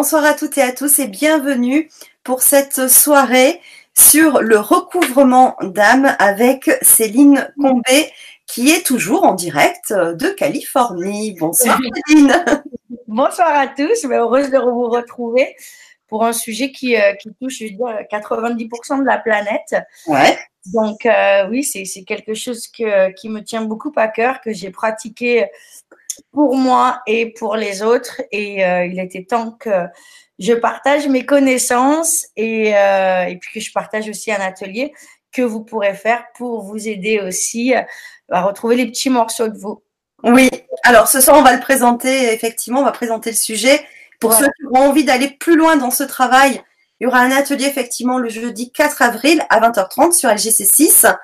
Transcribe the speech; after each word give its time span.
Bonsoir 0.00 0.24
à 0.24 0.34
toutes 0.34 0.56
et 0.58 0.62
à 0.62 0.70
tous 0.70 1.00
et 1.00 1.08
bienvenue 1.08 1.90
pour 2.22 2.40
cette 2.40 2.88
soirée 2.88 3.60
sur 3.98 4.42
le 4.42 4.56
recouvrement 4.60 5.56
d'âme 5.60 6.14
avec 6.20 6.70
Céline 6.82 7.52
Combé 7.60 8.08
qui 8.46 8.70
est 8.70 8.86
toujours 8.86 9.24
en 9.24 9.34
direct 9.34 9.92
de 9.92 10.28
Californie. 10.28 11.34
Bonsoir 11.40 11.80
Céline. 12.06 12.32
Bonsoir 13.08 13.48
à 13.48 13.66
tous, 13.66 13.88
je 13.88 13.94
suis 13.94 14.14
heureuse 14.14 14.52
de 14.52 14.58
vous 14.58 14.88
retrouver 14.88 15.56
pour 16.06 16.24
un 16.24 16.32
sujet 16.32 16.70
qui, 16.70 16.94
euh, 16.94 17.14
qui 17.14 17.30
touche, 17.34 17.58
je 17.58 17.64
veux 17.64 17.70
dire, 17.70 18.06
90% 18.08 19.00
de 19.00 19.04
la 19.04 19.18
planète. 19.18 19.74
Ouais. 20.06 20.38
Donc 20.72 21.06
euh, 21.06 21.48
oui, 21.48 21.64
c'est 21.64 22.04
quelque 22.04 22.34
chose 22.34 22.68
que, 22.68 23.10
qui 23.14 23.28
me 23.28 23.42
tient 23.42 23.62
beaucoup 23.62 23.92
à 23.96 24.06
cœur, 24.06 24.40
que 24.42 24.52
j'ai 24.52 24.70
pratiqué 24.70 25.46
pour 26.32 26.56
moi 26.56 27.00
et 27.06 27.32
pour 27.32 27.56
les 27.56 27.82
autres. 27.82 28.20
Et 28.32 28.64
euh, 28.64 28.86
il 28.86 28.98
était 29.00 29.24
temps 29.24 29.52
que 29.52 29.86
je 30.38 30.52
partage 30.52 31.08
mes 31.08 31.26
connaissances 31.26 32.26
et, 32.36 32.76
euh, 32.76 33.24
et, 33.24 33.36
puis 33.36 33.50
que 33.54 33.60
je 33.60 33.72
partage 33.72 34.08
aussi 34.08 34.32
un 34.32 34.40
atelier 34.40 34.92
que 35.32 35.42
vous 35.42 35.62
pourrez 35.62 35.94
faire 35.94 36.24
pour 36.36 36.62
vous 36.62 36.88
aider 36.88 37.20
aussi 37.20 37.74
à 38.30 38.42
retrouver 38.42 38.76
les 38.76 38.86
petits 38.86 39.10
morceaux 39.10 39.48
de 39.48 39.58
vous. 39.58 39.82
Oui, 40.24 40.50
alors 40.82 41.08
ce 41.08 41.20
soir, 41.20 41.36
on 41.38 41.42
va 41.42 41.54
le 41.54 41.60
présenter, 41.60 42.32
effectivement, 42.32 42.80
on 42.80 42.84
va 42.84 42.92
présenter 42.92 43.30
le 43.30 43.36
sujet. 43.36 43.84
Pour 44.20 44.32
ceux 44.32 44.46
qui 44.46 44.66
ont 44.72 44.88
envie 44.88 45.04
d'aller 45.04 45.28
plus 45.28 45.56
loin 45.56 45.76
dans 45.76 45.92
ce 45.92 46.02
travail, 46.02 46.60
il 47.00 47.04
y 47.04 47.06
aura 47.06 47.20
un 47.20 47.30
atelier, 47.30 47.66
effectivement, 47.66 48.18
le 48.18 48.28
jeudi 48.28 48.72
4 48.72 49.02
avril 49.02 49.44
à 49.48 49.60
20h30 49.60 50.12
sur 50.12 50.28
LGC6. 50.28 51.14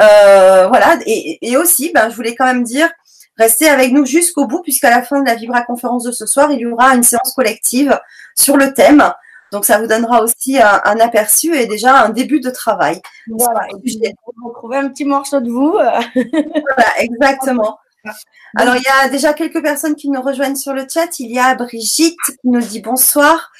Euh, 0.00 0.66
voilà, 0.68 0.98
et, 1.06 1.38
et 1.48 1.56
aussi, 1.56 1.90
ben, 1.94 2.10
je 2.10 2.14
voulais 2.16 2.34
quand 2.34 2.44
même 2.44 2.64
dire, 2.64 2.90
Restez 3.38 3.68
avec 3.68 3.92
nous 3.92 4.06
jusqu'au 4.06 4.46
bout, 4.46 4.62
puisqu'à 4.62 4.90
la 4.90 5.02
fin 5.02 5.20
de 5.20 5.26
la 5.26 5.34
Vibra 5.34 5.62
conférence 5.62 6.04
de 6.04 6.12
ce 6.12 6.26
soir, 6.26 6.52
il 6.52 6.60
y 6.60 6.66
aura 6.66 6.94
une 6.94 7.02
séance 7.02 7.32
collective 7.34 7.98
sur 8.36 8.56
le 8.56 8.72
thème. 8.72 9.12
Donc, 9.52 9.64
ça 9.64 9.78
vous 9.78 9.86
donnera 9.86 10.22
aussi 10.22 10.58
un, 10.58 10.98
aperçu 11.00 11.54
et 11.54 11.66
déjà 11.66 12.02
un 12.02 12.08
début 12.08 12.40
de 12.40 12.50
travail. 12.50 13.00
Voilà, 13.28 13.68
vous 13.72 14.48
retrouver 14.48 14.78
un 14.78 14.88
petit 14.88 15.04
morceau 15.04 15.40
de 15.40 15.50
vous. 15.50 15.72
voilà, 15.72 16.98
exactement. 16.98 17.78
Alors, 18.56 18.76
il 18.76 18.82
y 18.82 19.04
a 19.04 19.08
déjà 19.08 19.32
quelques 19.32 19.62
personnes 19.62 19.96
qui 19.96 20.08
nous 20.10 20.22
rejoignent 20.22 20.56
sur 20.56 20.72
le 20.72 20.86
chat. 20.88 21.18
Il 21.18 21.30
y 21.30 21.38
a 21.38 21.54
Brigitte 21.54 22.18
qui 22.26 22.48
nous 22.48 22.60
dit 22.60 22.80
bonsoir. 22.80 23.50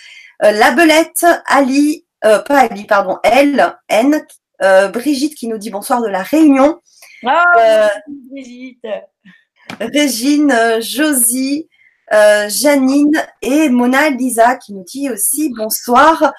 Euh, 0.42 0.50
la 0.50 0.72
Belette, 0.72 1.26
Ali, 1.46 2.04
euh, 2.24 2.40
pas 2.40 2.60
Ali, 2.60 2.84
pardon, 2.84 3.18
Elle, 3.22 3.76
N, 3.88 4.24
euh, 4.62 4.88
Brigitte 4.88 5.34
qui 5.34 5.48
nous 5.48 5.58
dit 5.58 5.70
bonsoir 5.70 6.02
de 6.02 6.08
la 6.08 6.22
Réunion. 6.22 6.80
Ah, 7.26 7.90
Brigitte. 8.30 8.86
Régine, 9.80 10.52
euh, 10.52 10.80
Josie, 10.80 11.68
euh, 12.12 12.48
Janine 12.48 13.24
et 13.42 13.68
Mona 13.68 14.10
Lisa 14.10 14.56
qui 14.56 14.72
nous 14.72 14.84
dit 14.84 15.10
aussi 15.10 15.52
bonsoir. 15.56 16.32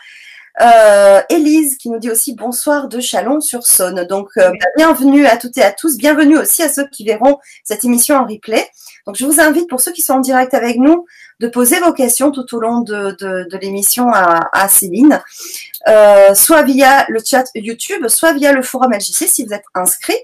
Euh, 0.62 1.22
Élise 1.28 1.78
qui 1.78 1.90
nous 1.90 2.00
dit 2.00 2.10
aussi 2.10 2.34
bonsoir 2.34 2.88
de 2.88 3.02
Chalon-sur-Saône. 3.02 4.06
Donc, 4.08 4.30
euh, 4.38 4.52
bienvenue 4.78 5.26
à 5.26 5.36
toutes 5.36 5.58
et 5.58 5.64
à 5.64 5.72
tous. 5.72 5.98
Bienvenue 5.98 6.38
aussi 6.38 6.64
à 6.64 6.70
ceux 6.70 6.88
qui 6.88 7.04
verront 7.04 7.40
cette 7.66 7.84
émission 7.84 8.16
en 8.16 8.26
replay. 8.26 8.66
Donc, 9.06 9.18
je 9.18 9.26
vous 9.26 9.42
invite, 9.42 9.68
pour 9.68 9.82
ceux 9.82 9.92
qui 9.92 10.02
sont 10.02 10.14
en 10.14 10.20
direct 10.22 10.54
avec 10.54 10.78
nous, 10.78 11.06
de 11.42 11.50
poser 11.50 11.80
vos 11.80 11.92
questions 11.92 12.32
tout 12.32 12.56
au 12.56 12.60
long 12.60 12.80
de, 12.80 13.18
de, 13.20 13.48
de 13.50 13.58
l'émission 13.58 14.10
à, 14.14 14.48
à, 14.54 14.70
Céline, 14.70 15.22
euh, 15.90 16.34
soit 16.34 16.64
via 16.64 17.06
le 17.10 17.20
chat 17.24 17.44
YouTube, 17.54 18.08
soit 18.08 18.32
via 18.32 18.54
le 18.54 18.62
forum 18.62 18.94
LGC 18.94 19.28
si 19.28 19.46
vous 19.46 19.54
êtes 19.54 19.66
inscrit. 19.74 20.18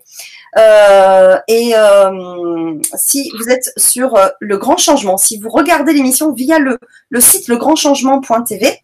Euh, 0.57 1.37
et 1.47 1.73
euh, 1.75 2.77
si 2.95 3.31
vous 3.37 3.49
êtes 3.49 3.71
sur 3.77 4.15
euh, 4.15 4.27
le 4.39 4.57
grand 4.57 4.77
changement, 4.77 5.17
si 5.17 5.37
vous 5.37 5.49
regardez 5.49 5.93
l'émission 5.93 6.33
via 6.33 6.59
le, 6.59 6.77
le 7.09 7.21
site 7.21 7.47
legrandchangement.tv, 7.47 8.79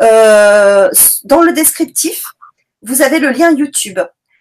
euh, 0.00 0.90
dans 1.24 1.42
le 1.42 1.52
descriptif, 1.52 2.24
vous 2.82 3.02
avez 3.02 3.18
le 3.18 3.30
lien 3.30 3.50
YouTube. 3.52 4.00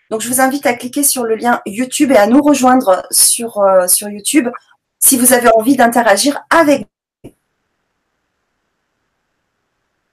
Donc, 0.10 0.22
je 0.22 0.28
vous 0.28 0.42
invite 0.42 0.66
à 0.66 0.74
cliquer 0.74 1.04
sur 1.04 1.24
le 1.24 1.36
lien 1.36 1.62
YouTube 1.66 2.12
et 2.12 2.18
à 2.18 2.28
nous 2.28 2.42
rejoindre 2.42 3.04
sur, 3.12 3.60
euh, 3.60 3.88
sur 3.88 4.10
YouTube 4.10 4.50
si 5.00 5.18
vous 5.18 5.34
avez 5.34 5.50
envie 5.56 5.76
d'interagir 5.76 6.42
avec 6.50 6.86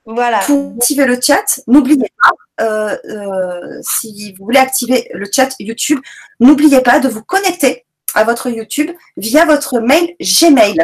Voilà. 0.06 0.38
Pour 0.38 0.72
activer 0.76 1.04
le 1.04 1.20
chat, 1.20 1.60
n'oubliez 1.66 2.10
pas, 2.22 2.30
euh, 2.60 2.96
euh, 3.04 3.80
si 3.82 4.34
vous 4.38 4.44
voulez 4.44 4.58
activer 4.58 5.08
le 5.12 5.26
chat 5.32 5.50
YouTube, 5.60 6.00
n'oubliez 6.40 6.80
pas 6.80 7.00
de 7.00 7.08
vous 7.08 7.22
connecter 7.22 7.84
à 8.14 8.24
votre 8.24 8.48
YouTube 8.48 8.90
via 9.16 9.44
votre 9.44 9.80
mail 9.80 10.14
Gmail. 10.20 10.78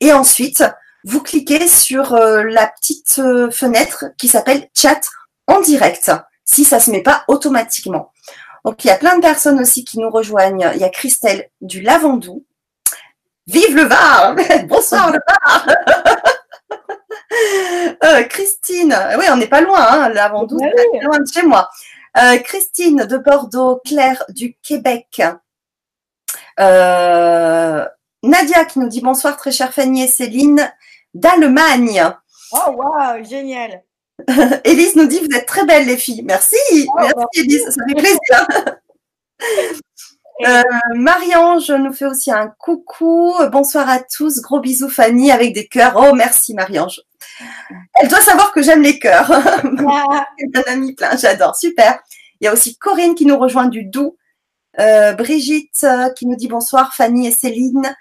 Et 0.00 0.12
ensuite, 0.12 0.64
vous 1.04 1.20
cliquez 1.20 1.68
sur 1.68 2.14
euh, 2.14 2.44
la 2.44 2.66
petite 2.66 3.20
fenêtre 3.52 4.06
qui 4.18 4.28
s'appelle 4.28 4.68
chat 4.74 5.00
en 5.46 5.60
direct, 5.60 6.10
si 6.44 6.64
ça 6.64 6.76
ne 6.76 6.82
se 6.82 6.90
met 6.90 7.02
pas 7.02 7.24
automatiquement. 7.28 8.12
Donc, 8.64 8.84
il 8.84 8.88
y 8.88 8.90
a 8.90 8.96
plein 8.96 9.16
de 9.16 9.20
personnes 9.20 9.60
aussi 9.60 9.84
qui 9.84 9.98
nous 9.98 10.10
rejoignent. 10.10 10.70
Il 10.74 10.80
y 10.80 10.84
a 10.84 10.88
Christelle 10.88 11.50
du 11.60 11.82
Lavandou. 11.82 12.44
Vive 13.46 13.76
le 13.76 13.82
Var 13.82 14.34
Bonsoir 14.68 15.12
le 15.12 15.18
Var 15.26 15.66
Euh, 18.04 18.22
Christine, 18.24 18.96
oui, 19.18 19.24
on 19.30 19.36
n'est 19.36 19.46
pas 19.46 19.60
loin, 19.60 19.80
hein, 19.80 20.28
Vendôme, 20.28 20.60
oui. 20.60 21.00
loin 21.00 21.18
de 21.18 21.26
chez 21.32 21.42
moi. 21.42 21.68
Euh, 22.16 22.38
Christine 22.38 23.06
de 23.06 23.16
Bordeaux, 23.16 23.80
Claire 23.84 24.24
du 24.28 24.56
Québec. 24.62 25.22
Euh, 26.60 27.84
Nadia 28.22 28.64
qui 28.64 28.78
nous 28.78 28.88
dit 28.88 29.00
bonsoir, 29.00 29.36
très 29.36 29.50
chère 29.50 29.72
Fanny 29.72 30.04
et 30.04 30.08
Céline 30.08 30.70
d'Allemagne. 31.12 32.04
Oh, 32.52 32.72
wow, 32.72 33.24
génial. 33.24 33.82
Élise 34.64 34.94
nous 34.94 35.06
dit 35.06 35.18
vous 35.18 35.36
êtes 35.36 35.46
très 35.46 35.64
belles 35.64 35.86
les 35.86 35.96
filles. 35.96 36.22
Merci, 36.24 36.56
oh, 36.88 36.92
merci 36.98 37.14
wow. 37.16 37.26
Élise, 37.34 37.64
ça 37.64 37.84
fait 37.88 37.94
plaisir. 37.94 38.80
Euh, 40.44 40.62
Marie-Ange 40.96 41.70
nous 41.70 41.92
fait 41.92 42.06
aussi 42.06 42.32
un 42.32 42.52
coucou. 42.58 43.32
Bonsoir 43.52 43.88
à 43.88 44.00
tous. 44.00 44.40
Gros 44.40 44.58
bisous 44.58 44.88
Fanny 44.88 45.30
avec 45.30 45.54
des 45.54 45.68
cœurs. 45.68 45.94
Oh 45.96 46.12
merci 46.12 46.54
Marie-Ange. 46.54 47.02
Elle 48.00 48.08
doit 48.08 48.20
savoir 48.20 48.52
que 48.52 48.62
j'aime 48.62 48.82
les 48.82 48.98
cœurs. 48.98 49.30
Un 49.30 50.62
ami 50.66 50.94
plein, 50.94 51.16
j'adore. 51.16 51.56
Super. 51.56 51.98
Il 52.40 52.44
y 52.44 52.48
a 52.48 52.52
aussi 52.52 52.76
Corinne 52.76 53.14
qui 53.14 53.26
nous 53.26 53.38
rejoint 53.38 53.68
du 53.68 53.84
Doubs. 53.84 54.16
Euh, 54.80 55.12
Brigitte 55.12 55.84
euh, 55.84 56.10
qui 56.10 56.26
nous 56.26 56.34
dit 56.34 56.48
bonsoir 56.48 56.94
Fanny 56.94 57.28
et 57.28 57.30
Céline. 57.30 57.94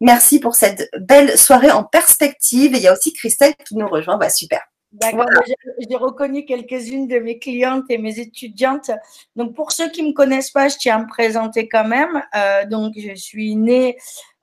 Merci 0.00 0.38
pour 0.38 0.54
cette 0.54 0.88
belle 0.98 1.36
soirée 1.36 1.70
en 1.70 1.84
perspective. 1.84 2.74
Et 2.74 2.78
il 2.78 2.82
y 2.82 2.88
a 2.88 2.92
aussi 2.92 3.12
Christelle 3.12 3.54
qui 3.66 3.76
nous 3.76 3.88
rejoint. 3.88 4.16
Bah, 4.16 4.30
super. 4.30 4.60
D'accord, 4.92 5.26
voilà. 5.30 5.54
j'ai 5.88 5.96
reconnu 5.96 6.44
quelques-unes 6.44 7.06
de 7.06 7.18
mes 7.18 7.38
clientes 7.38 7.84
et 7.90 7.98
mes 7.98 8.18
étudiantes. 8.18 8.90
Donc, 9.36 9.54
pour 9.54 9.70
ceux 9.70 9.88
qui 9.90 10.02
ne 10.02 10.08
me 10.08 10.12
connaissent 10.12 10.50
pas, 10.50 10.68
je 10.68 10.76
tiens 10.78 10.96
à 10.96 10.98
me 11.00 11.06
présenter 11.06 11.68
quand 11.68 11.84
même. 11.84 12.22
Euh, 12.34 12.64
donc, 12.66 12.94
je 12.96 13.14
suis 13.14 13.54
née 13.54 13.98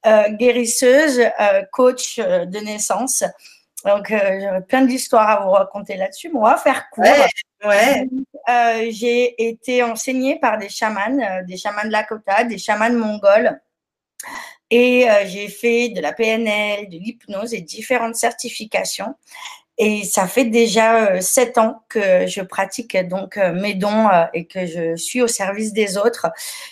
euh, 0.06 0.30
guérisseuse, 0.30 1.22
coach 1.74 2.20
de 2.20 2.64
naissance. 2.64 3.24
Donc, 3.88 4.10
j'aurais 4.10 4.62
plein 4.68 4.84
d'histoires 4.84 5.30
à 5.30 5.44
vous 5.44 5.52
raconter 5.52 5.96
là-dessus, 5.96 6.30
mais 6.30 6.40
on 6.40 6.44
va 6.44 6.58
faire 6.58 6.90
court. 6.90 7.06
Ouais, 7.66 8.08
ouais. 8.48 8.90
j'ai 8.92 9.50
été 9.50 9.82
enseignée 9.84 10.38
par 10.40 10.58
des 10.58 10.70
chamans, 10.70 11.44
des 11.48 11.58
chamans 11.58 11.84
de 11.84 11.90
Lakota, 11.90 12.44
des 12.44 12.58
chamans 12.58 12.92
mongols. 12.92 13.60
Et 14.70 15.08
j'ai 15.26 15.48
fait 15.48 15.90
de 15.90 16.02
la 16.02 16.14
PNL, 16.14 16.90
de 16.90 16.98
l'hypnose 16.98 17.54
et 17.54 17.62
différentes 17.62 18.16
certifications. 18.16 19.16
Et 19.78 20.04
ça 20.06 20.28
fait 20.28 20.46
déjà 20.46 21.06
euh, 21.06 21.22
sept 21.22 21.58
ans 21.60 21.84
que 21.88 22.26
je 22.26 22.42
pratique 22.42 22.98
donc 23.08 23.38
euh, 23.38 23.54
mes 23.54 23.76
dons 23.76 24.10
euh, 24.10 24.26
et 24.34 24.48
que 24.48 24.66
je 24.66 24.96
suis 24.96 25.22
au 25.22 25.28
service 25.28 25.72
des 25.72 25.98
autres. 25.98 26.28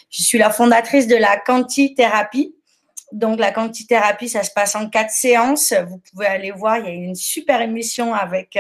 Je 0.10 0.24
suis 0.24 0.40
la 0.40 0.50
fondatrice 0.50 1.06
de 1.06 1.16
la 1.16 1.38
quantithérapie. 1.38 2.56
Donc 3.12 3.40
la 3.40 3.52
quantithérapie, 3.52 4.30
ça 4.30 4.44
se 4.44 4.52
passe 4.52 4.76
en 4.76 4.90
quatre 4.90 5.12
séances. 5.12 5.74
Vous 5.88 6.02
pouvez 6.12 6.26
aller 6.26 6.52
voir, 6.52 6.80
il 6.80 6.86
y 6.86 6.90
a 6.90 6.92
une 6.92 7.16
super 7.16 7.62
émission 7.62 8.14
avec 8.14 8.58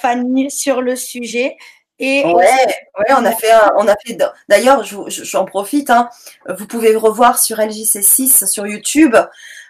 Fanny 0.00 0.50
sur 0.50 0.82
le 0.82 0.96
sujet. 0.96 1.56
Et 1.98 2.24
ouais, 2.24 2.34
ouais, 2.34 3.14
on 3.16 3.24
a 3.24 3.32
fait, 3.32 3.52
on 3.78 3.88
a 3.88 3.96
fait. 4.04 4.18
D'ailleurs, 4.48 4.84
j'en 4.84 5.46
profite. 5.46 5.88
Hein, 5.88 6.10
vous 6.46 6.66
pouvez 6.66 6.94
revoir 6.94 7.38
sur 7.38 7.56
LJC6 7.56 8.46
sur 8.46 8.66
YouTube 8.66 9.16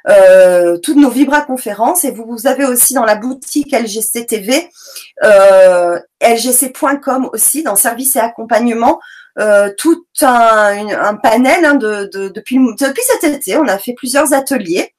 euh, 0.08 0.78
toutes 0.78 0.96
nos 0.96 1.10
Vibra 1.10 1.40
conférences 1.42 2.04
et 2.04 2.12
vous, 2.12 2.24
vous, 2.26 2.46
avez 2.46 2.64
aussi 2.64 2.94
dans 2.94 3.04
la 3.04 3.16
boutique 3.16 3.72
LGC 3.72 4.26
TV, 4.26 4.70
euh, 5.24 5.98
lgc.com 6.20 7.28
aussi 7.32 7.64
dans 7.64 7.74
service 7.74 8.14
et 8.14 8.20
accompagnement. 8.20 9.00
Euh, 9.38 9.70
tout 9.76 10.02
un, 10.22 11.14
panel 11.16 11.64
hein, 11.66 11.74
de, 11.74 12.08
de, 12.10 12.28
depuis, 12.28 12.58
cet 12.78 13.24
été. 13.24 13.58
On 13.58 13.68
a 13.68 13.76
fait 13.76 13.92
plusieurs 13.92 14.32
ateliers 14.32 14.94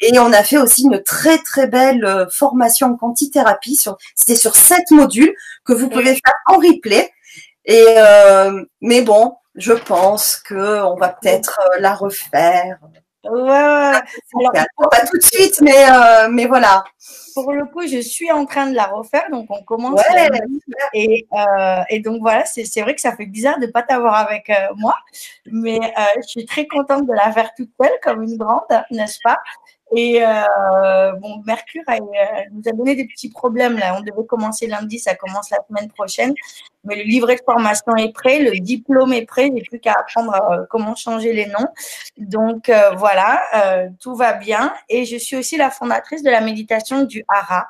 et 0.00 0.18
on 0.18 0.32
a 0.32 0.42
fait 0.42 0.56
aussi 0.56 0.84
une 0.84 1.02
très 1.02 1.36
très 1.38 1.66
belle 1.66 2.02
euh, 2.06 2.26
formation 2.30 2.86
en 2.86 2.96
quantithérapie. 2.96 3.78
C'était 4.14 4.36
sur 4.36 4.56
sept 4.56 4.90
modules 4.90 5.34
que 5.66 5.74
vous 5.74 5.90
pouvez 5.90 6.14
faire 6.14 6.34
en 6.46 6.56
replay. 6.56 7.12
Et 7.66 7.84
euh, 7.98 8.64
mais 8.80 9.02
bon, 9.02 9.34
je 9.56 9.74
pense 9.74 10.36
que 10.36 10.82
on 10.84 10.96
va 10.96 11.08
peut-être 11.10 11.60
la 11.78 11.94
refaire 11.94 12.78
Ouais, 13.24 14.00
pas 14.90 15.06
tout 15.06 15.16
de 15.16 15.22
suite, 15.22 15.60
mais, 15.60 15.88
euh, 15.90 16.28
mais 16.28 16.46
voilà. 16.46 16.82
Pour 17.34 17.52
le 17.52 17.64
coup, 17.66 17.86
je 17.86 18.00
suis 18.00 18.30
en 18.32 18.44
train 18.46 18.68
de 18.68 18.74
la 18.74 18.86
refaire, 18.86 19.30
donc 19.30 19.46
on 19.48 19.62
commence. 19.62 20.00
et, 20.92 21.26
euh, 21.32 21.82
et, 21.88 22.00
donc 22.00 22.20
voilà, 22.20 22.44
c'est 22.44 22.80
vrai 22.80 22.94
que 22.94 23.00
ça 23.00 23.16
fait 23.16 23.26
bizarre 23.26 23.58
de 23.60 23.66
ne 23.66 23.70
pas 23.70 23.82
t'avoir 23.82 24.16
avec 24.16 24.50
euh, 24.50 24.54
moi, 24.76 24.96
mais 25.46 25.78
je 26.16 26.26
suis 26.26 26.46
très 26.46 26.66
contente 26.66 27.06
de 27.06 27.12
la 27.12 27.30
faire 27.32 27.52
toute 27.56 27.70
seule, 27.80 27.92
comme 28.02 28.22
une 28.22 28.36
grande, 28.36 28.62
n'est-ce 28.90 29.18
pas? 29.22 29.38
Et 29.94 30.24
euh, 30.24 31.12
bon, 31.20 31.42
Mercure 31.44 31.82
nous 32.52 32.62
a 32.66 32.72
donné 32.72 32.94
des 32.94 33.06
petits 33.06 33.28
problèmes 33.28 33.78
là. 33.78 33.94
On 33.96 34.00
devait 34.00 34.26
commencer 34.26 34.66
lundi, 34.66 34.98
ça 34.98 35.14
commence 35.14 35.50
la 35.50 35.58
semaine 35.68 35.90
prochaine. 35.90 36.32
Mais 36.84 36.96
le 36.96 37.02
livret 37.02 37.36
de 37.36 37.42
formation 37.44 37.94
est 37.96 38.12
prêt, 38.12 38.38
le 38.38 38.58
diplôme 38.58 39.12
est 39.12 39.26
prêt. 39.26 39.50
J'ai 39.54 39.62
plus 39.62 39.80
qu'à 39.80 39.92
apprendre 39.92 40.34
euh, 40.34 40.64
comment 40.70 40.94
changer 40.94 41.34
les 41.34 41.46
noms. 41.46 41.68
Donc 42.16 42.70
euh, 42.70 42.92
voilà, 42.92 43.42
tout 44.00 44.14
va 44.14 44.32
bien. 44.32 44.72
Et 44.88 45.04
je 45.04 45.16
suis 45.16 45.36
aussi 45.36 45.56
la 45.56 45.70
fondatrice 45.70 46.22
de 46.22 46.30
la 46.30 46.40
méditation 46.40 47.04
du 47.04 47.24
Hara. 47.28 47.66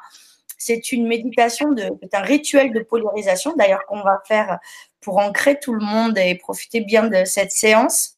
C'est 0.59 0.93
une 0.93 1.09
méditation 1.09 1.73
de, 1.73 1.91
c'est 2.03 2.15
un 2.15 2.23
rituel 2.23 2.73
de 2.73 2.81
polarisation 2.81 3.53
d'ailleurs 3.57 3.85
qu'on 3.87 4.03
va 4.03 4.23
faire 4.29 4.61
pour 5.01 5.19
ancrer 5.19 5.59
tout 5.59 5.75
le 5.75 5.85
monde 5.85 6.17
et 6.17 6.37
profiter 6.37 6.81
bien 6.81 7.09
de 7.09 7.25
cette 7.25 7.51
séance. 7.51 8.17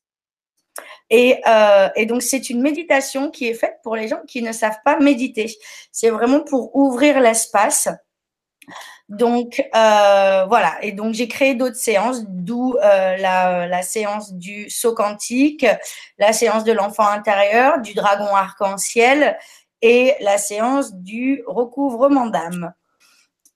Euh, 1.15 1.89
et, 1.97 2.07
donc, 2.07 2.23
c'est 2.23 2.51
une 2.51 2.61
méditation 2.61 3.31
qui 3.31 3.49
est 3.49 3.55
faite 3.55 3.79
pour 3.83 3.97
les 3.97 4.09
gens 4.09 4.21
qui 4.27 4.43
ne 4.43 4.53
savent 4.53 4.79
pas 4.85 4.99
méditer. 4.99 5.55
C'est 5.93 6.11
vraiment 6.11 6.41
pour 6.41 6.75
ouvrir 6.77 7.21
l'espace. 7.21 7.89
Donc, 9.09 9.63
euh, 9.75 10.45
voilà. 10.47 10.77
Et 10.83 10.93
donc, 10.93 11.15
j'ai 11.15 11.29
créé 11.29 11.55
d'autres 11.55 11.77
séances, 11.77 12.25
d'où 12.27 12.75
euh, 12.77 13.17
la, 13.17 13.67
la, 13.67 13.83
séance 13.83 14.33
du 14.33 14.71
saut 14.71 14.95
quantique, 14.95 15.67
la 16.19 16.33
séance 16.33 16.65
de 16.65 16.73
l'enfant 16.73 17.07
intérieur, 17.07 17.81
du 17.81 17.95
dragon 17.95 18.35
arc-en-ciel 18.35 19.39
et 19.83 20.15
la 20.21 20.39
séance 20.39 20.95
du 20.95 21.43
recouvrement 21.47 22.27
d'âme. 22.27 22.73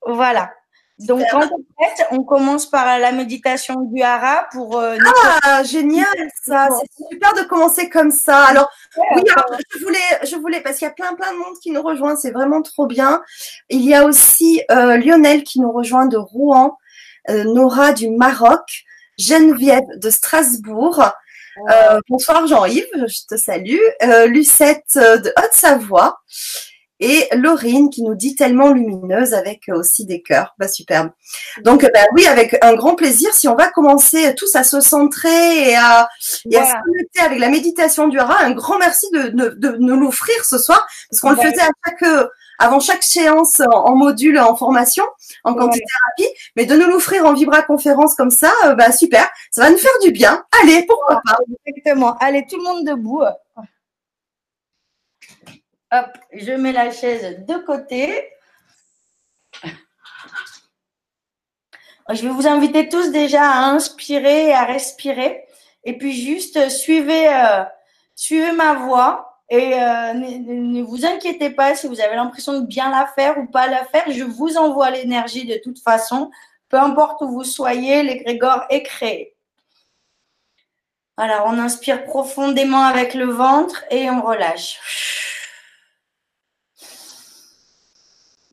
Voilà. 0.07 0.51
Donc, 1.01 1.23
en 1.33 1.43
fait, 1.43 2.07
on 2.11 2.25
commence 2.25 2.67
par 2.67 2.99
la 2.99 3.13
méditation 3.13 3.83
du 3.83 4.03
hara 4.03 4.49
pour. 4.51 4.79
Euh, 4.79 4.97
ah, 5.45 5.63
génial, 5.63 6.07
ça. 6.43 6.69
C'est 6.81 7.05
super 7.13 7.35
de 7.35 7.43
commencer 7.43 7.89
comme 7.89 8.11
ça. 8.11 8.45
Alors, 8.47 8.69
oui, 9.15 9.23
je 9.75 9.85
voulais, 9.85 9.99
je 10.25 10.37
voulais, 10.37 10.61
parce 10.61 10.79
qu'il 10.79 10.87
y 10.87 10.91
a 10.91 10.95
plein, 10.95 11.15
plein 11.15 11.33
de 11.33 11.39
monde 11.39 11.57
qui 11.63 11.71
nous 11.71 11.83
rejoint. 11.83 12.17
C'est 12.17 12.33
vraiment 12.33 12.63
trop 12.63 12.87
bien. 12.87 13.23
Il 13.71 13.85
y 13.85 13.95
a 13.95 14.05
aussi 14.05 14.61
euh, 14.73 14.97
Lionel 14.97 15.45
qui 15.45 15.61
nous 15.61 15.71
rejoint 15.71 16.07
de 16.07 16.17
Rouen, 16.17 16.77
euh, 17.31 17.45
Nora 17.45 17.93
du 17.93 18.11
Maroc, 18.11 18.85
Geneviève 19.19 19.87
de 19.97 20.11
Strasbourg. 20.11 21.01
bonsoir 22.09 22.47
Jean-Yves, 22.49 23.07
je 23.07 23.27
te 23.29 23.37
salue. 23.37 23.79
Lucette 24.27 24.95
de 24.97 25.33
Haute-Savoie 25.37 26.21
et 27.01 27.29
Laurine 27.35 27.91
qui 27.91 28.03
nous 28.03 28.15
dit 28.15 28.35
tellement 28.35 28.71
lumineuse 28.71 29.35
avec 29.35 29.65
aussi 29.69 30.05
des 30.05 30.23
cœurs. 30.23 30.55
Bah, 30.59 30.69
superbe. 30.69 31.11
Donc, 31.65 31.83
bah, 31.83 32.01
oui, 32.15 32.27
avec 32.27 32.57
un 32.63 32.75
grand 32.75 32.95
plaisir, 32.95 33.33
si 33.35 33.49
on 33.49 33.55
va 33.55 33.69
commencer 33.69 34.35
tous 34.35 34.55
à 34.57 34.65
se 34.65 34.81
centrer 34.81 35.71
et 35.71 35.77
à, 35.77 36.09
se 36.21 36.49
connecter 36.49 37.21
avec 37.21 37.39
la 37.39 37.49
méditation 37.49 38.09
du 38.09 38.19
Hara, 38.19 38.43
un 38.43 38.53
grand 38.53 38.79
merci 38.79 39.07
de, 39.13 39.29
de, 39.29 39.77
nous 39.79 39.99
l'offrir 39.99 40.45
ce 40.45 40.59
soir, 40.59 40.87
parce 41.11 41.21
qu'on 41.21 41.31
le 41.31 41.37
faisait 41.37 41.61
à 41.61 41.71
chaque, 41.87 42.31
avant 42.59 42.81
chaque 42.81 43.05
séance 43.05 43.63
en, 43.71 43.95
module, 43.95 44.39
en 44.39 44.57
formation, 44.57 45.05
en 45.45 45.55
quantité-thérapie, 45.55 46.35
mais 46.57 46.67
de 46.67 46.75
nous 46.77 46.89
l'offrir 46.89 47.25
en 47.25 47.33
vibra-conférence 47.33 48.15
comme 48.15 48.31
ça, 48.31 48.53
euh, 48.65 48.75
bah, 48.75 48.93
super. 48.93 49.29
Ça 49.51 49.63
va 49.63 49.71
nous 49.71 49.79
faire 49.79 49.93
du 50.03 50.11
bien. 50.11 50.45
Allez, 50.63 50.85
pourquoi 50.87 51.21
pas. 51.25 51.39
Exactement. 51.67 52.17
Allez, 52.19 52.45
tout 52.51 52.57
le 52.57 52.65
monde 52.65 52.85
debout. 52.85 53.23
Hop, 55.91 56.19
je 56.33 56.53
mets 56.53 56.73
la 56.73 56.91
chaise 56.91 57.45
de 57.47 57.55
côté. 57.59 58.31
Je 62.11 62.23
vais 62.23 62.29
vous 62.29 62.47
inviter 62.47 62.89
tous 62.89 63.11
déjà 63.11 63.43
à 63.43 63.71
inspirer 63.71 64.49
et 64.49 64.53
à 64.53 64.65
respirer. 64.65 65.47
Et 65.85 65.97
puis 65.97 66.13
juste 66.13 66.69
suivez, 66.69 67.29
euh, 67.29 67.65
suivez 68.15 68.53
ma 68.53 68.75
voix. 68.75 69.43
Et 69.51 69.75
euh, 69.75 70.13
ne, 70.13 70.83
vous 70.83 71.07
inquiétez 71.07 71.49
pas 71.49 71.75
si 71.75 71.87
vous 71.87 72.03
avez 72.03 72.17
l'impression 72.17 72.61
de 72.61 72.67
bien 72.67 72.91
la 72.91 73.07
faire 73.07 73.39
ou 73.39 73.47
pas 73.47 73.67
la 73.67 73.85
faire. 73.87 74.11
Je 74.11 74.25
vous 74.25 74.59
envoie 74.59 74.91
l'énergie 74.91 75.47
de 75.47 75.59
toute 75.63 75.79
façon. 75.79 76.31
Peu 76.69 76.79
importe 76.79 77.23
où 77.23 77.29
vous 77.29 77.45
soyez, 77.45 78.03
l'égrégore 78.03 78.65
est 78.69 78.83
créé. 78.83 79.35
Alors, 81.17 81.47
on 81.47 81.59
inspire 81.59 82.05
profondément 82.05 82.85
avec 82.85 83.15
le 83.15 83.25
ventre 83.25 83.85
et 83.91 84.11
on 84.11 84.21
relâche. 84.21 84.79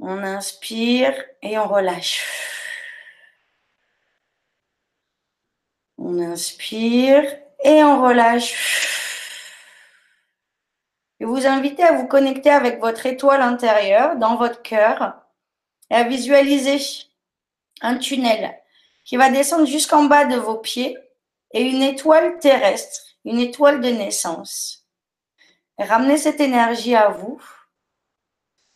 On 0.08 0.24
inspire 0.24 1.16
et 1.42 1.58
on 1.58 1.68
relâche. 1.68 2.22
On 5.98 6.20
inspire 6.20 7.24
et 7.64 7.84
on 7.84 8.04
relâche. 8.04 8.54
Et 11.20 11.26
vous 11.26 11.48
invitez 11.48 11.82
à 11.82 11.94
vous 11.94 12.06
connecter 12.06 12.52
avec 12.52 12.80
votre 12.80 13.08
étoile 13.08 13.42
intérieure 13.42 14.16
dans 14.18 14.36
votre 14.36 14.62
cœur 14.62 15.16
et 15.90 15.96
à 15.96 16.04
visualiser 16.04 16.78
un 17.82 17.98
tunnel 17.98 18.56
qui 19.06 19.18
va 19.18 19.32
descendre 19.32 19.66
jusqu'en 19.66 20.04
bas 20.04 20.26
de 20.26 20.36
vos 20.36 20.60
pieds 20.60 20.96
et 21.52 21.64
une 21.64 21.82
étoile 21.82 22.38
terrestre, 22.38 23.02
une 23.26 23.40
étoile 23.40 23.82
de 23.82 23.90
naissance. 23.90 24.86
ramenez 25.80 26.18
cette 26.18 26.42
énergie 26.42 26.94
à 26.94 27.10
vous 27.10 27.42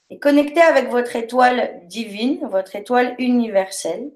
et 0.09 0.19
connectez 0.19 0.61
avec 0.61 0.89
votre 0.89 1.15
étoile 1.15 1.81
divine, 1.85 2.47
votre 2.47 2.75
étoile 2.75 3.15
universelle, 3.19 4.11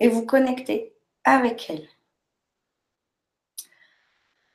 et 0.00 0.08
vous 0.08 0.24
connectez 0.24 0.94
avec 1.24 1.70
elle. 1.70 1.88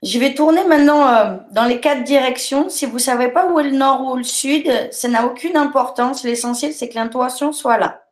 Je 0.01 0.17
vais 0.17 0.33
tourner 0.33 0.63
maintenant 0.63 1.07
euh, 1.07 1.37
dans 1.51 1.65
les 1.65 1.81
quatre 1.81 2.03
directions. 2.03 2.69
Si 2.69 2.85
vous 2.85 2.93
ne 2.93 2.99
savez 2.99 3.27
pas 3.29 3.51
où 3.51 3.59
est 3.59 3.69
le 3.69 3.75
nord 3.75 4.01
ou 4.01 4.15
le 4.15 4.23
sud, 4.23 4.71
ça 4.93 5.09
n'a 5.09 5.25
aucune 5.25 5.57
importance. 5.57 6.23
L'essentiel, 6.23 6.73
c'est 6.73 6.87
que 6.87 6.95
l'intuition 6.95 7.51
soit 7.51 7.77
là. 7.77 8.05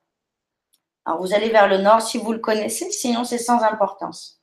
Alors, 1.05 1.21
vous 1.21 1.33
allez 1.33 1.49
vers 1.49 1.69
le 1.69 1.77
nord 1.77 2.01
si 2.01 2.17
vous 2.17 2.33
le 2.33 2.39
connaissez, 2.39 2.91
sinon 2.91 3.23
c'est 3.23 3.37
sans 3.37 3.61
importance. 3.63 4.41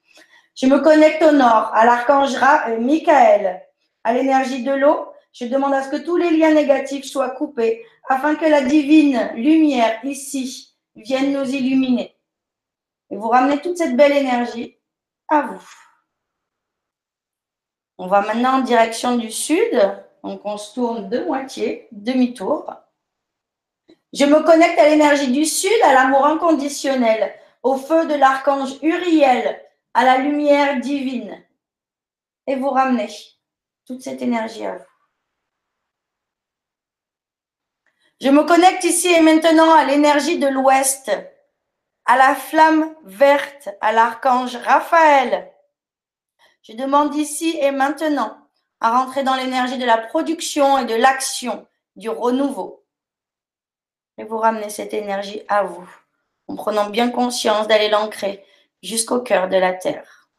Je 0.57 0.67
me 0.67 0.79
connecte 0.79 1.23
au 1.23 1.33
nord, 1.33 1.71
à 1.75 1.85
l'archange 1.85 2.35
euh, 2.35 2.81
Michael, 2.81 3.61
à 4.05 4.15
l'énergie 4.15 4.63
de 4.63 4.73
l'eau, 4.73 5.09
je 5.35 5.47
demande 5.47 5.75
à 5.75 5.83
ce 5.83 5.91
que 5.91 5.97
tous 5.97 6.17
les 6.17 6.31
liens 6.31 6.55
négatifs 6.55 7.07
soient 7.07 7.31
coupés 7.31 7.85
afin 8.09 8.37
que 8.37 8.45
la 8.45 8.63
divine 8.63 9.33
lumière 9.35 9.99
ici 10.05 10.77
vienne 10.95 11.33
nous 11.33 11.53
illuminer. 11.53 12.17
Et 13.11 13.17
vous 13.17 13.29
ramenez 13.29 13.61
toute 13.61 13.77
cette 13.77 13.97
belle 13.97 14.17
énergie 14.17 14.79
à 15.29 15.43
vous. 15.43 15.69
On 17.99 18.07
va 18.07 18.23
maintenant 18.23 18.59
en 18.59 18.63
direction 18.63 19.17
du 19.17 19.33
sud. 19.33 19.75
Donc 20.23 20.41
on 20.45 20.57
se 20.57 20.73
tourne 20.73 21.09
de 21.11 21.19
moitié, 21.19 21.89
demi-tour. 21.91 22.73
Je 24.13 24.25
me 24.25 24.41
connecte 24.45 24.79
à 24.79 24.89
l'énergie 24.89 25.33
du 25.33 25.45
sud, 25.45 25.73
à 25.83 25.95
l'amour 25.95 26.25
inconditionnel, 26.27 27.35
au 27.65 27.77
feu 27.77 28.07
de 28.07 28.15
l'archange 28.15 28.79
Uriel, 28.83 29.61
à 29.95 30.05
la 30.05 30.19
lumière 30.19 30.81
divine. 30.81 31.45
Et 32.47 32.55
vous 32.55 32.71
ramenez 32.71 33.09
toute 33.85 34.03
cette 34.03 34.23
énergie 34.23 34.65
à 34.65 34.77
vous. 34.77 34.94
Je 38.25 38.31
me 38.31 38.43
connecte 38.45 38.85
ici 38.85 39.09
et 39.09 39.21
maintenant 39.21 39.75
à 39.75 39.85
l'énergie 39.85 40.39
de 40.39 40.47
l'Ouest, 40.47 41.11
à 42.07 42.17
la 42.17 42.35
flamme 42.35 42.95
verte, 43.05 43.69
à 43.83 43.93
l'archange 43.93 44.57
Raphaël. 44.57 45.53
Je 46.63 46.73
demande 46.73 47.15
ici 47.17 47.59
et 47.61 47.71
maintenant 47.71 48.35
à 48.81 48.99
rentrer 48.99 49.25
dans 49.25 49.35
l'énergie 49.35 49.77
de 49.77 49.85
la 49.85 49.99
production 49.99 50.79
et 50.79 50.87
de 50.87 50.95
l'action, 50.95 51.67
du 51.97 52.09
renouveau. 52.09 52.87
Et 54.17 54.25
vous 54.25 54.39
ramenez 54.39 54.71
cette 54.71 54.95
énergie 54.95 55.43
à 55.49 55.65
vous, 55.65 55.87
en 56.49 56.57
prenant 56.57 56.89
bien 56.89 57.11
conscience 57.11 57.69
d'aller 57.69 57.91
l'ancrer 57.91 58.43
jusqu'au 58.83 59.21
cœur 59.21 59.51
de 59.51 59.59
la 59.59 59.75
Terre. 59.75 60.31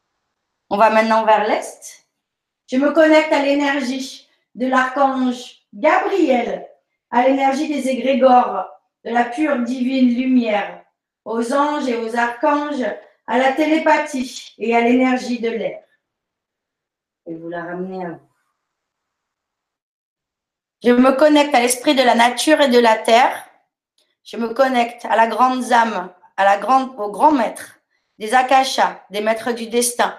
On 0.71 0.77
va 0.77 0.89
maintenant 0.89 1.23
vers 1.23 1.47
l'Est. 1.47 2.07
Je 2.65 2.77
me 2.77 2.91
connecte 2.93 3.31
à 3.31 3.43
l'énergie 3.43 4.27
de 4.55 4.65
l'archange 4.65 5.61
Gabriel, 5.71 6.67
à 7.11 7.27
l'énergie 7.27 7.67
des 7.67 7.87
égrégores, 7.89 8.65
de 9.03 9.11
la 9.11 9.25
pure 9.25 9.59
divine 9.59 10.15
lumière, 10.15 10.83
aux 11.23 11.53
anges 11.53 11.87
et 11.87 11.97
aux 11.97 12.15
archanges, 12.15 12.85
à 13.27 13.37
la 13.37 13.53
télépathie 13.53 14.53
et 14.57 14.75
à 14.75 14.81
l'énergie 14.81 15.39
de 15.39 15.49
l'air. 15.49 15.83
Et 17.25 17.35
vous 17.35 17.49
la 17.49 17.63
ramenez 17.63 18.05
à 18.05 18.09
vous. 18.09 18.29
Je 20.83 20.91
me 20.91 21.11
connecte 21.13 21.55
à 21.55 21.61
l'esprit 21.61 21.95
de 21.95 22.03
la 22.03 22.13
nature 22.13 22.61
et 22.61 22.69
de 22.69 22.79
la 22.79 22.97
terre. 22.97 23.49
Je 24.23 24.37
me 24.37 24.53
connecte 24.53 25.05
à 25.05 25.15
la 25.15 25.27
grande 25.27 25.71
âme, 25.71 26.13
à 26.37 26.43
la 26.43 26.57
grande, 26.57 26.91
au 26.99 27.09
grand 27.09 27.31
maître, 27.31 27.79
des 28.19 28.33
akashas, 28.33 29.03
des 29.09 29.21
maîtres 29.21 29.51
du 29.51 29.67
destin 29.67 30.15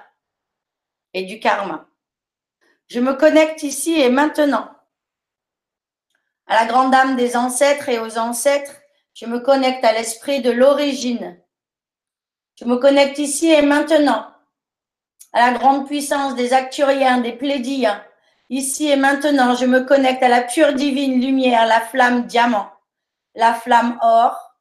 et 1.14 1.22
du 1.22 1.38
karma. 1.38 1.86
Je 2.88 3.00
me 3.00 3.14
connecte 3.14 3.62
ici 3.62 4.00
et 4.00 4.10
maintenant 4.10 4.75
à 6.46 6.54
la 6.54 6.66
grande 6.66 6.94
âme 6.94 7.16
des 7.16 7.36
ancêtres 7.36 7.88
et 7.88 7.98
aux 7.98 8.18
ancêtres. 8.18 8.76
Je 9.14 9.26
me 9.26 9.40
connecte 9.40 9.84
à 9.84 9.92
l'esprit 9.92 10.40
de 10.42 10.50
l'origine. 10.50 11.40
Je 12.58 12.64
me 12.64 12.76
connecte 12.76 13.18
ici 13.18 13.50
et 13.50 13.62
maintenant 13.62 14.26
à 15.32 15.50
la 15.50 15.58
grande 15.58 15.86
puissance 15.86 16.34
des 16.34 16.52
acturiens, 16.52 17.18
des 17.18 17.32
plédiens. 17.32 18.02
Ici 18.48 18.88
et 18.88 18.96
maintenant, 18.96 19.54
je 19.54 19.66
me 19.66 19.80
connecte 19.80 20.22
à 20.22 20.28
la 20.28 20.42
pure 20.42 20.72
divine 20.72 21.20
lumière, 21.20 21.66
la 21.66 21.80
flamme 21.80 22.26
diamant, 22.26 22.70
la 23.34 23.52
flamme 23.52 23.98
or, 24.02 24.56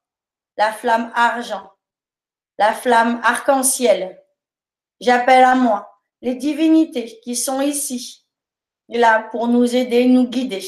la 0.58 0.74
flamme 0.74 1.12
argent, 1.16 1.72
la 2.58 2.74
flamme 2.74 3.22
arc-en-ciel. 3.24 4.22
J'appelle 5.00 5.44
à 5.44 5.56
moi 5.56 6.02
les 6.22 6.36
divinités 6.36 7.20
qui 7.24 7.36
sont 7.36 7.62
ici, 7.62 8.26
là 8.90 9.28
pour 9.32 9.48
nous 9.48 9.76
aider, 9.76 10.08
nous 10.08 10.28
guider. 10.28 10.66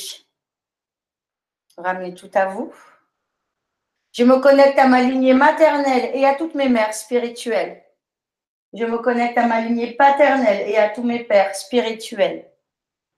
Ramenez 1.77 2.15
tout 2.15 2.31
à 2.33 2.47
vous. 2.47 2.73
Je 4.11 4.23
me 4.23 4.39
connecte 4.39 4.79
à 4.79 4.87
ma 4.87 5.03
lignée 5.03 5.35
maternelle 5.35 6.09
et 6.15 6.25
à 6.25 6.33
toutes 6.33 6.55
mes 6.55 6.69
mères 6.69 6.93
spirituelles. 6.93 7.83
Je 8.73 8.83
me 8.83 8.97
connecte 8.97 9.37
à 9.37 9.45
ma 9.45 9.61
lignée 9.61 9.93
paternelle 9.93 10.67
et 10.67 10.77
à 10.77 10.89
tous 10.89 11.03
mes 11.03 11.23
pères 11.23 11.55
spirituels. 11.55 12.51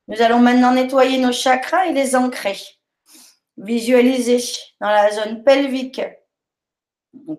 Nous 0.08 0.22
allons 0.22 0.40
maintenant 0.40 0.74
nettoyer 0.74 1.20
nos 1.20 1.32
chakras 1.32 1.86
et 1.86 1.94
les 1.94 2.16
ancrer. 2.16 2.58
Visualiser 3.58 4.40
dans 4.82 4.90
la 4.90 5.12
zone 5.12 5.44
pelvique, 5.44 6.02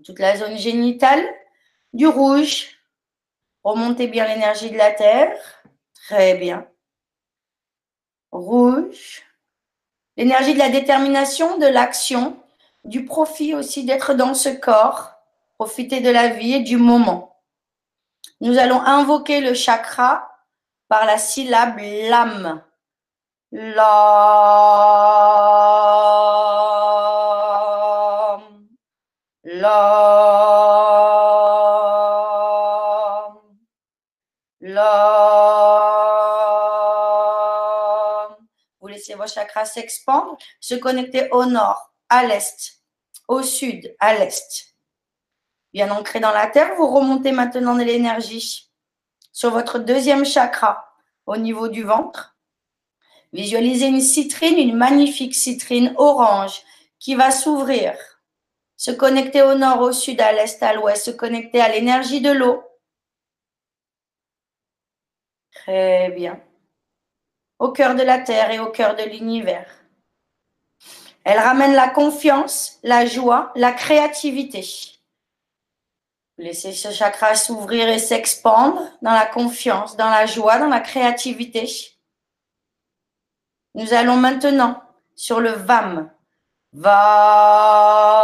toute 0.05 0.19
la 0.19 0.37
zone 0.37 0.57
génitale, 0.57 1.23
du 1.93 2.07
rouge. 2.07 2.69
Remontez 3.63 4.07
bien 4.07 4.27
l'énergie 4.27 4.71
de 4.71 4.79
la 4.79 4.93
terre. 4.93 5.37
Très 5.95 6.35
bien. 6.35 6.67
Rouge. 8.33 9.23
L'énergie 10.21 10.53
de 10.53 10.59
la 10.59 10.69
détermination, 10.69 11.57
de 11.57 11.67
l'action, 11.67 12.37
du 12.85 13.07
profit 13.07 13.55
aussi 13.55 13.87
d'être 13.87 14.13
dans 14.13 14.35
ce 14.35 14.51
corps. 14.51 15.13
Profiter 15.55 16.03
de 16.03 16.11
la 16.11 16.29
vie 16.29 16.53
et 16.53 16.61
du 16.61 16.77
moment. 16.77 17.41
Nous 18.43 18.59
allons 18.59 18.83
invoquer 18.83 19.41
le 19.41 19.55
chakra 19.55 20.31
par 20.89 21.07
la 21.07 21.17
syllabe 21.17 21.79
lam. 21.79 22.61
Lam. 23.51 23.81
Vos 39.21 39.27
chakras 39.27 39.67
s'expandre, 39.67 40.37
se 40.61 40.75
connecter 40.75 41.29
au 41.31 41.45
nord, 41.45 41.93
à 42.09 42.25
l'est, 42.25 42.83
au 43.29 43.43
sud, 43.43 43.95
à 44.01 44.15
l'est 44.15 44.71
bien 45.73 45.91
ancré 45.91 46.21
dans 46.21 46.33
la 46.33 46.47
terre. 46.47 46.75
Vous 46.77 46.87
remontez 46.87 47.33
maintenant 47.33 47.75
de 47.75 47.83
l'énergie 47.83 48.71
sur 49.33 49.51
votre 49.51 49.79
deuxième 49.79 50.25
chakra 50.25 50.85
au 51.27 51.37
niveau 51.37 51.69
du 51.69 51.83
ventre. 51.83 52.37
Visualisez 53.33 53.87
une 53.87 54.01
citrine, 54.01 54.59
une 54.59 54.77
magnifique 54.77 55.35
citrine 55.35 55.95
orange 55.97 56.63
qui 56.99 57.15
va 57.15 57.31
s'ouvrir, 57.31 57.95
se 58.77 58.91
connecter 58.91 59.43
au 59.43 59.55
nord, 59.55 59.81
au 59.81 59.93
sud, 59.93 60.21
à 60.21 60.33
l'est, 60.33 60.63
à 60.63 60.75
l'ouest, 60.75 61.05
se 61.05 61.11
connecter 61.11 61.61
à 61.61 61.69
l'énergie 61.69 62.21
de 62.21 62.33
l'eau. 62.33 62.63
Très 65.53 66.11
bien. 66.11 66.43
Au 67.61 67.71
cœur 67.71 67.95
de 67.95 68.03
la 68.03 68.19
terre 68.19 68.51
et 68.51 68.59
au 68.59 68.71
cœur 68.71 68.97
de 68.97 69.05
l'univers. 69.05 69.67
Elle 71.23 71.39
ramène 71.39 71.75
la 71.75 71.89
confiance, 71.89 72.79
la 72.83 73.07
joie, 73.07 73.53
la 73.55 73.73
créativité. 73.73 74.65
Laissez 76.39 76.73
ce 76.73 76.91
chakra 76.91 77.35
s'ouvrir 77.35 77.89
et 77.89 77.99
s'expandre 77.99 78.81
dans 79.03 79.13
la 79.13 79.27
confiance, 79.27 79.97
dans 79.97 80.09
la 80.09 80.25
joie, 80.25 80.59
dans 80.59 80.69
la 80.69 80.81
créativité. 80.81 81.71
Nous 83.75 83.93
allons 83.93 84.17
maintenant 84.17 84.83
sur 85.15 85.39
le 85.41 85.51
VAM. 85.51 86.11
VAM. 86.73 88.20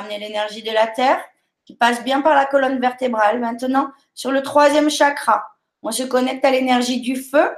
Ramener 0.00 0.18
l'énergie 0.18 0.62
de 0.62 0.72
la 0.72 0.86
terre 0.86 1.22
qui 1.64 1.74
passe 1.74 2.02
bien 2.02 2.20
par 2.20 2.34
la 2.34 2.46
colonne 2.46 2.80
vertébrale. 2.80 3.38
Maintenant, 3.38 3.90
sur 4.14 4.32
le 4.32 4.42
troisième 4.42 4.90
chakra. 4.90 5.46
On 5.82 5.92
se 5.92 6.02
connecte 6.02 6.44
à 6.44 6.50
l'énergie 6.50 7.00
du 7.00 7.16
feu, 7.16 7.50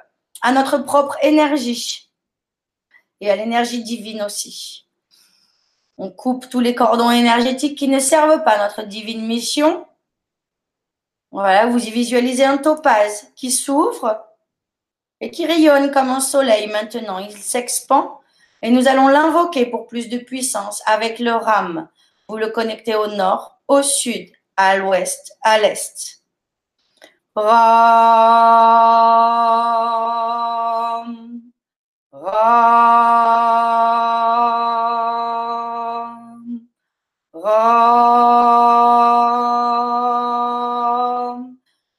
à 0.43 0.53
notre 0.53 0.79
propre 0.79 1.17
énergie 1.23 2.11
et 3.21 3.31
à 3.31 3.37
l'énergie 3.37 3.83
divine 3.83 4.23
aussi. 4.23 4.87
On 5.99 6.11
coupe 6.11 6.49
tous 6.49 6.61
les 6.61 6.75
cordons 6.75 7.11
énergétiques 7.11 7.79
qui 7.79 7.89
ne 7.89 7.99
servent 7.99 8.43
pas 8.45 8.53
à 8.53 8.69
notre 8.69 8.83
divine 8.83 9.27
mission. 9.27 9.87
Voilà, 11.31 11.67
vous 11.67 11.85
y 11.85 11.91
visualisez 11.91 12.45
un 12.45 12.59
topaz 12.59 13.29
qui 13.37 13.51
s'ouvre 13.51 14.23
et 15.21 15.31
qui 15.31 15.47
rayonne 15.47 15.91
comme 15.91 16.11
un 16.11 16.21
soleil 16.21 16.69
maintenant. 16.69 17.19
Il 17.19 17.37
s'expand 17.37 18.21
et 18.63 18.71
nous 18.71 18.89
allons 18.89 19.09
l'invoquer 19.09 19.67
pour 19.67 19.87
plus 19.87 20.09
de 20.09 20.19
puissance 20.19 20.83
avec 20.87 21.19
le 21.19 21.33
ram. 21.33 21.89
Vous 22.33 22.39
le 22.39 22.49
connectez 22.49 22.95
au 22.95 23.09
nord, 23.09 23.61
au 23.69 23.83
sud, 23.83 24.33
à 24.57 24.79
l'ouest, 24.79 25.37
à 25.43 25.59
l'est. 25.59 26.25
Vous 27.35 27.43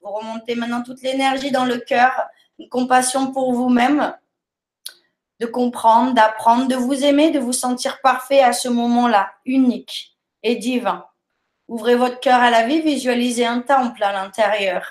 remontez 0.02 0.56
maintenant 0.56 0.82
toute 0.82 1.04
l'énergie 1.04 1.52
dans 1.52 1.66
le 1.66 1.78
cœur, 1.78 2.12
une 2.58 2.70
compassion 2.70 3.32
pour 3.32 3.54
vous-même, 3.54 4.18
de 5.40 5.46
comprendre, 5.46 6.16
d'apprendre, 6.16 6.68
de 6.68 6.76
vous 6.76 7.06
aimer, 7.06 7.30
de 7.30 7.38
vous 7.38 7.54
sentir 7.54 8.02
parfait 8.02 8.42
à 8.42 8.52
ce 8.52 8.68
moment-là, 8.68 9.32
unique 9.46 10.13
et 10.44 10.56
divin. 10.56 11.06
Ouvrez 11.68 11.96
votre 11.96 12.20
cœur 12.20 12.42
à 12.42 12.50
la 12.52 12.68
vie, 12.68 12.82
visualisez 12.82 13.46
un 13.46 13.62
temple 13.62 14.04
à 14.04 14.12
l'intérieur 14.12 14.86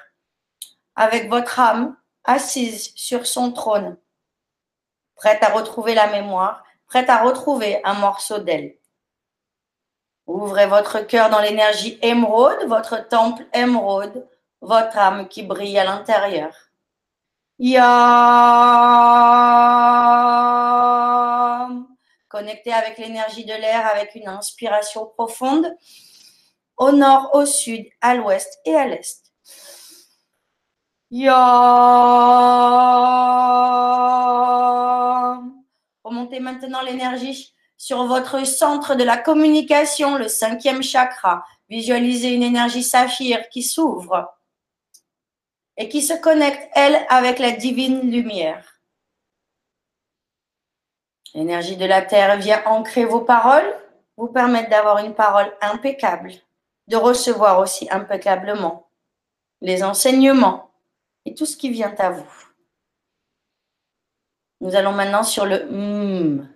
avec 0.97 1.29
votre 1.29 1.59
âme 1.59 1.97
assise 2.25 2.93
sur 2.95 3.27
son 3.27 3.53
trône, 3.53 3.97
prête 5.17 5.43
à 5.43 5.49
retrouver 5.49 5.95
la 5.95 6.07
mémoire, 6.09 6.65
prête 6.87 7.11
à 7.11 7.23
retrouver 7.23 7.81
un 7.85 7.95
morceau 7.95 8.39
d'elle. 8.39 8.77
Ouvrez 10.27 10.67
votre 10.67 11.01
cœur 11.01 11.31
dans 11.31 11.41
l'énergie 11.41 11.99
émeraude, 12.03 12.67
votre 12.69 13.09
temple 13.09 13.45
émeraude, 13.53 14.29
votre 14.61 14.97
âme 14.99 15.29
qui 15.29 15.43
brille 15.43 15.79
à 15.79 15.85
l'intérieur. 15.85 16.55
Yam. 17.59 17.83
Connectez 22.33 22.73
avec 22.73 22.97
l'énergie 22.97 23.45
de 23.45 23.53
l'air 23.53 23.87
avec 23.87 24.15
une 24.15 24.27
inspiration 24.27 25.05
profonde 25.05 25.71
au 26.79 26.91
nord, 26.91 27.29
au 27.35 27.45
sud, 27.45 27.85
à 28.01 28.15
l'ouest 28.15 28.59
et 28.65 28.75
à 28.75 28.87
l'est. 28.87 29.21
Ya. 31.11 31.35
Remontez 36.03 36.41
maintenant 36.41 36.81
l'énergie 36.81 37.55
sur 37.77 38.07
votre 38.07 38.47
centre 38.47 38.95
de 38.95 39.05
la 39.05 39.19
communication, 39.19 40.17
le 40.17 40.29
cinquième 40.29 40.83
chakra. 40.83 41.45
Visualisez 41.69 42.31
une 42.31 42.43
énergie 42.43 42.83
saphir 42.83 43.47
qui 43.51 43.63
s'ouvre 43.63 44.33
et 45.77 45.91
qui 45.91 46.01
se 46.01 46.15
connecte, 46.15 46.71
elle, 46.73 47.05
avec 47.11 47.39
la 47.39 47.51
divine 47.51 48.11
lumière. 48.11 48.72
L'énergie 51.35 51.77
de 51.77 51.87
la 51.87 52.03
terre 52.03 52.37
vient 52.37 52.63
ancrer 52.67 53.05
vos 53.05 53.21
paroles, 53.21 53.75
vous 54.17 54.29
permettre 54.29 54.71
d'avoir 54.71 54.99
une 54.99 55.15
parole 55.15 55.51
impeccable, 55.63 56.33
de 56.89 56.97
recevoir 56.97 57.59
aussi 57.59 57.89
impeccablement 57.91 58.87
les 59.61 59.83
enseignements 59.83 60.71
et 61.25 61.35
tout 61.35 61.47
ce 61.47 61.57
qui 61.57 61.71
vient 61.71 61.95
à 61.99 62.11
vous. 62.11 62.27
Nous 64.61 64.77
allons 64.77 64.93
maintenant 64.93 65.23
sur 65.23 65.47
le 65.47 65.65
mm. 65.71 66.49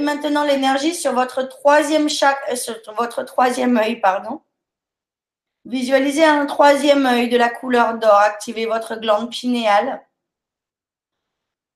Maintenant 0.00 0.44
l'énergie 0.44 0.94
sur 0.94 1.12
votre 1.12 1.42
troisième 1.42 2.08
chaque, 2.08 2.38
euh, 2.50 2.56
sur 2.56 2.76
votre 2.96 3.22
troisième 3.22 3.76
œil, 3.76 4.00
pardon. 4.00 4.40
Visualisez 5.64 6.24
un 6.24 6.46
troisième 6.46 7.06
œil 7.06 7.28
de 7.28 7.36
la 7.36 7.48
couleur 7.48 7.98
d'or. 7.98 8.14
Activez 8.14 8.66
votre 8.66 8.96
glande 8.96 9.30
pinéale, 9.30 10.02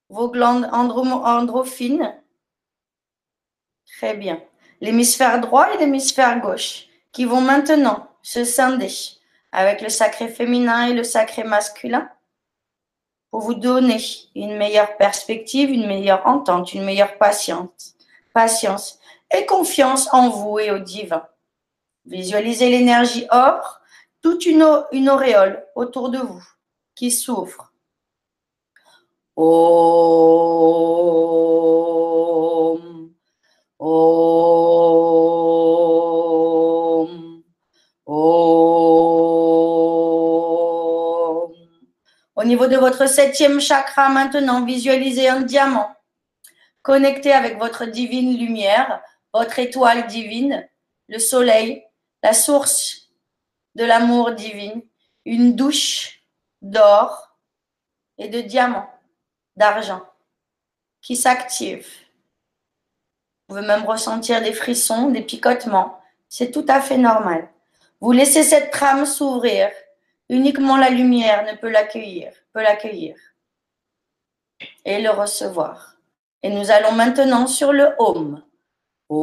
vos 0.08 0.30
glandes 0.30 0.68
androphines. 0.72 2.14
Très 3.98 4.14
bien. 4.14 4.40
L'hémisphère 4.80 5.40
droit 5.40 5.72
et 5.72 5.78
l'hémisphère 5.78 6.40
gauche 6.40 6.86
qui 7.12 7.24
vont 7.24 7.40
maintenant 7.40 8.08
se 8.22 8.44
scinder 8.44 8.92
avec 9.52 9.80
le 9.80 9.88
sacré 9.88 10.28
féminin 10.28 10.88
et 10.88 10.92
le 10.92 11.04
sacré 11.04 11.42
masculin 11.42 12.10
pour 13.30 13.40
vous 13.40 13.54
donner 13.54 13.98
une 14.34 14.56
meilleure 14.56 14.96
perspective, 14.96 15.70
une 15.70 15.86
meilleure 15.86 16.26
entente, 16.26 16.74
une 16.74 16.84
meilleure 16.84 17.18
patience, 17.18 17.96
patience 18.38 19.00
et 19.36 19.46
confiance 19.46 20.08
en 20.12 20.28
vous 20.28 20.60
et 20.60 20.70
au 20.70 20.78
divin. 20.78 21.24
Visualisez 22.06 22.70
l'énergie 22.70 23.26
or, 23.32 23.80
toute 24.22 24.46
une, 24.46 24.62
auréole 24.62 25.66
autour 25.74 26.08
de 26.10 26.18
vous 26.18 26.44
qui 26.94 27.10
s'ouvre. 27.10 27.72
Au 42.36 42.44
niveau 42.44 42.68
de 42.68 42.76
votre 42.76 43.08
septième 43.08 43.60
chakra, 43.60 44.08
maintenant, 44.08 44.64
visualisez 44.64 45.28
un 45.28 45.40
diamant 45.40 45.97
connecté 46.88 47.32
avec 47.32 47.58
votre 47.58 47.84
divine 47.84 48.38
lumière, 48.38 49.02
votre 49.34 49.58
étoile 49.58 50.06
divine, 50.06 50.66
le 51.08 51.18
soleil, 51.18 51.84
la 52.22 52.32
source 52.32 53.10
de 53.74 53.84
l'amour 53.84 54.32
divin, 54.32 54.80
une 55.26 55.54
douche 55.54 56.22
d'or 56.62 57.36
et 58.16 58.28
de 58.28 58.40
diamants, 58.40 58.88
d'argent 59.54 60.00
qui 61.02 61.14
s'active. 61.14 61.86
Vous 61.86 63.56
pouvez 63.56 63.66
même 63.66 63.84
ressentir 63.84 64.40
des 64.40 64.54
frissons, 64.54 65.10
des 65.10 65.20
picotements. 65.20 66.00
C'est 66.30 66.50
tout 66.50 66.64
à 66.68 66.80
fait 66.80 66.96
normal. 66.96 67.50
Vous 68.00 68.12
laissez 68.12 68.42
cette 68.42 68.70
trame 68.70 69.04
s'ouvrir 69.04 69.68
Uniquement 70.30 70.78
la 70.78 70.88
lumière 70.88 71.44
ne 71.44 71.54
peut 71.54 71.68
l'accueillir, 71.68 72.32
peut 72.54 72.62
l'accueillir 72.62 73.14
et 74.86 75.02
le 75.02 75.10
recevoir. 75.10 75.97
Et 76.42 76.50
nous 76.50 76.70
allons 76.70 76.92
maintenant 76.92 77.46
sur 77.48 77.72
le 77.72 77.94
Om. 77.98 78.42
Om. 79.08 79.18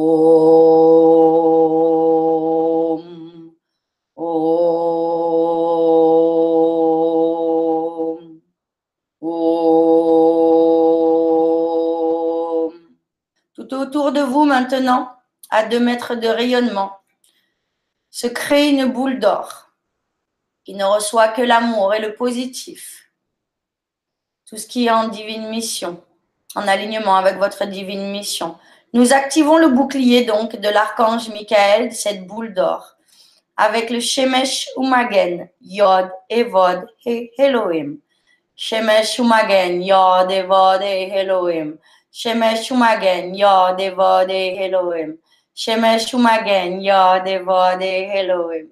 Om. 4.16 4.76
Om. 9.20 9.66
Tout 13.54 13.72
autour 13.74 14.12
de 14.12 14.20
vous 14.20 14.44
maintenant, 14.44 15.16
à 15.50 15.64
deux 15.64 15.80
mètres 15.80 16.14
de 16.16 16.28
rayonnement, 16.28 16.98
se 18.10 18.26
crée 18.26 18.68
une 18.68 18.92
boule 18.92 19.18
d'or 19.18 19.70
qui 20.64 20.74
ne 20.74 20.84
reçoit 20.84 21.28
que 21.28 21.42
l'amour 21.42 21.94
et 21.94 22.00
le 22.00 22.14
positif. 22.14 23.10
Tout 24.46 24.56
ce 24.56 24.66
qui 24.66 24.86
est 24.86 24.90
en 24.90 25.08
divine 25.08 25.48
mission, 25.48 26.04
en 26.56 26.66
alignement 26.66 27.16
avec 27.16 27.36
votre 27.36 27.66
divine 27.66 28.10
mission. 28.10 28.56
Nous 28.94 29.12
activons 29.12 29.58
le 29.58 29.68
bouclier 29.68 30.24
donc 30.24 30.56
de 30.56 30.68
l'archange 30.68 31.28
Michael, 31.28 31.92
cette 31.92 32.26
boule 32.26 32.54
d'or, 32.54 32.96
avec 33.56 33.90
le 33.90 34.00
Shemesh 34.00 34.68
Umagen, 34.76 35.48
Yod, 35.60 36.10
Evod 36.30 36.86
et 37.04 37.30
Elohim. 37.38 37.98
Shemesh 38.56 39.18
Umagen, 39.18 39.82
Yod, 39.82 40.30
Evod 40.30 40.80
et 40.82 41.12
Elohim. 41.14 41.76
Shemesh 42.10 42.70
Umagen, 42.70 43.34
Yod, 43.34 43.78
Evod 43.78 44.30
et 44.30 44.56
Elohim. 44.64 45.16
Shemesh 45.54 46.14
Umagen, 46.14 46.80
Yod, 46.80 47.28
Evod 47.28 47.82
et 47.82 48.08
Elohim. 48.14 48.68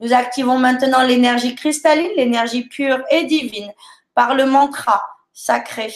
Nous 0.00 0.12
activons 0.12 0.58
maintenant 0.58 1.04
l'énergie 1.04 1.54
cristalline, 1.54 2.10
l'énergie 2.16 2.64
pure 2.64 3.00
et 3.12 3.22
divine 3.24 3.72
par 4.12 4.34
le 4.34 4.44
mantra 4.44 5.00
sacré 5.32 5.92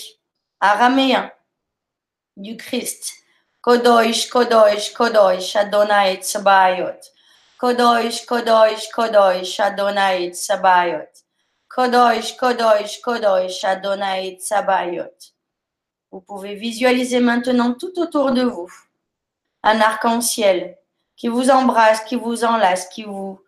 araméen 0.60 1.30
du 2.36 2.56
Christ. 2.56 3.12
Kodosh, 3.60 4.28
Kodosh, 4.28 4.92
Kodosh, 4.92 5.56
Adonai 5.56 6.20
Tsabayot. 6.20 7.00
Kodosh, 7.58 8.24
Kodosh, 8.26 8.88
Kodosh, 8.94 9.58
Adonai 9.60 10.30
Tsabayot. 10.30 11.10
Kodosh, 11.68 12.36
Kodosh, 12.36 13.00
Kodosh, 13.00 13.64
Adonai 13.64 14.38
Tsabayot. 14.38 15.16
Vous 16.12 16.20
pouvez 16.20 16.54
visualiser 16.54 17.20
maintenant 17.20 17.74
tout 17.74 17.98
autour 17.98 18.32
de 18.32 18.42
vous 18.42 18.70
un 19.62 19.80
arc-en-ciel 19.80 20.78
qui 21.16 21.28
vous 21.28 21.50
embrasse, 21.50 22.04
qui 22.04 22.14
vous 22.14 22.44
enlace, 22.44 22.88
qui 22.88 23.02
vous 23.02 23.40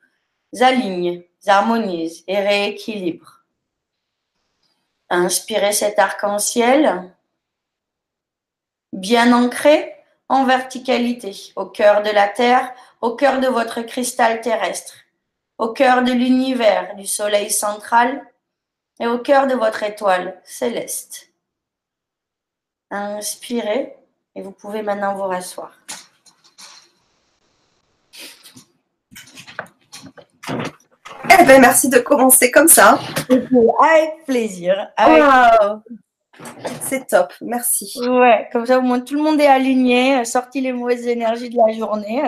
aligne, 0.61 1.23
harmonise 1.47 2.25
et 2.27 2.41
rééquilibre. 2.41 3.38
Inspirez 5.11 5.73
cet 5.73 5.99
arc-en-ciel 5.99 7.11
bien 8.93 9.33
ancré 9.33 9.95
en 10.29 10.45
verticalité, 10.45 11.53
au 11.57 11.67
cœur 11.67 12.03
de 12.03 12.11
la 12.11 12.29
Terre, 12.29 12.73
au 13.01 13.17
cœur 13.17 13.41
de 13.41 13.47
votre 13.47 13.81
cristal 13.83 14.41
terrestre, 14.41 14.95
au 15.57 15.73
cœur 15.73 16.03
de 16.03 16.13
l'univers, 16.13 16.95
du 16.97 17.07
Soleil 17.07 17.51
central 17.51 18.23
et 19.01 19.07
au 19.07 19.19
cœur 19.19 19.47
de 19.47 19.55
votre 19.55 19.83
étoile 19.83 20.41
céleste. 20.45 21.33
Inspirez 22.91 23.97
et 24.35 24.43
vous 24.43 24.53
pouvez 24.53 24.83
maintenant 24.83 25.15
vous 25.15 25.23
rasseoir. 25.23 25.73
Eh 31.41 31.45
ben, 31.45 31.61
merci 31.61 31.89
de 31.89 31.99
commencer 31.99 32.51
comme 32.51 32.69
ça. 32.69 32.99
Avec 33.31 34.25
plaisir. 34.27 34.89
C'est 36.83 37.07
top, 37.09 37.33
merci. 37.41 37.93
Ouais, 38.01 38.49
comme 38.53 38.65
ça 38.65 38.79
au 38.79 38.83
moins 38.83 39.01
tout 39.01 39.15
le 39.15 39.23
monde 39.23 39.41
est 39.41 39.47
aligné, 39.47 40.25
sorti 40.25 40.61
les 40.61 40.73
mauvaises 40.73 41.07
énergies 41.07 41.51
de 41.51 41.57
la 41.57 41.73
journée. 41.73 42.23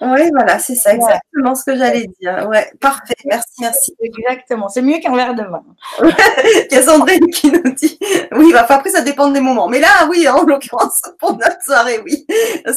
Oui, 0.00 0.30
voilà, 0.32 0.58
c'est 0.58 0.74
ça, 0.74 0.94
exactement 0.94 1.54
ce 1.54 1.64
que 1.64 1.76
j'allais 1.76 2.06
dire. 2.20 2.46
Ouais, 2.48 2.70
parfait, 2.80 3.14
merci, 3.24 3.54
merci. 3.60 3.96
Exactement, 4.00 4.68
c'est 4.68 4.82
mieux 4.82 4.98
qu'un 4.98 5.16
verre 5.16 5.34
de 5.34 5.42
vin. 5.42 5.64
Il 6.00 6.74
y 6.74 6.76
a 6.76 6.82
Sandrine 6.82 7.26
qui 7.30 7.50
nous 7.50 7.72
dit, 7.72 7.98
oui, 8.32 8.52
bah, 8.52 8.66
après 8.68 8.90
ça 8.90 9.00
dépend 9.00 9.30
des 9.30 9.40
moments. 9.40 9.68
Mais 9.68 9.80
là, 9.80 10.06
oui, 10.10 10.28
en 10.28 10.42
l'occurrence, 10.42 11.00
pour 11.18 11.32
notre 11.32 11.62
soirée, 11.64 12.00
oui. 12.04 12.26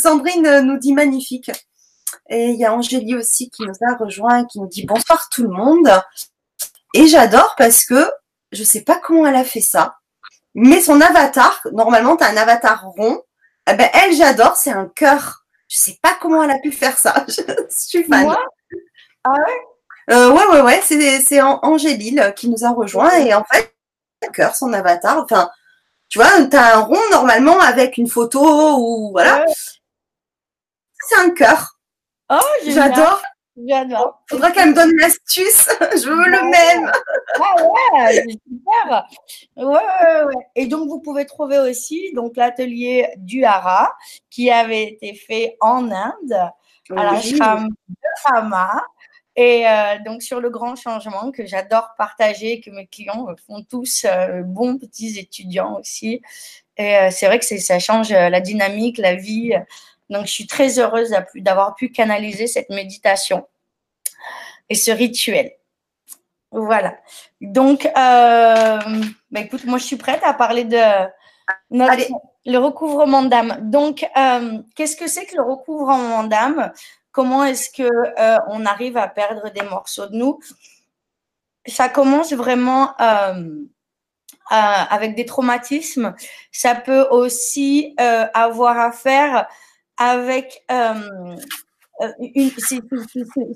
Sandrine 0.02 0.62
nous 0.62 0.78
dit 0.78 0.94
magnifique. 0.94 1.52
Et 2.30 2.50
il 2.50 2.60
y 2.60 2.66
a 2.66 2.74
Angélie 2.74 3.16
aussi 3.16 3.50
qui 3.50 3.64
nous 3.64 3.74
a 3.82 3.96
rejoint, 3.96 4.46
qui 4.46 4.60
nous 4.60 4.68
dit 4.68 4.86
bonsoir 4.86 5.30
tout 5.30 5.44
le 5.44 5.50
monde. 5.50 5.90
Et 6.94 7.08
j'adore 7.08 7.56
parce 7.58 7.86
que 7.86 8.10
je 8.52 8.64
sais 8.64 8.82
pas 8.82 8.98
comment 8.98 9.26
elle 9.26 9.36
a 9.36 9.44
fait 9.44 9.62
ça, 9.62 9.98
mais 10.56 10.82
son 10.82 11.02
avatar, 11.02 11.62
normalement 11.72 12.18
tu 12.18 12.24
as 12.24 12.30
un 12.30 12.38
avatar 12.38 12.84
rond, 12.84 13.22
eh 13.70 13.74
ben 13.74 13.90
elle 13.94 14.14
j'adore, 14.14 14.56
c'est 14.56 14.72
un 14.72 14.88
cœur. 14.88 15.46
Je 15.68 15.78
sais 15.78 16.00
pas 16.02 16.18
comment 16.20 16.44
elle 16.44 16.52
a 16.52 16.60
pu 16.60 16.72
faire 16.72 16.98
ça. 16.98 17.26
je 17.28 17.44
suis 17.70 18.04
fan. 18.04 18.24
Moi? 18.24 18.44
Ah 19.24 19.32
ouais? 19.32 20.16
Euh, 20.16 20.32
Ouais 20.32 20.46
ouais 20.48 20.62
ouais, 20.62 20.82
c'est 20.84 21.20
c'est 21.22 21.42
Angélie 21.42 22.18
qui 22.36 22.50
nous 22.50 22.66
a 22.66 22.72
rejoint 22.72 23.12
et 23.18 23.34
en 23.34 23.44
fait 23.44 23.76
un 24.28 24.32
cœur 24.32 24.56
son 24.56 24.74
avatar. 24.74 25.20
Enfin, 25.24 25.50
tu 26.10 26.18
vois, 26.20 26.44
tu 26.48 26.58
as 26.58 26.78
un 26.78 26.80
rond 26.82 27.00
normalement 27.12 27.60
avec 27.60 27.98
une 27.98 28.08
photo 28.10 28.42
ou 28.80 29.12
voilà. 29.12 29.46
C'est 31.08 31.20
un 31.20 31.30
cœur. 31.32 31.79
Oh, 32.30 32.40
j'adore. 32.66 33.22
J'adore. 33.68 34.22
Faudra 34.30 34.52
qu'elle 34.52 34.70
me 34.70 34.76
donne 34.76 34.96
l'astuce. 34.98 35.68
Je 35.82 36.10
veux 36.10 36.30
le 36.30 36.50
même. 36.50 36.92
Ah 37.40 37.56
ouais, 37.64 38.24
super. 38.48 39.08
Ouais, 39.58 39.66
ouais, 39.66 40.24
ouais. 40.26 40.48
Et 40.56 40.68
donc, 40.68 40.88
vous 40.88 41.02
pouvez 41.02 41.26
trouver 41.26 41.58
aussi 41.60 42.12
donc 42.14 42.38
l'atelier 42.38 43.10
du 43.18 43.44
Hara 43.44 43.92
qui 44.30 44.50
avait 44.50 44.84
été 44.84 45.14
fait 45.14 45.58
en 45.60 45.92
Inde 45.92 46.52
à 46.96 47.04
la 47.04 47.20
de 47.20 47.76
Hama. 48.26 48.84
Et 49.36 49.68
euh, 49.68 49.98
donc, 50.06 50.22
sur 50.22 50.40
le 50.40 50.50
grand 50.50 50.76
changement 50.76 51.32
que 51.32 51.46
j'adore 51.46 51.90
partager, 51.98 52.62
que 52.62 52.72
mes 52.72 52.88
clients 52.88 53.28
font 53.48 53.64
tous, 53.64 54.06
euh, 54.06 54.44
bons 54.44 54.78
petits 54.78 55.18
étudiants 55.18 55.80
aussi. 55.80 56.22
Et 56.78 56.98
euh, 56.98 57.10
c'est 57.12 57.26
vrai 57.26 57.40
que 57.40 57.46
ça 57.46 57.80
change 57.80 58.10
la 58.12 58.42
dynamique, 58.42 58.98
la 58.98 59.16
vie 59.16 59.54
donc, 60.10 60.26
je 60.26 60.32
suis 60.32 60.48
très 60.48 60.80
heureuse 60.80 61.14
d'avoir 61.36 61.76
pu 61.76 61.90
canaliser 61.90 62.48
cette 62.48 62.70
méditation 62.70 63.48
et 64.70 64.76
ce 64.76 64.92
rituel. 64.92 65.52
Voilà. 66.52 66.98
Donc, 67.42 67.86
euh, 67.86 67.92
bah, 69.32 69.40
écoute, 69.40 69.66
moi, 69.66 69.78
je 69.78 69.84
suis 69.84 69.98
prête 69.98 70.22
à 70.24 70.34
parler 70.34 70.64
de 70.64 70.82
notre... 71.70 71.92
Allez, 71.92 72.10
le 72.46 72.58
recouvrement 72.58 73.22
d'âme. 73.22 73.58
Donc, 73.62 74.04
euh, 74.18 74.60
qu'est-ce 74.76 74.96
que 74.96 75.08
c'est 75.08 75.26
que 75.26 75.36
le 75.36 75.44
recouvrement 75.44 76.24
d'âme? 76.24 76.72
Comment 77.12 77.44
est-ce 77.44 77.70
que 77.70 77.84
euh, 77.84 78.38
on 78.48 78.66
arrive 78.66 78.98
à 78.98 79.08
perdre 79.08 79.52
des 79.52 79.62
morceaux 79.62 80.08
de 80.08 80.16
nous? 80.16 80.40
Ça 81.68 81.90
commence 81.90 82.34
vraiment 82.34 82.96
avec 84.50 85.16
des 85.16 85.26
traumatismes. 85.26 86.16
Ça 86.52 86.74
peut 86.74 87.06
aussi 87.12 87.94
avoir 87.98 88.80
à 88.80 88.92
faire 88.92 89.48
avec 90.00 90.66
une, 90.70 92.52
c'est, 92.58 92.82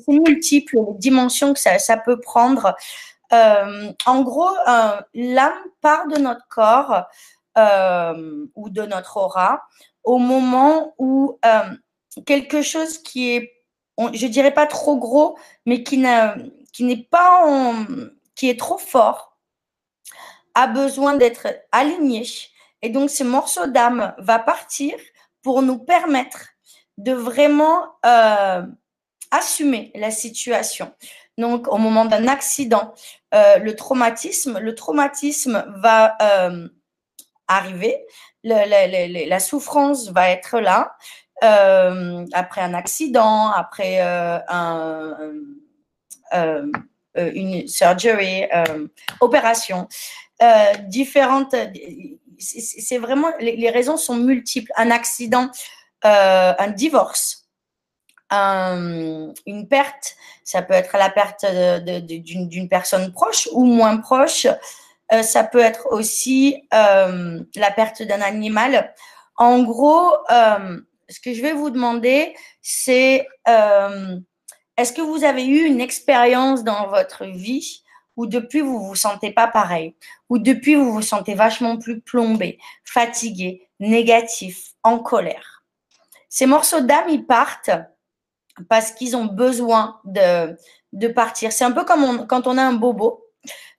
multiple 0.08 0.76
les 0.76 0.94
dimensions 1.00 1.54
que 1.54 1.60
ça, 1.60 1.98
peut 1.98 2.20
prendre. 2.20 2.76
en 3.32 4.22
gros, 4.22 4.52
l'âme 5.14 5.64
part 5.82 6.08
de 6.08 6.20
notre 6.20 6.48
corps 6.50 7.06
euh, 7.58 8.48
ou 8.56 8.70
de 8.70 8.82
notre 8.82 9.18
aura 9.18 9.62
au 10.04 10.18
moment 10.18 10.96
où 10.98 11.38
euh, 11.46 11.76
quelque 12.26 12.64
chose 12.64 12.98
qui 12.98 13.36
est, 13.36 13.64
je 14.14 14.26
dirais 14.26 14.54
pas 14.54 14.66
trop 14.66 14.98
gros, 14.98 15.38
mais 15.68 15.84
qui 15.84 15.98
n'est 16.00 17.08
pas 17.12 17.76
qui 18.36 18.50
est 18.50 18.60
trop 18.60 18.80
fort, 18.80 19.38
a 20.56 20.66
besoin 20.66 21.16
d'être 21.16 21.48
aligné. 21.72 22.24
Et 22.82 22.90
donc, 22.90 23.12
ce 23.12 23.24
morceau 23.24 23.68
d'âme 23.68 24.16
va 24.18 24.40
partir 24.40 24.96
pour 25.44 25.62
nous 25.62 25.78
permettre 25.78 26.50
de 26.98 27.14
vraiment 27.14 27.86
euh, 28.06 28.64
assumer 29.32 29.92
la 29.96 30.12
situation. 30.12 30.92
Donc, 31.38 31.68
au 31.68 31.78
moment 31.78 32.06
d'un 32.06 32.28
accident, 32.28 32.94
le 33.32 33.72
traumatisme, 33.72 34.60
le 34.60 34.76
traumatisme 34.76 35.66
va 35.78 36.16
arriver. 37.48 38.06
la 38.44 39.40
souffrance 39.40 40.10
va 40.10 40.30
être 40.30 40.60
là 40.60 40.96
euh, 41.44 42.26
après 42.32 42.62
un 42.62 42.74
accident, 42.74 43.50
après 43.50 44.02
euh, 44.02 44.40
un, 44.48 45.18
euh, 46.34 46.72
une 47.16 47.68
surgery, 47.68 48.46
opération, 49.20 49.88
différentes. 50.88 51.56
C'est 52.40 52.98
vraiment 52.98 53.30
les, 53.40 53.70
raisons 53.70 53.98
sont 53.98 54.16
multiples. 54.16 54.72
Un 54.76 54.92
accident, 54.92 55.50
un 56.04 56.68
divorce, 56.70 57.48
une 58.32 59.68
perte, 59.70 60.16
ça 60.44 60.62
peut 60.62 60.74
être 60.74 60.98
la 60.98 61.10
perte 61.10 61.46
d'une 61.46 62.70
personne 62.70 63.12
proche 63.12 63.48
ou 63.52 63.66
moins 63.66 63.98
proche, 63.98 64.48
euh, 65.14 65.22
ça 65.22 65.44
peut 65.44 65.60
être 65.60 65.88
aussi 65.92 66.68
euh, 66.74 67.40
la 67.56 67.72
perte 67.72 68.02
d'un 68.04 68.22
animal. 68.22 68.94
En 69.36 69.64
gros, 69.64 70.14
euh, 70.32 70.80
ce 71.10 71.20
que 71.20 71.34
je 71.34 71.42
vais 71.42 71.54
vous 71.54 71.70
demander, 71.70 72.36
c'est 72.62 73.28
est-ce 73.46 74.94
que 74.94 75.02
vous 75.02 75.24
avez 75.24 75.46
eu 75.46 75.66
une 75.66 75.82
expérience 75.82 76.64
dans 76.64 76.88
votre 76.88 77.26
vie 77.26 77.84
où 78.16 78.28
depuis 78.28 78.62
vous 78.62 78.80
vous 78.80 78.96
sentez 78.96 79.32
pas 79.32 79.48
pareil, 79.48 79.96
ou 80.30 80.38
depuis 80.38 80.76
vous 80.76 80.92
vous 80.92 81.02
sentez 81.02 81.34
vachement 81.34 81.78
plus 81.78 82.02
plombé, 82.02 82.60
fatigué, 82.84 83.68
négatif, 83.80 84.72
en 84.84 85.00
colère. 85.00 85.64
Ces 86.30 86.46
morceaux 86.46 86.82
d'âme, 86.82 87.10
ils 87.10 87.26
partent 87.26 87.72
parce 88.70 88.92
qu'ils 88.92 89.16
ont 89.16 89.26
besoin 89.26 90.00
de, 90.06 91.08
partir. 91.10 91.52
C'est 91.52 91.64
un 91.64 91.72
peu 91.72 91.84
comme 91.86 92.28
quand 92.28 92.48
on 92.48 92.58
a 92.58 92.64
un 92.64 92.74
bobo. 92.74 93.26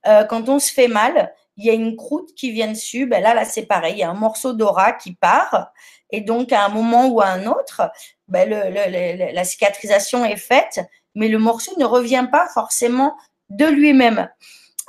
Euh, 0.05 0.23
quand 0.25 0.47
on 0.49 0.59
se 0.59 0.71
fait 0.71 0.87
mal, 0.87 1.33
il 1.57 1.65
y 1.65 1.69
a 1.69 1.73
une 1.73 1.95
croûte 1.95 2.33
qui 2.35 2.51
vient 2.51 2.71
dessus. 2.71 3.07
Ben 3.07 3.21
là, 3.21 3.33
là, 3.33 3.45
c'est 3.45 3.65
pareil. 3.65 3.95
Il 3.95 3.99
y 3.99 4.03
a 4.03 4.09
un 4.09 4.13
morceau 4.13 4.53
d'aura 4.53 4.93
qui 4.93 5.15
part. 5.15 5.71
Et 6.11 6.21
donc, 6.21 6.51
à 6.51 6.65
un 6.65 6.69
moment 6.69 7.07
ou 7.07 7.21
à 7.21 7.27
un 7.27 7.45
autre, 7.47 7.89
ben 8.27 8.49
la 8.49 9.43
cicatrisation 9.43 10.23
est 10.25 10.37
faite, 10.37 10.81
mais 11.15 11.27
le 11.27 11.39
morceau 11.39 11.71
ne 11.77 11.85
revient 11.85 12.27
pas 12.31 12.47
forcément 12.53 13.15
de 13.49 13.65
lui-même. 13.65 14.29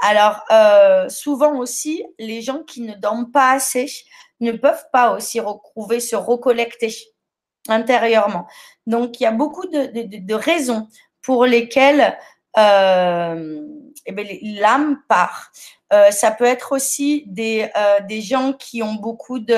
Alors, 0.02 0.44
euh, 0.50 1.08
souvent 1.08 1.56
aussi, 1.58 2.04
les 2.18 2.42
gens 2.42 2.62
qui 2.62 2.82
ne 2.82 2.94
dorment 2.94 3.30
pas 3.30 3.52
assez 3.52 3.90
ne 4.40 4.52
peuvent 4.52 4.86
pas 4.92 5.12
aussi 5.12 5.40
retrouver, 5.40 6.00
se 6.00 6.16
recollecter 6.16 6.94
intérieurement. 7.68 8.46
Donc, 8.86 9.20
il 9.20 9.24
y 9.24 9.26
a 9.26 9.32
beaucoup 9.32 9.66
de, 9.66 10.34
raisons 10.34 10.88
pour 11.22 11.46
lesquelles 11.46 12.16
euh, 12.58 13.66
eh 14.04 14.12
ben, 14.12 14.26
l'âme 14.42 15.00
part. 15.08 15.50
Euh, 15.92 16.10
ça 16.10 16.30
peut 16.30 16.44
être 16.44 16.72
aussi 16.72 17.24
des, 17.26 17.70
gens 18.20 18.52
qui 18.52 18.82
ont 18.82 18.94
beaucoup 18.94 19.38
de, 19.38 19.56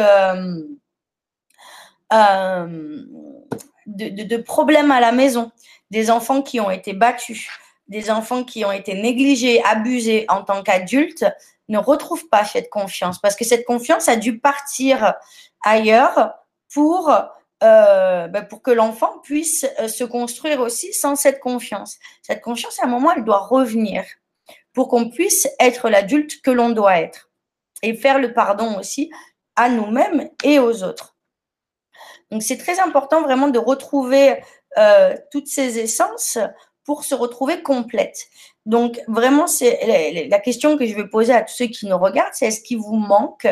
problèmes 4.44 4.90
à 4.90 5.00
la 5.00 5.12
maison, 5.12 5.50
des 5.90 6.10
enfants 6.10 6.42
qui 6.42 6.60
ont 6.60 6.70
été 6.70 6.92
battus, 6.92 7.48
des 7.88 8.10
enfants 8.10 8.44
qui 8.44 8.64
ont 8.64 8.72
été 8.72 8.94
négligés, 8.94 9.62
abusés 9.64 10.26
en 10.28 10.42
tant 10.42 10.62
qu'adultes, 10.62 11.24
ne 11.68 11.78
retrouvent 11.78 12.28
pas 12.28 12.44
cette 12.44 12.70
confiance 12.70 13.18
parce 13.18 13.36
que 13.36 13.44
cette 13.44 13.66
confiance 13.66 14.08
a 14.08 14.16
dû 14.16 14.38
partir 14.38 15.14
ailleurs 15.62 16.32
pour 16.72 17.10
euh, 17.64 18.28
ben, 18.28 18.44
pour 18.46 18.62
que 18.62 18.70
l'enfant 18.70 19.18
puisse 19.18 19.66
euh, 19.80 19.88
se 19.88 20.04
construire 20.04 20.60
aussi 20.60 20.92
sans 20.92 21.16
cette 21.16 21.40
confiance. 21.40 21.98
Cette 22.22 22.40
confiance, 22.40 22.80
à 22.80 22.86
un 22.86 22.88
moment, 22.88 23.12
elle 23.12 23.24
doit 23.24 23.46
revenir 23.46 24.04
pour 24.72 24.86
qu'on 24.86 25.10
puisse 25.10 25.48
être 25.58 25.88
l'adulte 25.88 26.40
que 26.40 26.52
l'on 26.52 26.70
doit 26.70 27.00
être 27.00 27.30
et 27.82 27.94
faire 27.94 28.20
le 28.20 28.32
pardon 28.32 28.78
aussi 28.78 29.10
à 29.56 29.70
nous-mêmes 29.70 30.30
et 30.44 30.60
aux 30.60 30.84
autres. 30.84 31.16
Donc, 32.30 32.44
c'est 32.44 32.58
très 32.58 32.78
important 32.78 33.22
vraiment 33.22 33.48
de 33.48 33.58
retrouver 33.58 34.40
euh, 34.76 35.16
toutes 35.32 35.48
ces 35.48 35.80
essences 35.80 36.38
pour 36.88 37.04
se 37.04 37.14
retrouver 37.14 37.62
complète. 37.62 38.28
Donc, 38.64 38.98
vraiment, 39.08 39.46
c'est 39.46 40.26
la 40.30 40.38
question 40.38 40.78
que 40.78 40.86
je 40.86 40.94
vais 40.94 41.06
poser 41.06 41.34
à 41.34 41.42
tous 41.42 41.52
ceux 41.52 41.66
qui 41.66 41.84
nous 41.84 41.98
regardent, 41.98 42.32
c'est 42.32 42.46
est-ce 42.46 42.62
qu'il 42.62 42.78
vous 42.78 42.96
manque 42.96 43.46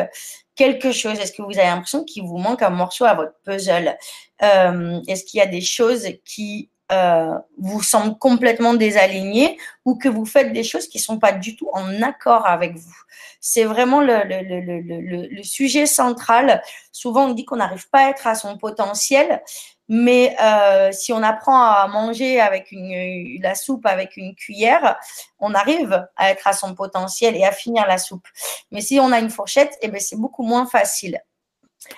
quelque 0.55 0.91
chose? 0.91 1.19
Est-ce 1.19 1.33
que 1.33 1.43
vous 1.43 1.59
avez 1.59 1.67
l'impression 1.67 2.03
qu'il 2.03 2.23
vous 2.23 2.39
manque 2.39 2.63
un 2.63 2.71
morceau 2.71 3.05
à 3.05 3.13
votre 3.13 3.35
puzzle? 3.45 3.95
Euh, 4.41 4.99
Est-ce 5.07 5.23
qu'il 5.23 5.37
y 5.37 5.41
a 5.41 5.45
des 5.45 5.61
choses 5.61 6.07
qui 6.25 6.71
euh, 6.91 7.37
vous 7.59 7.83
semblent 7.83 8.17
complètement 8.17 8.73
désalignées 8.73 9.59
ou 9.85 9.99
que 9.99 10.09
vous 10.09 10.25
faites 10.25 10.51
des 10.51 10.63
choses 10.63 10.87
qui 10.87 10.97
ne 10.97 11.03
sont 11.03 11.19
pas 11.19 11.31
du 11.31 11.55
tout 11.55 11.69
en 11.73 12.01
accord 12.01 12.47
avec 12.47 12.75
vous? 12.75 12.97
C'est 13.39 13.65
vraiment 13.65 14.01
le, 14.01 14.23
le, 14.25 15.43
sujet 15.43 15.85
central. 15.85 16.63
Souvent, 16.91 17.27
on 17.27 17.33
dit 17.35 17.45
qu'on 17.45 17.57
n'arrive 17.57 17.87
pas 17.91 18.07
à 18.07 18.09
être 18.09 18.25
à 18.25 18.33
son 18.33 18.57
potentiel, 18.57 19.43
mais 19.89 20.35
euh, 20.41 20.91
si 20.91 21.13
on 21.13 21.23
apprend 21.23 21.61
à 21.61 21.87
manger 21.87 22.39
avec 22.39 22.71
une, 22.71 23.41
la 23.41 23.55
soupe 23.55 23.85
avec 23.85 24.17
une 24.17 24.35
cuillère, 24.35 24.97
on 25.39 25.53
arrive 25.53 26.07
à 26.15 26.31
être 26.31 26.47
à 26.47 26.53
son 26.53 26.75
potentiel 26.75 27.35
et 27.35 27.45
à 27.45 27.51
finir 27.51 27.87
la 27.87 27.97
soupe. 27.97 28.27
Mais 28.71 28.81
si 28.81 28.99
on 28.99 29.11
a 29.11 29.19
une 29.19 29.29
fourchette, 29.29 29.77
eh 29.81 29.87
ben, 29.87 29.99
c'est 29.99 30.17
beaucoup 30.17 30.43
moins 30.43 30.65
facile. 30.65 31.21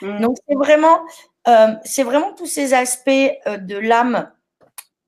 Mm. 0.02 0.22
Donc, 0.22 0.38
c'est 0.48 0.56
vraiment, 0.56 1.02
euh, 1.48 1.74
c'est 1.84 2.04
vraiment 2.04 2.34
tous 2.34 2.46
ces 2.46 2.74
aspects 2.74 3.10
euh, 3.48 3.58
de 3.58 3.78
l'âme 3.78 4.32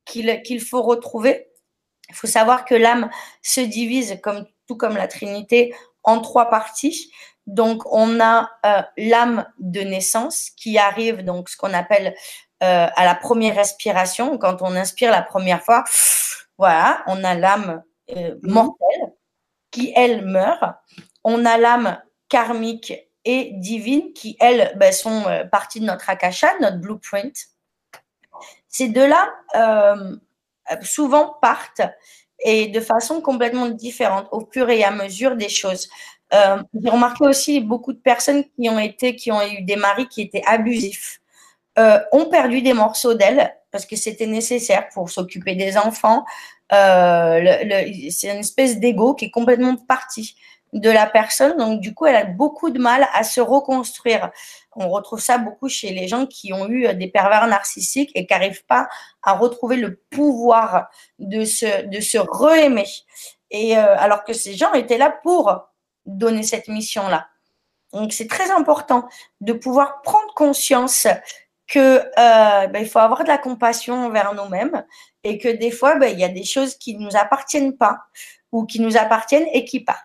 qu'il 0.06 0.62
faut 0.62 0.82
retrouver. 0.82 1.48
Il 2.10 2.16
faut 2.16 2.28
savoir 2.28 2.66
que 2.66 2.76
l'âme 2.76 3.10
se 3.42 3.62
divise, 3.62 4.20
comme, 4.22 4.46
tout 4.68 4.76
comme 4.76 4.98
la 4.98 5.08
Trinité, 5.08 5.74
en 6.04 6.20
trois 6.20 6.50
parties. 6.50 7.12
Donc, 7.48 7.84
on 7.92 8.20
a 8.20 8.50
euh, 8.66 8.82
l'âme 8.98 9.46
de 9.60 9.82
naissance 9.82 10.50
qui 10.50 10.78
arrive, 10.78 11.24
donc 11.24 11.50
ce 11.50 11.58
qu'on 11.58 11.74
appelle 11.74 12.16
euh, 12.64 12.88
à 12.96 13.06
la 13.06 13.16
première 13.16 13.56
respiration, 13.56 14.38
quand 14.38 14.62
on 14.62 14.76
inspire 14.76 15.10
la 15.10 15.24
première 15.24 15.64
fois, 15.64 15.84
voilà, 16.60 17.04
on 17.08 17.24
a 17.24 17.34
l'âme 17.34 17.82
euh, 18.16 18.36
mhm. 18.44 18.52
mortelle 18.52 19.14
qui, 19.72 19.92
elle, 19.96 20.26
meurt. 20.26 20.64
On 21.24 21.46
a 21.46 21.58
l'âme 21.58 22.00
karmique 22.30 22.94
et 23.26 23.52
divine 23.54 24.14
qui, 24.14 24.38
elles, 24.40 24.74
ben, 24.76 24.94
sont 24.94 25.28
euh, 25.28 25.44
partie 25.46 25.80
de 25.80 25.86
notre 25.86 26.10
akasha, 26.10 26.52
notre 26.60 26.78
blueprint. 26.78 27.36
Ces 28.68 28.90
deux-là, 28.90 29.30
souvent, 30.82 31.38
partent 31.42 31.82
et 32.40 32.68
de 32.68 32.80
façon 32.80 33.22
complètement 33.22 33.68
différente 33.68 34.28
au 34.32 34.48
fur 34.52 34.70
et 34.70 34.84
à 34.84 34.92
mesure 34.92 35.36
des 35.36 35.50
choses. 35.50 35.90
J'ai 36.32 36.90
remarqué 36.90 37.26
aussi 37.26 37.60
beaucoup 37.60 37.92
de 37.92 38.00
personnes 38.00 38.46
qui 38.56 38.70
ont 38.70 38.80
été, 38.80 39.16
qui 39.16 39.32
ont 39.32 39.42
eu 39.42 39.62
des 39.64 39.76
maris 39.76 40.08
qui 40.08 40.22
étaient 40.22 40.44
abusifs 40.48 41.21
euh, 41.80 42.00
ont 42.12 42.26
perdu 42.26 42.62
des 42.62 42.74
morceaux 42.74 43.14
d'elle 43.14 43.56
parce 43.72 43.86
que 43.86 43.96
c'était 43.96 44.28
nécessaire 44.28 44.90
pour 44.94 45.10
s'occuper 45.10 45.56
des 45.56 45.78
enfants. 45.78 46.26
Euh, 46.74 47.58
c'est 48.10 48.30
une 48.30 48.40
espèce 48.40 48.80
d'ego 48.80 49.14
qui 49.14 49.26
est 49.26 49.32
complètement 49.32 49.76
parti 49.76 50.36
de 50.74 50.90
la 50.90 51.06
personne. 51.06 51.58
Donc, 51.58 51.82
du 51.82 51.94
coup, 51.94 52.06
elle 52.06 52.16
a 52.16 52.26
beaucoup 52.26 52.70
de 52.70 52.80
mal 52.80 53.08
à 53.14 53.24
se 53.24 53.42
reconstruire. 53.42 54.32
On 54.76 54.90
retrouve 54.90 55.20
ça 55.20 55.38
beaucoup 55.38 55.68
chez 55.68 55.92
les 55.92 56.08
gens 56.08 56.26
qui 56.26 56.54
ont 56.54 56.70
eu 56.70 56.94
des 56.94 57.08
pervers 57.08 57.48
narcissiques 57.48 58.12
et 58.16 58.26
qui 58.26 58.34
n'arrivent 58.34 58.66
pas 58.66 58.88
à 59.24 59.34
retrouver 59.34 59.76
le 59.78 59.96
pouvoir 60.10 60.90
de 61.20 61.44
se, 61.44 61.86
de 61.86 62.00
se 62.00 62.18
re-aimer. 62.18 62.88
Et 63.50 63.78
euh, 63.78 63.98
alors 63.98 64.24
que 64.24 64.34
ces 64.34 64.54
gens 64.54 64.74
étaient 64.74 64.98
là 64.98 65.14
pour 65.24 65.68
donner 66.06 66.44
cette 66.44 66.68
mission-là. 66.68 67.28
Donc, 67.92 68.14
c'est 68.14 68.28
très 68.28 68.50
important 68.52 69.08
de 69.42 69.52
pouvoir 69.52 70.02
prendre 70.02 70.34
conscience 70.34 71.08
que 71.72 71.80
euh, 71.80 72.68
ben, 72.68 72.80
il 72.80 72.88
faut 72.88 73.00
avoir 73.00 73.24
de 73.24 73.30
la 73.30 73.38
compassion 73.38 73.96
envers 74.06 74.34
nous-mêmes 74.36 74.84
et 75.24 75.38
que 75.38 75.48
des 75.48 75.72
fois, 75.72 75.96
ben, 75.96 76.12
il 76.12 76.20
y 76.20 76.24
a 76.24 76.30
des 76.30 76.44
choses 76.44 76.76
qui 76.76 76.98
ne 76.98 77.06
nous 77.06 77.16
appartiennent 77.16 77.78
pas 77.78 77.98
ou 78.52 78.66
qui 78.66 78.82
nous 78.82 78.98
appartiennent 78.98 79.48
et 79.54 79.64
qui 79.64 79.80
partent. 79.80 80.04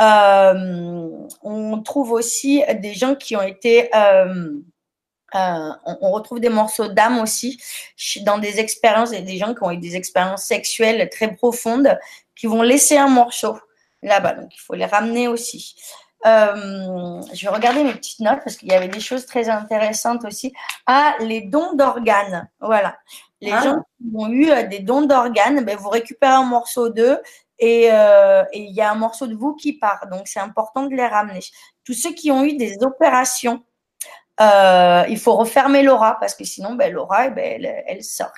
Euh, 0.00 1.08
on 1.42 1.82
trouve 1.82 2.12
aussi 2.12 2.62
des 2.78 2.94
gens 2.94 3.16
qui 3.16 3.36
ont 3.36 3.42
été 3.42 3.90
euh, 3.94 4.54
on, 5.34 6.10
retrouve 6.12 6.40
des 6.40 6.48
morceaux 6.48 6.88
d'âme 6.88 7.18
aussi 7.18 7.60
dans 8.22 8.38
des 8.38 8.60
expériences, 8.60 9.10
des 9.10 9.36
gens 9.36 9.54
qui 9.54 9.62
ont 9.62 9.72
eu 9.72 9.76
des 9.76 9.96
expériences 9.96 10.44
sexuelles 10.44 11.08
très 11.10 11.34
profondes, 11.34 11.98
qui 12.36 12.46
vont 12.46 12.62
laisser 12.62 12.96
un 12.96 13.08
morceau 13.08 13.58
là-bas. 14.02 14.34
Donc, 14.34 14.54
il 14.54 14.60
faut 14.60 14.74
les 14.74 14.86
ramener 14.86 15.28
aussi. 15.28 15.74
Euh, 16.26 17.22
je 17.32 17.46
vais 17.46 17.54
regarder 17.54 17.82
mes 17.82 17.94
petites 17.94 18.20
notes 18.20 18.40
parce 18.44 18.56
qu'il 18.56 18.68
y 18.68 18.74
avait 18.74 18.88
des 18.88 19.00
choses 19.00 19.26
très 19.26 19.48
intéressantes 19.48 20.24
aussi. 20.24 20.52
Ah, 20.86 21.14
les 21.20 21.40
dons 21.40 21.74
d'organes. 21.74 22.48
Voilà. 22.60 22.96
Les 23.40 23.52
ah. 23.52 23.62
gens 23.62 23.76
qui 23.76 24.14
ont 24.14 24.28
eu 24.28 24.50
euh, 24.50 24.66
des 24.66 24.80
dons 24.80 25.02
d'organes, 25.02 25.64
ben, 25.64 25.76
vous 25.76 25.88
récupérez 25.88 26.32
un 26.32 26.44
morceau 26.44 26.90
d'eux 26.90 27.18
et 27.58 27.88
il 27.88 28.70
y 28.72 28.80
a 28.80 28.90
un 28.90 28.94
morceau 28.94 29.26
de 29.26 29.34
vous 29.34 29.54
qui 29.54 29.74
part. 29.74 30.06
Donc, 30.10 30.28
c'est 30.28 30.40
important 30.40 30.86
de 30.86 30.94
les 30.94 31.06
ramener. 31.06 31.40
Tous 31.84 31.92
ceux 31.92 32.12
qui 32.12 32.30
ont 32.30 32.42
eu 32.42 32.56
des 32.56 32.82
opérations 32.82 33.62
euh, 34.40 35.04
il 35.08 35.18
faut 35.18 35.34
refermer 35.36 35.82
l'aura 35.82 36.18
parce 36.18 36.34
que 36.34 36.44
sinon, 36.44 36.74
ben, 36.74 36.92
l'aura, 36.92 37.26
eh 37.26 37.30
ben, 37.30 37.66
elle, 37.86 38.02
sort. 38.02 38.32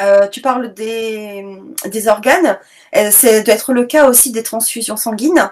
Euh, 0.00 0.28
tu 0.28 0.40
parles 0.40 0.72
des, 0.74 1.44
des 1.86 2.08
organes. 2.08 2.58
C'est 3.10 3.42
doit 3.42 3.54
être 3.54 3.72
le 3.72 3.84
cas 3.84 4.08
aussi 4.08 4.30
des 4.30 4.42
transfusions 4.42 4.96
sanguines. 4.96 5.50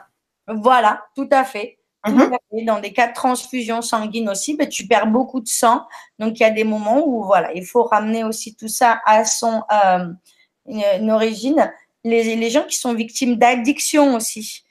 Voilà, 0.48 1.04
tout 1.14 1.28
à 1.30 1.44
fait. 1.44 1.78
Mhm. 2.06 2.36
Dans 2.66 2.80
des 2.80 2.92
cas 2.92 3.08
de 3.08 3.14
transfusion 3.14 3.80
sanguine 3.80 4.28
aussi, 4.28 4.56
ben, 4.56 4.68
tu 4.68 4.86
perds 4.86 5.06
beaucoup 5.06 5.40
de 5.40 5.48
sang. 5.48 5.86
Donc, 6.18 6.40
il 6.40 6.42
y 6.42 6.46
a 6.46 6.50
des 6.50 6.64
moments 6.64 7.06
où 7.06 7.24
voilà, 7.24 7.52
il 7.52 7.64
faut 7.64 7.84
ramener 7.84 8.24
aussi 8.24 8.56
tout 8.56 8.68
ça 8.68 9.00
à 9.06 9.24
son 9.24 9.62
euh, 9.72 10.06
une, 10.66 11.10
origine. 11.10 11.72
Les, 12.02 12.34
les, 12.34 12.50
gens 12.50 12.64
qui 12.64 12.76
sont 12.76 12.94
victimes 12.94 13.36
d'addiction 13.36 14.16
aussi. 14.16 14.64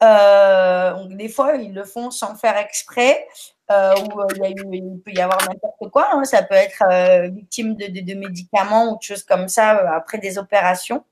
des 0.00 1.28
fois, 1.28 1.56
ils 1.56 1.74
le 1.74 1.84
font 1.84 2.12
sans 2.12 2.36
faire 2.36 2.56
exprès 2.56 3.26
euh, 3.70 3.94
euh, 3.94 4.48
il, 4.72 5.00
peut 5.04 5.10
y 5.12 5.20
avoir 5.20 5.40
n'importe 5.48 5.90
quoi. 5.90 6.08
Hein. 6.12 6.24
Ça 6.24 6.42
peut 6.42 6.54
être 6.54 6.82
euh, 6.88 7.28
victime 7.28 7.74
de, 7.74 8.14
médicaments 8.14 8.92
ou 8.92 8.98
de 8.98 9.02
choses 9.02 9.24
comme 9.24 9.48
ça 9.48 9.94
après 9.94 10.18
des 10.18 10.38
opérations. 10.38 11.04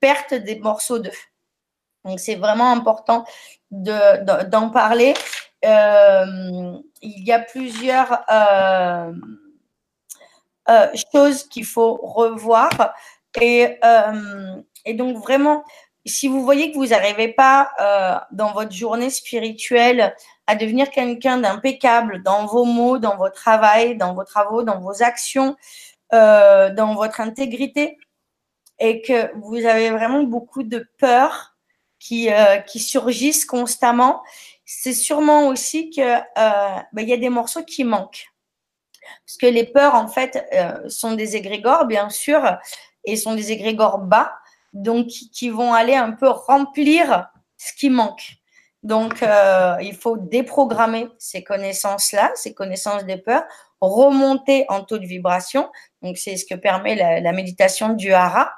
Perte 0.00 0.34
des 0.34 0.58
morceaux 0.58 0.98
d'œufs. 0.98 1.27
Donc, 2.08 2.20
c'est 2.20 2.36
vraiment 2.36 2.72
important 2.72 3.24
d'en 3.70 4.70
parler. 4.70 5.14
il 5.62 6.82
y 7.02 7.32
a 7.32 7.38
plusieurs 7.38 8.24
choses 11.12 11.44
qu'il 11.44 11.64
faut 11.64 11.96
revoir. 12.02 12.70
Et, 13.40 13.78
et, 14.84 14.94
donc, 14.94 15.18
vraiment, 15.18 15.64
si 16.06 16.28
vous 16.28 16.42
voyez 16.42 16.72
que 16.72 16.78
vous 16.78 16.88
n'arrivez 16.88 17.28
pas 17.28 17.70
dans 18.32 18.52
votre 18.52 18.72
journée 18.72 19.10
spirituelle 19.10 20.14
à 20.48 20.56
devenir 20.56 20.90
quelqu'un 20.90 21.36
d'impeccable 21.36 22.22
dans 22.22 22.46
vos 22.46 22.64
mots, 22.64 22.98
dans 22.98 23.16
votre 23.16 23.34
travail, 23.34 23.96
dans 23.98 24.14
vos 24.14 24.24
travaux, 24.24 24.62
dans 24.62 24.80
vos 24.80 25.02
actions, 25.02 25.56
euh, 26.14 26.72
dans 26.72 26.94
votre 26.94 27.20
intégrité, 27.20 27.98
et 28.78 29.02
que 29.02 29.30
vous 29.36 29.66
avez 29.66 29.90
vraiment 29.90 30.22
beaucoup 30.22 30.62
de 30.62 30.88
peurs 30.96 31.57
qui, 31.98 32.32
euh, 32.32 32.58
qui 32.58 32.78
surgissent 32.78 33.44
constamment, 33.44 34.22
c'est 34.64 34.92
sûrement 34.92 35.48
aussi 35.48 35.90
que 35.90 36.00
euh, 36.00 36.80
ben, 36.92 37.08
y 37.08 37.12
a 37.12 37.16
des 37.16 37.30
morceaux 37.30 37.64
qui 37.64 37.84
manquent. 37.84 38.26
Parce 39.24 39.38
que 39.38 39.46
les 39.46 39.64
peurs, 39.64 39.94
en 39.94 40.06
fait, 40.06 40.44
sont 40.88 41.12
des 41.12 41.34
égrégores, 41.34 41.86
bien 41.86 42.10
sûr, 42.10 42.58
et 43.04 43.16
sont 43.16 43.34
des 43.34 43.52
égrégores 43.52 43.98
bas, 43.98 44.34
donc 44.74 45.06
qui 45.06 45.48
vont 45.48 45.72
aller 45.72 45.94
un 45.94 46.12
peu 46.12 46.28
remplir 46.28 47.28
ce 47.56 47.72
qui 47.72 47.88
manque. 47.88 48.38
Donc, 48.82 49.22
euh, 49.22 49.76
il 49.80 49.94
faut 49.94 50.16
déprogrammer 50.16 51.08
ces 51.18 51.42
connaissances-là, 51.42 52.30
ces 52.34 52.54
connaissances 52.54 53.04
des 53.04 53.16
peurs, 53.16 53.42
remonter 53.80 54.66
en 54.68 54.84
taux 54.84 54.98
de 54.98 55.06
vibration. 55.06 55.70
Donc, 56.02 56.16
c'est 56.16 56.36
ce 56.36 56.46
que 56.46 56.54
permet 56.54 56.94
la, 56.94 57.32
méditation 57.32 57.90
du 57.90 58.12
hara. 58.12 58.52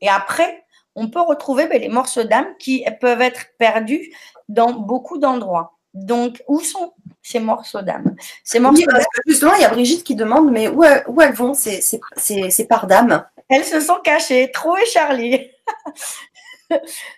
Et 0.00 0.08
après, 0.08 0.64
on 0.98 1.08
peut 1.08 1.20
retrouver 1.20 1.66
ben, 1.66 1.80
les 1.80 1.88
morceaux 1.88 2.24
d'âme 2.24 2.48
qui 2.58 2.84
peuvent 3.00 3.20
être 3.20 3.46
perdus 3.58 4.12
dans 4.48 4.72
beaucoup 4.72 5.18
d'endroits. 5.18 5.78
Donc, 5.94 6.42
où 6.48 6.60
sont 6.60 6.92
ces 7.22 7.40
morceaux 7.40 7.82
d'âme? 7.82 8.14
Ces 8.44 8.60
morceaux 8.60 8.84
justement, 9.26 9.54
il 9.54 9.62
y 9.62 9.64
a 9.64 9.70
Brigitte 9.70 10.04
qui 10.04 10.14
demande, 10.14 10.50
mais 10.50 10.68
où, 10.68 10.84
où 11.06 11.20
elles 11.20 11.34
vont, 11.34 11.54
ces, 11.54 11.80
ces, 11.80 12.50
ces 12.50 12.66
parts 12.66 12.86
d'âme? 12.86 13.24
Elles 13.48 13.64
se 13.64 13.80
sont 13.80 13.98
cachées, 14.02 14.50
Trop 14.52 14.76
et 14.76 14.86
Charlie. 14.86 15.50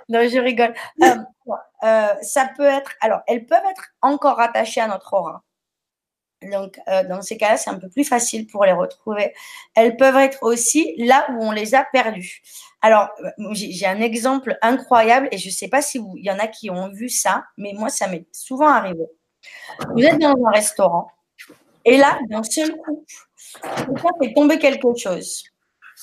non, 0.08 0.28
je 0.28 0.38
rigole. 0.38 0.74
Euh, 1.02 1.16
euh, 1.82 2.14
ça 2.22 2.50
peut 2.56 2.64
être, 2.64 2.92
alors, 3.00 3.20
elles 3.26 3.46
peuvent 3.46 3.64
être 3.70 3.88
encore 4.00 4.40
attachées 4.40 4.80
à 4.80 4.86
notre 4.86 5.12
aura. 5.14 5.42
Donc, 6.42 6.80
euh, 6.88 7.04
dans 7.04 7.20
ces 7.20 7.36
cas-là, 7.36 7.56
c'est 7.56 7.70
un 7.70 7.78
peu 7.78 7.88
plus 7.88 8.04
facile 8.04 8.46
pour 8.46 8.64
les 8.64 8.72
retrouver. 8.72 9.34
Elles 9.74 9.96
peuvent 9.96 10.16
être 10.16 10.42
aussi 10.42 10.94
là 10.96 11.26
où 11.30 11.42
on 11.42 11.50
les 11.50 11.74
a 11.74 11.84
perdues. 11.84 12.40
Alors, 12.82 13.10
j'ai 13.52 13.86
un 13.86 14.00
exemple 14.00 14.56
incroyable 14.62 15.28
et 15.32 15.38
je 15.38 15.48
ne 15.48 15.52
sais 15.52 15.68
pas 15.68 15.82
si 15.82 16.00
il 16.16 16.24
y 16.24 16.30
en 16.30 16.38
a 16.38 16.46
qui 16.46 16.70
ont 16.70 16.88
vu 16.88 17.08
ça, 17.08 17.44
mais 17.56 17.72
moi, 17.74 17.90
ça 17.90 18.08
m'est 18.08 18.26
souvent 18.32 18.68
arrivé. 18.68 19.04
Vous 19.94 20.02
êtes 20.02 20.18
dans 20.18 20.34
un 20.46 20.50
restaurant 20.50 21.08
et 21.84 21.96
là, 21.96 22.18
d'un 22.28 22.42
seul 22.42 22.76
coup, 22.76 23.04
vous 23.88 23.96
fait 24.22 24.34
tomber 24.34 24.58
quelque 24.58 24.94
chose 24.96 25.44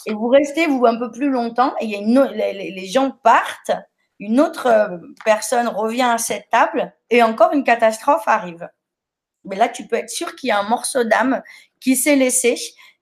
et 0.06 0.14
vous 0.14 0.28
restez 0.28 0.68
vous 0.68 0.86
un 0.86 0.98
peu 0.98 1.12
plus 1.12 1.30
longtemps 1.30 1.74
et 1.80 1.86
y 1.86 2.72
les, 2.72 2.86
gens 2.88 3.12
partent, 3.12 3.72
une 4.20 4.40
autre 4.40 4.68
euh, 4.68 4.98
personne 5.26 5.68
revient 5.68 6.02
à 6.02 6.18
cette 6.18 6.50
table 6.50 6.94
et 7.10 7.22
encore 7.24 7.54
une 7.54 7.64
catastrophe 7.64 8.28
arrive. 8.28 8.68
Mais 9.46 9.56
là, 9.56 9.70
tu 9.70 9.88
peux 9.88 9.96
être 9.96 10.10
sûr 10.10 10.36
qu'il 10.36 10.50
y 10.50 10.52
a 10.52 10.60
un 10.60 10.68
morceau 10.68 11.04
d'âme 11.04 11.42
qui 11.80 11.96
s'est 11.96 12.16
laissé 12.16 12.58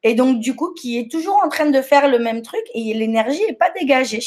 et 0.06 0.14
donc 0.14 0.40
du 0.40 0.56
coup 0.56 0.72
qui 0.74 1.00
est 1.00 1.10
toujours 1.10 1.42
en 1.44 1.50
train 1.50 1.66
de 1.66 1.82
faire 1.82 2.08
le 2.08 2.20
même 2.20 2.44
truc 2.44 2.62
et 2.76 2.94
l'énergie 2.94 3.44
n'est 3.48 3.54
pas 3.54 3.72
dégagée. 3.72 4.22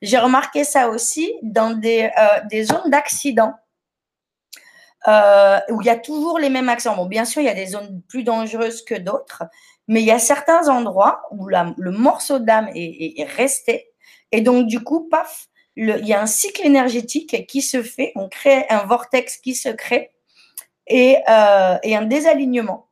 J'ai 0.00 0.16
remarqué 0.18 0.64
ça 0.64 0.88
aussi 0.88 1.30
dans 1.42 1.70
des, 1.70 2.10
euh, 2.18 2.64
zones 2.64 2.90
d'accident. 2.90 3.52
Euh, 5.06 5.60
où 5.68 5.82
il 5.82 5.86
y 5.86 5.90
a 5.90 5.98
toujours 5.98 6.38
les 6.38 6.48
mêmes 6.48 6.70
accents. 6.70 6.96
Bon, 6.96 7.04
bien 7.04 7.26
sûr, 7.26 7.42
il 7.42 7.44
y 7.44 7.50
a 7.50 7.54
des 7.54 7.66
zones 7.66 8.00
plus 8.08 8.24
dangereuses 8.24 8.82
que 8.82 8.94
d'autres, 8.94 9.42
mais 9.86 10.00
il 10.00 10.06
y 10.06 10.10
a 10.10 10.18
certains 10.18 10.70
endroits 10.70 11.20
où 11.30 11.46
le 11.46 11.90
morceau 11.90 12.38
d'âme 12.38 12.70
est, 12.74 13.28
resté. 13.36 13.90
Et 14.32 14.40
donc, 14.40 14.66
du 14.66 14.82
coup, 14.82 15.06
paf, 15.10 15.48
il 15.76 16.06
y 16.06 16.14
a 16.14 16.22
un 16.22 16.26
cycle 16.26 16.64
énergétique 16.64 17.46
qui 17.46 17.60
se 17.60 17.82
fait. 17.82 18.12
On 18.16 18.30
crée 18.30 18.64
un 18.70 18.86
vortex 18.86 19.36
qui 19.36 19.54
se 19.54 19.68
crée 19.68 20.12
et, 20.86 21.18
euh, 21.28 21.76
un 21.84 22.06
désalignement 22.06 22.88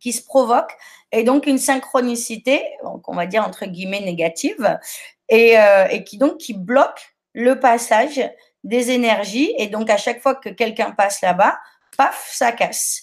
qui 0.00 0.12
se 0.12 0.24
provoque. 0.24 0.70
Et 1.12 1.22
donc, 1.22 1.46
une 1.46 1.58
synchronicité, 1.58 2.62
donc 2.82 3.08
on 3.08 3.14
va 3.14 3.26
dire 3.26 3.44
entre 3.44 3.66
guillemets 3.66 4.00
négative, 4.00 4.78
et, 5.28 5.58
euh, 5.58 5.86
et 5.90 6.04
qui 6.04 6.18
donc 6.18 6.38
qui 6.38 6.54
bloque 6.54 7.14
le 7.32 7.58
passage 7.60 8.20
des 8.64 8.90
énergies. 8.90 9.54
Et 9.58 9.68
donc, 9.68 9.90
à 9.90 9.96
chaque 9.96 10.20
fois 10.20 10.34
que 10.34 10.48
quelqu'un 10.48 10.90
passe 10.90 11.20
là-bas, 11.20 11.58
paf, 11.96 12.30
ça 12.32 12.52
casse. 12.52 13.02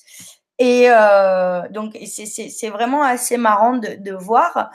Et 0.60 0.86
euh, 0.90 1.68
donc, 1.70 1.98
c'est 2.06 2.70
vraiment 2.70 3.04
assez 3.04 3.38
marrant 3.38 3.78
de, 3.78 4.14
voir. 4.14 4.70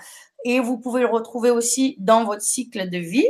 Et 0.44 0.60
vous 0.60 0.78
pouvez 0.78 1.00
le 1.00 1.06
retrouver 1.06 1.50
aussi 1.50 1.96
dans 1.98 2.24
votre 2.24 2.42
cycle 2.42 2.88
de 2.88 2.98
vie 2.98 3.28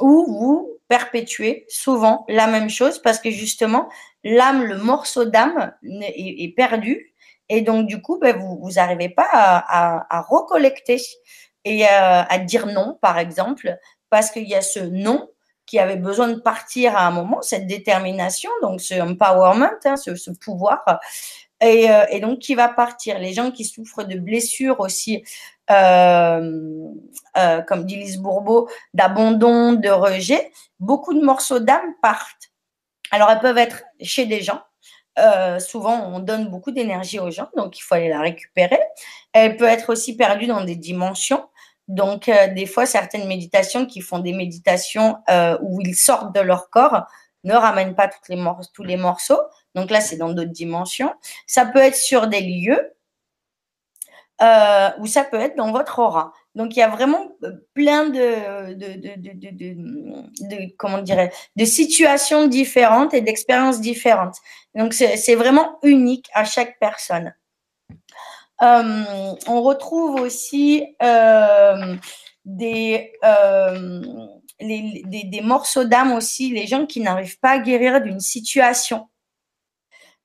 où 0.00 0.26
vous 0.26 0.78
perpétuez 0.88 1.64
souvent 1.68 2.24
la 2.28 2.46
même 2.46 2.70
chose 2.70 3.00
parce 3.00 3.18
que 3.18 3.30
justement, 3.30 3.88
l'âme, 4.24 4.64
le 4.64 4.78
morceau 4.78 5.24
d'âme 5.24 5.72
est, 5.82 6.54
perdu. 6.54 7.11
Et 7.48 7.60
donc, 7.62 7.86
du 7.86 8.00
coup, 8.00 8.18
ben, 8.18 8.36
vous 8.36 8.72
n'arrivez 8.76 9.08
pas 9.08 9.28
à, 9.32 10.20
recollecter 10.28 11.00
et 11.64 11.86
à, 11.86 12.38
dire 12.38 12.66
non, 12.66 12.98
par 13.00 13.18
exemple, 13.18 13.76
parce 14.10 14.30
qu'il 14.30 14.48
y 14.48 14.54
a 14.54 14.62
ce 14.62 14.80
non 14.80 15.28
qui 15.66 15.78
avait 15.78 15.96
besoin 15.96 16.28
de 16.28 16.40
partir 16.40 16.96
à 16.96 17.06
un 17.06 17.10
moment, 17.10 17.40
cette 17.40 17.66
détermination, 17.66 18.50
donc 18.62 18.80
ce 18.80 19.00
empowerment, 19.00 19.70
hein, 19.84 19.96
ce, 19.96 20.30
pouvoir, 20.30 20.84
euh, 21.62 22.04
et, 22.10 22.20
donc 22.20 22.40
qui 22.40 22.54
va 22.54 22.68
partir. 22.68 23.18
Les 23.18 23.32
gens 23.32 23.50
qui 23.50 23.64
souffrent 23.64 24.04
de 24.04 24.18
blessures 24.18 24.80
aussi, 24.80 25.22
euh, 25.70 26.60
euh, 27.36 27.62
comme 27.62 27.84
dit 27.84 27.96
Lise 27.96 28.18
Bourbeau, 28.18 28.68
d'abandon, 28.94 29.72
de 29.72 29.88
rejet, 29.88 30.52
beaucoup 30.80 31.14
de 31.14 31.24
morceaux 31.24 31.60
d'âme 31.60 31.94
partent. 32.02 32.50
Alors 33.10 33.30
elles 33.30 33.40
peuvent 33.40 33.58
être 33.58 33.82
chez 34.00 34.26
des 34.26 34.42
gens. 34.42 34.60
Souvent, 35.58 36.08
on 36.12 36.20
donne 36.20 36.48
beaucoup 36.48 36.70
d'énergie 36.70 37.18
aux 37.18 37.30
gens, 37.30 37.48
donc 37.56 37.78
il 37.78 37.82
faut 37.82 37.94
aller 37.94 38.08
la 38.08 38.20
récupérer. 38.20 38.80
Elle 39.32 39.56
peut 39.56 39.66
être 39.66 39.90
aussi 39.92 40.16
perdue 40.16 40.46
dans 40.46 40.64
des 40.64 40.76
dimensions. 40.76 41.48
Donc, 41.88 42.30
des 42.54 42.66
fois, 42.66 42.86
certaines 42.86 43.26
méditations 43.26 43.86
qui 43.86 44.00
font 44.00 44.20
des 44.20 44.32
méditations 44.32 45.18
où 45.60 45.80
ils 45.80 45.94
sortent 45.94 46.34
de 46.34 46.40
leur 46.40 46.70
corps 46.70 47.06
ne 47.44 47.54
ramène 47.54 47.94
pas 47.94 48.08
tous 48.08 48.82
les 48.82 48.96
morceaux. 48.96 49.40
Donc 49.74 49.90
là, 49.90 50.00
c'est 50.00 50.16
dans 50.16 50.32
d'autres 50.32 50.50
dimensions. 50.50 51.12
Ça 51.46 51.66
peut 51.66 51.80
être 51.80 51.96
sur 51.96 52.26
des 52.28 52.40
lieux 52.40 52.94
euh, 54.42 54.90
ou 54.98 55.06
ça 55.06 55.24
peut 55.24 55.40
être 55.40 55.56
dans 55.56 55.72
votre 55.72 55.98
aura. 55.98 56.32
Donc 56.54 56.76
il 56.76 56.80
y 56.80 56.82
a 56.82 56.88
vraiment 56.88 57.32
euh, 57.44 57.52
plein 57.74 58.10
de, 58.10 58.74
situations 61.64 62.46
différentes 62.46 63.14
et 63.14 63.22
d'expériences 63.22 63.80
différentes. 63.80 64.36
Donc 64.74 64.92
c'est 64.92 65.34
vraiment 65.34 65.78
unique 65.82 66.28
à 66.34 66.44
chaque 66.44 66.78
personne. 66.78 67.34
Euh, 68.62 69.34
on 69.48 69.62
retrouve 69.62 70.20
aussi 70.20 70.94
euh, 71.02 71.96
des, 72.44 73.12
des, 74.60 75.40
morceaux 75.42 75.84
d'âme 75.84 76.12
aussi, 76.12 76.50
les 76.50 76.66
gens 76.66 76.86
qui 76.86 77.00
n'arrivent 77.00 77.40
pas 77.40 77.52
à 77.52 77.58
guérir 77.58 78.00
d'une 78.02 78.20
situation. 78.20 79.08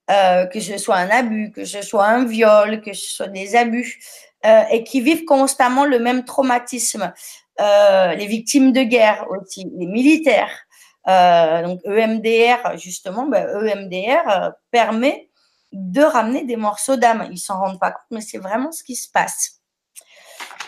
Que 0.10 0.60
ce 0.62 0.78
soit 0.78 0.96
un 0.96 1.10
abus, 1.10 1.52
que 1.52 1.66
ce 1.66 1.82
soit 1.82 2.06
un 2.06 2.24
viol, 2.24 2.82
que 2.82 2.94
ce 2.94 3.14
soit 3.14 3.28
des 3.28 3.58
abus, 3.58 4.00
euh, 4.48 4.64
et 4.72 4.84
qui 4.84 5.02
vivent 5.02 5.26
constamment 5.26 5.86
le 5.86 6.00
même 6.00 6.26
traumatisme. 6.26 7.14
Euh, 7.60 8.14
les 8.14 8.28
victimes 8.28 8.72
de 8.72 8.84
guerre 8.84 9.26
aussi, 9.30 9.70
les 9.78 9.88
militaires. 9.88 10.66
donc 11.06 11.80
EMDR, 11.86 12.78
justement, 12.78 13.28
ben, 13.28 13.48
EMDR 13.48 14.52
permet 14.72 15.30
de 15.72 16.02
ramener 16.02 16.44
des 16.46 16.56
morceaux 16.56 16.96
d'âme. 16.96 17.28
Ils 17.32 17.38
s'en 17.38 17.60
rendent 17.60 17.80
pas 17.80 17.92
compte, 17.92 18.06
mais 18.12 18.22
c'est 18.22 18.38
vraiment 18.38 18.72
ce 18.72 18.84
qui 18.84 18.96
se 18.96 19.10
passe. 19.10 19.58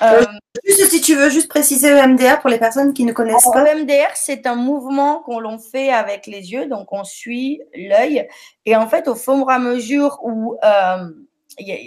Euh, 0.01 0.25
juste 0.65 0.91
si 0.91 1.01
tu 1.01 1.15
veux 1.15 1.29
juste 1.29 1.49
préciser 1.49 1.89
EMDR 1.89 2.39
pour 2.39 2.49
les 2.49 2.57
personnes 2.57 2.93
qui 2.93 3.05
ne 3.05 3.11
connaissent 3.11 3.49
pas. 3.51 3.73
EMDR, 3.73 4.11
c'est 4.15 4.47
un 4.47 4.55
mouvement 4.55 5.21
qu'on 5.21 5.39
l'on 5.39 5.59
fait 5.59 5.91
avec 5.91 6.25
les 6.25 6.51
yeux, 6.51 6.67
donc 6.67 6.91
on 6.93 7.03
suit 7.03 7.61
l'œil. 7.75 8.27
Et 8.65 8.75
en 8.75 8.87
fait, 8.87 9.07
au 9.07 9.15
fur 9.15 9.45
et 9.49 9.53
à 9.53 9.59
mesure 9.59 10.19
où 10.23 10.57
euh, 10.63 11.09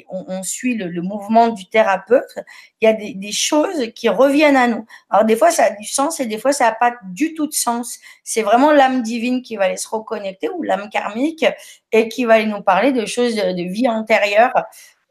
on, 0.09 0.43
suit 0.43 0.75
le, 0.75 1.03
mouvement 1.03 1.49
du 1.49 1.69
thérapeute, 1.69 2.39
il 2.81 2.87
y 2.87 2.89
a 2.89 2.93
des, 2.93 3.33
choses 3.33 3.93
qui 3.95 4.09
reviennent 4.09 4.57
à 4.57 4.69
nous. 4.69 4.87
Alors 5.11 5.25
des 5.25 5.37
fois, 5.37 5.51
ça 5.51 5.65
a 5.65 5.71
du 5.71 5.85
sens 5.85 6.21
et 6.21 6.27
des 6.27 6.39
fois, 6.39 6.53
ça 6.53 6.65
n'a 6.65 6.73
pas 6.73 6.95
du 7.05 7.35
tout 7.35 7.47
de 7.47 7.53
sens. 7.53 7.99
C'est 8.23 8.43
vraiment 8.43 8.73
l'âme 8.73 9.03
divine 9.03 9.43
qui 9.43 9.57
va 9.57 9.65
aller 9.65 9.77
se 9.77 9.89
reconnecter 9.89 10.49
ou 10.51 10.63
l'âme 10.63 10.89
karmique 10.91 11.45
et 11.93 12.09
qui 12.09 12.25
va 12.25 12.35
aller 12.35 12.47
nous 12.47 12.63
parler 12.63 12.93
de 12.93 13.07
choses 13.07 13.35
de, 13.35 13.63
vie 13.63 13.89
antérieure. 13.89 14.53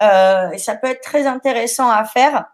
Euh, 0.01 0.49
et 0.51 0.57
ça 0.57 0.75
peut 0.75 0.87
être 0.87 1.01
très 1.01 1.27
intéressant 1.27 1.89
à 1.89 2.03
faire 2.05 2.45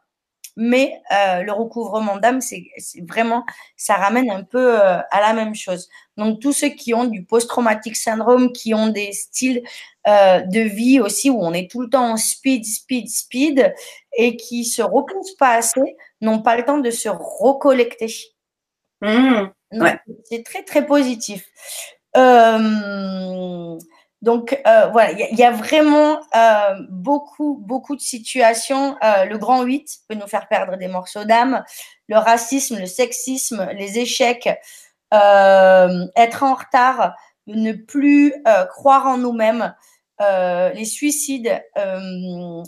mais 0.57 0.99
euh, 1.11 1.43
le 1.43 1.51
recouvrement 1.51 2.17
d'âme, 2.17 2.41
c'est 2.41 2.65
vraiment, 3.07 3.45
ça 3.77 3.93
ramène 3.93 4.31
un 4.31 4.43
peu 4.43 4.81
euh, 4.81 4.97
à 5.11 5.21
la 5.21 5.33
même 5.33 5.53
chose. 5.53 5.87
Donc, 6.17 6.39
tous 6.41 6.51
ceux 6.51 6.69
qui 6.69 6.95
ont 6.95 7.05
du 7.05 7.23
post-traumatique 7.23 7.95
syndrome, 7.95 8.51
qui 8.51 8.73
ont 8.73 8.87
des 8.87 9.13
styles 9.13 9.61
euh, 10.07 10.41
de 10.41 10.61
vie 10.61 10.99
aussi 10.99 11.29
où 11.29 11.39
on 11.39 11.53
est 11.53 11.69
tout 11.69 11.81
le 11.81 11.89
temps 11.89 12.11
en 12.11 12.17
speed, 12.17 12.65
speed, 12.65 13.07
speed, 13.07 13.71
et 14.17 14.35
qui 14.35 14.65
se 14.65 14.81
reposent 14.81 15.35
pas 15.37 15.53
assez, 15.53 15.95
n'ont 16.21 16.41
pas 16.41 16.57
le 16.57 16.65
temps 16.65 16.79
de 16.79 16.89
se 16.89 17.07
recollecter. 17.07 18.11
Mmh, 19.01 19.49
ouais. 19.73 19.99
C'est 20.23 20.43
très, 20.43 20.63
très 20.63 20.87
positif. 20.87 21.45
Euh, 22.15 23.77
donc 24.21 24.59
euh, 24.65 24.87
voilà, 24.87 25.11
il 25.11 25.37
y, 25.37 25.43
a 25.43 25.51
vraiment 25.51 26.19
euh, 26.35 26.75
beaucoup, 26.89 27.59
beaucoup 27.61 27.95
de 27.95 28.01
situations. 28.01 28.97
Euh, 29.03 29.25
le 29.25 29.37
grand 29.37 29.61
8 29.61 29.99
peut 30.09 30.15
nous 30.15 30.27
faire 30.27 30.47
perdre 30.47 30.75
des 30.75 30.87
morceaux 30.87 31.23
d'âme. 31.23 31.63
Le 32.07 32.17
racisme, 32.17 32.79
le 32.79 32.87
sexisme, 32.87 33.67
les 33.73 33.99
échecs, 33.99 34.49
être 35.11 36.43
en 36.43 36.55
retard, 36.55 37.15
ne 37.45 37.73
plus 37.73 38.33
croire 38.69 39.05
en 39.05 39.17
nous-mêmes, 39.17 39.75
les 40.19 40.85
suicides, 40.85 41.61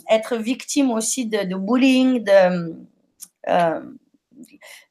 être 0.08 0.36
victime 0.36 0.90
aussi 0.90 1.26
de, 1.26 1.42
de 1.44 1.56
bullying, 1.56 2.22
de 2.22 2.76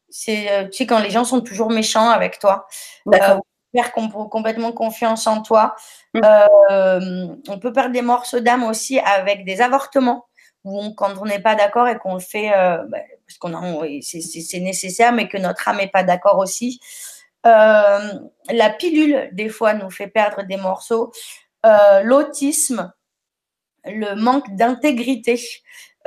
c'est 0.09 0.69
tu 0.71 0.77
sais 0.77 0.87
quand 0.87 0.99
les 0.99 1.11
gens 1.11 1.23
sont 1.23 1.41
toujours 1.41 1.69
méchants 1.69 2.09
avec 2.09 2.39
toi. 2.39 2.67
D'accord 3.05 3.41
faire 3.75 3.91
complètement 3.91 4.71
confiance 4.71 5.27
en 5.27 5.41
toi. 5.41 5.75
Mm. 6.13 6.21
Euh, 6.23 7.27
on 7.47 7.59
peut 7.59 7.73
perdre 7.73 7.91
des 7.91 8.01
morceaux 8.01 8.39
d'âme 8.39 8.63
aussi 8.63 8.99
avec 8.99 9.45
des 9.45 9.61
avortements, 9.61 10.25
où 10.63 10.93
quand 10.95 11.17
on 11.19 11.25
n'est 11.25 11.41
pas 11.41 11.55
d'accord 11.55 11.87
et 11.87 11.97
qu'on 11.97 12.15
le 12.15 12.19
fait, 12.19 12.51
euh, 12.53 12.83
bah, 12.87 12.99
parce 13.27 13.37
qu'on 13.37 13.83
c'est 14.01 14.59
nécessaire, 14.59 15.13
mais 15.13 15.27
que 15.27 15.37
notre 15.37 15.67
âme 15.67 15.77
n'est 15.77 15.87
pas 15.87 16.03
d'accord 16.03 16.37
aussi. 16.39 16.79
Euh, 17.45 18.13
la 18.49 18.69
pilule, 18.69 19.29
des 19.33 19.49
fois, 19.49 19.73
nous 19.73 19.89
fait 19.89 20.07
perdre 20.07 20.43
des 20.43 20.57
morceaux. 20.57 21.11
L'autisme, 22.03 22.91
le 23.85 24.15
manque 24.15 24.55
d'intégrité. 24.55 25.39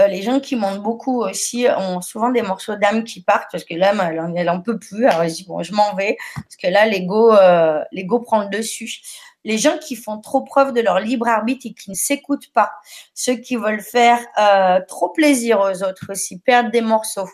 Euh, 0.02 0.06
les 0.08 0.22
gens 0.22 0.40
qui 0.40 0.56
montent 0.56 0.82
beaucoup 0.82 1.22
aussi 1.22 1.66
ont 1.76 2.00
souvent 2.00 2.30
des 2.30 2.42
morceaux 2.42 2.76
d'âme 2.76 3.04
qui 3.04 3.22
partent 3.22 3.50
parce 3.50 3.64
que 3.64 3.74
l'âme, 3.74 4.00
elle, 4.36 4.46
n'en 4.46 4.60
peut 4.60 4.78
plus. 4.78 5.06
Alors, 5.06 5.28
je 5.28 5.34
dis, 5.34 5.44
bon, 5.46 5.62
je 5.62 5.72
m'en 5.72 5.94
vais 5.94 6.16
parce 6.34 6.56
que 6.56 6.66
là, 6.68 6.86
l'ego, 6.86 7.32
euh, 7.32 7.82
prend 8.24 8.42
le 8.42 8.48
dessus. 8.48 9.00
Les 9.44 9.58
gens 9.58 9.76
qui 9.78 9.96
font 9.96 10.20
trop 10.20 10.42
preuve 10.42 10.72
de 10.72 10.80
leur 10.80 11.00
libre 11.00 11.26
arbitre 11.26 11.66
et 11.66 11.74
qui 11.74 11.90
ne 11.90 11.96
s'écoutent 11.96 12.52
pas. 12.52 12.70
Ceux 13.14 13.34
qui 13.34 13.56
veulent 13.56 13.80
faire 13.80 14.18
euh, 14.38 14.80
trop 14.86 15.08
plaisir 15.08 15.60
aux 15.60 15.82
autres 15.82 16.06
aussi, 16.10 16.38
perdre 16.38 16.70
des 16.70 16.80
morceaux. 16.80 17.28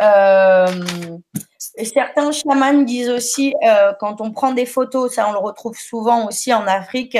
Euh, 0.00 0.66
certains 1.58 2.32
chamans 2.32 2.82
disent 2.82 3.10
aussi, 3.10 3.54
quand 4.00 4.20
on 4.20 4.32
prend 4.32 4.52
des 4.52 4.66
photos, 4.66 5.14
ça 5.14 5.28
on 5.28 5.32
le 5.32 5.38
retrouve 5.38 5.78
souvent 5.78 6.26
aussi 6.26 6.52
en 6.52 6.66
Afrique, 6.66 7.16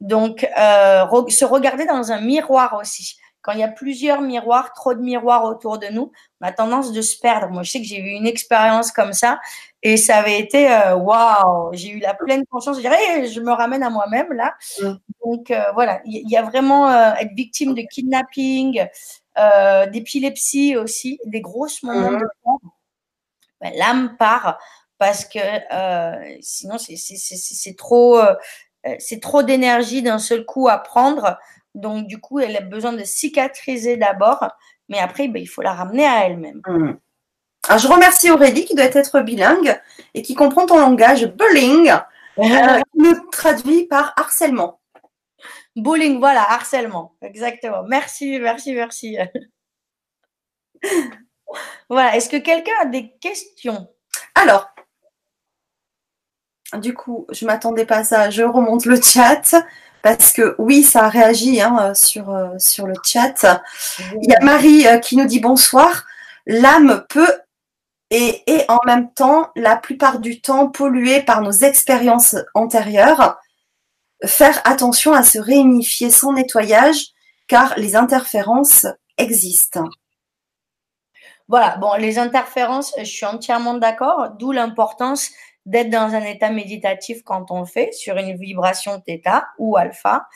donc 0.00 0.40
se 0.40 1.44
regarder 1.44 1.84
dans 1.84 2.10
un 2.10 2.20
miroir 2.20 2.76
aussi 2.80 3.18
quand 3.48 3.54
il 3.54 3.60
y 3.60 3.64
a 3.64 3.68
plusieurs 3.68 4.20
miroirs, 4.20 4.74
trop 4.74 4.92
de 4.92 5.00
miroirs 5.00 5.44
autour 5.44 5.78
de 5.78 5.86
nous, 5.86 6.12
on 6.42 6.46
a 6.46 6.52
tendance 6.52 6.92
de 6.92 7.00
se 7.00 7.18
perdre. 7.18 7.48
Moi, 7.48 7.62
je 7.62 7.70
sais 7.70 7.78
que 7.78 7.86
j'ai 7.86 7.98
eu 7.98 8.10
une 8.10 8.26
expérience 8.26 8.92
comme 8.92 9.14
ça 9.14 9.40
et 9.82 9.96
ça 9.96 10.18
avait 10.18 10.38
été 10.38 10.70
euh, 10.70 10.94
waouh, 10.96 11.70
j'ai 11.72 11.88
eu 11.88 11.98
la 11.98 12.12
pleine 12.12 12.44
conscience. 12.44 12.76
Je 12.76 12.82
dirais, 12.82 13.26
je 13.26 13.40
me 13.40 13.50
ramène 13.50 13.82
à 13.82 13.88
moi-même 13.88 14.34
là. 14.34 14.54
Mm. 14.82 14.92
Donc 15.24 15.50
euh, 15.50 15.62
voilà, 15.72 16.02
il 16.04 16.28
y, 16.28 16.36
a 16.36 16.42
vraiment 16.42 16.90
euh, 16.90 17.14
être 17.14 17.32
victime 17.34 17.72
de 17.72 17.80
kidnapping, 17.90 18.84
d'épilepsie 19.92 20.76
aussi, 20.76 21.18
des 21.24 21.40
grosses 21.40 21.82
moments 21.82 22.10
mm. 22.10 22.18
de 22.18 22.26
temps. 22.44 22.60
Ben, 23.62 23.72
L'âme 23.78 24.14
part 24.18 24.58
parce 24.98 25.24
que 25.24 25.38
sinon 26.42 26.76
c'est 26.76 27.76
trop, 27.78 28.20
c'est 28.98 29.22
trop 29.22 29.42
d'énergie 29.42 30.02
d'un 30.02 30.18
seul 30.18 30.44
coup 30.44 30.68
à 30.68 30.76
prendre 30.76 31.38
donc, 31.78 32.06
du 32.06 32.18
coup, 32.18 32.40
elle 32.40 32.56
a 32.56 32.60
besoin 32.60 32.92
de 32.92 33.04
cicatriser 33.04 33.96
d'abord, 33.96 34.48
mais 34.88 34.98
après, 34.98 35.28
ben, 35.28 35.40
il 35.40 35.46
faut 35.46 35.62
la 35.62 35.72
ramener 35.72 36.04
à 36.04 36.26
elle-même. 36.26 36.60
Hmm. 36.66 36.92
Alors, 37.68 37.78
je 37.78 37.88
remercie 37.88 38.30
Aurélie 38.30 38.64
qui 38.64 38.74
doit 38.74 38.84
être 38.86 39.20
bilingue 39.20 39.78
et 40.14 40.22
qui 40.22 40.34
comprend 40.34 40.66
ton 40.66 40.78
langage 40.78 41.26
bullying, 41.26 41.90
euh, 42.38 42.80
qui 42.92 42.98
nous 42.98 43.30
traduit 43.30 43.86
par 43.86 44.14
harcèlement. 44.16 44.80
Bullying, 45.76 46.18
voilà, 46.18 46.42
harcèlement, 46.42 47.14
exactement. 47.22 47.84
Merci, 47.84 48.38
merci, 48.40 48.74
merci. 48.74 49.16
voilà, 51.88 52.16
est-ce 52.16 52.28
que 52.28 52.38
quelqu'un 52.38 52.72
a 52.80 52.86
des 52.86 53.12
questions? 53.20 53.88
Alors, 54.34 54.68
du 56.76 56.94
coup, 56.94 57.26
je 57.30 57.44
ne 57.44 57.50
m'attendais 57.50 57.86
pas 57.86 57.98
à 57.98 58.04
ça, 58.04 58.30
je 58.30 58.42
remonte 58.42 58.84
le 58.84 59.00
chat. 59.00 59.54
Parce 60.02 60.32
que 60.32 60.54
oui, 60.58 60.82
ça 60.82 61.04
a 61.04 61.08
réagi 61.08 61.60
hein, 61.60 61.94
sur, 61.94 62.30
euh, 62.30 62.50
sur 62.58 62.86
le 62.86 62.94
chat. 63.02 63.62
Il 64.22 64.30
y 64.30 64.34
a 64.34 64.44
Marie 64.44 64.86
euh, 64.86 64.98
qui 64.98 65.16
nous 65.16 65.26
dit 65.26 65.40
bonsoir. 65.40 66.04
L'âme 66.46 67.04
peut 67.08 67.40
et 68.10 68.42
est 68.46 68.70
en 68.70 68.78
même 68.86 69.12
temps, 69.12 69.50
la 69.54 69.76
plupart 69.76 70.18
du 70.18 70.40
temps, 70.40 70.68
polluée 70.68 71.20
par 71.20 71.42
nos 71.42 71.52
expériences 71.52 72.36
antérieures. 72.54 73.38
Faire 74.24 74.60
attention 74.64 75.12
à 75.12 75.22
se 75.22 75.38
réunifier 75.38 76.10
son 76.10 76.32
nettoyage 76.32 77.08
car 77.48 77.74
les 77.76 77.96
interférences 77.96 78.86
existent. 79.18 79.84
Voilà, 81.48 81.76
bon, 81.78 81.94
les 81.94 82.18
interférences, 82.18 82.94
je 82.98 83.04
suis 83.04 83.24
entièrement 83.24 83.74
d'accord, 83.74 84.30
d'où 84.38 84.52
l'importance 84.52 85.30
d'être 85.68 85.90
dans 85.90 86.14
un 86.14 86.22
état 86.22 86.50
méditatif 86.50 87.22
quand 87.24 87.50
on 87.50 87.60
le 87.60 87.66
fait, 87.66 87.92
sur 87.92 88.16
une 88.16 88.36
vibration 88.36 89.02
θ 89.06 89.44
ou 89.58 89.76
alpha, 89.76 90.26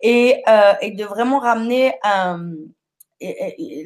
et, 0.00 0.42
euh, 0.48 0.74
et 0.80 0.92
de 0.92 1.04
vraiment 1.04 1.38
ramener 1.38 1.92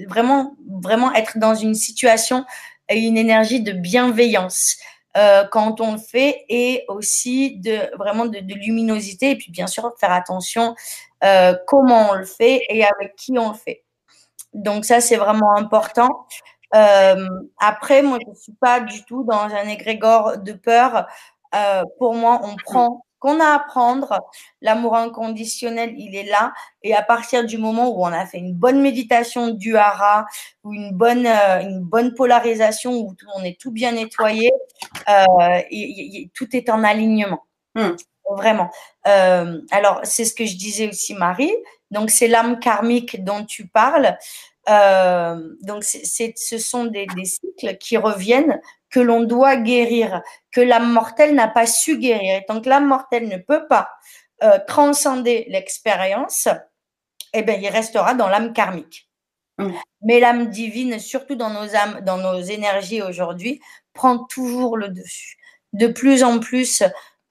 vraiment, 0.09 0.57
vraiment 0.83 1.13
être 1.15 1.39
dans 1.39 1.55
une 1.55 1.75
situation 1.75 2.45
et 2.89 2.99
une 2.99 3.17
énergie 3.17 3.63
de 3.63 3.73
bienveillance. 3.73 4.77
Euh, 5.17 5.45
quand 5.51 5.81
on 5.81 5.93
le 5.93 5.99
fait 5.99 6.45
et 6.49 6.85
aussi 6.87 7.57
de 7.57 7.97
vraiment 7.97 8.27
de, 8.27 8.39
de, 8.39 8.55
luminosité 8.55 9.33
et 9.33 9.37
puis 9.37 9.51
bien 9.51 9.67
sûr 9.67 9.93
faire 9.99 10.13
attention 10.13 10.77
euh, 11.25 11.53
comment 11.67 12.11
on 12.11 12.15
le 12.15 12.25
fait 12.25 12.63
et 12.69 12.85
avec 12.85 13.17
qui 13.17 13.37
on 13.37 13.49
le 13.49 13.57
fait. 13.57 13.83
Donc 14.55 14.85
ça 14.85 15.01
c'est 15.01 15.17
vraiment 15.17 15.57
important. 15.57 16.29
Euh, 16.75 17.27
après, 17.59 18.03
moi, 18.03 18.19
je 18.25 18.31
ne 18.31 18.35
suis 18.35 18.55
pas 18.55 18.81
du 18.81 19.05
tout 19.05 19.25
dans 19.25 19.43
un 19.43 19.69
égrégore 19.69 20.39
de 20.39 20.53
peur 20.53 21.07
euh, 21.55 21.83
pour 21.99 22.15
moi, 22.15 22.41
on 22.45 22.55
prend 22.57 23.05
qu'on 23.21 23.39
a 23.39 23.55
à 23.55 23.59
prendre. 23.61 24.19
L'amour 24.63 24.97
inconditionnel, 24.97 25.95
il 25.97 26.17
est 26.17 26.25
là. 26.25 26.53
Et 26.83 26.95
à 26.95 27.03
partir 27.03 27.45
du 27.45 27.59
moment 27.59 27.91
où 27.91 28.03
on 28.03 28.13
a 28.13 28.27
fait 28.27 28.39
une 28.39 28.55
bonne 28.55 28.81
méditation 28.81 29.49
du 29.49 29.77
hara 29.77 30.27
ou 30.65 30.73
une 30.73 30.93
bonne, 30.93 31.27
euh, 31.27 31.61
une 31.61 31.81
bonne 31.81 32.15
polarisation 32.15 32.93
où 32.95 33.15
on 33.37 33.45
est 33.45 33.61
tout 33.61 33.71
bien 33.71 33.93
nettoyé, 33.93 34.51
euh, 35.09 35.61
tout 36.35 36.57
est 36.57 36.71
en 36.71 36.83
alignement. 36.83 37.45
Hmm. 37.75 37.91
Vraiment. 38.31 38.71
Euh, 39.07 39.61
alors, 39.71 40.01
c'est 40.05 40.25
ce 40.25 40.35
que 40.35 40.47
je 40.47 40.57
disais 40.57 40.89
aussi, 40.89 41.15
Marie. 41.15 41.53
Donc, 41.91 42.11
c'est 42.11 42.29
l'âme 42.29 42.61
karmique 42.61 43.25
dont 43.25 43.45
tu 43.45 43.67
parles. 43.67 44.17
Donc, 44.67 45.85
c'est, 45.85 46.35
ce 46.37 46.59
sont 46.59 46.85
des, 46.85 47.07
des 47.17 47.25
cycles 47.25 47.77
qui 47.79 47.97
reviennent 47.97 48.61
que 48.91 49.01
l'on 49.01 49.23
doit 49.23 49.57
guérir, 49.57 50.23
que 50.51 50.61
l'âme 50.61 50.93
mortelle 50.93 51.35
n'a 51.35 51.49
pas 51.49 51.67
su 51.67 51.99
guérir. 51.99 52.37
Et 52.37 52.45
tant 52.47 52.61
que 52.61 52.69
l'âme 52.69 52.87
mortelle 52.87 53.29
ne 53.29 53.37
peut 53.37 53.67
pas 53.69 53.89
euh, 54.43 54.59
transcender 54.67 55.47
l'expérience, 55.49 56.49
eh 57.33 57.43
bien, 57.43 57.55
il 57.55 57.69
restera 57.69 58.15
dans 58.15 58.29
l'âme 58.29 58.53
karmique. 58.53 59.09
Mm. 59.59 59.71
Mais 60.03 60.21
l'âme 60.21 60.51
divine, 60.51 60.99
surtout 60.99 61.37
dans 61.37 61.51
nos 61.51 61.77
âmes, 61.77 62.01
dans 62.05 62.19
nos 62.19 62.41
énergies 62.41 63.03
aujourd'hui, 63.03 63.61
prend 63.93 64.25
toujours 64.25 64.77
le 64.77 64.89
dessus. 64.89 65.39
De 65.73 65.87
plus 65.87 66.25
en 66.25 66.41
plus, 66.41 66.83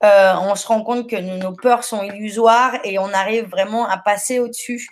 euh, 0.04 0.34
on 0.42 0.56
se 0.56 0.66
rend 0.66 0.84
compte 0.84 1.10
que 1.10 1.18
nos 1.18 1.52
peurs 1.52 1.84
sont 1.84 2.04
illusoires 2.04 2.80
et 2.86 3.00
on 3.00 3.14
arrive 3.14 3.50
vraiment 3.50 3.86
à 3.88 3.98
passer 3.98 4.40
au-dessus. 4.40 4.88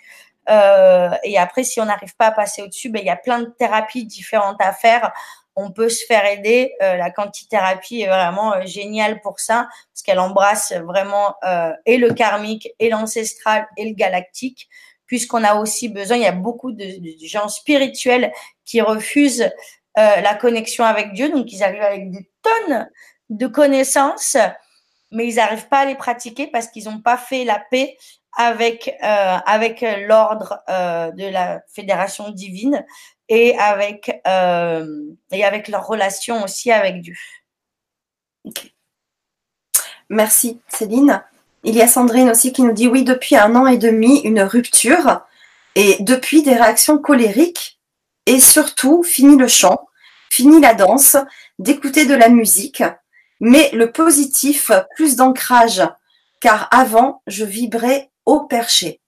Euh, 0.48 1.10
et 1.24 1.38
après, 1.38 1.64
si 1.64 1.80
on 1.80 1.84
n'arrive 1.84 2.16
pas 2.16 2.28
à 2.28 2.32
passer 2.32 2.62
au-dessus, 2.62 2.88
ben, 2.88 3.00
il 3.00 3.06
y 3.06 3.10
a 3.10 3.16
plein 3.16 3.40
de 3.40 3.54
thérapies 3.58 4.06
différentes 4.06 4.60
à 4.60 4.72
faire 4.72 5.12
on 5.60 5.72
peut 5.72 5.88
se 5.88 6.06
faire 6.06 6.24
aider. 6.24 6.72
Euh, 6.82 6.96
la 6.96 7.10
quantithérapie 7.10 8.02
est 8.02 8.06
vraiment 8.06 8.54
euh, 8.54 8.64
géniale 8.64 9.20
pour 9.20 9.40
ça, 9.40 9.68
parce 9.92 10.02
qu'elle 10.04 10.20
embrasse 10.20 10.72
vraiment 10.72 11.34
euh, 11.44 11.72
et 11.84 11.98
le 11.98 12.14
karmique, 12.14 12.68
et 12.78 12.88
l'ancestral, 12.88 13.66
et 13.76 13.88
le 13.88 13.94
galactique, 13.94 14.68
puisqu'on 15.06 15.42
a 15.42 15.56
aussi 15.56 15.88
besoin, 15.88 16.16
il 16.16 16.22
y 16.22 16.26
a 16.26 16.32
beaucoup 16.32 16.70
de, 16.70 16.86
gens 17.24 17.48
spirituels 17.48 18.32
qui 18.64 18.80
refusent 18.80 19.50
la 19.96 20.36
connexion 20.36 20.84
avec 20.84 21.12
Dieu, 21.12 21.28
donc 21.28 21.52
ils 21.52 21.64
arrivent 21.64 21.82
avec 21.82 22.12
des 22.12 22.30
tonnes 22.40 22.88
de 23.30 23.48
connaissances, 23.48 24.36
mais 25.10 25.26
ils 25.26 25.36
n'arrivent 25.36 25.66
pas 25.66 25.80
à 25.80 25.84
les 25.86 25.96
pratiquer 25.96 26.46
parce 26.46 26.68
qu'ils 26.68 26.84
n'ont 26.84 27.00
pas 27.00 27.16
fait 27.16 27.42
la 27.42 27.60
paix 27.68 27.96
avec, 28.36 28.94
avec 29.00 29.84
l'ordre 30.06 30.60
de 30.68 31.28
la 31.28 31.60
fédération 31.68 32.30
divine 32.30 32.84
et 33.28 33.56
avec, 33.58 34.20
euh, 34.26 34.86
et 35.30 35.44
avec 35.44 35.68
leur 35.68 35.86
relation 35.86 36.42
aussi 36.42 36.72
avec 36.72 37.02
Dieu. 37.02 37.16
Merci 40.08 40.60
Céline. 40.68 41.22
Il 41.64 41.74
y 41.74 41.82
a 41.82 41.88
Sandrine 41.88 42.30
aussi 42.30 42.52
qui 42.52 42.62
nous 42.62 42.72
dit 42.72 42.88
oui, 42.88 43.04
depuis 43.04 43.36
un 43.36 43.54
an 43.54 43.66
et 43.66 43.76
demi, 43.76 44.20
une 44.20 44.40
rupture. 44.40 45.20
Et 45.74 45.96
depuis 46.00 46.42
des 46.42 46.54
réactions 46.54 46.98
colériques. 46.98 47.78
Et 48.26 48.40
surtout 48.40 49.02
fini 49.02 49.36
le 49.36 49.48
chant, 49.48 49.88
fini 50.30 50.60
la 50.60 50.74
danse, 50.74 51.16
d'écouter 51.58 52.04
de 52.04 52.14
la 52.14 52.28
musique, 52.28 52.82
mais 53.40 53.70
le 53.72 53.90
positif, 53.90 54.70
plus 54.94 55.16
d'ancrage, 55.16 55.82
car 56.38 56.68
avant, 56.70 57.22
je 57.26 57.46
vibrais 57.46 58.10
au 58.28 58.40
perché. 58.46 59.00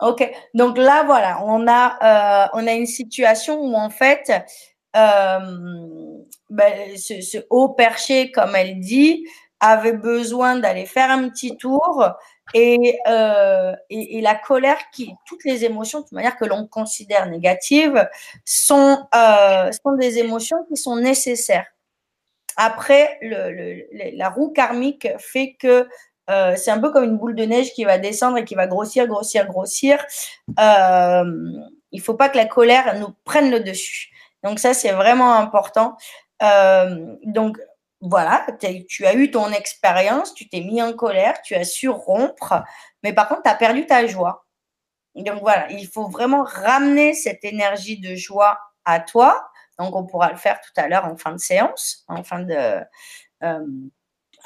Ok, 0.00 0.28
donc 0.54 0.78
là, 0.78 1.04
voilà, 1.04 1.44
on 1.44 1.68
a, 1.68 1.98
euh, 2.02 2.48
on 2.54 2.66
a 2.66 2.72
une 2.72 2.86
situation 2.86 3.60
où 3.60 3.74
en 3.76 3.90
fait, 3.90 4.32
euh, 4.96 5.38
ben, 6.50 6.96
ce, 6.96 7.44
haut 7.50 7.68
perché, 7.68 8.32
comme 8.32 8.56
elle 8.56 8.80
dit, 8.80 9.28
avait 9.60 9.92
besoin 9.92 10.56
d'aller 10.56 10.86
faire 10.86 11.10
un 11.10 11.28
petit 11.28 11.56
tour 11.56 12.08
et, 12.54 12.98
euh, 13.06 13.74
et, 13.90 14.20
la 14.22 14.34
colère, 14.34 14.78
qui, 14.92 15.14
toutes 15.26 15.44
les 15.44 15.64
émotions, 15.64 16.00
de 16.00 16.06
manière 16.12 16.36
que 16.36 16.46
l'on 16.46 16.66
considère 16.66 17.26
négatives, 17.26 18.08
sont, 18.44 19.06
sont 19.12 19.92
des 19.98 20.18
émotions 20.18 20.64
qui 20.68 20.76
sont 20.76 20.96
nécessaires. 20.96 21.66
Après, 22.56 23.18
la 23.22 24.30
roue 24.30 24.50
karmique 24.50 25.08
fait 25.18 25.54
que 25.58 25.86
euh, 26.30 26.54
c'est 26.56 26.70
un 26.70 26.78
peu 26.78 26.90
comme 26.90 27.04
une 27.04 27.18
boule 27.18 27.34
de 27.34 27.44
neige 27.44 27.72
qui 27.72 27.84
va 27.84 27.98
descendre 27.98 28.38
et 28.38 28.44
qui 28.44 28.54
va 28.54 28.66
grossir, 28.66 29.06
grossir, 29.06 29.46
grossir. 29.46 30.04
Euh, 30.58 31.24
il 31.90 31.98
ne 31.98 32.02
faut 32.02 32.14
pas 32.14 32.28
que 32.28 32.36
la 32.36 32.46
colère 32.46 32.98
nous 32.98 33.14
prenne 33.24 33.50
le 33.50 33.60
dessus. 33.60 34.10
Donc 34.42 34.58
ça, 34.58 34.74
c'est 34.74 34.92
vraiment 34.92 35.34
important. 35.34 35.96
Euh, 36.42 37.16
donc 37.24 37.58
voilà, 38.00 38.46
tu 38.60 39.06
as 39.06 39.14
eu 39.14 39.30
ton 39.30 39.52
expérience, 39.52 40.34
tu 40.34 40.48
t'es 40.48 40.60
mis 40.60 40.82
en 40.82 40.92
colère, 40.92 41.40
tu 41.42 41.54
as 41.54 41.64
su 41.64 41.88
rompre, 41.88 42.64
mais 43.04 43.12
par 43.12 43.28
contre, 43.28 43.42
tu 43.42 43.50
as 43.50 43.54
perdu 43.54 43.86
ta 43.86 44.06
joie. 44.06 44.44
Donc 45.14 45.40
voilà, 45.40 45.70
il 45.70 45.86
faut 45.86 46.08
vraiment 46.08 46.42
ramener 46.42 47.14
cette 47.14 47.44
énergie 47.44 48.00
de 48.00 48.16
joie 48.16 48.58
à 48.84 48.98
toi. 48.98 49.48
Donc 49.78 49.94
on 49.94 50.04
pourra 50.04 50.30
le 50.30 50.36
faire 50.36 50.60
tout 50.60 50.72
à 50.80 50.88
l'heure 50.88 51.04
en 51.04 51.16
fin 51.16 51.32
de 51.32 51.38
séance, 51.38 52.04
en 52.08 52.24
fin 52.24 52.40
de... 52.40 52.80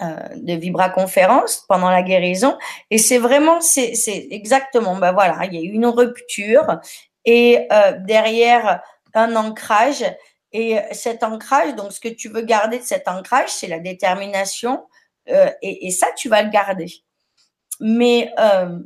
de 0.01 0.55
Vibra 0.55 0.91
Conférence 0.91 1.65
pendant 1.69 1.91
la 1.91 2.03
guérison. 2.03 2.59
Et 2.91 2.99
c'est 2.99 3.19
vraiment, 3.19 3.61
c'est 3.61 3.95
exactement, 4.31 4.97
ben 4.97 5.13
voilà, 5.13 5.45
il 5.47 5.55
y 5.55 5.59
a 5.59 5.63
eu 5.63 5.73
une 5.73 5.87
rupture 5.87 6.81
et 7.25 7.67
euh, 7.73 7.93
derrière 8.01 8.83
un 9.15 9.35
ancrage. 9.37 10.05
Et 10.53 10.79
cet 10.93 11.23
ancrage, 11.23 11.75
donc 11.75 11.93
ce 11.93 12.01
que 12.01 12.09
tu 12.09 12.29
veux 12.29 12.43
garder 12.43 12.79
de 12.79 12.85
cet 12.85 13.09
ancrage, 13.09 13.49
c'est 13.49 13.67
la 13.67 13.79
détermination. 13.79 14.85
Euh, 15.29 15.51
et, 15.63 15.87
et, 15.87 15.91
ça, 15.91 16.07
tu 16.17 16.29
vas 16.29 16.43
le 16.43 16.51
garder. 16.51 16.87
Mais 17.81 18.33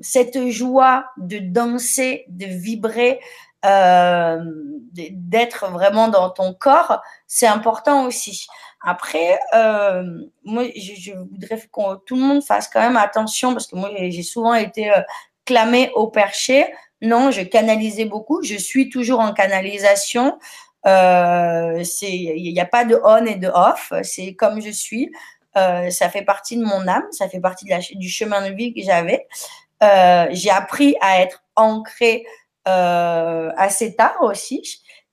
cette 0.01 0.49
joie 0.49 1.05
de 1.17 1.39
danser, 1.39 2.25
de 2.29 2.47
vibrer, 2.47 3.21
d'être 4.93 5.71
vraiment 5.71 6.09
dans 6.09 6.31
ton 6.31 6.55
corps, 6.55 7.01
c'est 7.29 7.47
important 7.47 8.07
aussi. 8.07 8.49
Après, 8.83 9.39
euh, 9.55 10.03
moi, 10.45 10.65
je, 10.75 11.13
voudrais 11.13 11.59
que 11.59 11.97
tout 12.07 12.17
le 12.17 12.23
monde 12.23 12.43
fasse 12.43 12.69
quand 12.69 12.81
même 12.81 12.97
attention 12.97 13.53
parce 13.53 13.67
que 13.67 13.77
moi, 13.77 13.91
j'ai 13.95 14.23
souvent 14.23 14.55
été 14.55 14.91
euh, 14.91 15.01
clamée 15.45 15.91
au 15.95 16.09
perché. 16.09 16.67
Non, 17.03 17.31
je 17.31 17.43
canalisais 17.43 18.05
beaucoup. 18.05 18.43
Je 18.43 18.57
suis 18.57 18.89
toujours 18.89 19.21
en 19.21 19.33
canalisation. 19.33 20.39
Euh, 20.87 21.83
il 22.03 22.53
n'y 22.53 22.61
a 22.61 22.67
pas 22.67 22.85
de 22.85 22.99
on 23.05 23.25
et 23.27 23.37
de 23.37 23.49
off. 23.49 23.93
C'est 24.03 24.35
comme 24.35 24.61
je 24.61 24.71
suis. 24.71 25.11
Euh, 25.57 25.91
ça 25.91 26.09
fait 26.09 26.23
partie 26.23 26.57
de 26.57 26.65
mon 26.65 26.87
âme. 26.89 27.05
Ça 27.11 27.29
fait 27.29 27.41
partie 27.41 27.67
du 27.97 28.09
chemin 28.09 28.49
de 28.49 28.55
vie 28.55 28.73
que 28.73 28.83
j'avais. 28.83 29.27
Euh, 29.83 30.27
j'ai 30.31 30.51
appris 30.51 30.97
à 31.01 31.21
être 31.21 31.43
ancrée 31.57 32.25
assez 32.67 33.97
tard 33.97 34.17
aussi 34.21 34.63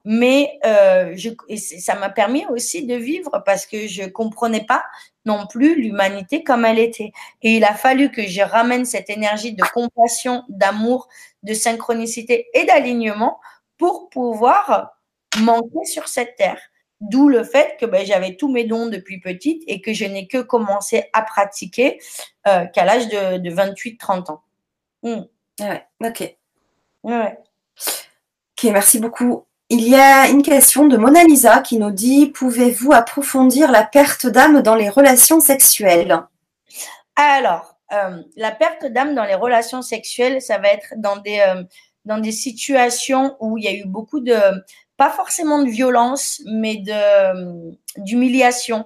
mais 0.10 0.58
euh, 0.66 1.12
je, 1.18 1.32
ça 1.58 1.96
m'a 1.96 2.10
permis 2.10 2.46
aussi 2.46 2.86
de 2.86 2.96
vivre 2.96 3.44
parce 3.46 3.66
que 3.66 3.88
je 3.88 4.04
comprenais 4.04 4.64
pas 4.64 4.86
non 5.26 5.46
plus 5.48 5.76
l'humanité 5.76 6.46
comme 6.46 6.64
elle 6.64 6.80
était. 6.80 7.12
Et 7.42 7.58
il 7.58 7.66
a 7.66 7.74
fallu 7.74 8.10
que 8.10 8.26
je 8.26 8.40
ramène 8.42 8.86
cette 8.86 9.10
énergie 9.10 9.52
de 9.52 9.64
compassion, 9.74 10.46
d'amour, 10.48 11.10
de 11.44 11.54
synchronicité 11.54 12.48
et 12.54 12.64
d'alignement 12.64 13.42
pour 13.78 14.10
pouvoir 14.10 14.98
manquer 15.40 15.84
sur 15.84 16.08
cette 16.08 16.38
terre. 16.38 16.62
D'où 17.02 17.28
le 17.28 17.44
fait 17.44 17.76
que 17.78 17.86
ben, 17.86 18.06
j'avais 18.06 18.38
tous 18.38 18.50
mes 18.50 18.64
dons 18.64 18.88
depuis 18.88 19.20
petite 19.20 19.62
et 19.68 19.82
que 19.82 19.92
je 19.92 20.06
n'ai 20.06 20.26
que 20.26 20.38
commencé 20.38 21.04
à 21.12 21.22
pratiquer 21.22 22.00
euh, 22.48 22.66
qu'à 22.68 22.86
l'âge 22.86 23.10
de, 23.10 23.40
de 23.40 23.52
28-30 23.52 24.32
ans. 24.32 24.42
Hmm. 25.04 25.24
Ouais, 25.60 25.86
ok. 26.02 26.34
Ouais. 27.04 27.38
Ok, 28.58 28.72
merci 28.72 29.00
beaucoup. 29.00 29.44
Il 29.70 29.86
y 29.86 29.96
a 29.96 30.30
une 30.30 30.44
question 30.44 30.88
de 30.88 30.96
Mona 30.96 31.26
Lisa 31.26 31.60
qui 31.60 31.78
nous 31.78 31.92
dit 31.92 32.28
Pouvez-vous 32.28 32.94
approfondir 32.94 33.70
la 33.70 33.84
perte 33.84 34.26
d'âme 34.26 34.62
dans 34.62 34.76
les 34.76 34.88
relations 34.88 35.42
sexuelles? 35.42 36.22
Alors, 37.18 37.76
euh, 37.92 38.22
la 38.38 38.52
perte 38.52 38.86
d'âme 38.86 39.14
dans 39.14 39.26
les 39.26 39.36
relations 39.36 39.82
sexuelles, 39.82 40.42
ça 40.42 40.58
va 40.58 40.70
être 40.70 40.94
dans 40.96 41.18
des, 41.18 41.40
euh, 41.40 41.64
dans 42.06 42.20
des 42.20 42.32
situations 42.32 43.36
où 43.42 43.58
il 43.58 43.66
y 43.66 43.68
a 43.68 43.74
eu 43.74 43.84
beaucoup 43.86 44.22
de, 44.22 44.38
pas 44.96 45.10
forcément 45.10 45.62
de 45.62 45.70
violence, 45.70 46.42
mais 46.46 46.78
de 46.78 47.78
d'humiliation 47.98 48.86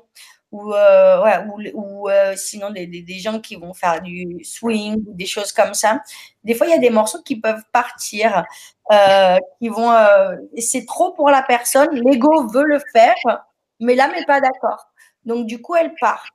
ou, 0.52 0.74
euh, 0.74 1.24
ouais, 1.24 1.72
ou, 1.74 2.10
euh, 2.10 2.36
sinon 2.36 2.72
des, 2.72 2.86
des, 2.86 3.20
gens 3.20 3.40
qui 3.40 3.56
vont 3.56 3.74
faire 3.74 4.02
du 4.02 4.44
swing 4.44 5.04
ou 5.08 5.14
des 5.14 5.26
choses 5.26 5.52
comme 5.54 5.74
ça. 5.74 6.02
Des 6.44 6.54
fois, 6.54 6.68
il 6.68 6.72
y 6.72 6.74
a 6.74 6.78
des 6.78 6.90
morceaux 6.90 7.22
qui 7.22 7.40
peuvent 7.40 7.64
partir, 7.72 8.46
euh, 8.92 9.38
qui 9.60 9.70
vont. 9.70 9.92
Euh, 9.92 10.36
c'est 10.58 10.86
trop 10.86 11.14
pour 11.14 11.30
la 11.30 11.42
personne. 11.44 11.90
L'ego 11.92 12.48
veut 12.48 12.66
le 12.66 12.80
faire, 12.92 13.16
mais 13.80 13.96
l'âme 13.96 14.12
n'est 14.12 14.26
pas 14.26 14.42
d'accord. 14.42 14.88
Donc, 15.26 15.46
du 15.46 15.62
coup, 15.62 15.76
elle 15.76 15.94
part. 16.00 16.26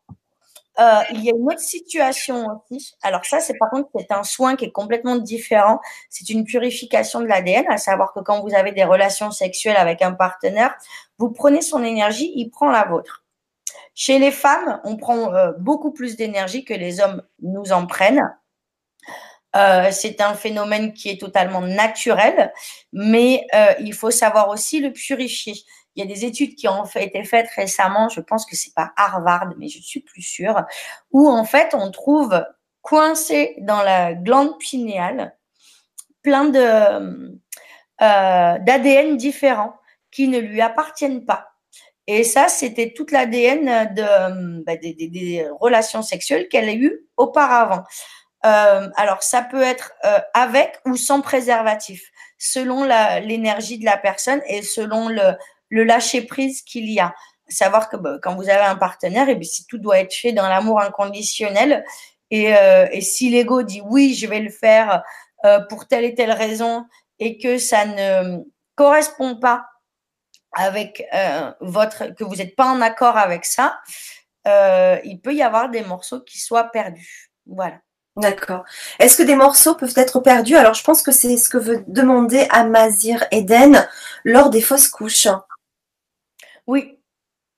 Euh, 0.79 1.01
il 1.12 1.25
y 1.25 1.31
a 1.31 1.35
une 1.35 1.47
autre 1.49 1.61
situation 1.61 2.47
aussi. 2.71 2.97
Alors 3.03 3.25
ça, 3.25 3.41
c'est 3.41 3.55
par 3.59 3.71
contre, 3.71 3.89
c'est 3.97 4.12
un 4.12 4.23
soin 4.23 4.57
qui 4.57 4.67
est 4.67 4.73
complètement 4.73 5.17
différent. 5.17 5.81
C'est 6.11 6.29
une 6.29 6.45
purification 6.45 7.21
de 7.21 7.27
l'ADN, 7.27 7.64
à 7.71 7.79
savoir 7.79 8.12
que 8.12 8.21
quand 8.21 8.43
vous 8.43 8.55
avez 8.55 8.73
des 8.73 8.85
relations 8.85 9.31
sexuelles 9.31 9.79
avec 9.79 10.03
un 10.03 10.12
partenaire, 10.12 10.75
vous 11.19 11.31
prenez 11.31 11.62
son 11.62 11.83
énergie, 11.83 12.31
il 12.37 12.51
prend 12.51 12.71
la 12.71 12.85
vôtre. 12.85 13.26
Chez 13.99 14.18
les 14.18 14.30
femmes, 14.30 14.78
on 14.84 14.99
prend 14.99 15.34
euh, 15.34 15.53
beaucoup 15.59 15.90
plus 15.90 16.16
d'énergie 16.16 16.66
que 16.66 16.74
les 16.74 17.01
hommes 17.01 17.22
nous 17.40 17.72
en 17.72 17.86
prennent. 17.86 18.30
Euh, 19.57 19.90
c'est 19.90 20.20
un 20.20 20.34
phénomène 20.34 20.92
qui 20.92 21.09
est 21.09 21.18
totalement 21.18 21.62
naturel, 21.62 22.53
mais 22.92 23.47
euh, 23.55 23.72
il 23.80 23.94
faut 23.94 24.11
savoir 24.11 24.51
aussi 24.51 24.80
le 24.80 24.92
purifier. 24.92 25.55
Il 25.94 26.01
y 26.01 26.03
a 26.03 26.14
des 26.14 26.26
études 26.26 26.57
qui 26.57 26.68
ont 26.68 26.84
été 26.84 27.24
faites 27.24 27.49
récemment, 27.57 28.11
je 28.11 28.20
pense 28.20 28.44
que 28.44 28.55
c'est 28.55 28.74
pas 28.74 28.92
Harvard, 28.99 29.55
mais 29.57 29.68
je 29.68 29.80
suis 29.80 30.01
plus 30.01 30.20
sûre, 30.20 30.62
où 31.11 31.30
en 31.30 31.44
fait 31.47 31.72
on 31.72 31.90
trouve 31.90 32.44
coincé 32.82 33.57
dans 33.61 33.80
la 33.82 34.12
glande 34.12 34.59
pinéale 34.59 35.34
plein 36.20 36.51
d'ADN 37.99 39.16
différents 39.16 39.74
qui 40.11 40.28
ne 40.28 40.38
lui 40.38 40.61
appartiennent 40.61 41.24
pas. 41.24 41.55
Et 42.07 42.22
ça, 42.22 42.48
c'était 42.48 42.92
toute 42.92 43.11
l'ADN 43.11 43.92
de, 43.94 44.62
bah, 44.62 44.76
des, 44.76 45.46
relations 45.61 46.02
sexuelles 46.02 46.48
qu'elle 46.48 46.68
a 46.68 46.74
eues 46.74 47.00
auparavant. 47.16 47.82
Euh, 48.44 48.88
alors, 48.96 49.22
ça 49.22 49.42
peut 49.42 49.62
être 49.62 49.92
euh, 50.04 50.18
avec 50.34 50.78
ou 50.84 50.96
sans 50.96 51.20
préservatif, 51.20 52.02
selon 52.38 52.84
l'énergie 53.22 53.78
de 53.78 53.84
la 53.84 53.96
personne 53.96 54.40
et 54.46 54.62
selon 54.62 55.09
le, 55.09 55.34
le 55.68 55.84
lâcher 55.84 56.22
prise 56.22 56.62
qu'il 56.62 56.90
y 56.90 57.00
a. 57.00 57.14
Savoir 57.48 57.88
que 57.88 57.96
bah, 57.96 58.18
quand 58.22 58.34
vous 58.34 58.48
avez 58.48 58.64
un 58.64 58.76
partenaire, 58.76 59.28
et 59.28 59.34
bien, 59.34 59.48
si 59.48 59.66
tout 59.66 59.78
doit 59.78 60.00
être 60.00 60.14
fait 60.14 60.32
dans 60.32 60.48
l'amour 60.48 60.80
inconditionnel, 60.80 61.84
et, 62.30 62.54
euh, 62.57 62.86
et 62.90 63.00
si 63.00 63.30
l'ego 63.30 63.62
dit 63.62 63.80
oui, 63.84 64.14
je 64.14 64.26
vais 64.26 64.40
le 64.40 64.50
faire 64.50 65.02
euh, 65.44 65.61
pour 65.68 65.86
telle 65.86 66.04
et 66.04 66.14
telle 66.14 66.32
raison, 66.32 66.84
et 67.18 67.38
que 67.38 67.59
ça 67.59 67.84
ne 67.84 68.38
correspond 68.74 69.36
pas 69.36 69.64
avec 70.57 71.07
euh, 71.14 71.52
votre, 71.61 72.14
que 72.14 72.24
vous 72.24 72.36
n'êtes 72.36 72.57
pas 72.57 72.66
en 72.66 72.80
accord 72.80 73.16
avec 73.16 73.44
ça, 73.44 73.78
euh, 74.48 74.98
il 75.04 75.20
peut 75.20 75.34
y 75.34 75.42
avoir 75.42 75.68
des 75.68 75.82
morceaux 75.82 76.20
qui 76.20 76.40
soient 76.40 76.64
perdus. 76.64 77.30
Voilà. 77.46 77.76
D'accord. 78.16 78.64
Est-ce 78.98 79.18
que 79.18 79.22
des 79.22 79.36
morceaux 79.36 79.74
peuvent 79.74 79.92
être 79.96 80.20
perdus? 80.20 80.57
Alors, 80.57 80.72
je 80.72 80.82
pense 80.82 81.02
que 81.02 81.12
c'est 81.12 81.36
ce 81.36 81.50
que 81.50 81.59
veut 81.59 81.84
demander 81.86 82.46
Amazir 82.48 83.24
Eden 83.30 83.86
lors 84.24 84.48
des 84.48 84.62
fausses 84.62 84.88
couches. 84.88 85.28
Oui, 86.66 86.98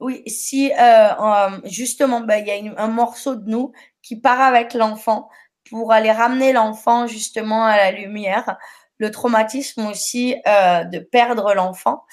oui. 0.00 0.24
Si 0.26 0.72
euh, 0.72 1.50
justement, 1.64 2.20
ben, 2.20 2.44
il 2.44 2.48
y 2.48 2.68
a 2.68 2.82
un 2.82 2.88
morceau 2.88 3.36
de 3.36 3.48
nous 3.48 3.72
qui 4.02 4.16
part 4.16 4.40
avec 4.40 4.74
l'enfant 4.74 5.28
pour 5.70 5.92
aller 5.92 6.10
ramener 6.10 6.52
l'enfant 6.52 7.06
justement 7.06 7.64
à 7.64 7.76
la 7.76 7.92
lumière, 7.92 8.58
le 8.96 9.12
traumatisme 9.12 9.86
aussi 9.86 10.34
de 10.44 10.98
perdre 10.98 11.54
l'enfant. 11.54 12.04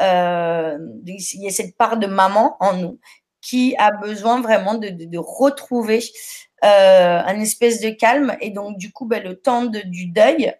Euh, 0.00 0.78
il 1.04 1.42
y 1.42 1.48
a 1.48 1.50
cette 1.50 1.76
part 1.76 1.96
de 1.96 2.06
maman 2.06 2.56
en 2.60 2.74
nous 2.74 3.00
qui 3.42 3.74
a 3.78 3.90
besoin 3.92 4.40
vraiment 4.40 4.74
de, 4.74 5.18
retrouver 5.18 6.02
euh, 6.64 7.22
un 7.24 7.40
espèce 7.40 7.80
de 7.80 7.90
calme. 7.90 8.36
Et 8.40 8.50
donc, 8.50 8.76
du 8.76 8.92
coup, 8.92 9.06
ben, 9.06 9.22
le 9.22 9.40
temps 9.40 9.64
du 9.64 10.06
deuil, 10.06 10.54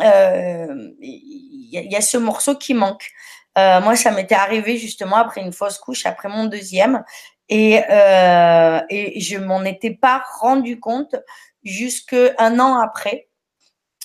euh, 0.00 0.90
il 1.00 1.68
y, 1.70 1.96
a 1.96 2.00
ce 2.00 2.16
morceau 2.16 2.54
qui 2.54 2.74
manque. 2.74 3.08
Moi, 3.56 3.96
ça 3.96 4.10
m'était 4.12 4.36
arrivé 4.36 4.78
justement 4.78 5.16
après 5.16 5.40
une 5.42 5.52
fausse 5.52 5.78
couche, 5.78 6.06
après 6.06 6.28
mon 6.28 6.46
deuxième. 6.46 7.04
Et, 7.48 7.74
et 7.74 9.20
je 9.20 9.38
m'en 9.38 9.64
étais 9.64 9.94
pas 9.94 10.22
rendu 10.38 10.80
compte 10.80 11.16
jusque 11.64 12.16
un 12.38 12.58
an 12.60 12.80
après 12.80 13.27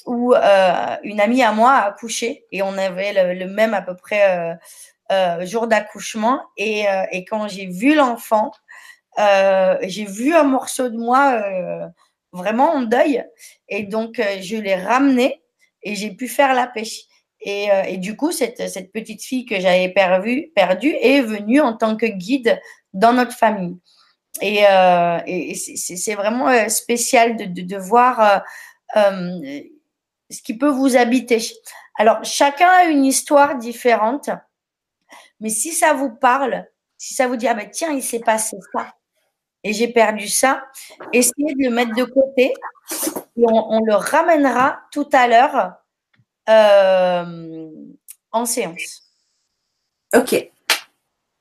où 0.05 0.33
euh, 0.33 0.95
une 1.03 1.19
amie 1.19 1.43
à 1.43 1.51
moi 1.51 1.71
a 1.71 1.87
accouché 1.87 2.45
et 2.51 2.61
on 2.61 2.77
avait 2.77 3.35
le, 3.35 3.47
même 3.47 3.73
à 3.73 3.81
peu 3.81 3.95
près 3.95 4.37
euh, 4.37 4.53
euh, 5.11 5.45
jour 5.45 5.67
d'accouchement. 5.67 6.41
Et, 6.57 6.85
quand 7.29 7.47
j'ai 7.47 7.67
vu 7.67 7.95
l'enfant, 7.95 8.51
j'ai 9.17 10.05
vu 10.05 10.33
un 10.33 10.43
morceau 10.43 10.89
de 10.89 10.97
moi 10.97 11.43
vraiment 12.31 12.71
en 12.71 12.81
deuil. 12.81 13.23
Et 13.69 13.83
donc, 13.83 14.21
je 14.41 14.57
l'ai 14.57 14.75
ramené 14.75 15.41
et 15.83 15.95
j'ai 15.95 16.11
pu 16.11 16.27
faire 16.27 16.53
la 16.53 16.67
pêche. 16.67 17.01
Et, 17.41 17.97
du 17.97 18.15
coup, 18.15 18.31
cette, 18.31 18.91
petite 18.91 19.23
fille 19.23 19.45
que 19.45 19.59
j'avais 19.59 19.89
perdue 19.89 20.51
perdu 20.55 20.89
est 20.89 21.21
venue 21.21 21.61
en 21.61 21.73
tant 21.73 21.95
que 21.95 22.05
guide 22.05 22.59
dans 22.93 23.13
notre 23.13 23.33
famille. 23.33 23.77
Et, 24.41 24.63
c'est 25.55 26.15
vraiment 26.15 26.69
spécial 26.69 27.37
de 27.37 27.77
voir 27.77 28.43
ce 30.33 30.41
qui 30.41 30.57
peut 30.57 30.69
vous 30.69 30.97
habiter. 30.97 31.39
Alors, 31.95 32.23
chacun 32.23 32.67
a 32.67 32.83
une 32.85 33.05
histoire 33.05 33.57
différente, 33.57 34.29
mais 35.39 35.49
si 35.49 35.71
ça 35.71 35.93
vous 35.93 36.11
parle, 36.11 36.67
si 36.97 37.13
ça 37.13 37.27
vous 37.27 37.35
dit, 37.35 37.47
ah 37.47 37.53
ben 37.53 37.69
tiens, 37.69 37.91
il 37.91 38.03
s'est 38.03 38.19
passé 38.19 38.57
ça, 38.73 38.93
et 39.63 39.73
j'ai 39.73 39.87
perdu 39.87 40.27
ça, 40.27 40.63
essayez 41.11 41.53
de 41.53 41.63
le 41.63 41.69
mettre 41.69 41.95
de 41.95 42.03
côté, 42.03 42.53
et 43.37 43.45
on, 43.47 43.81
le 43.83 43.95
ramènera 43.95 44.81
tout 44.91 45.09
à 45.13 45.27
l'heure 45.27 45.73
euh, 46.49 47.69
en 48.31 48.45
séance. 48.45 49.03
Ok, 50.13 50.51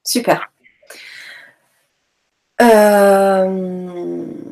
super. 0.05 0.51
Euh... 2.61 4.52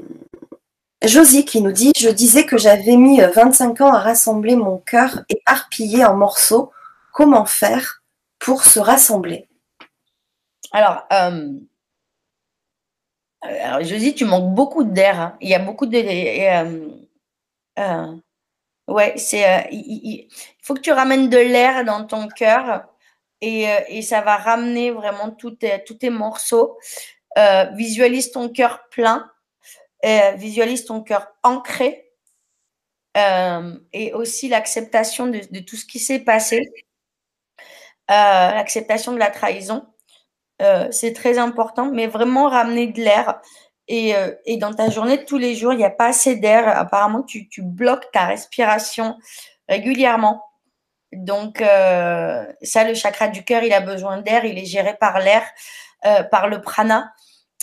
Josie 1.03 1.47
qui 1.47 1.63
nous 1.63 1.73
dit 1.73 1.93
Je 1.99 2.11
disais 2.11 2.45
que 2.45 2.59
j'avais 2.59 2.97
mis 2.97 3.21
25 3.21 3.81
ans 3.81 3.93
à 3.93 3.99
rassembler 3.99 4.55
mon 4.57 4.79
cœur 4.79 5.25
éparpillé 5.29 6.05
en 6.05 6.15
morceaux. 6.15 6.73
Comment 7.13 7.47
faire 7.47 8.03
pour 8.39 8.65
se 8.65 8.79
rassembler? 8.79 9.49
Alors, 10.73 11.07
euh, 11.13 11.53
alors, 13.41 13.83
Josie, 13.83 14.15
tu 14.15 14.27
manques 14.27 14.55
beaucoup 14.55 14.85
d'air. 14.85 15.21
Hein. 15.21 15.37
Il 15.41 15.49
y 15.49 15.55
a 15.55 15.59
beaucoup 15.59 15.87
de. 15.87 15.97
Euh, 15.97 16.89
euh, 17.79 18.17
ouais, 18.87 19.15
c'est. 19.17 19.69
Il, 19.73 20.29
faut 20.63 20.75
que 20.75 20.81
tu 20.81 20.93
ramènes 20.93 21.31
de 21.31 21.39
l'air 21.39 21.85
dans 21.85 22.05
ton 22.05 22.29
cœur 22.29 22.85
et, 23.41 24.03
ça 24.03 24.21
va 24.21 24.37
ramener 24.37 24.91
vraiment 24.91 25.31
tes, 25.31 25.83
tous 25.85 25.95
tes 25.95 26.11
morceaux. 26.11 26.79
visualise 27.73 28.33
ton 28.33 28.51
cœur 28.51 28.87
plein 28.91 29.30
euh, 30.05 30.33
visualise 30.33 30.87
ton 30.87 31.03
cœur 31.03 31.29
ancré 31.43 32.11
euh, 33.19 33.77
et 33.93 34.15
aussi 34.15 34.49
l'acceptation 34.49 35.27
de, 35.27 35.59
tout 35.61 35.77
ce 35.77 35.85
qui 35.85 35.99
s'est 35.99 36.21
passé, 36.21 36.59
euh, 38.11 38.15
l'acceptation 38.15 39.13
de 39.13 39.19
la 39.19 39.31
trahison. 39.31 39.87
C'est 40.91 41.15
très 41.15 41.39
important, 41.39 41.91
mais 41.91 42.07
vraiment 42.07 42.49
ramener 42.49 42.87
de 42.89 43.01
l'air. 43.01 43.41
Et, 43.89 44.13
et, 44.45 44.59
dans 44.59 44.75
ta 44.75 44.91
journée 44.91 45.17
de 45.17 45.25
tous 45.25 45.39
les 45.39 45.55
jours, 45.55 45.73
il 45.73 45.79
n'y 45.79 45.87
a 45.87 45.91
pas 45.91 46.09
assez 46.09 46.37
d'air. 46.37 46.69
Apparemment, 46.69 47.23
tu, 47.23 47.49
bloques 47.63 48.11
ta 48.13 48.27
respiration 48.27 49.17
régulièrement. 49.71 50.45
Donc, 51.13 51.61
ça, 51.61 52.85
le 52.85 52.93
chakra 52.93 53.29
du 53.29 53.43
cœur, 53.43 53.63
il 53.63 53.73
a 53.73 53.81
besoin 53.81 54.19
d'air. 54.19 54.45
Il 54.45 54.59
est 54.59 54.67
géré 54.67 54.95
par 55.01 55.19
l'air, 55.19 55.43
par 56.31 56.47
le 56.47 56.61
prana. 56.61 57.11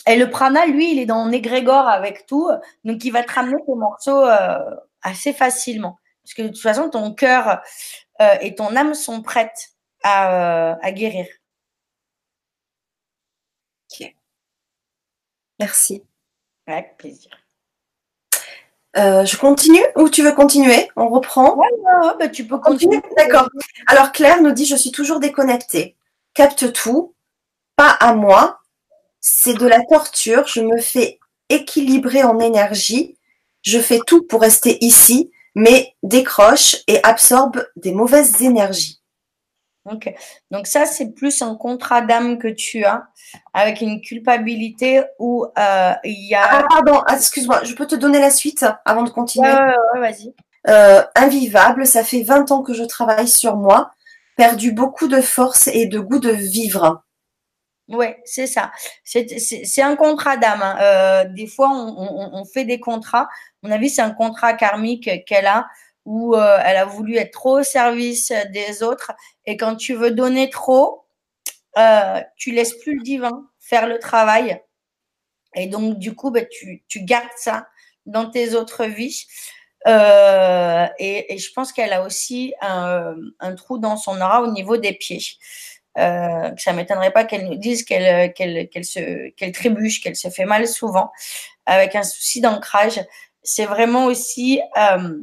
Et 0.05 0.15
le 0.15 0.29
prana, 0.29 0.65
lui, 0.65 0.91
il 0.91 0.99
est 0.99 1.05
dans 1.05 1.29
égrégore 1.31 1.87
avec 1.87 2.25
tout. 2.25 2.49
Donc, 2.85 3.03
il 3.03 3.11
va 3.11 3.23
te 3.23 3.31
ramener 3.31 3.57
tes 3.65 3.75
morceaux 3.75 4.23
euh, 4.23 4.75
assez 5.01 5.33
facilement. 5.33 5.97
Parce 6.23 6.33
que 6.33 6.41
de 6.43 6.47
toute 6.49 6.61
façon, 6.61 6.89
ton 6.89 7.13
cœur 7.13 7.61
euh, 8.21 8.35
et 8.41 8.55
ton 8.55 8.75
âme 8.75 8.93
sont 8.93 9.21
prêtes 9.21 9.69
à, 10.03 10.71
euh, 10.71 10.75
à 10.81 10.91
guérir. 10.91 11.25
Ok. 13.91 14.13
Merci. 15.59 16.03
Avec 16.67 16.97
plaisir. 16.97 17.31
Euh, 18.97 19.25
je 19.25 19.37
continue 19.37 19.83
ou 19.95 20.09
tu 20.09 20.23
veux 20.23 20.33
continuer? 20.33 20.89
On 20.95 21.07
reprend? 21.07 21.55
Ouais, 21.55 21.67
ouais, 21.71 22.13
bah, 22.19 22.27
Tu 22.29 22.45
peux 22.45 22.57
continuer. 22.57 23.01
D'accord. 23.15 23.47
Alors 23.87 24.11
Claire 24.11 24.41
nous 24.41 24.51
dit 24.51 24.65
Je 24.65 24.75
suis 24.75 24.91
toujours 24.91 25.19
déconnectée. 25.19 25.95
Capte 26.33 26.73
tout, 26.73 27.13
pas 27.75 27.91
à 27.91 28.13
moi, 28.13 28.59
c'est 29.29 29.55
de 29.55 29.67
la 29.67 29.83
torture. 29.89 30.47
Je 30.47 30.61
me 30.61 30.77
fais 30.77 31.19
équilibrer 31.49 32.23
en 32.23 32.39
énergie. 32.39 33.17
Je 33.61 33.79
fais 33.79 33.99
tout 34.05 34.23
pour 34.23 34.41
rester 34.41 34.83
ici, 34.83 35.31
mais 35.53 35.93
décroche 36.01 36.77
et 36.87 36.99
absorbe 37.03 37.65
des 37.75 37.91
mauvaises 37.91 38.41
énergies. 38.41 39.01
Ok. 39.91 40.13
Donc 40.51 40.67
ça, 40.67 40.85
c'est 40.85 41.11
plus 41.11 41.41
un 41.41 41.55
contrat 41.55 42.01
d'âme 42.01 42.37
que 42.37 42.47
tu 42.47 42.83
as 42.85 43.07
avec 43.53 43.81
une 43.81 44.01
culpabilité 44.01 45.03
où 45.19 45.45
euh, 45.57 45.93
il 46.03 46.27
y 46.29 46.35
a... 46.35 46.43
Ah 46.49 46.65
pardon, 46.69 47.03
excuse-moi, 47.11 47.63
je 47.63 47.73
peux 47.73 47.87
te 47.87 47.95
donner 47.95 48.19
la 48.19 48.29
suite 48.29 48.65
avant 48.85 49.03
de 49.03 49.09
continuer? 49.09 49.49
Ouais, 49.49 49.59
ouais, 49.59 49.75
ouais 49.93 49.99
vas-y. 49.99 50.33
Euh, 50.69 51.03
invivable, 51.15 51.85
ça 51.85 52.03
fait 52.03 52.23
20 52.23 52.51
ans 52.51 52.61
que 52.61 52.73
je 52.73 52.83
travaille 52.83 53.27
sur 53.27 53.55
moi, 53.55 53.91
perdu 54.35 54.71
beaucoup 54.71 55.07
de 55.07 55.21
force 55.21 55.67
et 55.67 55.85
de 55.85 55.99
goût 55.99 56.19
de 56.19 56.31
vivre. 56.31 57.03
Oui, 57.89 58.07
c'est 58.25 58.47
ça. 58.47 58.71
C'est 59.05 59.81
un 59.81 59.95
contrat 59.95 60.35
d'âme. 60.35 60.61
Hein. 60.61 60.77
Euh, 60.81 61.23
des 61.29 61.47
fois, 61.47 61.69
on, 61.71 62.43
fait 62.45 62.65
des 62.65 62.79
contrats. 62.79 63.23
À 63.23 63.27
mon 63.63 63.71
avis, 63.71 63.89
c'est 63.89 64.01
un 64.01 64.11
contrat 64.11 64.53
karmique 64.53 65.09
qu'elle 65.25 65.47
a 65.47 65.67
où 66.05 66.35
euh, 66.35 66.59
elle 66.63 66.77
a 66.77 66.85
voulu 66.85 67.15
être 67.17 67.31
trop 67.31 67.59
au 67.59 67.63
service 67.63 68.31
des 68.51 68.83
autres. 68.83 69.13
Et 69.45 69.55
quand 69.57 69.75
tu 69.75 69.93
veux 69.93 70.11
donner 70.11 70.49
trop, 70.49 71.05
euh, 71.77 72.21
tu 72.35 72.51
laisses 72.51 72.77
plus 72.77 72.97
le 72.97 73.03
divin 73.03 73.45
faire 73.59 73.87
le 73.87 73.99
travail 73.99 74.61
Et 75.55 75.67
donc, 75.67 75.97
du 75.97 76.13
coup, 76.13 76.31
bah, 76.31 76.45
tu, 76.45 76.83
gardes 76.95 77.27
ça 77.37 77.67
dans 78.05 78.29
tes 78.29 78.53
autres 78.53 78.85
vies. 78.85 79.27
Et, 79.85 81.33
et, 81.33 81.37
je 81.37 81.53
pense 81.53 81.71
qu'elle 81.71 81.93
a 81.93 82.03
aussi 82.03 82.53
un, 82.61 83.15
un, 83.39 83.55
trou 83.55 83.77
dans 83.77 83.95
son 83.95 84.19
aura 84.19 84.41
au 84.41 84.51
niveau 84.51 84.75
des 84.75 84.91
pieds. 84.91 85.21
Euh, 85.97 86.51
ça 86.57 86.73
m'étonnerait 86.73 87.11
pas 87.11 87.23
qu'elle 87.23 87.45
nous 87.47 87.55
dise 87.55 87.83
qu'elle 87.83 88.33
qu'elle 88.33 88.85
se 88.85 89.51
trébuche, 89.51 90.01
qu'elle 90.01 90.15
se 90.15 90.29
fait 90.29 90.45
mal 90.45 90.67
souvent, 90.67 91.11
avec 91.65 91.95
un 91.95 92.03
souci 92.03 92.41
d'ancrage. 92.41 93.01
C'est 93.43 93.65
vraiment 93.65 94.05
aussi 94.05 94.61
euh, 94.77 95.15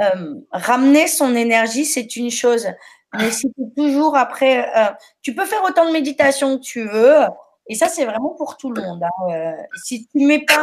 euh, 0.00 0.34
ramener 0.52 1.06
son 1.08 1.34
énergie, 1.34 1.84
c'est 1.84 2.16
une 2.16 2.30
chose, 2.30 2.68
mais 3.14 3.30
si 3.30 3.52
toujours 3.76 4.16
après, 4.16 4.70
euh, 4.76 4.92
tu 5.22 5.34
peux 5.34 5.44
faire 5.44 5.64
autant 5.64 5.86
de 5.86 5.92
méditation 5.92 6.58
que 6.58 6.62
tu 6.62 6.86
veux, 6.86 7.24
et 7.66 7.74
ça 7.74 7.88
c'est 7.88 8.04
vraiment 8.04 8.34
pour 8.36 8.56
tout 8.56 8.70
le 8.70 8.82
monde. 8.82 9.02
Hein. 9.02 9.30
Euh, 9.30 9.52
si 9.84 10.06
tu 10.08 10.24
mets 10.24 10.44
pas 10.44 10.62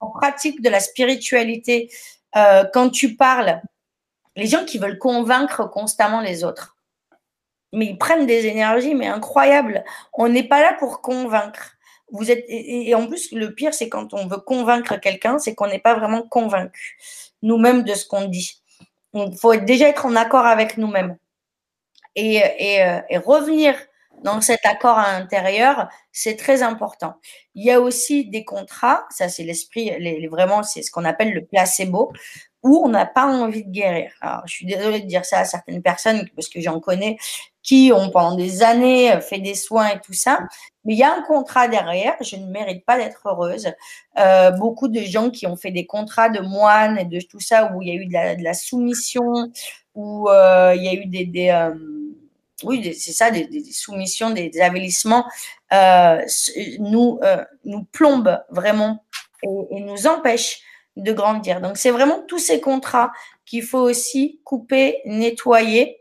en 0.00 0.10
pratique 0.10 0.60
de 0.60 0.68
la 0.68 0.80
spiritualité, 0.80 1.90
euh, 2.36 2.64
quand 2.72 2.90
tu 2.90 3.16
parles, 3.16 3.60
les 4.34 4.46
gens 4.46 4.64
qui 4.64 4.78
veulent 4.78 4.98
convaincre 4.98 5.70
constamment 5.70 6.20
les 6.20 6.44
autres 6.44 6.75
mais 7.76 7.86
ils 7.86 7.98
prennent 7.98 8.26
des 8.26 8.46
énergies, 8.46 8.94
mais 8.94 9.06
incroyables. 9.06 9.84
On 10.14 10.28
n'est 10.28 10.48
pas 10.48 10.62
là 10.62 10.74
pour 10.78 11.02
convaincre. 11.02 11.72
Vous 12.10 12.30
êtes, 12.30 12.44
et, 12.48 12.94
en 12.94 13.06
plus, 13.06 13.32
le 13.32 13.54
pire, 13.54 13.74
c'est 13.74 13.88
quand 13.88 14.14
on 14.14 14.26
veut 14.26 14.38
convaincre 14.38 14.96
quelqu'un, 14.96 15.38
c'est 15.38 15.54
qu'on 15.54 15.66
n'est 15.66 15.78
pas 15.78 15.94
vraiment 15.94 16.22
convaincu 16.22 16.96
nous-mêmes 17.42 17.82
de 17.82 17.94
ce 17.94 18.06
qu'on 18.06 18.26
dit. 18.26 18.62
Il 19.12 19.36
faut 19.36 19.54
déjà 19.56 19.88
être 19.88 20.06
en 20.06 20.16
accord 20.16 20.46
avec 20.46 20.78
nous-mêmes. 20.78 21.16
Euh, 22.18 23.00
et, 23.08 23.18
revenir 23.18 23.74
dans 24.22 24.40
cet 24.40 24.64
accord 24.64 24.98
à 24.98 25.18
l'intérieur, 25.18 25.88
c'est 26.12 26.36
très 26.36 26.62
important. 26.62 27.16
Il 27.54 27.64
y 27.64 27.70
a 27.70 27.80
aussi 27.80 28.24
des 28.24 28.44
contrats, 28.44 29.04
ça 29.10 29.28
c'est 29.28 29.44
l'esprit, 29.44 29.92
les, 29.98 30.26
vraiment 30.28 30.62
c'est 30.62 30.80
ce 30.80 30.90
qu'on 30.90 31.04
appelle 31.04 31.34
le 31.34 31.44
placebo 31.44 32.12
où 32.62 32.80
on 32.84 32.88
n'a 32.88 33.04
pas 33.04 33.26
envie 33.26 33.64
de 33.64 33.70
guérir. 33.70 34.12
Alors, 34.20 34.42
je 34.46 34.54
suis 34.54 34.66
désolée 34.66 35.00
de 35.00 35.06
dire 35.06 35.24
ça 35.24 35.40
à 35.40 35.44
certaines 35.44 35.82
personnes 35.82 36.28
parce 36.34 36.48
que 36.48 36.60
j'en 36.60 36.80
connais 36.80 37.18
qui 37.66 37.92
ont 37.92 38.10
pendant 38.10 38.36
des 38.36 38.62
années 38.62 39.20
fait 39.20 39.40
des 39.40 39.54
soins 39.54 39.88
et 39.88 40.00
tout 40.00 40.12
ça, 40.12 40.40
mais 40.84 40.94
il 40.94 40.98
y 40.98 41.02
a 41.02 41.12
un 41.12 41.22
contrat 41.22 41.66
derrière. 41.68 42.14
Je 42.20 42.36
ne 42.36 42.46
mérite 42.46 42.86
pas 42.86 42.96
d'être 42.96 43.20
heureuse. 43.26 43.68
Euh, 44.18 44.52
beaucoup 44.52 44.88
de 44.88 45.00
gens 45.00 45.30
qui 45.30 45.46
ont 45.46 45.56
fait 45.56 45.72
des 45.72 45.84
contrats 45.84 46.30
de 46.30 46.40
moines 46.40 46.96
et 46.98 47.04
de 47.04 47.20
tout 47.20 47.40
ça 47.40 47.72
où 47.74 47.82
il 47.82 47.88
y 47.88 47.90
a 47.90 47.94
eu 47.94 48.06
de 48.06 48.42
la, 48.42 48.54
soumission, 48.54 49.50
où 49.94 50.30
euh, 50.30 50.74
il 50.76 50.84
y 50.84 50.88
a 50.88 50.94
eu 50.94 51.06
des, 51.06 51.50
euh, 51.50 51.74
oui, 52.64 52.94
c'est 52.94 53.12
ça, 53.12 53.30
des, 53.30 53.64
soumissions, 53.72 54.30
des, 54.30 54.60
avélissements, 54.60 55.26
euh, 55.72 56.22
nous, 56.78 57.18
euh, 57.22 57.44
nous 57.64 57.84
plombent 57.84 58.40
vraiment 58.50 59.04
et, 59.42 59.76
et 59.76 59.80
nous 59.80 60.06
empêchent 60.06 60.60
de 60.96 61.12
grandir. 61.12 61.60
Donc, 61.60 61.76
c'est 61.76 61.90
vraiment 61.90 62.22
tous 62.26 62.38
ces 62.38 62.60
contrats 62.60 63.12
qu'il 63.44 63.62
faut 63.62 63.80
aussi 63.80 64.40
couper, 64.44 65.00
nettoyer. 65.04 66.00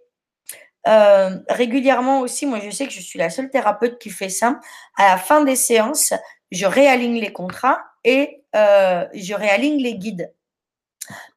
Euh, 0.87 1.37
régulièrement 1.49 2.19
aussi, 2.19 2.45
moi 2.45 2.59
je 2.63 2.69
sais 2.69 2.85
que 2.85 2.93
je 2.93 3.01
suis 3.01 3.17
la 3.17 3.29
seule 3.29 3.49
thérapeute 3.49 3.97
qui 3.99 4.09
fait 4.09 4.29
ça. 4.29 4.59
À 4.97 5.11
la 5.11 5.17
fin 5.17 5.43
des 5.43 5.55
séances, 5.55 6.13
je 6.51 6.65
réaligne 6.65 7.19
les 7.19 7.33
contrats 7.33 7.79
et 8.03 8.43
euh, 8.55 9.05
je 9.13 9.33
réaligne 9.33 9.81
les 9.81 9.95
guides. 9.95 10.31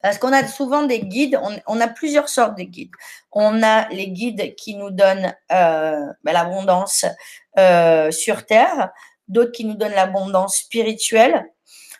Parce 0.02 0.18
qu'on 0.18 0.32
a 0.32 0.46
souvent 0.46 0.84
des 0.84 1.00
guides, 1.00 1.38
on, 1.42 1.58
on, 1.66 1.80
a 1.80 1.88
plusieurs 1.88 2.28
sortes 2.28 2.56
de 2.56 2.62
guides. 2.62 2.90
On 3.32 3.62
a 3.62 3.88
les 3.88 4.08
guides 4.08 4.54
qui 4.54 4.74
nous 4.74 4.90
donnent 4.90 5.34
euh, 5.52 6.06
ben, 6.24 6.32
l'abondance 6.32 7.04
euh, 7.58 8.10
sur 8.10 8.46
Terre, 8.46 8.90
d'autres 9.26 9.52
qui 9.52 9.64
nous 9.64 9.74
donnent 9.74 9.94
l'abondance 9.94 10.58
spirituelle, 10.58 11.44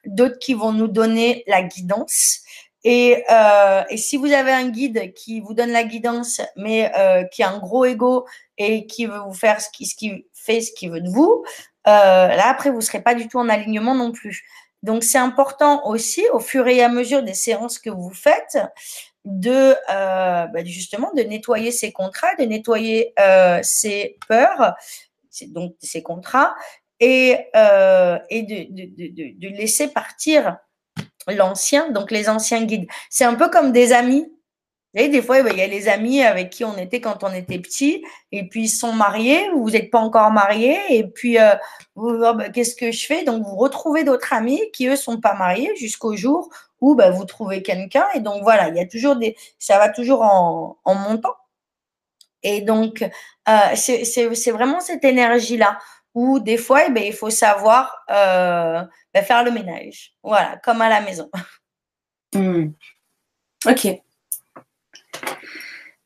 d'autres 0.06 0.38
qui 0.38 0.54
vont 0.54 0.72
nous 0.72 0.88
donner 0.88 1.44
la 1.46 1.62
guidance. 1.62 2.40
Et, 2.84 3.24
euh, 3.30 3.82
et, 3.90 3.96
si 3.96 4.16
vous 4.16 4.32
avez 4.32 4.52
un 4.52 4.68
guide 4.68 5.12
qui 5.14 5.40
vous 5.40 5.52
donne 5.52 5.70
la 5.70 5.84
guidance, 5.84 6.40
mais 6.56 6.92
euh, 6.96 7.24
qui 7.24 7.42
a 7.42 7.50
un 7.50 7.58
gros 7.58 7.84
ego 7.84 8.26
et 8.56 8.86
qui 8.86 9.06
veut 9.06 9.18
vous 9.18 9.34
faire 9.34 9.60
ce 9.60 9.68
qui, 9.70 9.86
ce 9.86 9.96
qui 9.96 10.26
fait 10.32 10.60
ce 10.60 10.72
qu'il 10.72 10.90
veut 10.90 11.00
de 11.00 11.08
vous, 11.08 11.44
euh, 11.86 11.90
là 11.90 12.48
après 12.48 12.70
vous 12.70 12.80
serez 12.80 13.02
pas 13.02 13.14
du 13.14 13.26
tout 13.28 13.38
en 13.38 13.48
alignement 13.48 13.94
non 13.94 14.12
plus. 14.12 14.44
Donc 14.82 15.02
c'est 15.02 15.18
important 15.18 15.86
aussi 15.88 16.24
au 16.32 16.38
fur 16.38 16.68
et 16.68 16.82
à 16.82 16.88
mesure 16.88 17.22
des 17.22 17.34
séances 17.34 17.78
que 17.78 17.90
vous 17.90 18.10
faites 18.10 18.58
de 19.24 19.74
euh, 19.90 20.46
bah, 20.46 20.64
justement 20.64 21.12
de 21.14 21.22
nettoyer 21.22 21.72
ces 21.72 21.92
contrats, 21.92 22.34
de 22.38 22.44
nettoyer 22.44 23.12
euh, 23.18 23.58
ces 23.62 24.18
peurs, 24.28 24.74
donc 25.48 25.74
ces 25.80 26.02
contrats 26.02 26.54
et, 27.00 27.36
euh, 27.54 28.18
et 28.30 28.42
de, 28.42 28.66
de, 28.70 28.86
de, 28.96 29.38
de, 29.38 29.48
laisser 29.56 29.88
partir 29.88 30.58
l'ancien, 31.36 31.90
donc 31.90 32.10
les 32.10 32.28
anciens 32.28 32.64
guides. 32.64 32.86
C'est 33.10 33.24
un 33.24 33.34
peu 33.34 33.48
comme 33.48 33.72
des 33.72 33.92
amis. 33.92 34.32
Vous 34.94 35.08
des 35.08 35.22
fois, 35.22 35.38
il 35.38 35.56
y 35.56 35.62
a 35.62 35.66
les 35.66 35.86
amis 35.86 36.22
avec 36.22 36.50
qui 36.50 36.64
on 36.64 36.76
était 36.76 37.00
quand 37.00 37.22
on 37.22 37.32
était 37.32 37.58
petit, 37.58 38.02
et 38.32 38.48
puis 38.48 38.64
ils 38.64 38.68
sont 38.68 38.92
mariés, 38.92 39.48
vous 39.54 39.70
n'êtes 39.70 39.90
pas 39.90 39.98
encore 39.98 40.30
mariés, 40.30 40.78
et 40.88 41.04
puis 41.04 41.38
euh, 41.38 41.54
oh, 41.94 42.34
bah, 42.34 42.48
qu'est-ce 42.48 42.74
que 42.74 42.90
je 42.90 43.06
fais? 43.06 43.22
Donc 43.22 43.44
vous 43.44 43.56
retrouvez 43.56 44.02
d'autres 44.02 44.32
amis 44.32 44.60
qui 44.72 44.88
eux 44.88 44.96
sont 44.96 45.20
pas 45.20 45.34
mariés 45.34 45.70
jusqu'au 45.76 46.16
jour 46.16 46.48
où 46.80 46.94
bah, 46.94 47.10
vous 47.10 47.26
trouvez 47.26 47.62
quelqu'un, 47.62 48.06
et 48.14 48.20
donc 48.20 48.42
voilà, 48.42 48.68
il 48.70 48.76
y 48.76 48.80
a 48.80 48.86
toujours 48.86 49.16
des, 49.16 49.36
ça 49.58 49.78
va 49.78 49.88
toujours 49.90 50.22
en, 50.22 50.78
en 50.84 50.94
montant. 50.94 51.36
Et 52.42 52.62
donc 52.62 53.02
euh, 53.48 53.74
c'est 53.74 54.50
vraiment 54.50 54.80
cette 54.80 55.04
énergie 55.04 55.58
où 56.14 56.40
des 56.40 56.56
fois, 56.56 56.86
eh 56.86 56.90
bien, 56.90 57.04
il 57.04 57.12
faut 57.12 57.30
savoir 57.30 58.04
euh, 58.10 58.82
ben, 59.14 59.24
faire 59.24 59.44
le 59.44 59.50
ménage. 59.50 60.12
Voilà, 60.22 60.56
comme 60.58 60.82
à 60.82 60.88
la 60.88 61.00
maison. 61.00 61.30
Mmh. 62.34 62.72
Ok. 63.66 63.86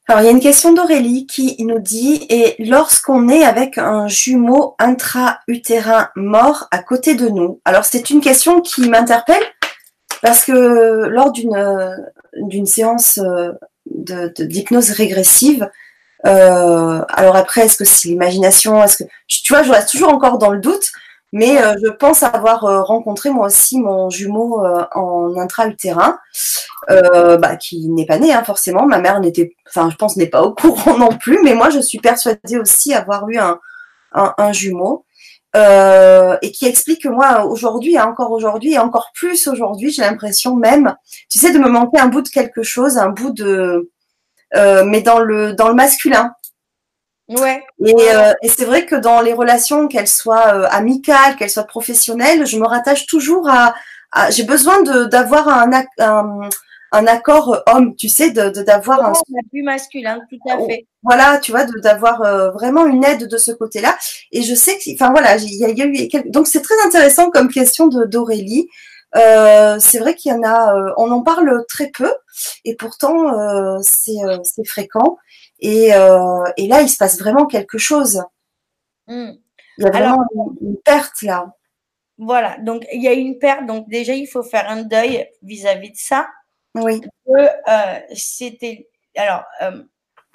Alors, 0.07 0.23
il 0.23 0.25
y 0.25 0.29
a 0.29 0.31
une 0.31 0.41
question 0.41 0.73
d'Aurélie 0.73 1.27
qui 1.27 1.57
nous 1.65 1.81
dit 1.81 2.27
Et 2.31 2.55
lorsqu'on 2.61 3.29
est 3.29 3.43
avec 3.43 3.77
un 3.77 4.07
jumeau 4.07 4.77
intra-utérin 4.79 6.11
mort 6.15 6.69
à 6.71 6.81
côté 6.81 7.17
de 7.17 7.29
nous? 7.29 7.61
Alors, 7.65 7.85
c'est 7.85 8.11
une 8.11 8.21
question 8.21 8.61
qui 8.61 8.89
m'interpelle 8.89 9.43
parce 10.23 10.45
que 10.45 10.53
lors 10.53 11.33
d'une 11.33 12.67
séance 12.67 13.19
euh, 13.19 13.53
d'hypnose 13.87 14.91
régressive, 14.91 15.69
euh, 16.27 17.03
alors 17.09 17.37
après, 17.37 17.63
est-ce 17.63 17.77
que 17.77 17.85
c'est 17.85 18.09
l'imagination? 18.09 18.83
Est-ce 18.83 19.05
que 19.05 19.09
tu 19.29 19.53
vois, 19.53 19.63
je 19.63 19.73
reste 19.73 19.91
toujours 19.91 20.11
encore 20.11 20.39
dans 20.39 20.51
le 20.51 20.61
doute, 20.61 20.93
mais 21.33 21.61
euh, 21.63 21.75
je 21.83 21.91
pense 21.91 22.23
avoir 22.23 22.65
euh, 22.65 22.83
rencontré 22.83 23.31
moi 23.31 23.47
aussi 23.47 23.81
mon 23.81 24.11
jumeau 24.11 24.65
en 24.95 25.37
intra-utérin, 25.37 26.19
bah, 26.89 27.57
qui 27.57 27.89
n'est 27.89 28.07
pas 28.07 28.19
né 28.19 28.33
hein, 28.33 28.45
forcément. 28.45 28.87
Ma 28.87 28.99
mère 28.99 29.21
n'était, 29.21 29.55
enfin, 29.69 29.91
je 29.91 29.97
pense 29.97 30.17
n'est 30.17 30.27
pas 30.27 30.43
au 30.43 30.55
courant 30.55 30.99
non 30.99 31.17
plus, 31.17 31.41
mais 31.43 31.55
moi 31.55 31.71
je 31.71 31.81
suis 31.81 31.99
persuadée 31.99 32.59
aussi 32.59 32.95
avoir 32.95 33.29
eu 33.29 33.39
un 33.39 34.53
jumeau. 34.53 35.05
et 35.55 36.53
qui 36.53 36.67
explique 36.67 37.03
que 37.03 37.09
moi 37.09 37.45
aujourd'hui, 37.47 37.99
hein, 37.99 38.07
encore 38.07 38.31
aujourd'hui 38.31 38.75
et 38.75 38.79
encore 38.79 39.11
plus 39.15 39.49
aujourd'hui, 39.49 39.91
j'ai 39.91 40.03
l'impression 40.03 40.55
même, 40.55 40.95
tu 41.29 41.39
sais, 41.39 41.53
de 41.53 41.59
me 41.59 41.69
manquer 41.69 41.99
un 41.99 42.09
bout 42.09 42.23
de 42.23 42.29
quelque 42.29 42.63
chose, 42.63 42.97
un 42.99 43.11
bout 43.11 43.33
de, 43.33 43.91
euh, 44.55 44.85
mais 44.85 45.03
dans 45.03 45.19
le 45.19 45.53
dans 45.53 45.69
le 45.69 45.75
masculin. 45.75 46.33
Ouais. 47.29 47.63
Et, 47.85 47.95
euh, 48.15 48.33
et 48.43 48.49
c'est 48.49 48.65
vrai 48.65 48.85
que 48.85 48.97
dans 48.97 49.21
les 49.21 49.33
relations, 49.33 49.89
qu'elles 49.89 50.09
soient 50.09 50.55
euh, 50.55 50.67
amicales, 50.71 51.37
qu'elles 51.37 51.51
soient 51.51 51.63
professionnelles, 51.65 52.47
je 52.47 52.59
me 52.59 52.67
rattache 52.67 53.07
toujours 53.07 53.49
à. 53.49 53.75
à 54.11 54.31
j'ai 54.31 54.43
besoin 54.43 54.83
de 54.83 55.05
d'avoir 55.05 55.49
un, 55.49 55.71
un, 55.99 56.49
un 56.93 57.07
accord 57.07 57.63
homme, 57.67 57.97
tu 57.97 58.09
sais, 58.09 58.31
de 58.31 58.51
d'avoir 58.63 59.05
un. 59.05 59.13
plus 59.51 59.63
masculin, 59.63 60.21
tout 60.29 60.39
à 60.51 60.57
oh, 60.59 60.69
fait. 60.69 60.87
Voilà, 61.03 61.39
tu 61.39 61.51
vois, 61.51 61.65
d'avoir 61.65 62.23
euh, 62.23 62.51
vraiment 62.51 62.87
une 62.87 63.05
aide 63.05 63.29
de 63.29 63.39
ce 63.39 63.51
côté-là. 63.51 63.97
Et 64.31 64.43
je 64.43 64.55
sais 64.55 64.77
que, 64.77 64.93
enfin 64.95 65.11
voilà, 65.11 65.37
il 65.37 65.59
y 65.59 65.65
a, 65.65 65.71
y 65.71 65.83
a, 65.83 65.87
eu 65.87 66.09
quelques... 66.09 66.31
donc 66.31 66.47
c'est 66.47 66.61
très 66.61 66.81
intéressant 66.85 67.31
comme 67.31 67.49
question 67.49 67.87
de 67.89 68.05
d'Aurélie. 68.05 68.69
Euh, 69.17 69.79
c'est 69.79 69.99
vrai 69.99 70.15
qu'il 70.15 70.33
y 70.33 70.35
en 70.35 70.43
a, 70.43 70.75
euh, 70.75 70.95
on 70.97 71.11
en 71.11 71.23
parle 71.23 71.65
très 71.69 71.91
peu, 71.91 72.13
et 72.65 72.77
pourtant 72.77 73.39
euh, 73.39 73.79
c'est 73.83 74.65
fréquent. 74.65 75.19
Et, 75.61 75.91
et, 76.57 76.67
là, 76.67 76.83
il 76.83 76.89
se 76.89 76.97
passe 76.97 77.19
vraiment 77.19 77.47
quelque 77.47 77.79
chose. 77.79 78.25
Mmh. 79.07 79.33
Il 79.79 79.85
y 79.85 79.87
a 79.87 79.91
vraiment 79.91 80.27
Alors, 80.35 80.53
une, 80.61 80.77
perte 80.85 81.23
là. 81.23 81.55
Voilà, 82.19 82.57
donc 82.59 82.85
il 82.93 83.03
y 83.03 83.09
a 83.09 83.13
une 83.13 83.39
perte. 83.39 83.67
Donc 83.67 83.89
déjà, 83.89 84.13
il 84.15 84.27
faut 84.27 84.43
faire 84.43 84.69
un 84.69 84.83
deuil 84.83 85.29
vis-à-vis 85.43 85.91
-vis 85.91 85.93
de 85.93 85.97
ça. 85.97 86.29
Oui. 86.75 87.01
C'était. 88.15 88.89
Alors, 89.17 89.45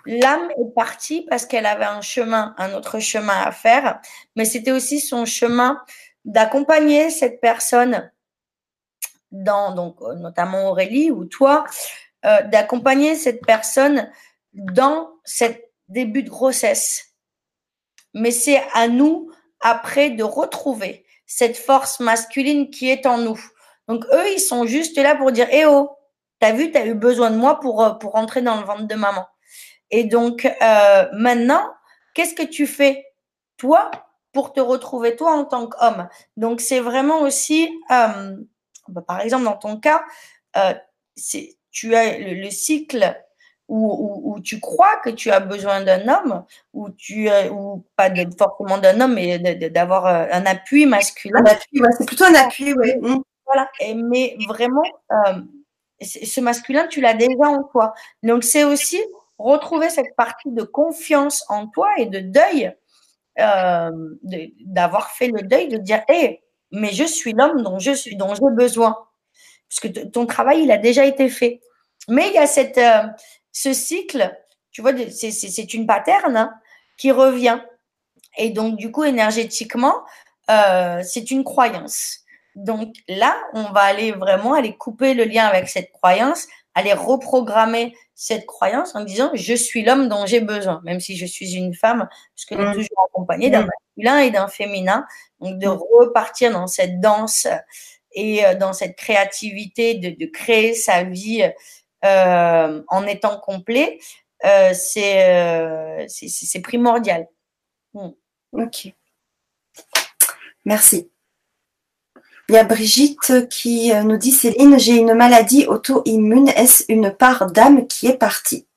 l'âme 0.06 0.50
est 0.52 0.74
partie 0.74 1.26
parce 1.30 1.46
qu'elle 1.46 1.66
avait 1.66 1.86
un 1.86 2.02
chemin, 2.02 2.56
un 2.58 2.74
autre 2.74 3.00
chemin 3.00 3.42
à 3.42 3.52
faire, 3.52 4.00
mais 4.36 4.46
c'était 4.46 4.72
aussi 4.72 5.02
son 5.02 5.26
chemin 5.26 5.82
d'accompagner 6.24 7.10
cette 7.10 7.42
personne 7.42 8.10
dans, 9.32 9.74
donc 9.74 10.02
euh, 10.02 10.16
notamment 10.16 10.70
Aurélie 10.70 11.12
ou 11.12 11.26
toi, 11.26 11.66
euh, 12.26 12.42
d'accompagner 12.44 13.16
cette 13.16 13.46
personne 13.46 14.12
dans 14.54 15.12
cet 15.24 15.72
début 15.88 16.24
de 16.24 16.30
grossesse. 16.30 17.14
Mais 18.14 18.32
c'est 18.32 18.62
à 18.74 18.88
nous 18.88 19.32
après 19.60 20.10
de 20.10 20.24
retrouver 20.24 21.06
cette 21.26 21.58
force 21.58 22.00
masculine 22.00 22.70
qui 22.70 22.90
est 22.90 23.06
en 23.06 23.18
nous. 23.18 23.40
Donc, 23.88 24.06
eux, 24.14 24.32
ils 24.34 24.40
sont 24.40 24.66
juste 24.66 24.98
là 24.98 25.16
pour 25.16 25.32
dire, 25.32 25.48
eh 25.52 25.66
oh, 25.66 25.92
t'as 26.40 26.52
vu, 26.52 26.72
t'as 26.72 26.86
eu 26.86 26.94
besoin 26.94 27.32
de 27.32 27.38
moi 27.38 27.60
pour, 27.60 27.84
euh, 27.84 27.92
pour 27.92 28.14
rentrer 28.14 28.42
dans 28.42 28.60
le 28.60 28.66
ventre 28.66 28.88
de 28.88 28.96
maman. 28.96 29.26
Et 29.90 30.04
donc, 30.04 30.46
maintenant, 31.14 31.64
qu'est-ce 32.14 32.34
que 32.34 32.44
tu 32.44 32.68
fais, 32.68 33.06
toi, 33.56 33.90
pour 34.34 34.52
te 34.52 34.60
retrouver, 34.60 35.16
toi, 35.16 35.32
en 35.32 35.46
tant 35.46 35.68
qu'homme? 35.68 36.10
Donc, 36.36 36.60
c'est 36.60 36.82
vraiment 36.82 37.22
aussi, 37.22 37.70
euh, 37.92 38.36
bah, 38.90 39.04
par 39.06 39.22
exemple, 39.22 39.46
dans 39.46 39.58
ton 39.58 39.78
cas, 39.78 40.04
euh, 40.58 40.74
tu 41.72 41.96
as 41.96 42.18
le, 42.18 42.50
cycle 42.50 43.16
où, 43.68 44.22
où, 44.24 44.40
tu 44.40 44.60
crois 44.60 44.98
que 45.04 45.10
tu 45.10 45.30
as 45.30 45.40
besoin 45.40 45.82
d'un 45.82 46.08
homme, 46.08 46.46
ou 46.74 46.90
tu 46.90 47.30
ou 47.52 47.86
pas 47.96 48.10
de, 48.10 48.26
forcément 48.38 48.78
d'un 48.78 49.02
homme, 49.02 49.16
mais 49.16 49.40
d'avoir 49.70 50.06
un 50.06 50.46
appui 50.46 50.86
masculin. 50.86 51.44
C'est 51.98 52.06
plutôt 52.06 52.26
un 52.26 52.36
appui, 52.36 52.74
oui. 52.74 52.96
Mmh. 53.02 53.22
Voilà. 53.46 53.70
Et, 53.80 53.94
mais 53.94 54.38
vraiment, 54.48 54.84
ce 56.02 56.42
masculin, 56.42 56.88
tu 56.88 57.02
l'as 57.02 57.14
déjà 57.14 57.46
en 57.48 57.64
toi. 57.64 57.94
Donc, 58.24 58.44
c'est 58.44 58.64
aussi 58.64 59.02
retrouver 59.38 59.90
cette 59.90 60.16
partie 60.16 60.52
de 60.52 60.64
confiance 60.64 61.46
en 61.50 61.68
toi 61.68 61.90
et 61.98 62.06
de 62.06 62.20
deuil, 62.20 62.74
euh, 63.40 63.92
d'avoir 64.62 65.12
fait 65.12 65.28
le 65.28 65.44
deuil, 65.44 65.68
de 65.70 65.78
dire, 65.78 66.02
hé, 66.10 66.44
mais 66.72 66.92
je 66.92 67.04
suis 67.04 67.34
l'homme 67.34 67.64
dont 67.64 67.80
je 67.80 67.92
suis, 67.92 68.16
dont 68.16 68.34
j'ai 68.36 68.56
besoin. 68.56 68.98
Parce 69.70 69.80
que 69.82 70.06
ton 70.08 70.26
travail, 70.26 70.64
il 70.64 70.72
a 70.72 70.78
déjà 70.78 71.06
été 71.06 71.30
fait. 71.30 71.62
Mais 72.08 72.28
il 72.30 72.34
y 72.34 72.38
a 72.38 72.48
cette, 72.48 72.78
euh, 72.78 73.04
ce 73.52 73.74
cycle, 73.74 74.36
tu 74.72 74.82
vois, 74.82 74.92
c'est 75.10 75.74
une 75.74 75.88
pattern 75.88 76.38
hein, 76.38 76.54
qui 76.98 77.12
revient. 77.12 77.60
Et 78.38 78.50
donc, 78.50 78.78
du 78.78 78.92
coup, 78.92 79.04
énergétiquement, 79.04 79.96
euh, 80.50 81.02
c'est 81.04 81.32
une 81.32 81.44
croyance. 81.44 82.20
Donc 82.56 82.96
là, 83.08 83.38
on 83.54 83.64
va 83.72 83.82
aller 83.82 84.12
vraiment 84.12 84.54
aller 84.54 84.76
couper 84.76 85.14
le 85.14 85.26
lien 85.26 85.46
avec 85.46 85.70
cette 85.70 85.92
croyance, 85.92 86.48
aller 86.76 86.94
reprogrammer 86.94 87.96
cette 88.16 88.46
croyance 88.46 88.96
en 88.96 89.04
disant 89.04 89.32
je 89.34 89.54
suis 89.54 89.84
l'homme 89.84 90.08
dont 90.10 90.26
j'ai 90.26 90.42
besoin, 90.42 90.82
même 90.84 91.00
si 91.00 91.18
je 91.18 91.26
suis 91.26 91.56
une 91.56 91.74
femme, 91.76 92.08
parce 92.36 92.46
que 92.46 92.56
mmh. 92.56 92.74
toujours 92.74 93.08
accompagnée 93.10 93.50
d'un 93.50 93.64
mmh. 93.64 93.70
Masculin 93.98 94.20
et 94.20 94.32
d'un 94.32 94.48
féminin. 94.48 95.06
Donc 95.40 95.60
de 95.60 95.68
mmh. 95.68 95.80
repartir 96.00 96.52
dans 96.52 96.68
cette 96.68 97.00
danse 97.00 97.48
et 98.14 98.46
euh, 98.46 98.56
dans 98.56 98.74
cette 98.74 98.96
créativité 98.96 99.96
de, 99.96 100.26
créer 100.26 100.74
sa 100.74 101.04
vie 101.04 101.50
euh, 102.06 102.84
en 102.88 103.08
étant 103.08 103.40
complet, 103.40 104.00
euh, 104.46 104.74
c'est 104.74 106.62
primordial. 106.64 107.28
Ok. 108.52 108.94
Merci. 110.66 111.10
Il 112.50 112.56
y 112.56 112.58
a 112.58 112.64
Brigitte 112.64 113.50
qui 113.50 113.94
nous 113.94 114.18
dit 114.18 114.32
Céline, 114.32 114.80
j'ai 114.80 114.96
une 114.96 115.14
maladie 115.14 115.66
auto-immune. 115.66 116.48
Est-ce 116.50 116.84
une 116.88 117.12
part 117.12 117.52
d'âme 117.52 117.88
qui 117.88 118.08
est 118.08 118.18
partie? 118.18 118.68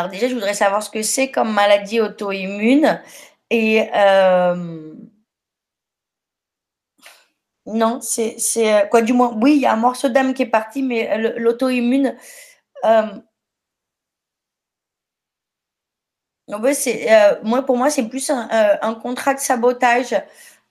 Alors 0.00 0.10
déjà, 0.10 0.28
je 0.28 0.34
voudrais 0.34 0.54
savoir 0.54 0.82
ce 0.82 0.88
que 0.88 1.02
c'est 1.02 1.30
comme 1.30 1.52
maladie 1.52 2.00
auto-immune. 2.00 3.02
Et 3.50 3.86
euh, 3.94 4.94
non, 7.66 8.00
c'est 8.00 8.38
euh, 8.56 8.86
quoi 8.86 9.02
du 9.02 9.12
moins 9.12 9.36
Oui, 9.42 9.56
il 9.56 9.60
y 9.60 9.66
a 9.66 9.74
un 9.74 9.76
morceau 9.76 10.08
d'âme 10.08 10.32
qui 10.32 10.42
est 10.42 10.46
parti, 10.46 10.82
mais 10.82 11.36
l'auto-immune, 11.38 12.16
c'est, 16.72 17.12
euh, 17.12 17.40
moi, 17.42 17.62
pour 17.62 17.76
moi, 17.76 17.90
c'est 17.90 18.08
plus 18.08 18.30
un, 18.30 18.48
euh, 18.82 18.94
contrat 18.94 19.34
de 19.34 19.40
sabotage 19.40 20.14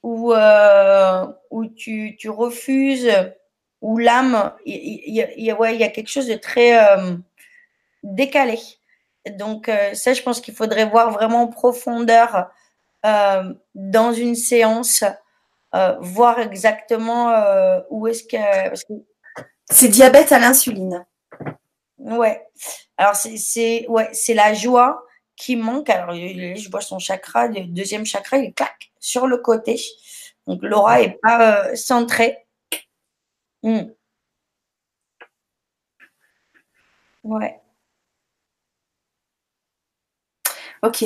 où, 0.04 0.34
euh, 0.34 1.28
où 1.52 1.68
tu, 1.68 2.16
tu, 2.18 2.30
refuses, 2.30 3.12
où 3.82 4.00
l'âme, 4.00 4.54
il 4.66 4.76
y, 4.76 5.44
y, 5.44 5.52
a 5.84 5.90
quelque 5.90 6.10
chose 6.10 6.28
de 6.28 6.36
très 6.36 6.80
décalé. 8.04 8.79
Donc, 9.38 9.70
ça, 9.93 10.13
je 10.13 10.22
pense 10.22 10.41
qu'il 10.41 10.53
faudrait 10.53 10.86
voir 10.86 11.11
vraiment 11.11 11.43
en 11.43 11.47
profondeur 11.47 12.49
dans 13.03 14.13
une 14.13 14.36
séance, 14.36 15.03
voir 15.99 16.39
exactement 16.39 17.34
où 17.89 18.07
est-ce 18.07 18.24
que. 18.24 18.70
que... 18.70 18.93
C'est 19.72 19.89
diabète 19.89 20.32
à 20.32 20.39
l'insuline. 20.39 21.05
Ouais. 21.99 22.43
Alors, 22.97 23.15
c'est 23.15 23.86
ouais, 23.88 24.09
la 24.30 24.53
joie 24.53 25.05
qui 25.36 25.55
manque. 25.55 25.89
Alors, 25.89 26.15
je 26.15 26.70
vois 26.70 26.82
son 26.82 26.99
chakra, 26.99 27.47
le 27.47 27.65
deuxième 27.65 28.05
chakra, 28.05 28.38
il 28.38 28.53
claque 28.53 28.91
sur 28.99 29.28
le 29.28 29.38
côté. 29.38 29.80
Donc, 30.47 30.63
l'aura 30.63 30.99
n'est 30.99 31.17
pas 31.22 31.67
euh, 31.70 31.76
centrée. 31.76 32.38
Hmm. 33.63 33.91
Ouais. 37.24 37.59
Ok. 40.84 41.04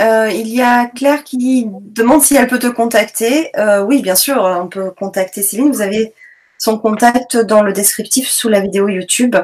Euh, 0.00 0.28
il 0.32 0.48
y 0.48 0.60
a 0.60 0.86
Claire 0.86 1.22
qui 1.22 1.68
demande 1.68 2.22
si 2.22 2.36
elle 2.36 2.48
peut 2.48 2.58
te 2.58 2.66
contacter. 2.66 3.56
Euh, 3.56 3.82
oui, 3.82 4.02
bien 4.02 4.16
sûr, 4.16 4.38
on 4.38 4.68
peut 4.68 4.90
contacter 4.90 5.42
Céline. 5.42 5.70
Vous 5.70 5.82
avez 5.82 6.12
son 6.58 6.78
contact 6.78 7.36
dans 7.36 7.62
le 7.62 7.72
descriptif 7.72 8.28
sous 8.28 8.48
la 8.48 8.60
vidéo 8.60 8.88
YouTube 8.88 9.36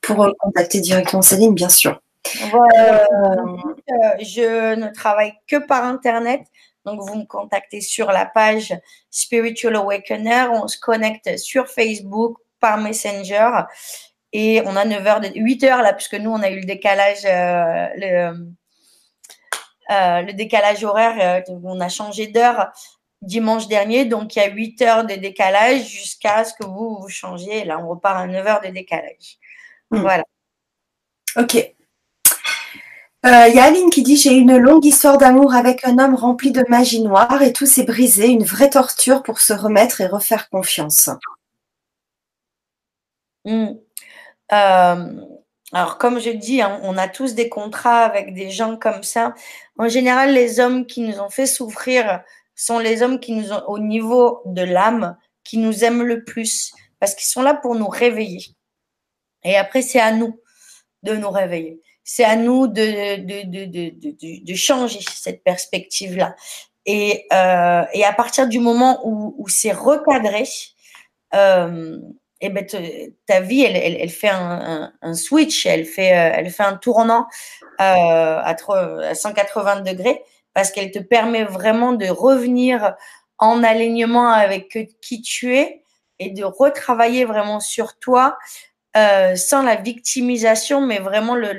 pour 0.00 0.32
contacter 0.38 0.80
directement 0.80 1.22
Céline, 1.22 1.54
bien 1.54 1.68
sûr. 1.68 2.00
Voilà. 2.50 3.02
Euh, 3.02 4.16
je 4.20 4.74
ne 4.74 4.92
travaille 4.92 5.32
que 5.46 5.56
par 5.56 5.84
Internet. 5.84 6.42
Donc, 6.86 7.00
vous 7.00 7.16
me 7.16 7.26
contactez 7.26 7.80
sur 7.80 8.10
la 8.10 8.24
page 8.24 8.74
Spiritual 9.10 9.76
Awakener. 9.76 10.46
On 10.52 10.68
se 10.68 10.78
connecte 10.78 11.36
sur 11.36 11.68
Facebook 11.68 12.36
par 12.60 12.78
Messenger. 12.78 13.50
Et 14.32 14.62
on 14.64 14.76
a 14.76 14.84
9h, 14.84 15.32
8h 15.34 15.82
là, 15.82 15.92
puisque 15.92 16.14
nous, 16.14 16.30
on 16.30 16.42
a 16.42 16.50
eu 16.50 16.60
le 16.60 16.66
décalage, 16.66 17.24
euh, 17.24 17.88
le, 17.96 18.46
euh, 19.90 20.22
le, 20.22 20.32
décalage 20.32 20.84
horaire. 20.84 21.42
on 21.48 21.80
a 21.80 21.88
changé 21.88 22.26
d'heure 22.26 22.70
dimanche 23.22 23.68
dernier. 23.68 24.04
Donc, 24.04 24.36
il 24.36 24.38
y 24.40 24.42
a 24.42 24.48
8 24.48 24.82
heures 24.82 25.04
de 25.04 25.14
décalage 25.14 25.86
jusqu'à 25.86 26.44
ce 26.44 26.54
que 26.54 26.64
vous 26.64 26.98
vous 27.00 27.08
changiez. 27.08 27.64
Là, 27.64 27.78
on 27.78 27.88
repart 27.88 28.18
à 28.18 28.26
9 28.26 28.46
heures 28.46 28.60
de 28.60 28.68
décalage. 28.68 29.38
Hmm. 29.90 30.00
Voilà. 30.00 30.24
OK. 31.36 31.56
Euh, 33.26 33.48
il 33.48 33.54
y 33.54 33.58
a 33.58 33.64
Aline 33.64 33.90
qui 33.90 34.02
dit 34.02 34.16
J'ai 34.16 34.32
une 34.32 34.56
longue 34.56 34.84
histoire 34.84 35.18
d'amour 35.18 35.54
avec 35.54 35.84
un 35.86 35.98
homme 35.98 36.14
rempli 36.14 36.52
de 36.52 36.64
magie 36.68 37.02
noire 37.02 37.42
et 37.42 37.52
tout 37.52 37.66
s'est 37.66 37.84
brisé, 37.84 38.28
une 38.28 38.44
vraie 38.44 38.70
torture 38.70 39.22
pour 39.22 39.40
se 39.40 39.52
remettre 39.52 40.00
et 40.00 40.06
refaire 40.06 40.48
confiance. 40.48 41.10
Hmm. 43.44 43.74
Euh, 44.52 45.20
alors, 45.72 45.98
comme 45.98 46.18
je 46.18 46.30
dis, 46.30 46.62
hein, 46.62 46.80
on 46.82 46.98
a 46.98 47.08
tous 47.08 47.34
des 47.34 47.48
contrats 47.48 48.02
avec 48.04 48.34
des 48.34 48.50
gens 48.50 48.76
comme 48.76 49.04
ça. 49.04 49.34
En 49.78 49.88
général, 49.88 50.34
les 50.34 50.58
hommes 50.58 50.84
qui 50.84 51.00
nous 51.02 51.20
ont 51.20 51.30
fait 51.30 51.46
souffrir 51.46 52.22
sont 52.56 52.80
les 52.80 53.02
hommes 53.02 53.20
qui 53.20 53.32
nous 53.32 53.52
ont, 53.52 53.62
au 53.68 53.78
niveau 53.78 54.42
de 54.46 54.62
l'âme, 54.62 55.16
qui 55.44 55.58
nous 55.58 55.84
aiment 55.84 56.02
le 56.02 56.24
plus, 56.24 56.72
parce 56.98 57.14
qu'ils 57.14 57.28
sont 57.28 57.42
là 57.42 57.54
pour 57.54 57.76
nous 57.76 57.88
réveiller. 57.88 58.44
Et 59.44 59.56
après, 59.56 59.82
c'est 59.82 60.00
à 60.00 60.12
nous 60.12 60.40
de 61.02 61.14
nous 61.14 61.30
réveiller 61.30 61.80
c'est 62.10 62.24
à 62.24 62.34
nous 62.34 62.66
de, 62.66 63.20
de, 63.20 63.66
de, 63.66 64.44
de, 64.44 64.54
changer 64.54 64.98
cette 65.14 65.44
perspective-là. 65.44 66.34
Et, 66.84 67.24
euh, 67.32 67.84
et 67.92 68.04
à 68.04 68.12
partir 68.12 68.48
du 68.48 68.58
moment 68.58 69.00
où, 69.06 69.36
où 69.38 69.48
c'est 69.48 69.70
recadré, 69.70 70.42
euh, 71.34 72.00
et 72.40 72.48
ben 72.48 72.66
ta 73.26 73.40
vie, 73.40 73.62
elle, 73.62 73.76
elle, 73.76 74.10
fait 74.10 74.30
un, 74.30 75.14
switch, 75.14 75.66
elle 75.66 75.84
fait, 75.84 76.12
euh, 76.12 76.32
elle 76.36 76.50
fait 76.50 76.62
un 76.62 76.76
tournant 76.76 77.26
euh, 77.80 77.84
à, 77.84 78.56
à 78.56 79.14
180 79.14 79.80
degrés 79.82 80.22
parce 80.54 80.70
qu'elle 80.70 80.90
te 80.90 80.98
permet 80.98 81.44
vraiment 81.44 81.92
de 81.92 82.06
revenir 82.06 82.94
en 83.38 83.62
alignement 83.62 84.30
avec 84.30 84.76
qui 85.00 85.22
tu 85.22 85.56
es 85.56 85.82
et 86.18 86.30
de 86.30 86.44
retravailler 86.44 87.24
vraiment 87.24 87.60
sur 87.60 87.98
toi 87.98 88.38
euh, 88.96 89.36
sans 89.36 89.62
la 89.62 89.76
victimisation, 89.76 90.80
mais 90.80 90.98
vraiment 90.98 91.36
le, 91.36 91.52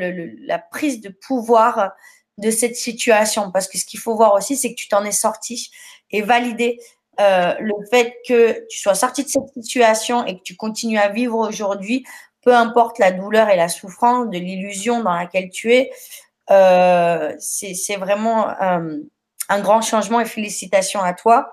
la 0.46 0.60
prise 0.60 1.00
de 1.00 1.10
pouvoir 1.10 1.92
de 2.38 2.52
cette 2.52 2.76
situation. 2.76 3.52
Parce 3.52 3.68
que 3.68 3.78
ce 3.78 3.86
qu'il 3.86 4.00
faut 4.00 4.16
voir 4.16 4.34
aussi, 4.34 4.58
c'est 4.58 4.70
que 4.70 4.76
tu 4.76 4.90
t'en 4.90 5.06
es 5.06 5.12
sorti 5.14 5.72
et 6.12 6.22
valider 6.22 6.80
euh, 7.20 7.56
le 7.60 7.74
fait 7.90 8.16
que 8.28 8.66
tu 8.68 8.80
sois 8.80 8.96
sorti 8.96 9.24
de 9.24 9.30
cette 9.30 9.64
situation 9.64 10.26
et 10.26 10.38
que 10.38 10.44
tu 10.44 10.56
continues 10.56 10.98
à 10.98 11.10
vivre 11.10 11.38
aujourd'hui, 11.38 12.06
peu 12.42 12.56
importe 12.56 13.00
la 13.00 13.12
douleur 13.12 13.50
et 13.50 13.56
la 13.56 13.70
souffrance 13.70 14.30
de 14.30 14.38
l'illusion 14.38 15.04
dans 15.04 15.14
laquelle 15.14 15.50
tu 15.50 15.74
es, 15.74 15.92
euh, 16.50 17.36
c'est 17.40 17.98
vraiment 17.98 18.50
euh, 18.62 18.98
un 19.50 19.62
grand 19.62 19.82
changement 19.82 20.20
et 20.20 20.26
félicitations 20.26 21.02
à 21.02 21.14
toi. 21.14 21.52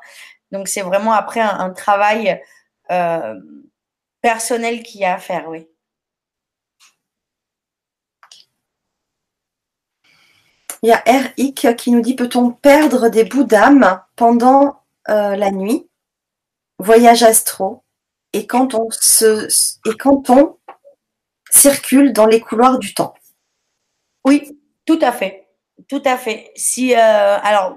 Donc 0.52 0.68
c'est 0.68 0.82
vraiment 0.82 1.12
après 1.12 1.40
un, 1.40 1.58
un 1.58 1.70
travail 1.70 2.40
personnel 4.22 4.82
qu'il 4.82 5.02
y 5.02 5.04
a 5.04 5.14
à 5.14 5.18
faire, 5.18 5.46
oui. 5.48 5.68
Il 10.82 10.88
y 10.88 10.92
a 10.92 11.02
Eric 11.06 11.76
qui 11.76 11.90
nous 11.90 12.00
dit 12.00 12.14
peut-on 12.14 12.50
perdre 12.50 13.08
des 13.08 13.24
bouts 13.24 13.44
d'âme 13.44 14.00
pendant 14.16 14.80
euh, 15.10 15.36
la 15.36 15.50
nuit 15.50 15.88
Voyage 16.78 17.22
astro. 17.22 17.82
Et 18.32 18.46
quand 18.46 18.74
on 18.74 18.88
se 18.90 19.48
et 19.88 19.96
quand 19.96 20.30
on 20.30 20.58
circule 21.50 22.12
dans 22.12 22.26
les 22.26 22.40
couloirs 22.40 22.78
du 22.78 22.94
temps. 22.94 23.14
Oui, 24.24 24.58
tout 24.84 24.98
à 25.00 25.12
fait. 25.12 25.48
Tout 25.88 26.02
à 26.04 26.16
fait. 26.18 26.52
Si 26.54 26.94
euh, 26.94 27.38
alors 27.40 27.76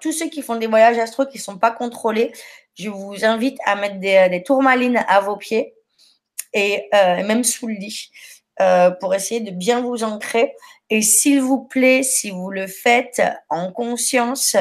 tous 0.00 0.12
ceux 0.12 0.28
qui 0.28 0.42
font 0.42 0.56
des 0.56 0.68
voyages 0.68 0.98
astro 0.98 1.26
qui 1.26 1.38
sont 1.38 1.58
pas 1.58 1.70
contrôlés, 1.70 2.32
je 2.76 2.88
vous 2.88 3.24
invite 3.24 3.58
à 3.66 3.74
mettre 3.74 3.98
des, 3.98 4.42
tourmalines 4.44 5.04
à 5.08 5.20
vos 5.20 5.36
pieds 5.36 5.74
et 6.54 6.88
euh, 6.94 7.26
même 7.26 7.44
sous 7.44 7.66
le 7.66 7.74
lit 7.74 8.10
pour 9.00 9.14
essayer 9.14 9.40
de 9.40 9.50
bien 9.50 9.80
vous 9.82 10.02
ancrer. 10.02 10.54
Et 10.90 11.02
s'il 11.02 11.40
vous 11.40 11.64
plaît, 11.64 12.02
si 12.02 12.30
vous 12.30 12.50
le 12.50 12.66
faites 12.66 13.22
en 13.50 13.70
conscience, 13.72 14.56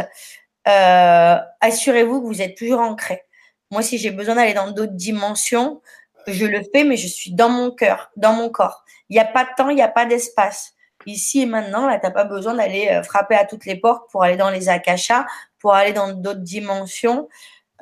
euh, 0.67 1.37
assurez-vous 1.61 2.21
que 2.21 2.27
vous 2.27 2.41
êtes 2.41 2.57
toujours 2.57 2.79
ancré. 2.79 3.23
Moi, 3.71 3.81
si 3.81 3.97
j'ai 3.97 4.11
besoin 4.11 4.35
d'aller 4.35 4.53
dans 4.53 4.71
d'autres 4.71 4.93
dimensions, 4.93 5.81
je 6.27 6.45
le 6.45 6.61
fais, 6.73 6.83
mais 6.83 6.97
je 6.97 7.07
suis 7.07 7.33
dans 7.33 7.49
mon 7.49 7.71
cœur, 7.71 8.11
dans 8.15 8.33
mon 8.33 8.49
corps. 8.49 8.83
Il 9.09 9.13
n'y 9.13 9.19
a 9.19 9.25
pas 9.25 9.45
de 9.45 9.49
temps, 9.57 9.69
il 9.69 9.75
n'y 9.75 9.81
a 9.81 9.87
pas 9.87 10.05
d'espace. 10.05 10.73
Ici 11.05 11.41
et 11.41 11.45
maintenant, 11.45 11.87
là, 11.87 11.99
tu 11.99 12.05
n'as 12.05 12.11
pas 12.11 12.25
besoin 12.25 12.53
d'aller 12.53 13.01
frapper 13.03 13.35
à 13.35 13.45
toutes 13.45 13.65
les 13.65 13.77
portes 13.77 14.09
pour 14.11 14.23
aller 14.23 14.35
dans 14.35 14.49
les 14.49 14.67
akashas, 14.67 15.25
pour 15.59 15.73
aller 15.73 15.93
dans 15.93 16.11
d'autres 16.11 16.41
dimensions. 16.41 17.29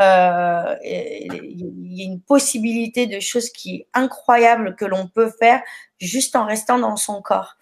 Euh, 0.02 0.76
il 0.84 1.98
y 1.98 2.02
a 2.02 2.06
une 2.06 2.22
possibilité 2.22 3.08
de 3.08 3.20
choses 3.20 3.50
qui 3.50 3.76
est 3.76 3.88
incroyable 3.94 4.76
que 4.76 4.86
l'on 4.86 5.08
peut 5.08 5.32
faire 5.40 5.62
juste 6.00 6.36
en 6.36 6.46
restant 6.46 6.78
dans 6.78 6.98
son 6.98 7.22
corps. 7.22 7.56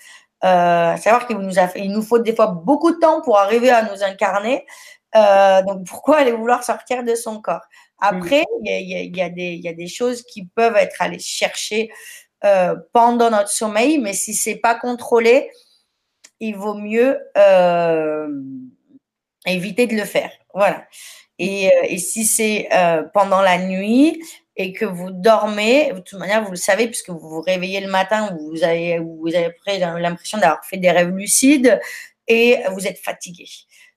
Euh, 0.44 0.98
savoir 0.98 1.28
qu'il 1.28 1.38
nous, 1.38 1.60
a 1.60 1.70
il 1.78 1.92
nous 1.92 2.02
faut 2.02 2.20
des 2.20 2.36
fois 2.36 2.48
beaucoup 2.48 2.92
de 2.92 3.00
temps 3.00 3.22
pour 3.22 3.38
arriver 3.40 3.70
à 3.70 3.84
nous 3.84 4.04
incarner. 4.04 4.66
Euh, 5.16 5.62
donc 5.64 5.86
pourquoi 5.86 6.18
aller 6.18 6.32
vouloir 6.32 6.64
sortir 6.64 7.04
de 7.04 7.16
son 7.16 7.42
corps? 7.42 7.66
Après, 8.00 8.44
il 8.64 8.70
y, 8.70 9.22
a, 9.22 9.28
y, 9.28 9.32
des, 9.32 9.56
y 9.56 9.68
a 9.68 9.74
des 9.74 9.88
choses 9.88 10.24
qui 10.24 10.46
peuvent 10.46 10.76
être 10.76 11.02
allées 11.02 11.20
chercher 11.20 11.90
euh, 12.44 12.76
pendant 12.92 13.30
notre 13.30 13.50
sommeil, 13.50 13.98
mais 14.00 14.14
si 14.14 14.34
c'est 14.34 14.56
pas 14.56 14.76
contrôlé, 14.76 15.50
il 16.40 16.56
vaut 16.56 16.74
mieux 16.74 17.18
euh, 17.38 18.28
éviter 19.46 19.88
de 19.88 19.96
le 19.96 20.04
faire. 20.04 20.32
Voilà. 20.54 20.86
Et, 21.40 21.70
et 21.88 21.98
si 21.98 22.26
c'est 22.26 22.68
pendant 23.14 23.42
la 23.42 23.58
nuit 23.58 24.22
et 24.56 24.74
que 24.74 24.86
vous 24.86 25.10
dormez, 25.10 25.92
de 25.94 26.00
toute 26.00 26.20
manière, 26.20 26.44
vous 26.44 26.52
le 26.52 26.58
savez, 26.58 26.88
puisque 26.88 27.10
vous 27.10 27.30
vous 27.30 27.42
réveillez 27.42 27.80
le 27.80 27.90
matin, 27.90 28.38
vous 28.40 28.64
avez, 28.64 29.00
vous 29.00 29.34
avez 29.34 29.54
l'impression 30.00 30.38
d'avoir 30.38 30.64
fait 30.66 30.78
des 30.78 30.92
rêves 30.92 31.16
lucides 31.16 31.80
et 32.28 32.58
vous 32.72 32.86
êtes 32.86 33.00
fatigué. 33.00 33.46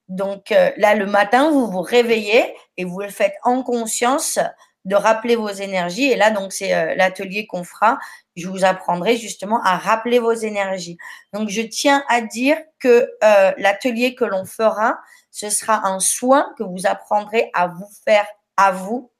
Donc 0.08 0.52
euh, 0.52 0.70
là, 0.76 0.94
le 0.94 1.06
matin, 1.06 1.50
vous 1.50 1.70
vous 1.70 1.82
réveillez 1.82 2.54
et 2.76 2.84
vous 2.84 3.00
le 3.00 3.08
faites 3.08 3.34
en 3.42 3.62
conscience 3.62 4.38
de 4.84 4.94
rappeler 4.94 5.34
vos 5.34 5.48
énergies. 5.48 6.04
Et 6.04 6.16
là, 6.16 6.30
donc, 6.30 6.52
c'est 6.52 6.94
l'atelier 6.94 7.48
qu'on 7.48 7.64
fera. 7.64 7.98
Je 8.36 8.46
vous 8.46 8.64
apprendrai 8.64 9.16
justement 9.16 9.60
à 9.64 9.76
rappeler 9.78 10.20
vos 10.20 10.32
énergies. 10.32 10.96
Donc, 11.32 11.48
je 11.48 11.60
tiens 11.60 12.04
à 12.08 12.20
dire 12.20 12.56
que 12.78 13.10
l'atelier 13.58 14.14
que 14.14 14.24
l'on 14.24 14.44
fera, 14.44 15.00
ce 15.32 15.50
sera 15.50 15.88
un 15.88 15.98
soin 15.98 16.54
que 16.56 16.62
vous 16.62 16.86
apprendrez 16.86 17.50
à 17.52 17.66
vous 17.66 17.90
faire 18.04 18.26
à 18.56 18.70
vous 18.72 19.10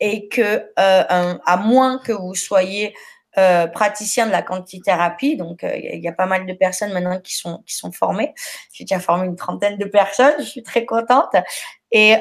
et 0.00 0.28
que 0.28 0.70
euh, 0.78 1.34
à 1.44 1.56
moins 1.56 1.98
que 1.98 2.12
vous 2.12 2.34
soyez 2.34 2.94
euh, 3.38 3.66
praticien 3.66 4.26
de 4.26 4.32
la 4.32 4.42
quantithérapie, 4.42 5.36
donc 5.36 5.62
euh, 5.62 5.76
il 5.76 6.02
y 6.02 6.08
a 6.08 6.12
pas 6.12 6.26
mal 6.26 6.46
de 6.46 6.52
personnes 6.52 6.92
maintenant 6.92 7.20
qui 7.20 7.36
sont 7.36 7.62
qui 7.66 7.74
sont 7.74 7.92
formées. 7.92 8.34
J'ai 8.72 8.84
déjà 8.84 9.00
formé 9.00 9.26
une 9.26 9.36
trentaine 9.36 9.78
de 9.78 9.84
personnes, 9.84 10.34
je 10.38 10.44
suis 10.44 10.62
très 10.62 10.84
contente. 10.86 11.34
Et 11.92 12.16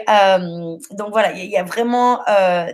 donc 0.92 1.12
voilà, 1.12 1.32
il 1.34 1.50
y, 1.50 1.58
a 1.58 1.64
vraiment 1.64 2.24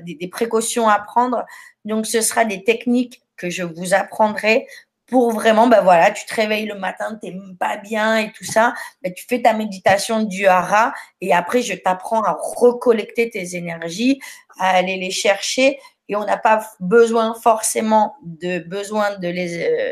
des, 0.03 0.27
précautions 0.27 0.89
à 0.89 0.99
prendre. 0.99 1.45
Donc 1.85 2.05
ce 2.05 2.21
sera 2.21 2.43
des 2.43 2.63
techniques 2.63 3.23
que 3.37 3.49
je 3.49 3.63
vous 3.63 3.93
apprendrai 3.93 4.67
pour 5.11 5.31
vraiment, 5.33 5.67
ben 5.67 5.81
voilà, 5.81 6.09
tu 6.11 6.25
te 6.25 6.33
réveilles 6.33 6.67
le 6.67 6.75
matin, 6.75 7.19
tu 7.21 7.31
n'es 7.31 7.55
pas 7.59 7.75
bien 7.75 8.17
et 8.17 8.31
tout 8.31 8.45
ça, 8.45 8.73
ben 9.03 9.13
tu 9.13 9.25
fais 9.27 9.41
ta 9.41 9.53
méditation 9.53 10.23
du 10.23 10.47
hara 10.47 10.93
et 11.19 11.33
après, 11.33 11.61
je 11.61 11.73
t'apprends 11.73 12.23
à 12.23 12.37
recollecter 12.39 13.29
tes 13.29 13.57
énergies, 13.57 14.21
à 14.57 14.69
aller 14.69 14.95
les 14.95 15.11
chercher 15.11 15.77
et 16.09 16.15
on 16.15 16.25
n'a 16.25 16.37
pas 16.37 16.67
besoin 16.79 17.33
forcément 17.33 18.15
de 18.23 18.59
besoin 18.59 19.17
de 19.17 19.27
les 19.27 19.63
euh, 19.63 19.91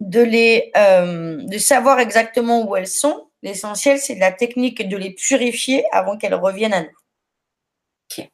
de 0.00 0.20
euh, 0.76 1.36
de 1.42 1.58
savoir 1.58 2.00
exactement 2.00 2.68
où 2.68 2.76
elles 2.76 2.86
sont. 2.86 3.28
L'essentiel, 3.42 3.98
c'est 3.98 4.16
la 4.16 4.32
technique 4.32 4.86
de 4.88 4.96
les 4.96 5.14
purifier 5.14 5.84
avant 5.92 6.16
qu'elles 6.16 6.34
reviennent 6.34 6.74
à 6.74 6.82
nous. 6.82 6.88
Ok. 8.18 8.30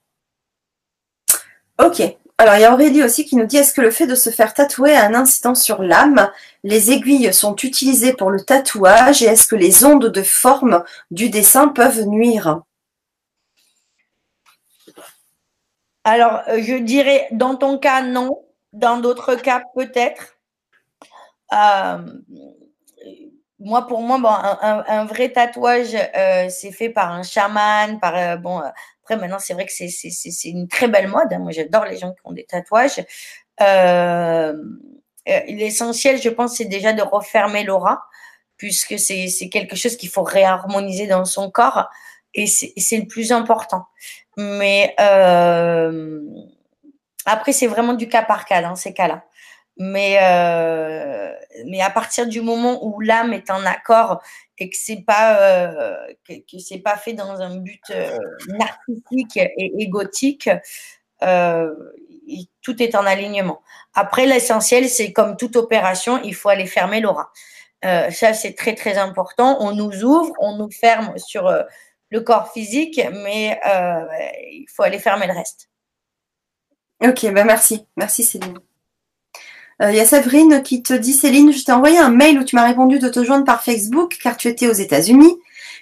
Ok. 1.79 2.17
Alors, 2.39 2.57
il 2.57 2.61
y 2.61 2.65
a 2.65 2.73
Aurélie 2.75 3.03
aussi 3.03 3.25
qui 3.25 3.37
nous 3.37 3.47
dit 3.47 3.57
est-ce 3.57 3.73
que 3.73 3.81
le 3.81 3.91
fait 3.91 4.07
de 4.07 4.15
se 4.15 4.31
faire 4.31 4.53
tatouer 4.53 4.95
a 4.95 5.07
un 5.07 5.15
incident 5.15 5.55
sur 5.55 5.83
l'âme? 5.83 6.31
Les 6.65 6.91
aiguilles 6.91 7.33
sont 7.33 7.57
utilisées 7.57 8.13
pour 8.13 8.31
le 8.31 8.41
tatouage 8.41 9.23
et 9.23 9.27
est-ce 9.27 9.47
que 9.47 9.57
les 9.57 9.85
ondes 9.85 10.07
de 10.07 10.23
forme 10.23 10.85
du 11.11 11.31
dessin 11.31 11.69
peuvent 11.69 12.05
nuire? 12.05 12.61
Alors, 16.07 16.43
euh, 16.47 16.63
je 16.63 16.75
dirais 16.75 17.27
dans 17.33 17.57
ton 17.57 17.79
cas, 17.79 18.01
non. 18.01 18.45
Dans 18.73 18.99
d'autres 18.99 19.35
cas, 19.35 19.65
peut-être. 19.75 20.39
Euh, 21.53 21.99
moi, 23.59 23.89
pour 23.89 24.01
moi, 24.03 24.17
un, 24.63 25.05
vrai 25.07 25.33
tatouage, 25.33 25.97
euh, 25.97 26.49
c'est 26.49 26.71
fait 26.71 26.91
par 26.91 27.11
un 27.11 27.25
chaman, 27.25 27.99
par 27.99 28.39
bon, 28.39 28.63
après, 29.03 29.17
maintenant, 29.17 29.41
c'est 29.41 29.55
vrai 29.55 29.67
que 29.67 29.73
c'est 29.73 30.49
une 30.49 30.69
très 30.69 30.87
belle 30.87 31.09
mode. 31.09 31.33
Hein. 31.33 31.41
Moi, 31.41 31.51
j'adore 31.51 31.87
les 31.87 31.97
gens 31.97 32.13
qui 32.13 32.21
ont 32.23 32.33
des 32.33 32.45
tatouages. 32.45 33.05
L'essentiel, 35.27 36.23
je 36.23 36.29
pense, 36.29 36.57
c'est 36.57 36.67
déjà 36.67 36.93
de 36.93 37.03
refermer 37.03 37.65
l'aura, 37.65 38.05
puisque 38.59 38.97
c'est 38.97 39.49
quelque 39.51 39.75
chose 39.75 39.97
qu'il 39.97 40.11
faut 40.11 40.23
réharmoniser 40.23 41.09
dans 41.09 41.25
son 41.25 41.51
corps. 41.51 41.89
Et 42.37 42.47
c'est 42.47 42.99
le 42.99 43.07
plus 43.07 43.33
important. 43.33 43.87
Mais 44.37 44.95
euh, 45.01 46.21
après, 47.25 47.53
c'est 47.53 47.67
vraiment 47.67 47.95
du 47.95 48.09
cas 48.09 48.23
par 48.23 48.45
cas 48.45 48.63
dans 48.63 48.77
ces 48.77 48.93
cas-là. 48.93 49.25
Mais, 49.79 50.17
mais 51.67 51.83
à 51.83 51.91
partir 51.91 52.27
du 52.27 52.41
moment 52.41 52.83
où 52.87 53.01
l'âme 53.01 53.35
est 53.35 53.51
en 53.51 53.65
accord 53.67 54.23
et 54.59 54.71
que 54.71 54.77
c'est 54.77 55.05
pas 55.07 55.39
euh, 55.41 55.95
que, 56.27 56.59
c'est 56.59 56.79
pas 56.79 56.97
fait 56.97 57.13
dans 57.13 57.41
un 57.41 57.57
but 57.57 57.83
euh, 57.91 58.19
narcissique 58.49 59.37
et 59.37 59.73
égotique, 59.79 60.49
euh, 61.23 61.75
tout 62.63 62.83
est 62.83 62.95
en 62.95 63.07
alignement. 63.07 63.63
Après, 63.95 64.27
l'essentiel, 64.27 64.89
c'est 64.89 65.13
comme 65.13 65.37
toute 65.37 65.57
opération, 65.57 66.21
il 66.23 66.35
faut 66.35 66.49
aller 66.49 66.67
fermer 66.67 67.01
l'aura. 67.01 67.31
ça, 67.83 68.35
c'est 68.35 68.55
très 68.55 68.75
très 68.75 68.99
important. 68.99 69.59
On 69.61 69.73
nous 69.73 70.05
ouvre, 70.05 70.33
on 70.41 70.57
nous 70.57 70.71
ferme 70.71 71.17
sur 71.19 71.53
le 72.11 72.21
corps 72.21 72.53
physique, 72.53 73.01
mais 73.13 73.61
il 74.53 74.67
faut 74.75 74.83
aller 74.83 74.99
fermer 74.99 75.27
le 75.27 75.33
reste. 75.33 75.69
Ok, 77.03 77.31
ben 77.33 77.45
merci, 77.45 77.87
merci 77.97 78.25
Céline. 78.25 78.59
Il 79.81 79.87
euh, 79.87 79.93
y 79.93 80.01
a 80.01 80.07
Séverine 80.07 80.63
qui 80.63 80.83
te 80.83 80.95
dit 80.95 81.13
Céline, 81.13 81.53
je 81.53 81.63
t'ai 81.63 81.73
envoyé 81.73 81.99
un 81.99 82.09
mail 82.09 82.39
où 82.39 82.45
tu 82.45 82.57
m'as 82.57 82.65
répondu 82.65 82.99
de 82.99 83.09
te 83.09 83.23
joindre 83.23 83.45
par 83.45 83.63
Facebook 83.63 84.17
car 84.23 84.39
tu 84.39 84.49
étais 84.49 84.69
aux 84.69 84.73
États-Unis, 84.73 85.37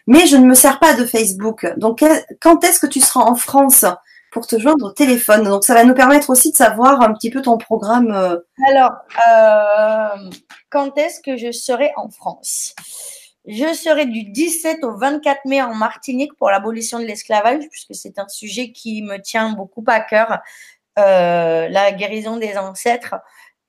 mais 0.08 0.26
je 0.26 0.36
ne 0.36 0.44
me 0.44 0.54
sers 0.54 0.80
pas 0.80 0.94
de 0.94 1.04
Facebook. 1.04 1.72
Donc 1.76 2.02
quand 2.40 2.64
est-ce 2.64 2.80
que 2.80 2.88
tu 2.88 3.00
seras 3.00 3.20
en 3.20 3.36
France 3.36 3.84
pour 4.32 4.48
te 4.48 4.58
joindre 4.58 4.86
au 4.86 4.90
téléphone? 4.90 5.44
Donc 5.44 5.62
ça 5.62 5.74
va 5.74 5.84
nous 5.84 5.94
permettre 5.94 6.30
aussi 6.30 6.50
de 6.50 6.56
savoir 6.56 7.00
un 7.02 7.14
petit 7.14 7.30
peu 7.30 7.40
ton 7.42 7.56
programme. 7.56 8.10
Euh. 8.10 8.38
Alors, 8.68 8.92
euh, 9.28 10.30
quand 10.70 10.98
est-ce 10.98 11.20
que 11.20 11.36
je 11.36 11.52
serai 11.52 11.92
en 11.96 12.10
France? 12.10 12.74
Je 13.46 13.74
serai 13.74 14.06
du 14.06 14.24
17 14.24 14.84
au 14.84 14.96
24 14.96 15.44
mai 15.44 15.62
en 15.62 15.74
Martinique 15.74 16.34
pour 16.34 16.50
l'abolition 16.50 16.98
de 16.98 17.04
l'esclavage, 17.04 17.64
puisque 17.70 17.94
c'est 17.94 18.18
un 18.18 18.28
sujet 18.28 18.72
qui 18.72 19.02
me 19.02 19.18
tient 19.18 19.50
beaucoup 19.50 19.84
à 19.86 20.00
cœur, 20.00 20.40
la 20.96 21.92
guérison 21.92 22.36
des 22.36 22.56
ancêtres 22.56 23.16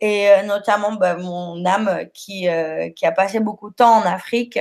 et 0.02 0.30
euh, 0.30 0.44
notamment 0.44 0.94
bah, 0.94 1.16
mon 1.16 1.66
âme 1.66 2.08
qui, 2.14 2.48
euh, 2.50 2.90
qui 2.90 3.06
a 3.06 3.12
passé 3.12 3.40
beaucoup 3.40 3.70
de 3.70 3.76
temps 3.76 3.98
en 3.98 4.02
Afrique. 4.02 4.60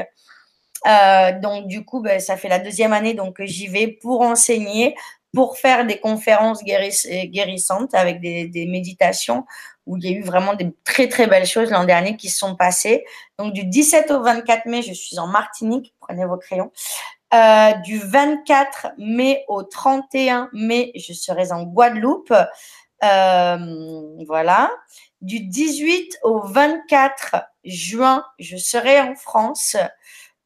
Euh, 0.87 1.39
donc 1.41 1.67
du 1.67 1.85
coup, 1.85 2.01
bah, 2.01 2.21
ça 2.21 2.37
fait 2.37 2.49
la 2.49 2.59
deuxième 2.59 2.93
année 2.93 3.15
donc 3.15 3.43
j'y 3.43 3.69
vais 3.69 3.89
pour 3.89 4.21
enseigner, 4.21 4.95
pour 5.35 5.59
faire 5.59 5.87
des 5.87 5.99
conférences 5.99 6.63
guérissantes 6.65 7.95
avec 7.95 8.21
des, 8.21 8.67
méditations 8.67 9.45
où 9.87 9.97
il 9.99 10.05
y 10.05 10.09
a 10.09 10.17
eu 10.17 10.23
vraiment 10.23 10.55
des 10.55 10.75
très 10.85 11.09
très 11.09 11.27
belles 11.27 11.47
choses 11.47 11.71
l'an 11.71 11.85
dernier 11.85 12.17
qui 12.17 12.31
se 12.31 12.39
sont 12.39 12.57
passées. 12.57 13.05
Donc 13.39 13.53
du 13.53 13.65
17 13.65 14.11
au 14.13 14.23
24 14.23 14.67
mai, 14.67 14.83
je 14.83 14.95
suis 14.95 15.19
en 15.19 15.27
Martinique, 15.27 15.95
prenez 16.01 16.25
vos 16.25 16.39
crayons. 16.39 16.73
Euh, 17.35 17.73
du 17.85 17.99
24 17.99 18.93
mai 18.99 19.45
au 19.49 19.63
31 19.63 20.49
mai, 20.53 20.93
je 20.95 21.13
serai 21.13 21.53
en 21.53 21.65
Guadeloupe. 21.65 22.33
voilà. 23.01 24.71
Du 25.21 25.41
18 25.41 26.19
au 26.23 26.41
24 26.41 27.37
juin, 27.65 28.25
je 28.39 28.57
serai 28.57 29.01
en 29.01 29.15
France. 29.15 29.77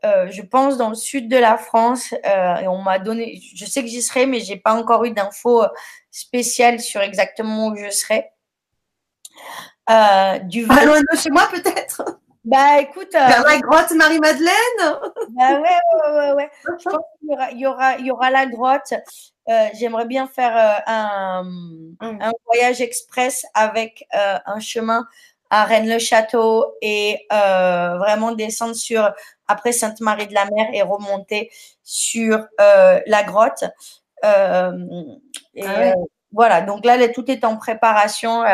Euh, 0.05 0.31
je 0.31 0.43
pense 0.43 0.77
dans 0.77 0.91
le 0.91 0.95
sud 0.95 1.29
de 1.29 1.37
la 1.37 1.59
France 1.59 2.15
euh, 2.25 2.57
et 2.57 2.69
on 2.69 2.81
m'a 2.83 3.01
donné, 3.01 3.41
je 3.55 3.65
sais 3.65 3.83
que 3.83 3.89
j'y 3.89 4.01
serai, 4.01 4.27
mais 4.27 4.39
j'ai 4.39 4.57
pas 4.57 4.75
encore 4.75 5.05
eu 5.05 5.11
d'infos 5.11 5.65
spéciales 6.13 6.79
sur 6.79 7.01
exactement 7.01 7.69
où 7.69 7.77
je 7.77 7.91
serai. 7.91 8.31
Euh, 9.91 10.39
du 10.41 10.67
pas 10.67 10.85
loin 10.85 11.01
de 11.01 11.17
chez 11.17 11.31
moi 11.31 11.49
peut-être? 11.51 12.03
Bah 12.45 12.81
écoute. 12.81 13.13
Vers 13.13 13.43
la 13.43 13.59
grotte 13.59 13.91
Marie-Madeleine? 13.91 14.53
Bah 15.31 15.55
ouais, 15.55 15.61
ouais, 15.61 16.13
ouais, 16.13 16.33
ouais. 16.33 16.51
Je 16.79 16.85
pense 16.85 17.03
qu'il 17.19 17.31
y 17.31 17.33
aura, 17.33 17.51
il 17.51 17.59
y 17.59 17.67
aura, 17.67 17.97
il 17.97 18.07
y 18.07 18.11
aura 18.13 18.31
la 18.31 18.47
grotte. 18.47 18.95
J'aimerais 19.75 20.07
bien 20.07 20.29
faire 20.29 20.83
un, 20.87 21.43
mm. 21.43 21.97
un, 22.01 22.33
voyage 22.47 22.81
express 22.81 23.45
avec 23.55 24.07
un 24.13 24.61
chemin 24.61 25.07
à 25.51 25.65
Rennes-le-Château 25.65 26.77
et 26.83 27.27
vraiment 27.31 28.33
descendre 28.33 28.75
sur 28.75 29.13
après 29.49 29.73
Sainte-Marie 29.73 30.29
de 30.29 30.35
la 30.35 30.45
Mer 30.45 30.69
et 30.73 30.83
remonter 30.83 31.51
sur 31.83 32.47
euh, 32.61 33.01
la 33.07 33.23
grotte. 33.25 33.65
Euh, 34.25 34.73
et, 35.55 35.65
ah 35.65 35.81
euh, 35.81 35.93
voilà, 36.33 36.61
donc 36.61 36.85
là, 36.85 37.09
tout 37.09 37.29
est 37.31 37.45
en 37.45 37.57
préparation. 37.57 38.45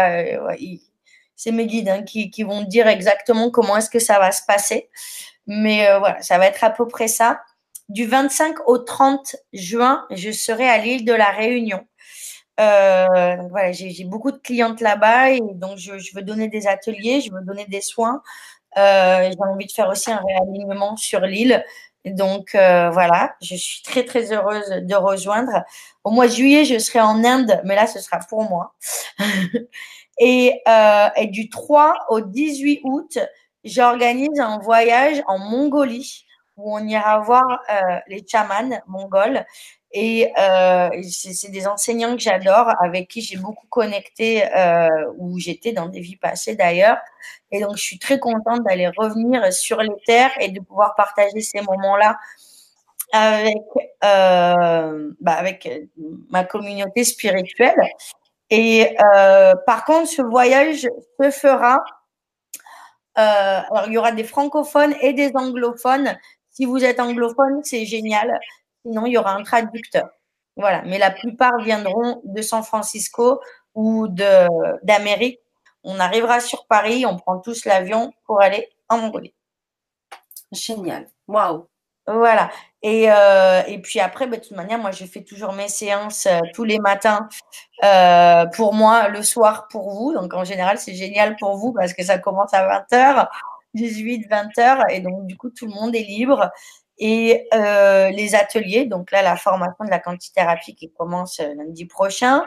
c'est 1.34 1.52
mes 1.52 1.66
guides 1.66 1.88
hein, 1.88 2.02
qui, 2.04 2.30
qui, 2.30 2.44
vont 2.44 2.62
dire 2.62 2.86
exactement 2.86 3.50
comment 3.50 3.76
est-ce 3.76 3.90
que 3.90 3.98
ça 3.98 4.18
va 4.20 4.30
se 4.30 4.42
passer. 4.46 4.88
Mais 5.46 5.86
voilà, 5.98 6.22
ça 6.22 6.38
va 6.38 6.46
être 6.46 6.62
à 6.62 6.70
peu 6.70 6.86
près 6.86 7.08
ça. 7.08 7.40
Du 7.90 8.06
25 8.06 8.66
au 8.66 8.78
30 8.78 9.36
juin, 9.52 10.06
je 10.10 10.30
serai 10.30 10.66
à 10.68 10.78
l'île 10.78 11.04
de 11.04 11.12
la 11.12 11.30
Réunion. 11.30 11.86
Euh, 12.60 13.36
voilà, 13.50 13.72
j'ai 13.72 14.04
beaucoup 14.04 14.30
de 14.30 14.38
clientes 14.38 14.80
là-bas 14.80 15.30
et 15.30 15.40
donc 15.54 15.76
je, 15.78 15.92
veux 16.14 16.22
donner 16.22 16.48
des 16.48 16.66
ateliers, 16.66 17.20
je 17.20 17.32
veux 17.32 17.42
donner 17.42 17.66
des 17.66 17.80
soins. 17.80 18.22
Euh, 18.76 19.30
j'ai 19.30 19.38
envie 19.40 19.66
de 19.66 19.72
faire 19.72 19.88
aussi 19.88 20.10
un 20.12 20.20
réalignement 20.24 20.96
sur 20.96 21.20
l'île. 21.20 21.64
Donc 22.04 22.54
euh, 22.54 22.90
voilà, 22.90 23.34
je 23.42 23.56
suis 23.56 23.82
très 23.82 24.04
très 24.04 24.32
heureuse 24.32 24.68
de 24.68 24.94
rejoindre. 24.94 25.64
Au 26.04 26.10
mois 26.10 26.28
de 26.28 26.32
juillet, 26.32 26.64
je 26.64 26.78
serai 26.78 27.00
en 27.00 27.24
Inde, 27.24 27.60
mais 27.64 27.74
là, 27.74 27.86
ce 27.86 28.00
sera 28.00 28.18
pour 28.18 28.42
moi. 28.42 28.74
et, 30.18 30.62
et, 31.16 31.26
du 31.28 31.48
3 31.48 31.94
au 32.10 32.20
18 32.20 32.80
août, 32.84 33.18
j'organise 33.64 34.38
un 34.38 34.58
voyage 34.58 35.22
en 35.26 35.38
Mongolie 35.38 36.26
où 36.56 36.76
on 36.76 36.86
ira 36.86 37.18
voir 37.20 37.62
les 38.06 38.24
chamans 38.28 38.80
mongols. 38.86 39.44
Et 39.96 40.32
euh, 40.40 40.90
c'est 41.08 41.52
des 41.52 41.68
enseignants 41.68 42.16
que 42.16 42.20
j'adore, 42.20 42.68
avec 42.80 43.06
qui 43.08 43.20
j'ai 43.20 43.36
beaucoup 43.36 43.68
connecté, 43.68 44.44
euh, 44.52 44.88
où 45.18 45.38
j'étais 45.38 45.70
dans 45.72 45.86
des 45.86 46.00
vies 46.00 46.16
passées 46.16 46.56
d'ailleurs. 46.56 46.98
Et 47.52 47.60
donc, 47.60 47.76
je 47.76 47.82
suis 47.82 48.00
très 48.00 48.18
contente 48.18 48.64
d'aller 48.64 48.88
revenir 48.88 49.52
sur 49.52 49.80
les 49.80 49.94
terres 50.04 50.32
et 50.40 50.48
de 50.48 50.58
pouvoir 50.58 50.96
partager 50.96 51.40
ces 51.40 51.60
moments-là 51.60 52.18
avec, 53.12 53.56
euh, 54.02 55.12
bah 55.20 55.34
avec 55.34 55.70
ma 56.28 56.42
communauté 56.42 57.04
spirituelle. 57.04 57.80
Et 58.50 58.96
par 59.64 59.84
contre, 59.84 60.08
ce 60.08 60.22
voyage 60.22 60.88
se 61.20 61.30
fera. 61.30 61.84
Alors, 63.14 63.84
il 63.86 63.92
y 63.92 63.98
aura 63.98 64.10
des 64.10 64.24
francophones 64.24 64.94
et 65.00 65.12
des 65.12 65.30
anglophones. 65.36 66.18
Si 66.50 66.64
vous 66.64 66.84
êtes 66.84 66.98
anglophone, 66.98 67.60
c'est 67.62 67.84
génial. 67.84 68.40
Sinon, 68.84 69.06
il 69.06 69.12
y 69.12 69.18
aura 69.18 69.34
un 69.34 69.42
traducteur. 69.42 70.08
Voilà. 70.56 70.82
Mais 70.82 70.98
la 70.98 71.10
plupart 71.10 71.58
viendront 71.62 72.20
de 72.24 72.42
San 72.42 72.62
Francisco 72.62 73.40
ou 73.74 74.08
d'Amérique. 74.08 75.40
On 75.82 76.00
arrivera 76.00 76.40
sur 76.40 76.66
Paris, 76.66 77.04
on 77.06 77.16
prend 77.16 77.38
tous 77.40 77.64
l'avion 77.66 78.12
pour 78.26 78.40
aller 78.42 78.68
en 78.88 78.98
Mongolie. 78.98 79.34
Génial. 80.52 81.08
Waouh. 81.28 81.66
Voilà. 82.06 82.50
Et, 82.82 83.10
euh, 83.10 83.62
et 83.66 83.80
puis 83.80 83.98
après, 83.98 84.26
bah, 84.26 84.36
de 84.36 84.42
toute 84.42 84.56
manière, 84.56 84.78
moi, 84.78 84.90
je 84.90 85.04
fais 85.06 85.22
toujours 85.24 85.52
mes 85.54 85.68
séances 85.68 86.26
euh, 86.26 86.38
tous 86.54 86.64
les 86.64 86.78
matins 86.78 87.28
euh, 87.82 88.44
pour 88.46 88.74
moi, 88.74 89.08
le 89.08 89.22
soir 89.22 89.68
pour 89.68 89.90
vous. 89.90 90.12
Donc, 90.12 90.34
en 90.34 90.44
général, 90.44 90.78
c'est 90.78 90.94
génial 90.94 91.36
pour 91.36 91.56
vous 91.56 91.72
parce 91.72 91.94
que 91.94 92.04
ça 92.04 92.18
commence 92.18 92.52
à 92.52 92.66
20h, 92.66 93.28
18, 93.74 94.28
20h. 94.28 94.90
Et 94.90 95.00
donc, 95.00 95.26
du 95.26 95.36
coup, 95.36 95.50
tout 95.50 95.66
le 95.66 95.72
monde 95.72 95.94
est 95.96 96.02
libre 96.04 96.50
et 96.98 97.48
euh, 97.54 98.10
les 98.10 98.34
ateliers. 98.34 98.86
Donc 98.86 99.10
là, 99.10 99.22
la 99.22 99.36
formation 99.36 99.84
de 99.84 99.90
la 99.90 99.98
quantithérapie 99.98 100.74
qui 100.74 100.92
commence 100.92 101.40
euh, 101.40 101.54
lundi 101.54 101.86
prochain. 101.86 102.44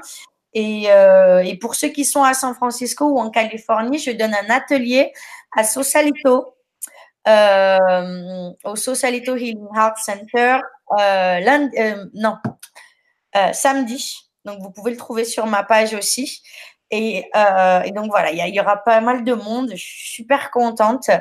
Et, 0.53 0.85
euh, 0.89 1.43
et, 1.43 1.57
pour 1.57 1.75
ceux 1.75 1.89
qui 1.89 2.05
sont 2.05 2.23
à 2.23 2.33
San 2.33 2.55
Francisco 2.55 3.05
ou 3.05 3.19
en 3.19 3.29
Californie, 3.29 3.99
je 3.99 4.11
donne 4.11 4.33
un 4.33 4.49
atelier 4.49 5.11
à 5.55 5.63
Sausalito, 5.63 6.55
euh, 7.27 8.49
au 8.63 8.75
Sausalito 8.75 9.35
Healing 9.35 9.67
Heart 9.75 9.97
Center, 9.97 10.59
lundi, 10.97 11.77
non, 12.13 12.37
samedi. 13.51 14.31
Donc 14.45 14.61
vous 14.61 14.71
pouvez 14.71 14.91
le 14.91 14.97
trouver 14.97 15.25
sur 15.25 15.45
ma 15.45 15.63
page 15.63 15.93
aussi. 15.93 16.41
Et, 16.89 17.29
donc 17.93 18.09
voilà, 18.09 18.31
il 18.31 18.55
y, 18.55 18.59
aura 18.59 18.77
pas 18.77 19.01
mal 19.01 19.23
de 19.23 19.33
monde. 19.33 19.71
Je 19.71 19.75
suis 19.75 20.23
super 20.23 20.49
contente. 20.49 21.11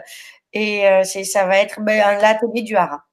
Et 0.52 0.84
ça 1.04 1.44
va 1.44 1.58
être 1.58 1.80
ben, 1.80 2.18
l'atelier 2.20 2.62
du 2.62 2.76
Hara. 2.76 3.06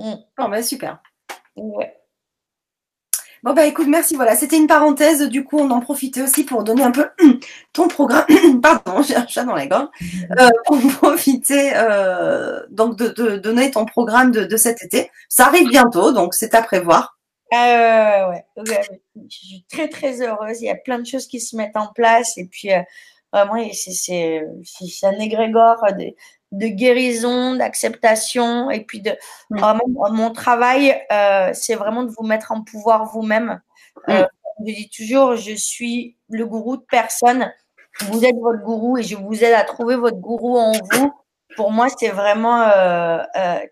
Mm. 0.00 0.14
Oh, 0.38 0.48
bah, 0.48 0.62
super. 0.62 1.02
Bon, 3.42 3.54
bah 3.54 3.66
écoute, 3.66 3.86
merci. 3.86 4.16
Voilà, 4.16 4.34
c'était 4.34 4.56
une 4.56 4.66
parenthèse. 4.66 5.28
Du 5.28 5.44
coup, 5.44 5.58
on 5.58 5.70
en 5.70 5.80
profitait 5.80 6.22
aussi 6.22 6.44
pour 6.44 6.64
donner 6.64 6.82
un 6.82 6.90
peu 6.90 7.08
ton 7.72 7.86
programme. 7.86 8.24
Pardon, 8.62 9.02
j'ai 9.02 9.16
un 9.16 9.26
chat 9.26 9.44
dans 9.44 9.54
les 9.54 9.68
gorge. 9.68 9.88
Euh, 10.38 10.48
pour 10.66 10.78
profiter 11.00 11.72
euh, 11.74 12.60
donc 12.70 12.96
de, 12.96 13.36
donner 13.36 13.70
ton 13.70 13.84
programme 13.84 14.30
de, 14.30 14.56
cet 14.56 14.82
été. 14.82 15.10
Ça 15.28 15.46
arrive 15.46 15.68
bientôt, 15.68 16.12
donc 16.12 16.34
c'est 16.34 16.54
à 16.54 16.62
prévoir. 16.62 17.18
Euh, 17.52 18.30
ouais. 18.30 18.44
je 18.56 19.28
suis 19.28 19.66
très 19.70 19.88
très 19.88 20.22
heureuse. 20.22 20.62
Il 20.62 20.66
y 20.66 20.70
a 20.70 20.76
plein 20.76 20.98
de 20.98 21.06
choses 21.06 21.26
qui 21.26 21.40
se 21.40 21.56
mettent 21.56 21.76
en 21.76 21.88
place 21.92 22.38
et 22.38 22.46
puis 22.46 22.70
vraiment 23.32 23.56
c'est 23.72 24.40
un 25.02 25.18
égrégore 25.18 25.82
de, 25.98 26.14
de 26.52 26.66
guérison, 26.66 27.54
d'acceptation 27.54 28.70
et 28.70 28.80
puis 28.80 29.00
de 29.00 29.12
mm. 29.50 29.78
mon 30.12 30.30
travail, 30.30 31.00
euh, 31.12 31.50
c'est 31.52 31.74
vraiment 31.74 32.02
de 32.02 32.10
vous 32.10 32.24
mettre 32.24 32.52
en 32.52 32.62
pouvoir 32.62 33.06
vous-même. 33.06 33.60
Mm. 34.08 34.12
Euh, 34.12 34.26
je 34.66 34.74
dis 34.74 34.90
toujours, 34.90 35.36
je 35.36 35.54
suis 35.54 36.16
le 36.28 36.46
gourou 36.46 36.76
de 36.76 36.84
personne. 36.90 37.52
Vous 38.02 38.24
êtes 38.24 38.36
votre 38.36 38.62
gourou 38.62 38.98
et 38.98 39.02
je 39.02 39.16
vous 39.16 39.44
aide 39.44 39.54
à 39.54 39.64
trouver 39.64 39.96
votre 39.96 40.18
gourou 40.18 40.58
en 40.58 40.72
vous. 40.72 41.12
Pour 41.56 41.72
moi, 41.72 41.88
c'est 41.88 42.08
vraiment 42.08 42.62
euh, 42.62 43.18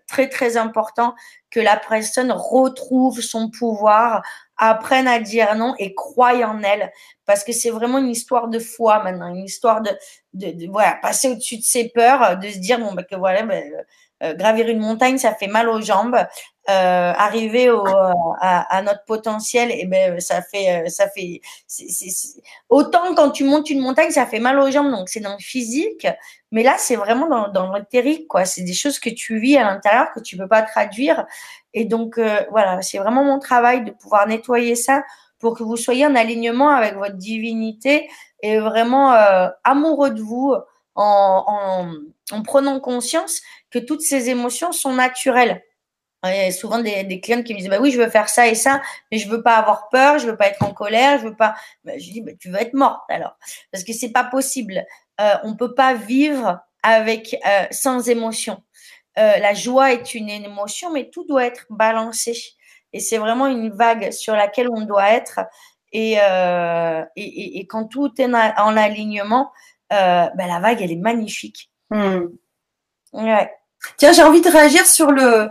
très 0.07 0.27
très 0.27 0.57
important 0.57 1.15
que 1.49 1.59
la 1.59 1.77
personne 1.77 2.31
retrouve 2.31 3.21
son 3.21 3.49
pouvoir, 3.49 4.21
apprenne 4.59 5.07
à 5.07 5.19
dire 5.19 5.55
non 5.55 5.73
et 5.79 5.95
croie 5.95 6.35
en 6.45 6.61
elle. 6.61 6.91
Parce 7.25 7.43
que 7.43 7.51
c'est 7.51 7.69
vraiment 7.69 7.97
une 7.97 8.09
histoire 8.09 8.47
de 8.47 8.59
foi 8.59 9.03
maintenant, 9.03 9.29
une 9.29 9.45
histoire 9.45 9.81
de, 9.81 9.91
de, 10.33 10.67
voilà, 10.69 10.97
passer 11.01 11.29
au-dessus 11.29 11.57
de 11.57 11.63
ses 11.63 11.89
peurs, 11.89 12.37
de 12.37 12.49
se 12.49 12.57
dire, 12.59 12.79
bon, 12.79 12.93
bah, 12.93 13.03
que 13.03 13.15
voilà, 13.15 13.43
bah, 13.43 13.55
euh, 14.23 14.33
gravir 14.33 14.67
une 14.67 14.79
montagne, 14.79 15.17
ça 15.17 15.33
fait 15.33 15.47
mal 15.47 15.69
aux 15.69 15.81
jambes. 15.81 16.17
Euh, 16.69 17.13
arriver 17.17 17.71
au, 17.71 17.83
à, 17.87 18.77
à, 18.77 18.81
notre 18.83 19.03
potentiel, 19.05 19.71
et 19.71 19.79
eh 19.79 19.85
ben 19.87 20.19
ça 20.19 20.43
fait, 20.43 20.83
euh, 20.85 20.87
ça 20.87 21.09
fait, 21.09 21.41
autant 22.69 23.15
quand 23.15 23.31
tu 23.31 23.43
montes 23.43 23.71
une 23.71 23.79
montagne, 23.79 24.11
ça 24.11 24.27
fait 24.27 24.39
mal 24.39 24.59
aux 24.59 24.69
jambes, 24.69 24.91
donc 24.91 25.09
c'est 25.09 25.19
dans 25.19 25.31
le 25.31 25.39
physique, 25.39 26.05
mais 26.51 26.61
là 26.61 26.75
c'est 26.77 26.95
vraiment 26.95 27.27
dans, 27.27 27.47
dans 27.47 27.73
quoi. 28.29 28.45
C'est 28.45 28.61
des 28.61 28.73
choses 28.73 28.99
que 28.99 29.09
tu 29.09 29.39
vis 29.39 29.57
à 29.57 29.63
l'intérieur 29.63 30.13
que 30.13 30.19
tu 30.19 30.37
peux 30.37 30.47
pas 30.47 30.61
traduire, 30.61 31.25
et 31.73 31.85
donc 31.85 32.19
euh, 32.19 32.41
voilà, 32.51 32.83
c'est 32.83 32.99
vraiment 32.99 33.23
mon 33.23 33.39
travail 33.39 33.83
de 33.83 33.89
pouvoir 33.89 34.27
nettoyer 34.27 34.75
ça 34.75 35.03
pour 35.39 35.57
que 35.57 35.63
vous 35.63 35.77
soyez 35.77 36.05
en 36.05 36.13
alignement 36.13 36.69
avec 36.69 36.93
votre 36.95 37.15
divinité 37.15 38.07
et 38.43 38.59
vraiment 38.59 39.11
amoureux 39.63 40.11
de 40.11 40.21
vous 40.21 40.53
en, 40.95 41.43
en, 41.47 42.35
en 42.35 42.41
prenant 42.43 42.79
conscience 42.79 43.41
que 43.71 43.79
toutes 43.79 44.01
ces 44.01 44.29
émotions 44.29 44.71
sont 44.71 44.93
naturelles. 44.93 45.63
Il 46.25 46.35
y 46.35 46.39
a 46.39 46.51
souvent 46.51 46.79
des, 46.79 47.21
clientes 47.21 47.45
qui 47.45 47.53
me 47.53 47.59
disent 47.59 47.69
bah 47.69 47.79
oui 47.79 47.91
je 47.91 47.97
veux 47.97 48.09
faire 48.09 48.27
ça 48.27 48.47
et 48.47 48.55
ça 48.55 48.81
mais 49.09 49.17
je 49.17 49.29
veux 49.29 49.41
pas 49.41 49.55
avoir 49.55 49.87
peur 49.87 50.19
je 50.19 50.27
veux 50.27 50.35
pas 50.35 50.47
être 50.47 50.61
en 50.63 50.73
colère 50.73 51.17
je 51.19 51.27
veux 51.27 51.35
pas 51.35 51.55
bah, 51.85 51.93
je 51.97 52.11
dis 52.11 52.19
bah, 52.19 52.33
tu 52.37 52.49
veux 52.49 52.59
être 52.59 52.73
morte 52.73 53.03
alors. 53.09 53.37
Parce 53.71 53.85
que 53.85 53.93
c'est 53.93 54.11
pas 54.11 54.25
possible. 54.25 54.83
Euh, 55.21 55.35
on 55.43 55.55
peut 55.55 55.73
pas 55.73 55.93
vivre 55.93 56.59
avec 56.83 57.37
euh, 57.47 57.65
sans 57.71 58.09
émotion. 58.09 58.61
Euh, 59.17 59.37
la 59.37 59.53
joie 59.53 59.93
est 59.93 60.13
une 60.13 60.29
émotion 60.29 60.91
mais 60.91 61.09
tout 61.09 61.25
doit 61.25 61.45
être 61.45 61.65
balancé. 61.69 62.37
Et 62.91 62.99
c'est 62.99 63.17
vraiment 63.17 63.47
une 63.47 63.69
vague 63.69 64.11
sur 64.11 64.35
laquelle 64.35 64.67
on 64.69 64.81
doit 64.81 65.11
être. 65.11 65.39
Et, 65.91 66.15
euh, 66.19 67.03
et, 67.15 67.65
quand 67.67 67.85
tout 67.85 68.11
est 68.19 68.25
en 68.25 68.77
alignement 68.77 69.51
bah, 69.89 70.31
la 70.35 70.59
vague 70.59 70.81
elle 70.81 70.91
est 70.91 70.95
magnifique 70.95 71.71
hmm. 71.89 72.25
ouais 73.13 73.51
Tiens, 73.97 74.11
j'ai 74.11 74.23
envie 74.23 74.41
de 74.41 74.49
réagir 74.49 74.85
sur 74.85 75.11
le, 75.11 75.49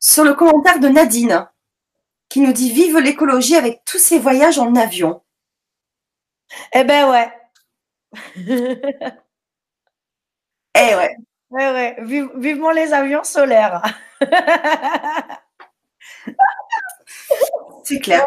sur 0.00 0.24
le 0.24 0.34
commentaire 0.34 0.80
de 0.80 0.88
Nadine 0.88 1.48
qui 2.28 2.40
nous 2.40 2.52
dit 2.52 2.72
Vive 2.72 2.98
l'écologie 2.98 3.56
avec 3.56 3.84
tous 3.84 3.98
ces 3.98 4.18
voyages 4.18 4.58
en 4.58 4.74
avion. 4.74 5.22
Eh 6.72 6.84
ben 6.84 7.10
ouais. 7.10 7.32
eh 10.76 10.94
ouais. 10.94 11.16
Ouais, 11.50 11.72
ouais. 11.72 11.96
vivement 12.36 12.70
les 12.72 12.92
avions 12.92 13.24
solaires. 13.24 13.82
C'est 17.84 18.00
clair. 18.00 18.26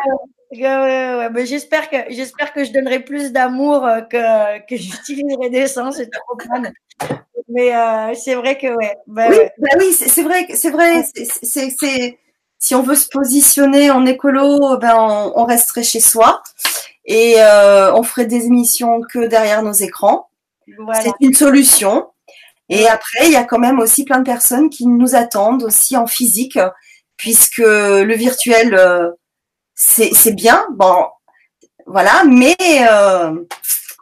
Ouais, 0.51 1.45
j'espère 1.45 1.89
que 1.89 1.97
j'espère 2.09 2.53
que 2.53 2.63
je 2.63 2.71
donnerai 2.71 2.99
plus 3.01 3.31
d'amour 3.31 3.85
euh, 3.85 4.01
que, 4.01 4.59
que 4.65 4.77
j'utiliserai 4.77 5.49
d'essence 5.49 5.99
et 5.99 6.09
trop 6.09 6.37
Mais 7.49 7.75
euh, 7.75 8.13
c'est 8.15 8.35
vrai 8.35 8.57
que 8.57 8.67
ouais. 8.67 8.97
Bah, 9.07 9.27
oui, 9.29 9.37
bah 9.57 9.69
oui 9.77 9.91
c'est 9.91 10.23
vrai, 10.23 10.47
c'est 10.53 10.69
vrai. 10.69 11.03
C'est 11.43 12.17
si 12.59 12.73
on 12.73 12.81
veut 12.81 12.95
se 12.95 13.07
positionner 13.09 13.91
en 13.91 14.05
écolo, 14.05 14.77
ben 14.77 14.95
on, 15.35 15.45
resterait 15.45 15.83
chez 15.83 15.99
soi 15.99 16.41
et 17.05 17.35
euh, 17.37 17.93
on 17.93 18.01
ferait 18.03 18.25
des 18.25 18.45
émissions 18.45 19.01
que 19.01 19.27
derrière 19.27 19.61
nos 19.61 19.73
écrans. 19.73 20.29
C'est 21.01 21.13
une 21.19 21.33
solution. 21.33 22.07
Et 22.69 22.87
après, 22.87 23.27
il 23.27 23.31
y 23.31 23.37
a 23.37 23.43
quand 23.43 23.59
même 23.59 23.79
aussi 23.79 24.03
plein 24.03 24.19
de 24.19 24.25
personnes 24.25 24.69
qui 24.69 24.87
nous 24.87 25.15
attendent 25.15 25.63
aussi 25.63 25.95
en 25.95 26.07
physique, 26.07 26.59
puisque 27.15 27.59
le 27.59 28.13
virtuel 28.13 28.75
c'est 29.78 30.34
bien, 30.34 30.65
bon, 30.71 31.05
voilà, 31.86 32.23
mais 32.28 32.57
euh, 32.91 33.32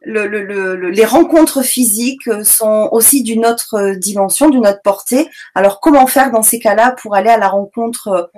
le, 0.02 0.26
le, 0.28 0.90
les 0.90 1.06
rencontres 1.06 1.62
physiques 1.62 2.30
sont 2.44 2.90
aussi 2.92 3.24
d'une 3.24 3.46
autre 3.46 3.96
dimension, 3.96 4.50
d'une 4.50 4.66
autre 4.66 4.82
portée. 4.84 5.30
Alors, 5.54 5.82
comment 5.82 6.08
faire 6.08 6.32
dans 6.32 6.44
ces 6.44 6.60
cas-là 6.60 6.96
pour 7.02 7.16
aller 7.16 7.30
à 7.30 7.38
la 7.38 7.50
rencontre 7.50 8.32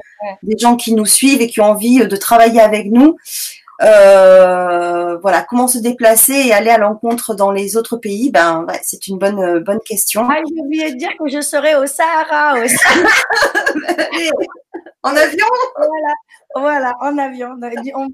des 0.43 0.57
gens 0.57 0.75
qui 0.75 0.93
nous 0.93 1.05
suivent 1.05 1.41
et 1.41 1.47
qui 1.47 1.61
ont 1.61 1.71
envie 1.71 1.99
de 1.99 2.15
travailler 2.15 2.59
avec 2.59 2.87
nous? 2.91 3.17
Euh, 3.83 5.17
voilà, 5.17 5.43
comment 5.43 5.67
se 5.67 5.77
déplacer 5.77 6.33
et 6.33 6.53
aller 6.53 6.71
à 6.71 6.79
l'encontre 6.79 7.35
dans 7.35 7.51
les 7.51 7.77
autres 7.77 7.97
pays? 7.97 8.31
Ben, 8.31 8.65
c'est 8.81 9.07
une 9.07 9.19
bonne 9.19 9.59
bonne 9.59 9.79
question. 9.85 10.27
Ah, 10.29 10.39
j'ai 10.47 10.61
oublié 10.61 10.91
de 10.93 10.97
dire 10.97 11.11
que 11.19 11.29
je 11.29 11.41
serai 11.41 11.75
au 11.75 11.85
Sahara 11.85 12.55
aussi. 12.59 12.75
en 15.07 15.15
avion 15.15 15.45
Voilà, 15.75 16.13
voilà, 16.55 16.97
en 17.01 17.17
avion. 17.17 17.57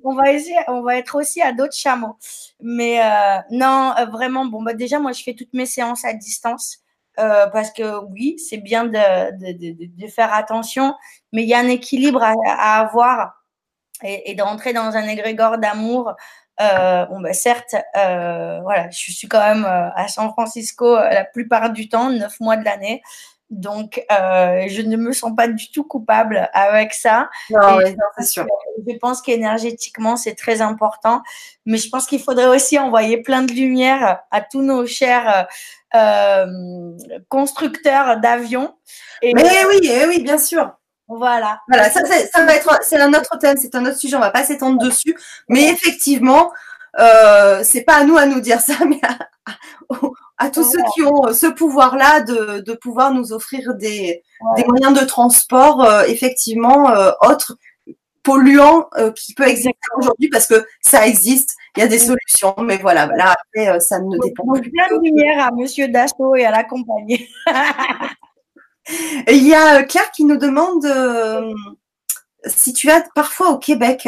On, 0.03 0.15
va 0.15 0.31
essayer, 0.31 0.57
on 0.67 0.81
va 0.81 0.97
être 0.97 1.15
aussi 1.15 1.41
à 1.41 1.51
d'autres 1.51 1.75
chameaux. 1.75 2.17
Mais 2.61 3.01
euh, 3.01 3.37
non, 3.51 3.93
euh, 3.97 4.05
vraiment, 4.05 4.45
bon, 4.45 4.61
bah, 4.61 4.73
déjà, 4.73 4.99
moi, 4.99 5.11
je 5.11 5.23
fais 5.23 5.33
toutes 5.33 5.53
mes 5.53 5.65
séances 5.65 6.05
à 6.05 6.13
distance. 6.13 6.79
Euh, 7.19 7.45
parce 7.47 7.71
que 7.71 8.03
oui, 8.11 8.39
c'est 8.39 8.57
bien 8.57 8.85
de, 8.85 10.07
faire 10.07 10.33
attention, 10.33 10.95
mais 11.31 11.43
il 11.43 11.49
y 11.49 11.53
a 11.53 11.59
un 11.59 11.67
équilibre 11.67 12.23
à, 12.23 12.79
avoir 12.79 13.43
et, 14.03 14.31
et, 14.31 14.35
de 14.35 14.41
rentrer 14.41 14.73
dans 14.73 14.95
un 14.95 15.07
égrégore 15.07 15.59
d'amour. 15.59 16.13
Bon, 16.59 17.21
bah, 17.21 17.33
certes, 17.33 17.75
voilà, 17.93 18.89
je 18.89 19.11
suis 19.11 19.27
quand 19.27 19.41
même 19.41 19.65
à 19.65 20.07
San 20.07 20.31
Francisco 20.31 20.95
la 20.95 21.23
plupart 21.23 21.69
du 21.71 21.87
temps, 21.87 22.09
neuf 22.09 22.39
mois 22.39 22.57
de 22.57 22.65
l'année. 22.65 23.03
Donc, 23.49 24.03
euh, 24.11 24.65
je 24.67 24.81
ne 24.81 24.97
me 24.97 25.11
sens 25.11 25.31
pas 25.35 25.47
du 25.47 25.71
tout 25.71 25.83
coupable 25.83 26.49
avec 26.53 26.93
ça. 26.93 27.29
Non, 27.49 27.79
c'est 28.17 28.25
sûr. 28.25 28.47
Je 28.87 28.97
pense 28.97 29.21
qu'énergétiquement, 29.21 30.15
c'est 30.15 30.35
très 30.35 30.61
important. 30.61 31.21
Mais 31.65 31.77
je 31.77 31.89
pense 31.89 32.07
qu'il 32.07 32.21
faudrait 32.21 32.47
aussi 32.47 32.79
envoyer 32.79 33.21
plein 33.21 33.43
de 33.43 33.51
lumière 33.51 34.21
à 34.31 34.41
tous 34.41 34.61
nos 34.61 34.85
chers 34.85 35.47
euh, 35.95 36.45
constructeurs 37.29 38.19
d'avions. 38.19 38.75
Mais 39.21 39.33
oui, 39.67 39.79
eh 39.83 40.05
oui, 40.07 40.23
bien 40.23 40.37
sûr. 40.37 40.71
Voilà. 41.07 41.59
Voilà, 41.67 41.89
ça, 41.89 42.01
ça 42.05 42.45
va 42.45 42.55
être, 42.55 42.79
c'est 42.81 42.99
un 42.99 43.13
autre 43.13 43.37
thème, 43.37 43.57
c'est 43.57 43.75
un 43.75 43.85
autre 43.85 43.97
sujet, 43.97 44.15
on 44.15 44.19
va 44.19 44.31
pas 44.31 44.43
s'étendre 44.43 44.79
dessus. 44.79 45.15
Mais 45.47 45.69
effectivement, 45.69 46.51
euh, 46.99 47.61
c'est 47.63 47.83
pas 47.83 47.95
à 47.97 48.03
nous 48.03 48.17
à 48.17 48.25
nous 48.25 48.39
dire 48.39 48.61
ça, 48.61 48.73
mais 48.87 48.99
à, 49.03 49.17
à 50.37 50.49
tous 50.49 50.63
ceux 50.63 50.81
qui 50.93 51.03
ont 51.03 51.27
euh, 51.27 51.33
ce 51.33 51.47
pouvoir-là 51.47 52.21
de, 52.21 52.61
de, 52.61 52.73
pouvoir 52.73 53.13
nous 53.13 53.33
offrir 53.33 53.75
des, 53.75 54.23
des 54.57 54.65
moyens 54.65 54.99
de 54.99 55.05
transport 55.05 55.83
euh, 55.83 56.03
effectivement 56.03 56.89
euh, 56.89 57.11
autres 57.21 57.57
polluants 58.23 58.89
qui 59.17 59.33
peut 59.33 59.45
exister 59.45 59.75
aujourd'hui 59.97 60.29
parce 60.29 60.47
que 60.47 60.65
ça 60.79 61.05
existe, 61.05 61.57
il 61.75 61.81
y 61.81 61.83
a 61.83 61.87
des 61.87 61.99
solutions, 61.99 62.55
mais 62.59 62.77
voilà, 62.77 63.07
là 63.07 63.35
après 63.37 63.81
ça 63.81 63.99
ne 63.99 64.17
dépend 64.17 64.45
Donc, 64.45 64.61
plein 64.61 64.97
de 64.97 65.03
lumière 65.03 65.45
à 65.45 65.51
Monsieur 65.51 65.89
Dassault 65.89 66.33
et 66.37 66.45
à 66.45 66.51
la 66.51 66.63
compagnie. 66.63 67.27
il 69.27 69.45
y 69.45 69.53
a 69.53 69.83
Claire 69.83 70.09
qui 70.11 70.23
nous 70.23 70.37
demande 70.37 70.87
si 72.45 72.71
tu 72.71 72.89
as 72.89 73.03
parfois 73.13 73.49
au 73.49 73.57
Québec 73.57 74.07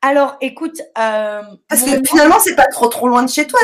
alors, 0.00 0.36
écoute. 0.40 0.80
Euh, 0.96 1.42
Parce 1.68 1.82
que 1.82 2.02
finalement, 2.04 2.38
c'est 2.38 2.54
pas 2.54 2.66
trop 2.66 2.86
trop 2.86 3.08
loin 3.08 3.24
de 3.24 3.28
chez 3.28 3.46
toi. 3.46 3.58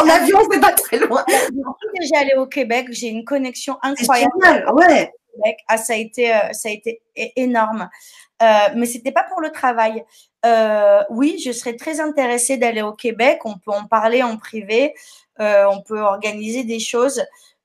en 0.00 0.08
avion, 0.08 0.40
c'est 0.50 0.60
pas 0.60 0.72
très 0.72 0.98
loin. 0.98 1.24
J'ai 2.00 2.36
au 2.36 2.46
Québec, 2.46 2.88
j'ai 2.90 3.08
une 3.08 3.24
connexion 3.24 3.78
incroyable. 3.82 4.32
Génial, 4.42 4.74
ouais. 4.74 5.12
Ah, 5.68 5.76
ça 5.76 5.92
a 5.92 5.96
été, 5.96 6.34
euh, 6.34 6.52
ça 6.52 6.68
a 6.68 6.72
été 6.72 7.00
énorme. 7.36 7.88
Euh, 8.42 8.46
mais 8.74 8.86
c'était 8.86 9.12
pas 9.12 9.24
pour 9.24 9.40
le 9.40 9.50
travail. 9.50 10.04
Euh, 10.44 11.02
oui, 11.10 11.40
je 11.44 11.52
serais 11.52 11.76
très 11.76 12.00
intéressée 12.00 12.56
d'aller 12.56 12.82
au 12.82 12.92
Québec. 12.92 13.40
On 13.44 13.58
peut 13.58 13.70
en 13.70 13.84
parler 13.84 14.22
en 14.22 14.36
privé. 14.36 14.94
On 15.38 15.82
peut 15.82 16.00
organiser 16.00 16.64
des 16.64 16.80
choses. 16.80 17.22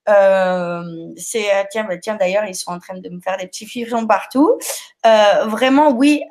Euh, 0.08 1.12
c'est 1.16 1.54
euh, 1.54 1.64
tiens, 1.70 1.84
bah, 1.84 1.96
tiens 1.98 2.16
d'ailleurs, 2.16 2.44
ils 2.44 2.54
sont 2.54 2.72
en 2.72 2.78
train 2.78 2.98
de 2.98 3.08
me 3.08 3.20
faire 3.20 3.36
des 3.36 3.46
petits 3.46 3.66
frissons 3.66 4.06
partout. 4.06 4.58
Euh, 5.06 5.44
vraiment, 5.46 5.90
oui, 5.92 6.22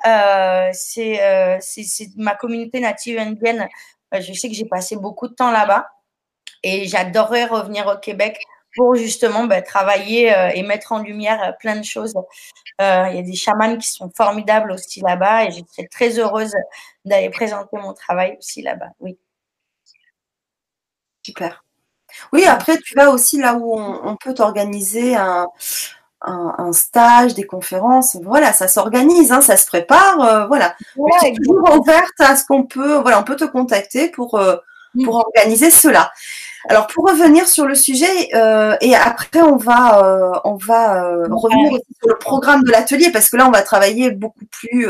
c'est 0.73 1.59
c'est 1.61 2.07
ma 2.17 2.35
communauté 2.35 2.79
native 2.79 3.17
indienne. 3.19 3.67
je 4.13 4.33
sais 4.33 4.49
que 4.49 4.55
j'ai 4.55 4.65
passé 4.65 4.95
beaucoup 4.97 5.27
de 5.27 5.33
temps 5.33 5.51
là-bas 5.51 5.87
et 6.63 6.87
j'adorerais 6.87 7.45
revenir 7.45 7.87
au 7.87 7.97
Québec 7.99 8.39
pour 8.75 8.95
justement 8.95 9.45
bah, 9.45 9.61
travailler 9.61 10.33
et 10.55 10.63
mettre 10.63 10.91
en 10.93 10.99
lumière 10.99 11.55
plein 11.59 11.75
de 11.77 11.83
choses. 11.85 12.13
Il 12.79 12.83
y 13.15 13.19
a 13.19 13.21
des 13.21 13.35
chamans 13.35 13.77
qui 13.77 13.89
sont 13.89 14.11
formidables 14.15 14.71
aussi 14.71 15.01
là-bas 15.01 15.45
et 15.45 15.51
je 15.51 15.61
serais 15.71 15.87
très 15.87 16.19
heureuse 16.19 16.53
d'aller 17.05 17.29
présenter 17.29 17.77
mon 17.77 17.93
travail 17.93 18.37
aussi 18.39 18.61
là-bas. 18.61 18.89
Oui. 18.99 19.17
Super. 21.23 21.63
Oui, 22.33 22.45
après, 22.45 22.77
tu 22.77 22.95
vas 22.95 23.09
aussi 23.09 23.37
là 23.37 23.55
où 23.55 23.79
on, 23.79 24.15
peut 24.15 24.33
t'organiser 24.33 25.15
un, 25.15 25.47
stage, 26.71 27.33
des 27.33 27.45
conférences. 27.45 28.17
Voilà, 28.23 28.53
ça 28.53 28.67
s'organise, 28.67 29.31
hein, 29.31 29.41
ça 29.41 29.57
se 29.57 29.65
prépare. 29.65 30.21
Euh, 30.21 30.47
voilà. 30.47 30.75
tu 30.95 31.27
es 31.27 31.33
toujours 31.33 31.79
ouverte 31.79 32.19
à 32.19 32.35
ce 32.35 32.45
qu'on 32.45 32.63
peut. 32.63 32.95
Voilà, 32.95 33.19
on 33.19 33.23
peut 33.23 33.35
te 33.35 33.45
contacter 33.45 34.09
pour, 34.09 34.35
euh, 34.35 34.55
pour 35.03 35.15
organiser 35.15 35.71
cela. 35.71 36.11
Alors, 36.69 36.85
pour 36.87 37.09
revenir 37.09 37.47
sur 37.47 37.65
le 37.65 37.73
sujet, 37.73 38.29
euh, 38.35 38.75
et 38.81 38.95
après, 38.95 39.41
on 39.41 39.57
va, 39.57 40.41
on 40.43 40.55
va 40.55 41.03
revenir 41.29 41.71
sur 41.97 42.07
le 42.07 42.17
programme 42.19 42.63
de 42.63 42.71
l'atelier, 42.71 43.11
parce 43.11 43.29
que 43.29 43.37
là, 43.37 43.47
on 43.47 43.51
va 43.51 43.63
travailler 43.63 44.11
beaucoup 44.11 44.45
plus 44.51 44.87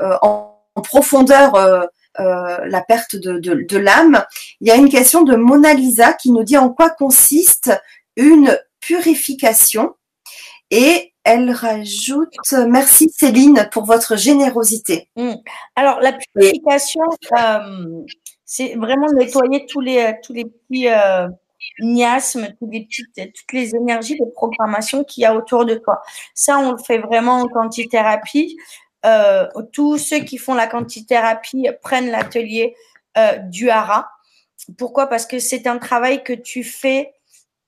en, 0.00 0.52
en, 0.74 0.82
profondeur 0.82 1.88
euh, 2.20 2.66
la 2.66 2.82
perte 2.82 3.16
de, 3.16 3.76
l'âme. 3.76 4.24
Il 4.60 4.68
y 4.68 4.70
a 4.70 4.76
une 4.76 4.88
question 4.88 5.22
de 5.22 5.36
Mona 5.36 5.74
Lisa 5.74 6.12
qui 6.12 6.30
nous 6.30 6.44
dit 6.44 6.58
en 6.58 6.70
quoi 6.70 6.90
consiste 6.90 7.72
une 8.16 8.58
purification. 8.80 9.94
Et 10.70 11.12
elle 11.24 11.50
rajoute 11.50 12.34
merci 12.68 13.10
Céline 13.10 13.68
pour 13.72 13.84
votre 13.84 14.16
générosité. 14.16 15.08
Hmm. 15.16 15.34
Alors 15.74 16.00
la 16.00 16.12
purification, 16.12 17.02
euh, 17.38 18.02
c'est 18.44 18.74
vraiment 18.74 19.08
nettoyer 19.12 19.66
tous 19.66 19.80
les 19.80 20.14
tous 20.22 20.32
les 20.32 20.44
petits 20.44 20.88
euh, 20.88 21.28
miasmes, 21.80 22.48
toutes 22.58 22.72
les 22.72 22.84
petites, 22.84 23.34
toutes 23.34 23.52
les 23.52 23.74
énergies 23.74 24.18
de 24.18 24.24
programmation 24.34 25.04
qu'il 25.04 25.22
y 25.22 25.24
a 25.24 25.34
autour 25.34 25.64
de 25.64 25.74
toi. 25.74 26.00
Ça, 26.34 26.58
on 26.58 26.72
le 26.72 26.78
fait 26.78 26.98
vraiment 26.98 27.40
en 27.40 27.48
quantithérapie. 27.48 28.56
Euh, 29.06 29.46
tous 29.72 29.98
ceux 29.98 30.20
qui 30.20 30.38
font 30.38 30.54
la 30.54 30.66
quantithérapie 30.66 31.68
prennent 31.82 32.10
l'atelier 32.10 32.74
euh, 33.16 33.36
du 33.38 33.70
hara. 33.70 34.10
Pourquoi? 34.78 35.06
Parce 35.06 35.26
que 35.26 35.38
c'est 35.38 35.66
un 35.66 35.78
travail 35.78 36.24
que 36.24 36.32
tu 36.32 36.64
fais 36.64 37.12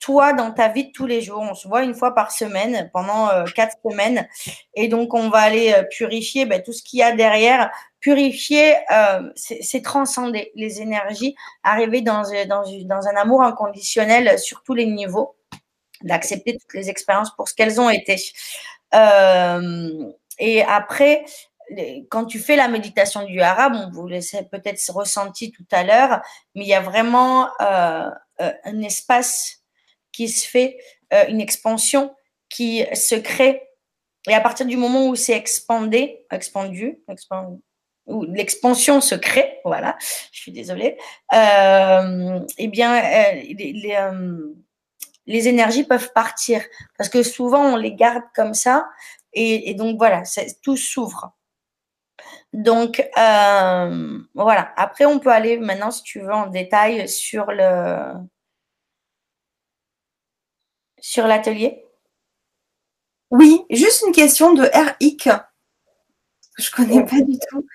toi 0.01 0.33
dans 0.33 0.53
ta 0.53 0.69
vie 0.69 0.87
de 0.87 0.93
tous 0.93 1.07
les 1.07 1.21
jours. 1.21 1.41
On 1.41 1.55
se 1.55 1.69
voit 1.69 1.83
une 1.83 1.95
fois 1.95 2.15
par 2.15 2.33
semaine 2.33 2.91
pendant 2.93 3.29
euh, 3.31 3.45
quatre 3.55 3.77
semaines 3.89 4.29
et 4.75 4.89
donc 4.89 5.15
on 5.15 5.29
va 5.29 5.39
aller 5.39 5.75
purifier 5.91 6.47
ben, 6.47 6.63
tout 6.63 6.73
ce 6.73 6.83
qu'il 6.83 7.01
y 7.01 7.03
a 7.03 7.15
derrière. 7.15 7.71
Purifier, 8.01 8.77
c'est 9.35 9.83
transcender 9.83 10.53
les 10.55 10.81
énergies, 10.81 11.35
arriver 11.65 12.01
dans, 12.01 12.23
dans, 12.47 13.09
un 13.09 13.17
amour 13.17 13.43
inconditionnel 13.43 14.39
sur 14.39 14.63
tous 14.63 14.75
les 14.75 14.87
niveaux, 14.87 15.35
d'accepter 16.03 16.57
toutes 16.57 16.75
les 16.75 16.91
expériences 16.91 17.35
pour 17.35 17.49
ce 17.49 17.55
qu'elles 17.55 17.81
ont 17.81 17.91
été. 17.91 18.17
Euh, 18.95 20.13
et 20.39 20.63
après, 20.63 21.25
quand 22.09 22.25
tu 22.25 22.39
fais 22.39 22.57
la 22.57 22.69
méditation 22.69 23.25
du 23.25 23.41
hara, 23.41 23.69
bon, 23.69 23.91
vous 23.93 24.07
l'avez 24.07 24.43
peut-être 24.51 24.83
ressenti 24.93 25.53
tout 25.53 25.67
à 25.71 25.85
l'heure, 25.85 26.23
mais 26.55 26.65
il 26.65 26.69
y 26.69 26.75
a 26.75 26.81
vraiment 26.81 27.49
euh, 27.61 28.11
euh, 28.41 28.53
un 28.65 28.83
espace 28.83 29.63
qui 30.13 30.29
se 30.29 30.47
fait, 30.47 30.79
euh, 31.13 31.27
une 31.29 31.41
expansion 31.41 32.15
qui 32.49 32.85
se 32.95 33.15
crée. 33.15 33.63
Et 34.29 34.35
à 34.35 34.41
partir 34.41 34.67
du 34.67 34.77
moment 34.77 35.09
où 35.09 35.15
c'est 35.15 35.35
expandé, 35.35 36.25
expandu, 36.31 37.03
où 38.07 38.25
l'expansion 38.25 39.01
se 39.01 39.15
crée, 39.15 39.59
voilà, 39.65 39.97
je 40.33 40.41
suis 40.41 40.53
désolée, 40.53 40.97
eh 41.33 42.69
bien, 42.69 43.03
les, 45.27 45.49
énergies 45.49 45.85
peuvent 45.85 46.11
partir 46.15 46.63
parce 46.97 47.11
que 47.11 47.23
souvent 47.23 47.75
on 47.75 47.77
les 47.77 47.95
garde 47.95 48.25
comme 48.35 48.55
ça 48.55 48.89
et, 49.33 49.75
donc 49.75 49.99
voilà, 49.99 50.23
tout 50.63 50.77
s'ouvre. 50.77 51.33
Donc 52.53 53.03
voilà. 53.15 54.73
Après, 54.77 55.05
on 55.05 55.19
peut 55.19 55.31
aller 55.31 55.59
maintenant, 55.59 55.91
si 55.91 56.03
tu 56.03 56.21
veux, 56.21 56.33
en 56.33 56.47
détail 56.47 57.09
sur 57.09 57.47
le 57.53 58.15
sur 61.01 61.27
l'atelier. 61.27 61.85
Oui, 63.31 63.65
juste 63.71 64.05
une 64.07 64.13
question 64.13 64.53
de 64.55 64.63
RIC. 64.63 65.29
Je 66.59 66.71
connais 66.71 67.05
pas 67.05 67.21
du 67.21 67.39
tout. 67.51 67.67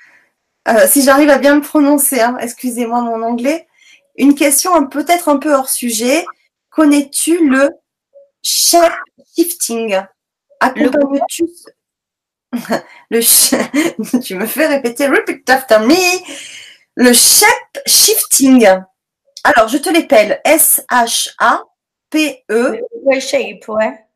Euh, 0.68 0.88
si 0.88 1.04
j'arrive 1.04 1.30
à 1.30 1.38
bien 1.38 1.56
le 1.56 1.62
prononcer, 1.62 2.22
hein, 2.22 2.38
excusez-moi 2.40 3.02
mon 3.02 3.22
anglais. 3.22 3.68
Une 4.16 4.36
question 4.36 4.88
peut-être 4.88 5.30
un 5.30 5.38
peu 5.38 5.54
hors 5.54 5.70
sujet. 5.70 6.26
Connais-tu 6.70 7.48
le 7.48 7.70
shape 8.42 8.94
shifting? 9.36 10.02
Accompagnes-tu 10.64 11.46
le 13.10 14.20
tu 14.22 14.36
me 14.36 14.46
fais 14.46 14.68
répéter 14.68 15.08
repeat 15.08 15.50
after 15.50 15.80
me 15.80 15.96
le 16.96 17.12
shape 17.12 17.80
shifting 17.88 18.68
alors 19.44 19.68
je 19.68 19.78
te 19.80 19.90
l'épelle 19.90 20.40
S 20.46 20.86
H 20.92 21.34
A 21.40 21.64
P 22.12 22.44
E 22.52 22.80
ouais, 23.06 23.20
shape 23.20 23.68
ouais 23.70 24.08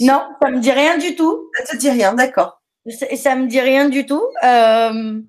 non, 0.00 0.22
ça 0.40 0.50
me 0.50 0.60
dit 0.60 0.70
rien 0.70 0.98
du 0.98 1.16
tout. 1.16 1.50
Ça 1.64 1.72
te 1.72 1.76
dit 1.76 1.90
rien, 1.90 2.14
d'accord. 2.14 2.62
Ça, 2.88 3.06
ça 3.16 3.34
me 3.34 3.46
dit 3.46 3.60
rien 3.60 3.88
du 3.88 4.06
tout. 4.06 4.24
Euh, 4.44 5.20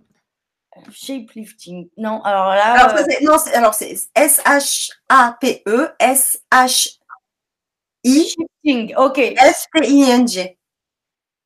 shapelifting. 0.91 1.89
Non, 1.97 2.21
alors 2.21 2.49
là. 2.49 2.73
Alors, 2.73 2.97
euh, 2.97 3.03
non, 3.23 3.37
alors 3.53 3.73
c'est 3.73 3.95
S-H-A-P-E, 4.15 5.89
Shifting, 8.05 8.95
ok. 8.95 9.17
S-T-I-N-G. 9.17 10.57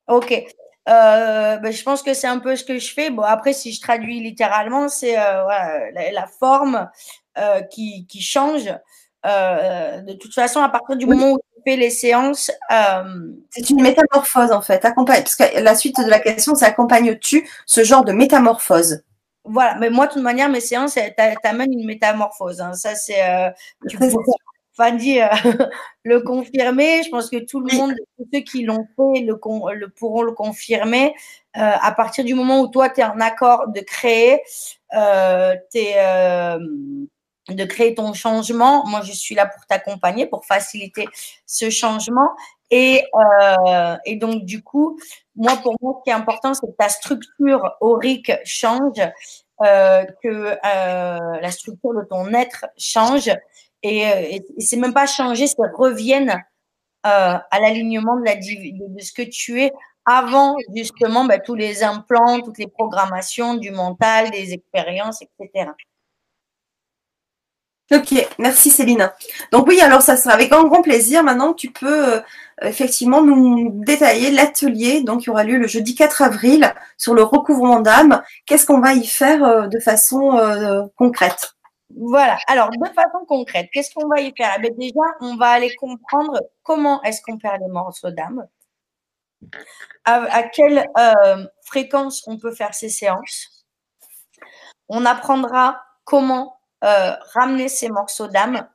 Ok. 0.08 0.32
Euh, 0.90 1.58
ben, 1.58 1.72
je 1.72 1.84
pense 1.84 2.04
que 2.04 2.14
c'est 2.14 2.28
un 2.28 2.40
peu 2.40 2.56
ce 2.56 2.64
que 2.64 2.78
je 2.78 2.94
fais. 2.94 3.10
Bon, 3.10 3.24
après, 3.24 3.54
si 3.54 3.72
je 3.72 3.82
traduis 3.82 4.20
littéralement, 4.20 4.90
c'est 4.90 5.18
euh, 5.18 5.44
voilà, 5.44 5.92
la, 5.92 6.12
la, 6.12 6.28
forme 6.28 6.90
euh, 7.38 7.62
qui, 7.62 8.06
qui 8.08 8.22
change. 8.22 8.66
De 9.24 10.14
toute 10.14 10.34
façon, 10.34 10.62
à 10.62 10.70
partir 10.70 10.98
du 10.98 11.06
moment 11.06 11.32
où 11.32 11.38
tu 11.38 11.62
fais 11.66 11.78
les 11.78 11.90
séances. 11.90 12.52
C'est 13.50 13.70
une 13.70 13.82
métamorphose 13.82 14.52
en 14.52 14.62
fait. 14.62 14.84
Accompagne, 14.84 15.24
parce 15.24 15.38
que 15.38 15.60
la 15.60 15.76
suite 15.76 15.98
de 16.04 16.10
la 16.10 16.20
question, 16.20 16.56
c'est 16.56 16.66
accompagnes-tu 16.66 17.48
ce 17.66 17.84
genre 17.84 18.04
de 18.04 18.12
métamorphose? 18.12 19.04
Voilà, 19.46 19.76
mais 19.76 19.90
moi, 19.90 20.08
de 20.08 20.14
toute 20.14 20.22
manière, 20.22 20.48
mes 20.48 20.62
séances, 20.62 20.98
t'amènent 21.42 21.74
une 21.74 21.86
métamorphose. 21.86 22.62
Hein. 22.62 22.74
Ça, 22.74 22.96
c'est. 22.96 23.22
Euh, 23.28 23.50
tu 23.90 23.98
Fanny 24.76 25.22
euh, 25.22 25.28
le 26.04 26.22
confirmer. 26.22 27.04
Je 27.04 27.10
pense 27.10 27.30
que 27.30 27.38
tout 27.38 27.60
le 27.60 27.76
monde, 27.76 27.94
tous 28.18 28.28
ceux 28.34 28.42
qui 28.42 28.64
l'ont 28.64 28.88
fait, 28.96 29.22
le, 29.22 29.40
le, 29.74 29.90
pourront 29.90 30.24
le 30.24 30.32
confirmer. 30.32 31.14
Euh, 31.56 31.72
à 31.82 31.92
partir 31.92 32.26
du 32.26 32.34
moment 32.34 32.62
où 32.62 32.68
toi, 32.68 32.90
tu 32.90 33.02
es 33.02 33.04
en 33.04 33.20
accord 33.20 33.68
de 33.68 33.80
créer, 33.82 34.42
euh, 34.96 35.56
es, 35.76 35.94
euh, 35.98 36.58
de 37.50 37.64
créer 37.66 37.94
ton 37.94 38.14
changement. 38.14 38.84
Moi, 38.88 39.02
je 39.02 39.12
suis 39.12 39.36
là 39.36 39.46
pour 39.46 39.64
t'accompagner, 39.68 40.26
pour 40.26 40.46
faciliter 40.46 41.08
ce 41.46 41.70
changement. 41.70 42.32
Et, 42.72 43.04
et, 44.06 44.16
donc, 44.16 44.46
du 44.46 44.64
coup, 44.64 44.98
moi, 45.36 45.58
pour 45.58 45.76
moi, 45.80 46.00
ce 46.00 46.04
qui 46.06 46.10
est 46.10 46.20
important, 46.20 46.56
c'est 46.56 46.66
que 46.66 46.76
ta 46.76 46.90
structure 46.90 47.78
aurique 47.82 48.32
change, 48.46 49.00
que 49.60 50.58
la 50.64 51.52
structure 51.52 51.94
de 51.94 52.02
ton 52.10 52.34
être 52.34 52.66
change. 52.80 53.30
Et, 53.84 54.08
euh, 54.08 54.22
et, 54.22 54.46
c'est 54.60 54.78
même 54.78 54.94
pas 54.94 55.06
changer, 55.06 55.46
c'est 55.48 55.56
revienne 55.76 56.42
euh, 57.06 57.38
à 57.52 57.60
l'alignement 57.60 58.16
de, 58.16 58.24
la, 58.24 58.42
ce 58.42 59.12
que 59.12 59.24
tu 59.24 59.62
es 59.62 59.74
avant 60.06 60.56
justement 60.74 61.26
bah, 61.26 61.38
tous 61.38 61.56
les 61.56 61.84
implants, 61.84 62.40
toutes 62.40 62.58
les 62.58 62.68
programmations 62.68 63.56
du 63.56 63.72
mental, 63.72 64.32
des 64.32 64.54
expériences, 64.54 65.22
etc. 65.22 65.72
Ok, 67.92 68.14
merci 68.40 68.70
Céline. 68.70 69.12
Donc 69.52 69.68
oui, 69.68 69.82
alors 69.82 70.02
ça 70.02 70.16
sera 70.16 70.34
avec 70.34 70.52
un 70.54 70.64
grand 70.64 70.82
plaisir. 70.82 71.22
Maintenant, 71.22 71.54
tu 71.54 71.72
peux 71.72 72.16
euh, 72.16 72.22
effectivement 72.62 73.22
nous 73.22 73.84
détailler 73.84 74.32
l'atelier. 74.32 75.02
Donc, 75.04 75.26
y 75.26 75.30
aura 75.30 75.44
lieu 75.44 75.58
le 75.58 75.68
jeudi 75.68 75.94
4 75.94 76.22
avril 76.22 76.74
sur 76.98 77.14
le 77.14 77.24
recouvrement 77.24 77.82
d'âme. 77.82 78.24
Qu'est-ce 78.46 78.66
qu'on 78.66 78.80
va 78.80 78.94
y 78.94 79.06
faire 79.06 79.44
euh, 79.44 79.68
de 79.68 79.80
façon 79.80 80.40
concrète? 80.96 81.54
Voilà. 81.96 82.38
Alors, 82.48 82.70
de 82.70 82.94
façon 82.94 83.26
concrète, 83.28 83.70
qu'est-ce 83.72 83.94
qu'on 83.94 84.08
va 84.08 84.22
y 84.22 84.34
faire? 84.36 84.58
Eh 84.64 84.70
Déjà, 84.72 85.02
on 85.22 85.36
va 85.36 85.50
aller 85.50 85.74
comprendre 85.76 86.40
comment 86.64 87.02
est-ce 87.04 87.22
qu'on 87.22 87.38
perd 87.38 87.62
les 87.62 87.68
morceaux 87.68 88.12
d'âme, 88.12 88.48
à, 90.06 90.44
quelle 90.44 90.86
fréquence 91.64 92.24
on 92.28 92.38
peut 92.38 92.54
faire 92.54 92.74
ces 92.74 92.90
séances. 92.90 93.66
On 94.90 95.06
apprendra 95.06 95.82
comment 96.04 96.60
euh, 96.84 97.14
ramener 97.34 97.70
ces 97.70 97.90
morceaux 97.90 98.28
d'âme. 98.28 98.68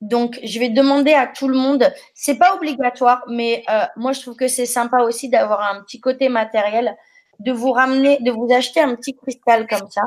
Donc, 0.00 0.38
je 0.42 0.58
vais 0.58 0.68
demander 0.68 1.14
à 1.14 1.26
tout 1.26 1.48
le 1.48 1.56
monde, 1.56 1.90
c'est 2.12 2.36
pas 2.36 2.54
obligatoire, 2.54 3.24
mais 3.26 3.64
euh, 3.70 3.84
moi, 3.96 4.12
je 4.12 4.20
trouve 4.20 4.36
que 4.36 4.48
c'est 4.48 4.66
sympa 4.66 4.98
aussi 4.98 5.30
d'avoir 5.30 5.62
un 5.62 5.82
petit 5.82 5.98
côté 5.98 6.28
matériel, 6.28 6.94
de 7.38 7.52
vous 7.52 7.72
ramener, 7.72 8.18
de 8.20 8.30
vous 8.30 8.52
acheter 8.52 8.80
un 8.80 8.94
petit 8.96 9.14
cristal 9.14 9.66
comme 9.66 9.88
ça, 9.90 10.02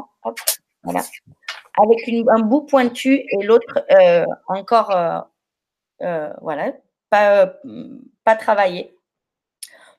voilà, 0.84 1.02
avec 1.78 2.10
un 2.28 2.40
bout 2.40 2.62
pointu 2.62 3.26
et 3.30 3.44
l'autre 3.44 3.86
euh, 3.92 4.26
encore, 4.48 4.92
euh, 4.92 5.20
euh, 6.02 6.34
voilà, 6.42 6.74
pas, 7.10 7.54
pas 8.24 8.36
travaillé 8.36 8.96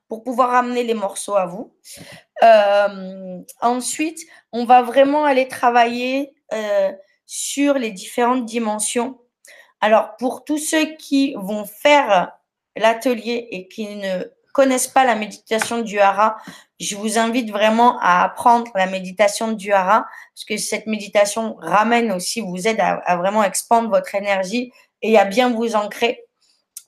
pour 0.09 0.23
pouvoir 0.23 0.51
ramener 0.51 0.85
les 0.85 0.95
morceaux 0.95 1.37
à 1.37 1.47
vous. 1.47 1.75
Ensuite, 3.61 4.21
on 4.53 4.65
va 4.65 4.83
vraiment 4.83 5.25
aller 5.25 5.49
travailler 5.49 6.35
sur 7.27 7.75
les 7.75 7.91
différentes 7.91 8.47
dimensions. 8.47 9.21
Alors, 9.81 10.17
pour 10.17 10.45
tous 10.45 10.59
ceux 10.59 10.97
qui 10.97 11.35
vont 11.35 11.65
faire 11.67 12.33
l'atelier 12.75 13.49
et 13.51 13.69
qui 13.69 13.97
ne 13.97 14.25
connaissent 14.59 14.89
pas 14.89 15.05
la 15.05 15.15
méditation 15.15 15.83
du 15.83 16.01
hara, 16.01 16.37
je 16.81 16.97
vous 16.97 17.17
invite 17.17 17.49
vraiment 17.53 17.97
à 18.01 18.25
apprendre 18.25 18.69
la 18.75 18.87
méditation 18.87 19.53
du 19.53 19.73
hara 19.73 20.05
parce 20.35 20.45
que 20.49 20.57
cette 20.57 20.89
méditation 20.89 21.55
ramène 21.61 22.11
aussi, 22.11 22.41
vous 22.41 22.67
aide 22.67 22.81
à, 22.81 23.17
vraiment 23.19 23.45
expandre 23.45 23.89
votre 23.89 24.17
énergie 24.17 24.73
et 25.01 25.17
à 25.17 25.25
bien 25.25 25.51
vous 25.51 25.77
ancrer. 25.77 26.25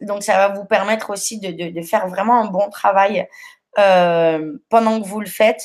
Donc, 0.01 0.25
ça 0.25 0.37
va 0.37 0.49
vous 0.49 0.65
permettre 0.65 1.11
aussi 1.11 1.39
de, 1.39 1.83
faire 1.83 2.09
vraiment 2.09 2.41
un 2.41 2.47
bon 2.47 2.69
travail 2.71 3.29
euh, 3.79 4.59
pendant 4.69 5.01
que 5.01 5.07
vous 5.07 5.21
le 5.21 5.29
faites. 5.29 5.63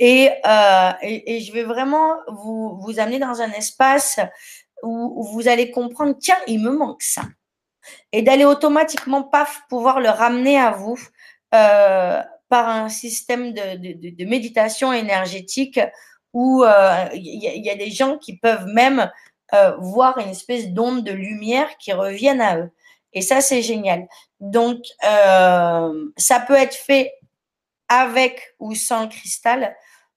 Euh, 0.00 0.92
et, 1.02 1.36
et, 1.36 1.40
je 1.42 1.52
vais 1.52 1.62
vraiment 1.62 2.16
vous, 2.26 2.76
vous 2.80 2.98
amener 2.98 3.20
dans 3.20 3.40
un 3.40 3.52
espace 3.52 4.18
où, 4.82 5.22
vous 5.32 5.46
allez 5.46 5.70
comprendre, 5.70 6.16
tiens, 6.20 6.38
il 6.48 6.60
me 6.60 6.72
manque 6.72 7.02
ça. 7.02 7.22
Et 8.12 8.22
d'aller 8.22 8.44
automatiquement, 8.44 9.22
paf, 9.22 9.62
pouvoir 9.68 10.00
le 10.00 10.10
ramener 10.10 10.58
à 10.58 10.70
vous 10.70 10.98
euh, 11.54 12.20
par 12.48 12.68
un 12.68 12.88
système 12.88 13.52
de, 13.52 13.76
de, 13.76 14.24
méditation 14.24 14.92
énergétique 14.92 15.80
où 16.32 16.64
euh, 16.64 17.08
il 17.14 17.42
y, 17.42 17.70
a 17.70 17.74
des 17.74 17.90
gens 17.90 18.18
qui 18.18 18.36
peuvent 18.38 18.66
même 18.66 19.10
euh, 19.54 19.76
voir 19.78 20.18
une 20.18 20.28
espèce 20.28 20.68
d'onde 20.68 21.04
de 21.04 21.12
lumière 21.12 21.68
qui 21.78 21.92
reviennent 21.92 22.40
à 22.40 22.58
eux. 22.58 22.70
Et 23.12 23.20
ça, 23.20 23.40
c'est 23.42 23.62
génial. 23.62 24.06
Donc, 24.40 24.78
ça 25.02 26.40
peut 26.46 26.56
être 26.56 26.74
fait 26.74 27.12
avec 27.88 28.54
ou 28.58 28.74
sans 28.74 29.08
cristal. 29.08 29.76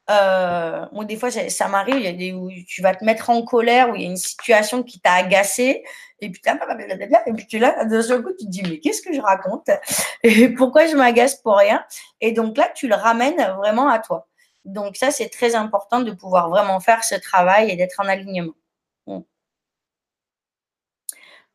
Euh, 0.09 0.85
des 1.03 1.17
fois, 1.17 1.31
ça 1.31 1.67
m'arrive, 1.67 1.97
il 1.97 2.21
y 2.21 2.31
a 2.31 2.35
où 2.35 2.49
tu 2.67 2.81
vas 2.81 2.95
te 2.95 3.03
mettre 3.03 3.29
en 3.29 3.41
colère, 3.43 3.89
où 3.89 3.95
il 3.95 4.01
y 4.01 4.05
a 4.05 4.09
une 4.09 4.17
situation 4.17 4.83
qui 4.83 4.99
t'a 4.99 5.13
agacé, 5.13 5.83
et 6.21 6.29
puis, 6.29 6.41
et 6.45 7.33
puis 7.33 7.47
tu 7.47 7.59
là, 7.59 7.83
d'un 7.85 8.01
seul 8.01 8.23
coup, 8.23 8.31
tu 8.37 8.45
te 8.45 8.49
dis, 8.49 8.63
mais 8.63 8.79
qu'est-ce 8.79 9.01
que 9.01 9.13
je 9.13 9.19
raconte? 9.19 9.69
Et 10.23 10.49
pourquoi 10.49 10.87
je 10.87 10.95
m'agace 10.95 11.35
pour 11.35 11.57
rien? 11.57 11.83
Et 12.21 12.31
donc 12.31 12.57
là, 12.57 12.69
tu 12.73 12.87
le 12.87 12.95
ramènes 12.95 13.41
vraiment 13.57 13.89
à 13.89 13.99
toi. 13.99 14.27
Donc 14.63 14.95
ça, 14.95 15.11
c'est 15.11 15.29
très 15.29 15.55
important 15.55 15.99
de 15.99 16.11
pouvoir 16.11 16.49
vraiment 16.49 16.79
faire 16.79 17.03
ce 17.03 17.15
travail 17.15 17.69
et 17.69 17.75
d'être 17.75 17.99
en 17.99 18.07
alignement. 18.07 18.53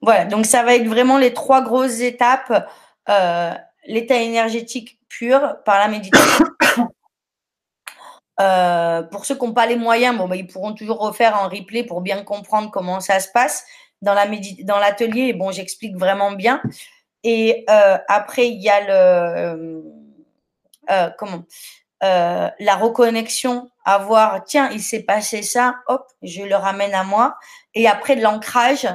Voilà, 0.02 0.24
donc 0.24 0.46
ça 0.46 0.62
va 0.62 0.74
être 0.76 0.86
vraiment 0.86 1.18
les 1.18 1.34
trois 1.34 1.62
grosses 1.62 2.00
étapes. 2.00 2.68
Euh, 3.08 3.54
L'état 3.86 4.16
énergétique 4.16 4.98
pur 5.08 5.56
par 5.64 5.78
la 5.78 5.88
méditation. 5.88 6.44
Euh, 8.40 9.02
pour 9.02 9.26
ceux 9.26 9.34
qui 9.34 9.44
n'ont 9.44 9.52
pas 9.52 9.66
les 9.66 9.76
moyens, 9.76 10.16
bon, 10.16 10.26
bah, 10.26 10.34
ils 10.34 10.46
pourront 10.46 10.72
toujours 10.72 10.98
refaire 10.98 11.36
un 11.36 11.48
replay 11.48 11.84
pour 11.84 12.00
bien 12.00 12.24
comprendre 12.24 12.70
comment 12.70 12.98
ça 13.00 13.20
se 13.20 13.28
passe 13.28 13.66
dans 14.02 14.14
la 14.14 14.26
dans 14.62 14.78
l'atelier. 14.78 15.32
Bon, 15.32 15.50
j'explique 15.50 15.96
vraiment 15.96 16.32
bien. 16.32 16.62
Et 17.22 17.64
euh, 17.68 17.98
après, 18.08 18.48
il 18.48 18.60
y 18.60 18.68
a 18.68 18.80
le 18.80 18.92
euh, 18.92 19.82
euh 20.90 21.10
comment 21.18 21.44
la 22.02 22.76
reconnexion, 22.76 23.70
à 23.84 23.98
voir, 23.98 24.42
tiens, 24.44 24.70
il 24.70 24.80
s'est 24.82 25.02
passé 25.02 25.42
ça, 25.42 25.76
hop, 25.86 26.06
je 26.22 26.42
le 26.42 26.56
ramène 26.56 26.94
à 26.94 27.04
moi. 27.04 27.36
Et 27.74 27.86
après, 27.88 28.16
l'ancrage 28.16 28.88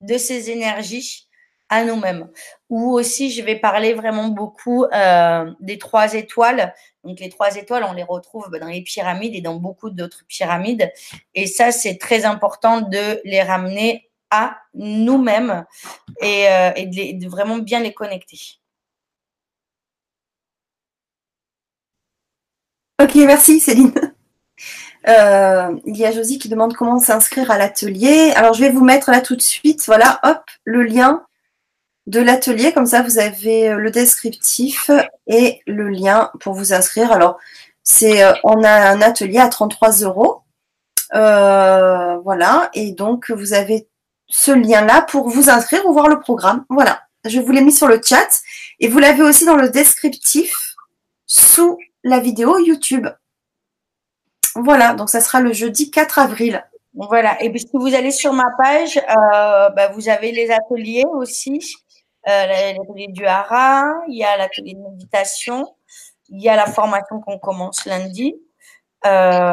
de 0.00 0.16
ces 0.16 0.50
énergies 0.50 1.26
à 1.68 1.84
nous-mêmes. 1.84 2.28
Ou 2.70 2.92
aussi, 2.92 3.30
je 3.30 3.42
vais 3.42 3.56
parler 3.56 3.92
vraiment 3.92 4.28
beaucoup 4.28 4.84
euh, 4.84 5.52
des 5.60 5.78
trois 5.78 6.14
étoiles. 6.14 6.74
Donc, 7.04 7.20
les 7.20 7.28
trois 7.28 7.56
étoiles, 7.56 7.84
on 7.84 7.92
les 7.92 8.02
retrouve 8.02 8.50
dans 8.58 8.68
les 8.68 8.82
pyramides 8.82 9.34
et 9.34 9.40
dans 9.40 9.56
beaucoup 9.56 9.90
d'autres 9.90 10.24
pyramides. 10.28 10.90
Et 11.34 11.46
ça, 11.46 11.72
c'est 11.72 11.98
très 11.98 12.24
important 12.24 12.80
de 12.80 13.20
les 13.24 13.42
ramener 13.42 14.05
à 14.30 14.58
nous-mêmes 14.74 15.64
et, 16.20 16.48
euh, 16.48 16.70
de, 16.76 17.28
vraiment 17.28 17.58
bien 17.58 17.80
les 17.80 17.94
connecter. 17.94 18.38
Ok, 23.02 23.14
merci 23.16 23.60
Céline. 23.60 23.92
Euh, 25.08 25.78
il 25.86 25.96
y 25.96 26.04
a 26.04 26.10
Josie 26.10 26.38
qui 26.38 26.48
demande 26.48 26.74
comment 26.74 26.98
s'inscrire 26.98 27.50
à 27.50 27.58
l'atelier. 27.58 28.32
Alors, 28.34 28.54
je 28.54 28.60
vais 28.60 28.70
vous 28.70 28.82
mettre 28.82 29.10
là 29.10 29.20
tout 29.20 29.36
de 29.36 29.42
suite, 29.42 29.84
voilà, 29.86 30.18
hop, 30.24 30.42
le 30.64 30.82
lien 30.82 31.24
de 32.06 32.20
l'atelier. 32.20 32.72
Comme 32.72 32.86
ça, 32.86 33.02
vous 33.02 33.18
avez 33.18 33.68
euh, 33.68 33.76
le 33.76 33.90
descriptif 33.90 34.90
et 35.26 35.60
le 35.66 35.88
lien 35.88 36.30
pour 36.40 36.54
vous 36.54 36.72
inscrire. 36.72 37.12
Alors, 37.12 37.38
c'est, 37.84 38.24
on 38.42 38.64
a 38.64 38.90
un 38.90 39.00
atelier 39.00 39.38
à 39.38 39.48
33 39.48 39.90
euros. 40.00 40.42
Voilà. 41.12 42.70
Et 42.74 42.90
donc, 42.92 43.30
vous 43.30 43.52
avez 43.52 43.86
ce 44.28 44.50
lien-là 44.50 45.02
pour 45.02 45.28
vous 45.28 45.50
inscrire 45.50 45.84
ou 45.86 45.92
voir 45.92 46.08
le 46.08 46.20
programme. 46.20 46.64
Voilà. 46.68 47.02
Je 47.24 47.40
vous 47.40 47.52
l'ai 47.52 47.60
mis 47.60 47.72
sur 47.72 47.88
le 47.88 48.00
chat. 48.02 48.40
Et 48.80 48.88
vous 48.88 48.98
l'avez 48.98 49.22
aussi 49.22 49.44
dans 49.44 49.56
le 49.56 49.68
descriptif 49.68 50.74
sous 51.26 51.78
la 52.04 52.20
vidéo 52.20 52.58
YouTube. 52.58 53.06
Voilà. 54.54 54.94
Donc, 54.94 55.10
ça 55.10 55.20
sera 55.20 55.40
le 55.40 55.52
jeudi 55.52 55.90
4 55.90 56.18
avril. 56.18 56.64
Voilà. 56.94 57.42
Et 57.42 57.50
puis, 57.50 57.60
si 57.60 57.70
vous 57.72 57.94
allez 57.94 58.10
sur 58.10 58.32
ma 58.32 58.46
page, 58.58 59.00
bah, 59.06 59.88
vous 59.94 60.08
avez 60.08 60.32
les 60.32 60.50
ateliers 60.50 61.04
aussi. 61.10 61.76
Euh, 62.28 62.46
l'atelier 62.46 63.06
du 63.08 63.24
hara, 63.24 63.84
il 64.08 64.18
y 64.18 64.24
a 64.24 64.36
l'atelier 64.36 64.74
de 64.74 64.80
méditation, 64.80 65.76
il 66.28 66.42
y 66.42 66.48
a 66.48 66.56
la 66.56 66.66
formation 66.66 67.20
qu'on 67.20 67.38
commence 67.38 67.86
lundi. 67.86 68.34
Euh, 69.06 69.52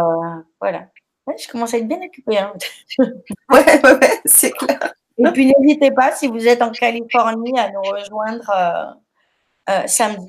voilà. 0.59 0.87
Je 1.27 1.47
commence 1.47 1.73
à 1.73 1.77
être 1.77 1.87
bien 1.87 2.01
occupée. 2.01 2.37
Hein. 2.37 2.53
ouais, 2.99 3.81
ouais, 3.83 4.21
c'est 4.25 4.51
clair. 4.51 4.93
Et 5.17 5.31
puis 5.31 5.53
n'hésitez 5.59 5.91
pas, 5.91 6.11
si 6.11 6.27
vous 6.27 6.47
êtes 6.47 6.61
en 6.61 6.71
Californie, 6.71 7.57
à 7.57 7.71
nous 7.71 7.81
rejoindre 7.81 8.97
euh, 9.69 9.87
samedi. 9.87 10.27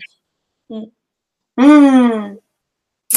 Mm. 0.70 0.84
Mm. 1.56 2.36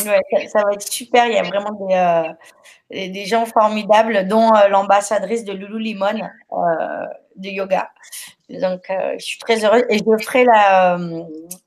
Ouais, 0.05 0.47
ça, 0.47 0.63
va 0.63 0.73
être 0.73 0.87
super. 0.87 1.25
Il 1.25 1.33
y 1.33 1.37
a 1.37 1.43
vraiment 1.43 2.35
des, 2.91 3.09
des 3.09 3.25
gens 3.25 3.45
formidables, 3.45 4.27
dont 4.27 4.51
l'ambassadrice 4.69 5.43
de 5.43 5.53
Lululemon 5.53 6.21
de 7.37 7.49
yoga. 7.49 7.89
Donc, 8.49 8.89
euh, 8.89 9.15
je 9.19 9.25
suis 9.25 9.39
très 9.39 9.63
heureuse 9.63 9.83
et 9.89 9.97
je 9.97 10.23
ferai 10.23 10.45
la, 10.45 10.95
euh, 10.95 11.23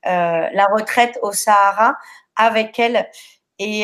euh, 0.07 0.49
la 0.53 0.65
retraite 0.67 1.17
au 1.21 1.31
Sahara 1.31 1.95
avec 2.35 2.77
elle 2.79 3.07
et, 3.63 3.81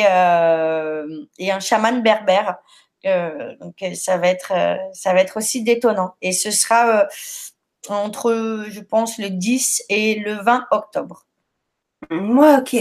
et 1.38 1.52
un 1.52 1.60
chaman 1.60 2.02
berbère. 2.02 2.56
donc, 3.04 3.84
ça 3.94 4.18
va, 4.18 4.28
être, 4.28 4.52
ça 4.92 5.12
va 5.12 5.20
être 5.20 5.36
aussi 5.36 5.62
détonnant. 5.62 6.14
Et 6.22 6.32
ce 6.32 6.50
sera 6.50 7.06
entre, 7.88 8.66
je 8.68 8.80
pense, 8.80 9.18
le 9.18 9.30
10 9.30 9.84
et 9.88 10.16
le 10.16 10.34
20 10.34 10.66
octobre. 10.70 11.24
Moi, 12.10 12.58
ok. 12.58 12.74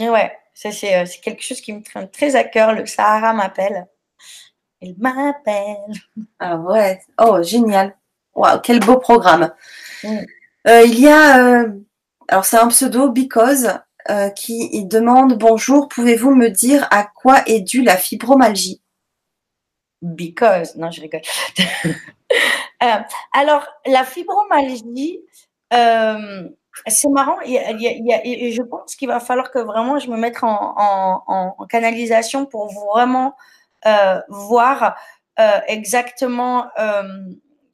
ouais, 0.00 0.38
ça 0.54 0.72
c'est 0.72 1.06
quelque 1.22 1.42
chose 1.42 1.60
qui 1.60 1.72
me 1.72 1.82
tient 1.82 2.06
très 2.06 2.36
à 2.36 2.44
cœur. 2.44 2.74
Le 2.74 2.86
Sahara 2.86 3.32
m'appelle. 3.32 3.86
Il 4.80 4.96
m'appelle. 4.98 5.92
Ah 6.38 6.56
ouais. 6.56 7.00
Oh, 7.18 7.42
génial 7.42 7.96
quel 8.62 8.80
beau 8.80 8.98
programme. 8.98 9.50
Mm. 10.02 10.18
Euh, 10.68 10.82
il 10.82 11.00
y 11.00 11.08
a, 11.08 11.38
euh, 11.38 11.70
alors 12.28 12.44
c'est 12.44 12.58
un 12.58 12.68
pseudo, 12.68 13.10
Because, 13.10 13.68
euh, 14.10 14.30
qui 14.30 14.84
demande 14.84 15.38
Bonjour, 15.38 15.88
pouvez-vous 15.88 16.34
me 16.34 16.48
dire 16.48 16.86
à 16.90 17.04
quoi 17.04 17.42
est 17.46 17.60
due 17.60 17.82
la 17.82 17.96
fibromalgie 17.96 18.82
Because, 20.02 20.76
non, 20.76 20.90
je 20.90 21.00
rigole. 21.00 21.22
alors, 23.32 23.66
la 23.86 24.04
fibromalgie, 24.04 25.20
c'est 25.70 27.08
marrant, 27.08 27.40
y 27.44 28.52
je 28.52 28.62
pense 28.62 28.94
qu'il 28.94 29.08
va 29.08 29.20
falloir 29.20 29.50
que 29.50 29.58
vraiment 29.58 29.98
je 29.98 30.10
me 30.10 30.16
mette 30.16 30.36
en, 30.42 31.56
canalisation 31.68 32.46
pour 32.46 32.72
vraiment 32.72 33.34
voir 34.28 34.96
exactement 35.66 36.66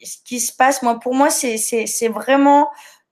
ce 0.04 0.16
qui 0.24 0.40
se 0.40 0.52
passe, 0.52 0.82
moi, 0.82 0.98
pour 0.98 1.14
moi, 1.14 1.30
c'est 1.30 2.08
vraiment, 2.08 2.70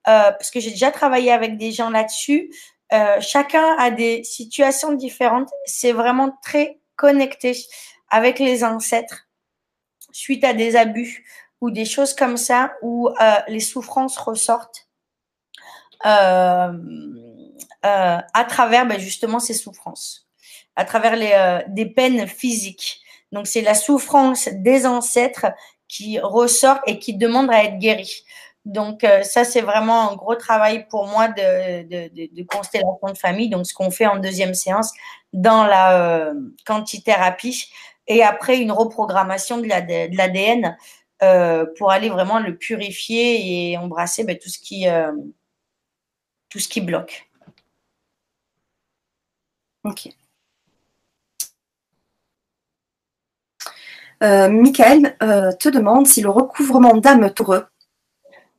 euh, 0.09 0.33
parce 0.33 0.51
que 0.51 0.61
j'ai 0.61 0.71
déjà 0.71 0.91
travaillé 0.91 1.33
avec 1.33 1.57
des 1.57 1.73
gens 1.73 1.91
là-dessus, 1.91 2.51
euh, 2.93 3.21
chacun 3.21 3.77
a 3.79 3.91
des 3.91 4.25
situations 4.25 4.93
différentes. 4.93 5.51
C'est 5.65 5.93
vraiment 5.93 6.39
très 6.43 6.81
connecté 6.97 7.57
avec 8.09 8.39
les 8.39 8.65
ancêtres 8.65 9.29
suite 10.13 10.45
à 10.45 10.55
des 10.55 10.77
abus 10.77 11.25
ou 11.61 11.71
des 11.71 11.85
choses 11.85 12.15
comme 12.15 12.37
ça 12.37 12.73
où 12.83 13.09
euh, 13.09 13.35
les 13.49 13.61
souffrances 13.61 14.19
ressortent 14.19 14.89
à 16.03 16.73
travers 18.49 18.87
ben, 18.87 18.99
justement 18.99 19.39
ces 19.39 19.55
souffrances, 19.55 20.27
à 20.77 20.85
travers 20.85 21.65
des 21.69 21.87
peines 21.87 22.27
physiques. 22.27 23.03
Donc 23.33 23.47
c'est 23.47 23.61
la 23.61 23.75
souffrance 23.75 24.49
des 24.53 24.87
ancêtres 24.87 25.47
qui 25.89 26.19
ressort 26.19 26.81
et 26.87 26.99
qui 26.99 27.15
demande 27.15 27.51
à 27.51 27.65
être 27.65 27.79
guéri. 27.79 28.25
Donc, 28.67 29.05
euh, 29.05 29.23
ça, 29.23 29.45
c'est 29.45 29.63
vraiment 29.63 30.11
un 30.11 30.17
gros 30.17 30.35
travail 30.35 30.87
pour 30.89 31.07
moi 31.07 31.29
de, 31.29 31.83
de, 31.83 32.35
de, 32.35 32.43
constellation 32.45 33.09
de 33.09 33.17
famille. 33.17 33.49
Donc, 33.49 33.67
ce 33.67 33.75
qu'on 33.75 33.91
fait 33.91 34.07
en 34.07 34.19
deuxième 34.19 34.55
séance 34.55 34.93
dans 35.33 35.65
la 35.65 36.29
euh, 36.29 36.35
quantithérapie. 36.67 37.71
Et 38.07 38.23
après, 38.23 38.59
une 38.59 38.73
reprogrammation 38.73 39.59
de 39.59 39.67
l'ADN 39.67 40.77
euh, 41.23 41.67
pour 41.79 41.91
aller 41.91 42.11
vraiment 42.11 42.39
le 42.39 42.57
purifier 42.57 43.71
et 43.73 43.79
embrasser 43.79 44.25
ben, 44.25 44.37
tout, 44.39 44.49
ce 44.51 44.59
qui, 46.69 46.81
bloque. 46.81 47.31
Ok. 49.85 50.09
Michael 54.21 55.17
te 55.59 55.69
demande 55.71 56.07
si 56.07 56.21
le 56.21 56.29
recouvrement 56.29 56.97
d'âme 56.97 57.33
heureux. 57.39 57.67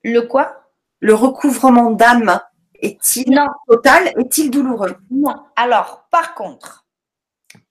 Le 0.03 0.21
quoi? 0.21 0.71
Le 0.99 1.13
recouvrement 1.13 1.91
d'âme 1.91 2.39
est-il 2.75 3.39
total 3.67 4.11
Est-il 4.17 4.51
douloureux? 4.51 4.97
Non. 5.09 5.35
Alors, 5.55 6.07
par 6.11 6.35
contre, 6.35 6.85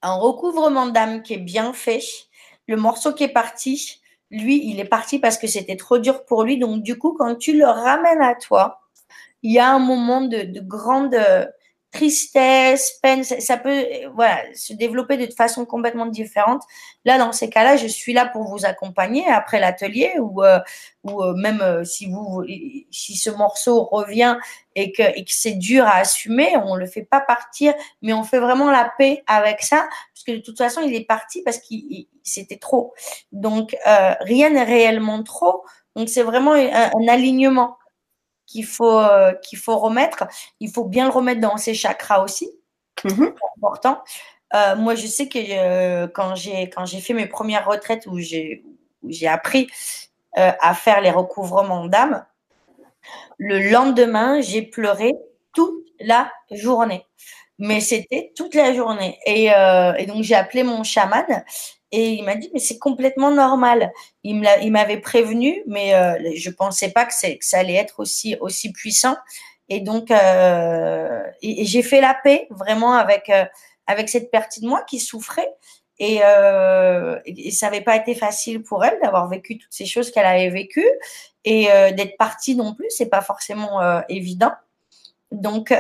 un 0.02 0.15
recouvrement 0.15 0.86
d'âme 0.86 1.23
qui 1.23 1.35
est 1.35 1.39
bien 1.39 1.73
fait, 1.73 2.02
le 2.69 2.77
morceau 2.77 3.12
qui 3.12 3.24
est 3.24 3.32
parti, 3.32 4.01
lui, 4.31 4.65
il 4.65 4.78
est 4.78 4.85
parti 4.85 5.19
parce 5.19 5.39
que 5.39 5.47
c'était 5.47 5.77
trop 5.77 5.98
dur 5.98 6.24
pour 6.24 6.44
lui. 6.44 6.59
Donc, 6.59 6.82
du 6.82 6.98
coup, 6.98 7.15
quand 7.19 7.35
tu 7.36 7.57
le 7.57 7.66
ramènes 7.66 8.23
à 8.23 8.35
toi, 8.35 8.81
il 9.43 9.52
y 9.52 9.59
a 9.59 9.73
un 9.73 9.78
moment 9.78 10.20
de, 10.20 10.43
de 10.43 10.61
grande 10.61 11.16
tristesse, 11.93 12.99
peine, 13.03 13.25
ça, 13.25 13.57
peut 13.57 13.71
euh, 13.71 14.09
voilà, 14.15 14.43
se 14.55 14.73
développer 14.73 15.17
de 15.17 15.33
façon 15.33 15.65
complètement 15.67 16.07
différente. 16.07 16.62
Là, 17.05 17.19
dans 17.19 17.33
ces 17.33 17.51
cas-là, 17.51 17.77
je 17.77 17.89
suis 17.89 18.12
là 18.12 18.27
pour 18.27 18.45
vous 18.45 18.65
accompagner 18.65 19.27
après 19.27 19.59
l'atelier 19.59 20.12
ou, 20.21 20.45
euh, 20.45 20.61
euh, 21.07 21.35
même 21.35 21.85
si, 21.85 22.07
vous, 22.07 22.45
si 22.91 23.17
ce 23.17 23.31
morceau 23.31 23.85
revient 23.85 24.37
et 24.77 24.93
que, 24.93 25.03
et 25.03 25.25
que 25.25 25.33
c'est 25.33 25.55
dur 25.55 25.85
à 25.85 25.97
assumer, 25.97 26.57
on 26.65 26.77
ne 26.77 26.81
le 26.81 26.87
fait 26.87 27.03
pas 27.03 27.21
partir, 27.21 27.75
mais 28.03 28.12
on 28.12 28.23
fait 28.23 28.39
vraiment 28.39 28.71
la 28.71 28.93
paix 28.97 29.25
avec 29.27 29.62
ça, 29.62 29.89
parce 30.15 30.25
que 30.25 30.33
de 30.33 30.39
toute 30.39 30.59
façon, 30.59 30.83
il 30.83 30.95
est 30.95 31.07
parti 31.07 31.43
parce 31.43 31.59
qu'il 31.59 32.07
c'était 32.23 32.59
trop. 32.59 32.95
Donc, 33.33 33.77
rien 34.21 34.51
n'est 34.51 34.62
réellement 34.62 35.23
trop. 35.25 35.65
Donc, 35.97 36.09
c'est 36.09 36.23
vraiment 36.23 36.53
un 36.53 37.09
alignement 37.09 37.79
qu'il 38.51 38.67
faut, 38.67 38.99
euh, 38.99 39.33
qu'il 39.35 39.59
faut 39.59 39.79
remettre. 39.79 40.25
Il 40.59 40.71
faut 40.71 40.85
bien 40.85 41.05
le 41.05 41.11
remettre 41.11 41.41
dans 41.41 41.57
ses 41.57 41.75
chakras 41.75 42.23
aussi. 42.23 42.51
Mm-hmm. 43.05 43.17
C'est 43.17 43.59
important. 43.59 44.03
Euh, 44.55 44.75
moi, 44.77 44.95
je 44.97 45.07
sais 45.07 45.29
que 45.29 45.39
euh, 45.39 46.09
quand 46.09 46.35
j'ai 46.35 46.69
quand 46.69 46.85
j'ai 46.85 47.01
fait 47.01 47.15
mes 47.15 47.27
premières 47.27 47.67
retraites 47.67 48.07
où 48.07 48.19
j'ai 48.19 48.65
j'ai 49.09 49.29
appris 49.29 49.69
à 50.35 50.75
faire 50.75 51.01
les 51.01 51.11
recouvrements 51.11 51.87
d'âme, 51.87 52.25
le 53.37 53.69
lendemain, 53.69 54.41
j'ai 54.41 54.63
pleuré 54.63 55.13
toute 55.53 55.85
la 55.99 56.31
journée. 56.53 57.05
Mais 57.59 57.81
c'était 57.81 58.33
toute 58.37 58.55
la 58.55 58.73
journée. 58.73 59.19
Et, 59.27 59.47
et 59.47 60.07
donc, 60.07 60.23
j'ai 60.23 60.37
appelé 60.37 60.63
mon 60.63 60.85
chaman 60.85 61.45
et 61.93 62.11
il 62.12 62.25
m'a 62.25 62.37
dit, 62.37 62.51
mais 62.53 62.61
c'est 62.61 62.79
complètement 62.79 63.31
normal. 63.31 63.93
Il 64.23 64.41
m'avait 64.71 65.01
prévenu, 65.01 65.62
mais 65.67 65.95
euh, 65.95 66.33
je 66.37 66.51
ne 66.51 66.55
pensais 66.55 66.91
pas 66.91 67.05
que, 67.05 67.12
que, 67.12 67.45
ça 67.45 67.59
allait 67.59 67.75
être 67.75 67.99
aussi, 67.99 68.37
aussi 68.41 68.73
puissant. 68.73 69.17
Et 69.69 69.81
donc, 69.81 70.11
euh, 70.11 71.23
j'ai 71.43 71.83
fait 71.83 72.01
la 72.01 72.15
paix 72.23 72.47
vraiment 72.51 72.95
avec, 72.95 73.29
euh, 73.29 73.45
avec 73.87 74.09
cette 74.09 74.31
partie 74.31 74.61
de 74.61 74.69
moi 74.69 74.83
qui 74.83 75.01
souffrait. 75.01 75.53
Et, 75.99 76.21
et 77.27 77.51
ça 77.51 77.67
n'avait 77.67 77.83
pas 77.83 77.95
été 77.95 78.15
facile 78.15 78.62
pour 78.62 78.83
elle 78.87 78.99
d'avoir 79.03 79.29
vécu 79.29 79.59
toutes 79.59 79.73
ces 79.73 79.85
choses 79.85 80.11
qu'elle 80.11 80.25
avait 80.25 80.49
vécues 80.49 80.89
et 81.45 81.67
d'être 81.95 82.17
partie 82.17 82.57
non 82.57 82.73
plus, 82.73 82.87
c'est 82.89 83.11
pas 83.11 83.21
forcément 83.21 83.83
évident. 84.09 84.53
Donc, 85.31 85.75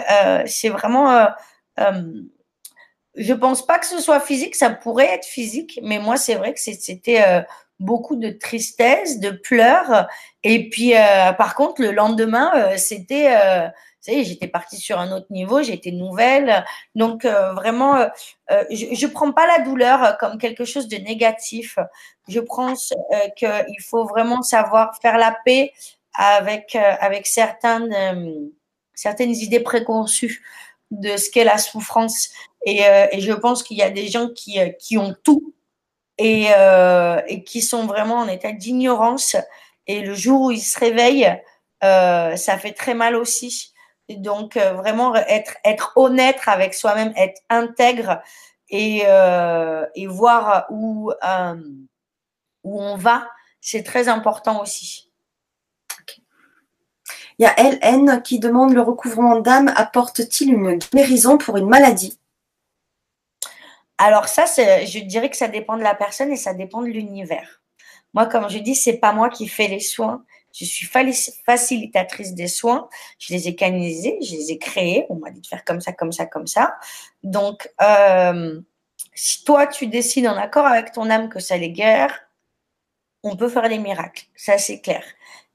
c'est 0.44 0.68
vraiment 0.68 1.26
je 3.16 3.34
pense 3.34 3.66
pas 3.66 3.78
que 3.78 3.86
ce 3.86 4.00
soit 4.00 4.20
physique, 4.20 4.54
ça 4.54 4.70
pourrait 4.70 5.12
être 5.14 5.26
physique, 5.26 5.80
mais 5.82 5.98
moi, 5.98 6.16
c'est 6.16 6.36
vrai 6.36 6.54
que 6.54 6.60
c'était 6.60 7.22
euh, 7.26 7.42
beaucoup 7.80 8.16
de 8.16 8.30
tristesse, 8.30 9.18
de 9.18 9.30
pleurs. 9.30 10.06
Et 10.44 10.68
puis, 10.68 10.94
euh, 10.94 11.32
par 11.32 11.54
contre, 11.54 11.82
le 11.82 11.90
lendemain, 11.90 12.52
euh, 12.54 12.76
c'était, 12.76 13.34
vous 13.66 14.12
savez, 14.12 14.24
j'étais 14.24 14.46
partie 14.46 14.76
sur 14.76 14.98
un 15.00 15.10
autre 15.12 15.26
niveau, 15.30 15.62
j'étais 15.62 15.90
nouvelle. 15.90 16.64
Donc, 16.94 17.24
vraiment, 17.24 18.06
je 18.48 19.06
ne 19.06 19.10
prends 19.10 19.32
pas 19.32 19.46
la 19.46 19.64
douleur 19.64 20.16
comme 20.18 20.38
quelque 20.38 20.64
chose 20.64 20.88
de 20.88 20.96
négatif. 20.96 21.78
Je 22.28 22.40
pense 22.40 22.94
qu'il 23.36 23.82
faut 23.84 24.04
vraiment 24.04 24.42
savoir 24.42 24.96
faire 25.02 25.18
la 25.18 25.36
paix 25.44 25.72
avec, 26.14 26.76
avec 26.76 27.26
certaines, 27.26 28.50
certaines 28.94 29.34
idées 29.34 29.60
préconçues 29.60 30.42
de 30.90 31.16
ce 31.16 31.30
qu'est 31.30 31.44
la 31.44 31.58
souffrance. 31.58 32.30
Et, 32.66 32.84
euh, 32.86 33.06
et 33.12 33.20
je 33.20 33.32
pense 33.32 33.62
qu'il 33.62 33.76
y 33.78 33.82
a 33.82 33.90
des 33.90 34.08
gens 34.08 34.28
qui, 34.28 34.60
euh, 34.60 34.70
qui 34.78 34.98
ont 34.98 35.14
tout 35.24 35.54
et, 36.18 36.48
euh, 36.56 37.20
et 37.26 37.44
qui 37.44 37.62
sont 37.62 37.86
vraiment 37.86 38.16
en 38.16 38.28
état 38.28 38.52
d'ignorance. 38.52 39.36
Et 39.86 40.00
le 40.02 40.14
jour 40.14 40.42
où 40.42 40.50
ils 40.50 40.60
se 40.60 40.78
réveillent, 40.78 41.40
ça 41.82 42.58
fait 42.58 42.72
très 42.72 42.94
mal 42.94 43.16
aussi. 43.16 43.72
donc, 44.08 44.56
euh, 44.56 44.72
vraiment 44.74 45.14
être, 45.14 45.56
être 45.64 45.92
honnête 45.96 46.40
avec 46.46 46.74
soi-même, 46.74 47.12
être 47.16 47.40
intègre 47.48 48.20
et, 48.68 49.02
et 49.94 50.06
voir 50.06 50.66
où, 50.70 51.12
où 52.64 52.82
on 52.82 52.96
va, 52.96 53.28
c'est 53.60 53.82
très 53.82 54.08
important 54.08 54.62
aussi. 54.62 55.09
Il 57.40 57.44
y 57.44 57.46
a 57.46 57.54
LN 57.56 58.20
qui 58.20 58.38
demande 58.38 58.74
le 58.74 58.82
recouvrement 58.82 59.40
d'âme 59.40 59.72
apporte-t-il 59.74 60.52
une 60.52 60.78
guérison 60.92 61.38
pour 61.38 61.56
une 61.56 61.68
maladie? 61.68 62.18
Alors 63.96 64.28
ça, 64.28 64.44
je 64.44 64.98
dirais 64.98 65.30
que 65.30 65.38
ça 65.38 65.48
dépend 65.48 65.78
de 65.78 65.82
la 65.82 65.94
personne 65.94 66.30
et 66.32 66.36
ça 66.36 66.52
dépend 66.52 66.82
de 66.82 66.88
l'univers. 66.88 67.62
Moi, 68.12 68.26
comme 68.26 68.50
je 68.50 68.58
dis, 68.58 68.74
c'est 68.74 68.98
pas 68.98 69.14
moi 69.14 69.30
qui 69.30 69.48
fais 69.48 69.68
les 69.68 69.80
soins. 69.80 70.22
Je 70.52 70.66
suis 70.66 70.86
facilitatrice 70.86 72.34
des 72.34 72.46
soins. 72.46 72.90
Je 73.18 73.32
les 73.32 73.48
ai 73.48 73.54
canalisés, 73.54 74.18
je 74.20 74.32
les 74.32 74.50
ai 74.50 74.58
créés. 74.58 75.06
On 75.08 75.14
m'a 75.14 75.30
dit 75.30 75.40
de 75.40 75.46
faire 75.46 75.64
comme 75.64 75.80
ça, 75.80 75.94
comme 75.94 76.12
ça, 76.12 76.26
comme 76.26 76.46
ça. 76.46 76.76
Donc, 77.22 77.70
euh, 77.80 78.60
si 79.14 79.44
toi, 79.44 79.66
tu 79.66 79.86
décides 79.86 80.26
en 80.26 80.36
accord 80.36 80.66
avec 80.66 80.92
ton 80.92 81.08
âme 81.08 81.30
que 81.30 81.40
ça 81.40 81.56
les 81.56 81.70
guère, 81.70 82.20
on 83.22 83.34
peut 83.34 83.48
faire 83.48 83.70
des 83.70 83.78
miracles. 83.78 84.26
Ça, 84.36 84.58
c'est 84.58 84.82
clair 84.82 85.04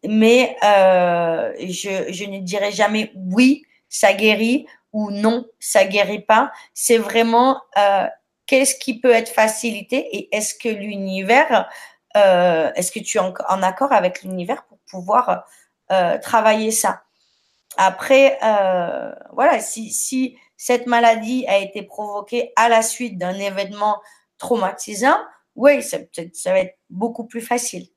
mais 0.08 0.58
euh, 0.64 1.54
je, 1.60 2.30
ne 2.30 2.40
dirais 2.40 2.72
jamais 2.72 3.12
oui, 3.16 3.66
ça 3.90 4.14
guérit 4.14 4.68
ou 4.94 5.12
non, 5.12 5.46
ça 5.60 5.86
guérit 5.86 6.22
pas. 6.22 6.52
C'est 6.74 6.98
vraiment 6.98 7.62
euh, 7.78 8.08
qu'est-ce 8.46 8.76
qui 8.76 9.00
peut 9.00 9.12
être 9.12 9.30
facilité 9.30 9.98
et 10.16 10.36
est-ce 10.36 10.56
que 10.56 10.70
l'univers, 10.70 11.70
euh, 12.16 12.72
est-ce 12.76 12.92
que 12.92 13.00
tu 13.00 13.18
es 13.18 13.22
en, 13.22 13.64
accord 13.64 13.92
avec 13.92 14.24
l'univers 14.24 14.64
pour 14.66 14.80
pouvoir 14.90 15.46
travailler 16.22 16.72
ça? 16.72 17.04
Après, 17.78 18.40
voilà, 19.34 19.60
si, 19.60 19.92
si 19.92 20.38
cette 20.58 20.88
maladie 20.88 21.46
a 21.48 21.58
été 21.58 21.84
provoquée 21.84 22.54
à 22.56 22.70
la 22.70 22.82
suite 22.82 23.18
d'un 23.18 23.34
événement 23.34 24.02
traumatisant, 24.38 25.18
oui, 25.56 25.84
ça, 25.84 25.98
ça 26.34 26.52
va 26.52 26.60
être 26.60 26.78
beaucoup 26.90 27.26
plus 27.26 27.42
facile. 27.42 27.88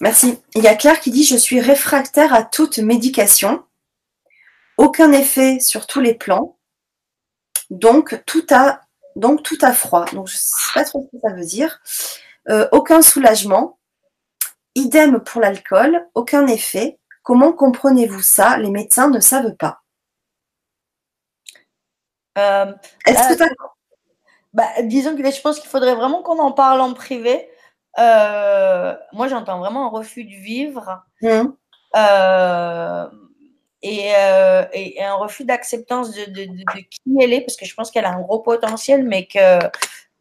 Merci. 0.00 0.40
Il 0.54 0.62
y 0.62 0.68
a 0.68 0.74
Claire 0.74 1.00
qui 1.00 1.10
dit 1.10 1.24
Je 1.24 1.36
suis 1.36 1.60
réfractaire 1.60 2.32
à 2.34 2.42
toute 2.42 2.78
médication. 2.78 3.64
Aucun 4.76 5.12
effet 5.12 5.60
sur 5.60 5.86
tous 5.86 6.00
les 6.00 6.14
plans. 6.14 6.56
Donc 7.68 8.22
tout 8.26 8.46
a, 8.50 8.80
donc, 9.14 9.42
tout 9.42 9.58
a 9.60 9.72
froid. 9.72 10.06
Donc 10.06 10.28
je 10.28 10.34
ne 10.34 10.38
sais 10.38 10.72
pas 10.74 10.84
trop 10.84 11.02
ce 11.02 11.16
que 11.16 11.20
ça 11.22 11.34
veut 11.34 11.44
dire. 11.44 11.80
Euh, 12.48 12.66
aucun 12.72 13.02
soulagement. 13.02 13.78
Idem 14.74 15.20
pour 15.20 15.40
l'alcool. 15.40 16.08
Aucun 16.14 16.46
effet. 16.46 16.98
Comment 17.22 17.52
comprenez-vous 17.52 18.22
ça? 18.22 18.56
Les 18.56 18.70
médecins 18.70 19.10
ne 19.10 19.20
savent 19.20 19.54
pas. 19.56 19.82
Euh, 22.38 22.72
Est-ce 23.06 23.36
que 23.36 23.42
euh, 23.42 23.48
bah, 24.52 24.68
disons 24.82 25.16
que 25.16 25.30
je 25.30 25.40
pense 25.40 25.60
qu'il 25.60 25.68
faudrait 25.68 25.94
vraiment 25.94 26.22
qu'on 26.22 26.38
en 26.38 26.52
parle 26.52 26.80
en 26.80 26.94
privé 26.94 27.48
euh, 27.98 28.94
moi, 29.12 29.28
j'entends 29.28 29.58
vraiment 29.58 29.86
un 29.86 29.90
refus 29.90 30.24
de 30.24 30.30
vivre 30.30 31.02
mmh. 31.22 31.42
euh, 31.96 33.06
et, 33.82 34.12
euh, 34.16 34.64
et, 34.72 35.02
un 35.02 35.14
refus 35.14 35.44
d'acceptance 35.44 36.12
de, 36.12 36.24
de, 36.26 36.44
de, 36.44 36.80
qui 36.88 37.00
elle 37.20 37.32
est, 37.32 37.40
parce 37.40 37.56
que 37.56 37.66
je 37.66 37.74
pense 37.74 37.90
qu'elle 37.90 38.04
a 38.04 38.12
un 38.12 38.20
gros 38.20 38.40
potentiel, 38.40 39.04
mais 39.04 39.26
que, 39.26 39.58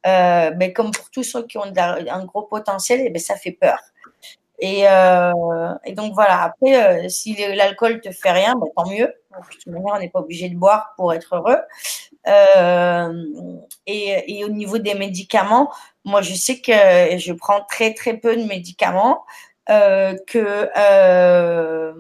ben, 0.03 0.73
comme 0.73 0.91
pour 0.91 1.09
tous 1.11 1.23
ceux 1.23 1.45
qui 1.45 1.57
ont 1.57 1.63
un 1.65 2.25
gros 2.25 2.43
potentiel, 2.43 3.01
et 3.01 3.05
eh 3.07 3.09
ben, 3.09 3.21
ça 3.21 3.35
fait 3.35 3.51
peur. 3.51 3.79
Et, 4.61 4.81
et, 4.81 5.93
donc 5.93 6.13
voilà, 6.13 6.41
après, 6.43 7.07
si 7.09 7.35
l'alcool 7.55 8.01
te 8.01 8.11
fait 8.11 8.31
rien, 8.31 8.55
ben, 8.55 8.67
tant 8.75 8.89
mieux. 8.89 9.13
De 9.31 9.47
toute 9.51 9.67
manière, 9.67 9.93
on 9.95 9.99
n'est 9.99 10.09
pas 10.09 10.19
obligé 10.19 10.49
de 10.49 10.55
boire 10.55 10.93
pour 10.97 11.13
être 11.13 11.35
heureux. 11.35 11.59
Et, 13.85 14.39
et, 14.39 14.45
au 14.45 14.49
niveau 14.49 14.77
des 14.77 14.93
médicaments, 14.93 15.71
moi, 16.05 16.21
je 16.21 16.33
sais 16.33 16.59
que 16.59 16.71
je 17.17 17.33
prends 17.33 17.61
très, 17.63 17.93
très 17.93 18.17
peu 18.17 18.35
de 18.35 18.43
médicaments, 18.43 19.25
euh, 19.69 20.15
que 20.25 20.69
euh, 20.75 21.93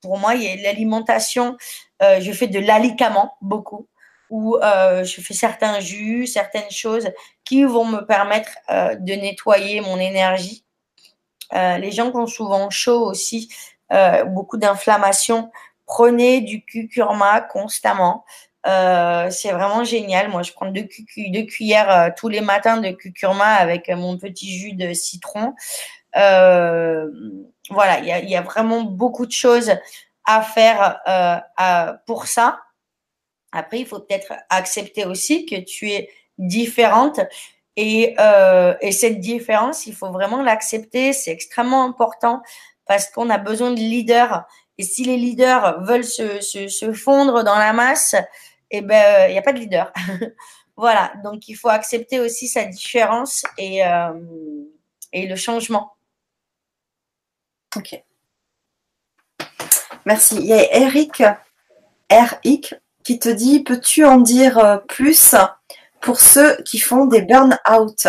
pour 0.00 0.18
moi, 0.18 0.34
il 0.34 0.42
y 0.42 0.48
a 0.48 0.62
l'alimentation, 0.62 1.56
euh, 2.02 2.20
je 2.20 2.32
fais 2.32 2.46
de 2.46 2.58
l'alicament 2.58 3.36
beaucoup, 3.42 3.88
où 4.30 4.56
je 4.60 5.20
fais 5.20 5.34
certains 5.34 5.80
jus, 5.80 6.26
certaines 6.26 6.70
choses 6.70 7.10
qui 7.44 7.62
vont 7.64 7.84
me 7.84 8.00
permettre 8.00 8.50
de 8.68 9.12
nettoyer 9.12 9.80
mon 9.80 9.98
énergie. 9.98 10.64
les 11.52 11.92
gens 11.92 12.10
qui 12.10 12.16
ont 12.16 12.26
souvent 12.26 12.68
chaud 12.70 13.04
aussi, 13.04 13.48
beaucoup 14.26 14.56
d'inflammation, 14.56 15.50
prenez 15.86 16.40
du 16.40 16.64
curcuma 16.64 17.40
constamment. 17.40 18.24
Euh, 18.66 19.30
c'est 19.30 19.52
vraiment 19.52 19.84
génial. 19.84 20.28
Moi, 20.28 20.42
je 20.42 20.52
prends 20.52 20.70
deux, 20.70 20.82
cuillères 20.84 21.90
euh, 21.90 22.10
tous 22.16 22.28
les 22.28 22.40
matins 22.40 22.78
de 22.78 22.90
curcuma 22.90 23.54
avec 23.54 23.88
euh, 23.88 23.96
mon 23.96 24.18
petit 24.18 24.58
jus 24.58 24.72
de 24.72 24.92
citron. 24.92 25.54
voilà, 26.14 28.00
il 28.00 28.28
y 28.28 28.36
a, 28.36 28.42
vraiment 28.42 28.82
beaucoup 28.82 29.26
de 29.26 29.32
choses 29.32 29.72
à 30.24 30.42
faire 30.42 31.00
pour 32.06 32.26
ça. 32.26 32.60
Après, 33.52 33.78
il 33.78 33.86
faut 33.86 34.00
peut-être 34.00 34.32
accepter 34.50 35.04
aussi 35.04 35.46
que 35.46 35.56
tu 35.56 35.90
es 35.90 36.10
différente. 36.38 37.20
Et, 37.76 38.16
cette 38.90 39.20
différence, 39.20 39.86
il 39.86 39.94
faut 39.94 40.10
vraiment 40.10 40.42
l'accepter. 40.42 41.12
C'est 41.12 41.30
extrêmement 41.30 41.84
important 41.84 42.42
parce 42.86 43.10
qu'on 43.10 43.30
a 43.30 43.38
besoin 43.38 43.70
de 43.70 43.76
leaders. 43.78 44.44
Et 44.78 44.82
si 44.82 45.04
les 45.04 45.16
leaders 45.16 45.82
veulent 45.82 46.04
se 46.04 46.92
fondre 46.92 47.44
dans 47.44 47.58
la 47.58 47.72
masse, 47.72 48.16
et 48.70 48.78
eh 48.78 48.80
ben 48.80 49.28
il 49.28 49.32
n'y 49.32 49.38
a 49.38 49.42
pas 49.42 49.52
de 49.52 49.58
leader. 49.58 49.92
voilà, 50.76 51.12
donc 51.22 51.48
il 51.48 51.54
faut 51.54 51.68
accepter 51.68 52.20
aussi 52.20 52.48
sa 52.48 52.64
différence 52.64 53.44
et, 53.58 53.84
euh, 53.86 54.12
et 55.12 55.26
le 55.26 55.36
changement. 55.36 55.92
Ok. 57.76 58.02
Merci. 60.04 60.36
Il 60.36 60.46
y 60.46 60.52
a 60.52 60.76
Eric, 60.76 61.22
Eric 62.08 62.74
qui 63.04 63.18
te 63.18 63.28
dit 63.28 63.62
Peux-tu 63.62 64.04
en 64.04 64.18
dire 64.18 64.58
euh, 64.58 64.78
plus 64.78 65.34
pour 66.00 66.20
ceux 66.20 66.56
qui 66.62 66.78
font 66.78 67.06
des 67.06 67.22
burn-out? 67.22 68.08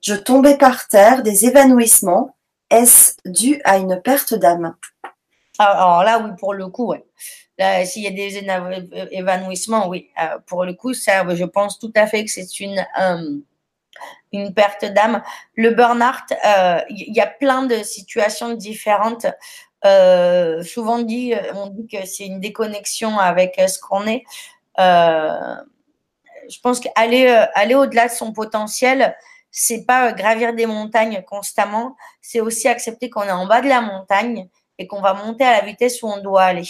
Je 0.00 0.14
tombais 0.14 0.56
par 0.56 0.88
terre, 0.88 1.22
des 1.22 1.46
évanouissements. 1.46 2.36
Est-ce 2.70 3.14
dû 3.24 3.60
à 3.64 3.78
une 3.78 4.00
perte 4.02 4.34
d'âme? 4.34 4.76
Alors 5.58 6.04
là, 6.04 6.20
oui, 6.20 6.30
pour 6.38 6.54
le 6.54 6.68
coup, 6.68 6.86
ouais. 6.86 7.04
S'il 7.84 8.04
y 8.04 8.06
a 8.06 8.10
des 8.10 8.38
évanouissements, 9.10 9.88
oui, 9.88 10.10
euh, 10.22 10.38
pour 10.46 10.64
le 10.64 10.74
coup, 10.74 10.94
ça, 10.94 11.24
je 11.34 11.44
pense 11.44 11.80
tout 11.80 11.92
à 11.96 12.06
fait 12.06 12.24
que 12.24 12.30
c'est 12.30 12.60
une, 12.60 12.86
euh, 13.00 13.38
une 14.32 14.54
perte 14.54 14.84
d'âme. 14.84 15.22
Le 15.56 15.70
burn-out, 15.70 16.38
euh, 16.46 16.80
il 16.88 17.12
y 17.12 17.20
a 17.20 17.26
plein 17.26 17.64
de 17.64 17.82
situations 17.82 18.54
différentes. 18.54 19.26
souvent 20.64 21.00
dit, 21.00 21.34
on 21.54 21.66
dit 21.66 21.88
que 21.88 22.06
c'est 22.06 22.26
une 22.26 22.40
déconnexion 22.40 23.18
avec 23.18 23.60
ce 23.68 23.78
qu'on 23.80 24.06
est. 24.06 24.24
je 24.78 26.60
pense 26.62 26.78
qu'aller 26.80 27.26
aller 27.54 27.74
au-delà 27.74 28.06
de 28.06 28.12
son 28.12 28.32
potentiel, 28.32 29.16
c'est 29.50 29.84
pas 29.84 30.12
gravir 30.12 30.54
des 30.54 30.66
montagnes 30.66 31.22
constamment, 31.26 31.96
c'est 32.20 32.40
aussi 32.40 32.68
accepter 32.68 33.10
qu'on 33.10 33.22
est 33.22 33.32
en 33.32 33.46
bas 33.46 33.60
de 33.62 33.68
la 33.68 33.80
montagne 33.80 34.48
et 34.78 34.86
qu'on 34.86 35.00
va 35.00 35.14
monter 35.14 35.44
à 35.44 35.60
la 35.60 35.66
vitesse 35.66 36.02
où 36.02 36.06
on 36.06 36.18
doit 36.18 36.44
aller. 36.44 36.68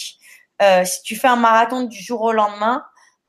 Euh, 0.63 0.85
si 0.85 1.03
tu 1.03 1.17
fais 1.17 1.29
un 1.29 1.37
marathon 1.37 1.83
du 1.83 2.01
jour 2.01 2.23
au 2.23 2.33
lendemain, 2.33 2.85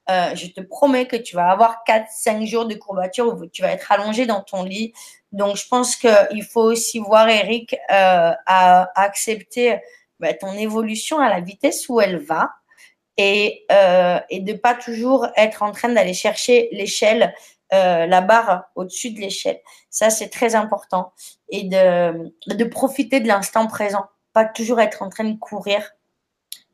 euh, 0.10 0.36
je 0.36 0.48
te 0.48 0.62
promets 0.62 1.08
que 1.08 1.16
tu 1.16 1.36
vas 1.36 1.52
avoir 1.52 1.84
4-5 1.88 2.46
jours 2.46 2.66
de 2.66 2.74
courbature 2.76 3.28
où 3.28 3.46
tu 3.46 3.62
vas 3.62 3.72
être 3.72 3.92
allongé 3.92 4.26
dans 4.26 4.42
ton 4.42 4.64
lit. 4.64 4.94
Donc, 5.32 5.56
je 5.56 5.68
pense 5.68 5.96
qu'il 5.96 6.44
faut 6.44 6.64
aussi 6.64 7.00
voir 7.00 7.30
Eric 7.30 7.76
euh, 7.92 8.32
à, 8.46 8.90
accepter 9.00 9.80
bah, 10.20 10.34
ton 10.34 10.54
évolution 10.54 11.20
à 11.20 11.30
la 11.30 11.40
vitesse 11.42 11.88
où 11.90 12.02
elle 12.02 12.18
va 12.18 12.50
et, 13.18 13.66
euh, 13.72 14.20
et 14.30 14.40
de 14.40 14.54
pas 14.54 14.74
toujours 14.74 15.28
être 15.36 15.62
en 15.62 15.72
train 15.72 15.90
d'aller 15.90 16.14
chercher 16.14 16.70
l'échelle, 16.72 17.36
euh, 17.74 18.08
la 18.08 18.22
barre 18.22 18.64
au-dessus 18.76 19.12
de 19.12 19.20
l'échelle. 19.20 19.60
Ça, 19.90 20.10
c'est 20.10 20.30
très 20.30 20.56
important. 20.56 21.14
Et 21.50 21.66
de, 21.66 22.34
de 22.48 22.64
profiter 22.64 23.20
de 23.20 23.28
l'instant 23.28 23.68
présent, 23.68 24.06
pas 24.34 24.46
toujours 24.46 24.80
être 24.80 25.04
en 25.04 25.10
train 25.10 25.26
de 25.26 25.38
courir 25.38 25.92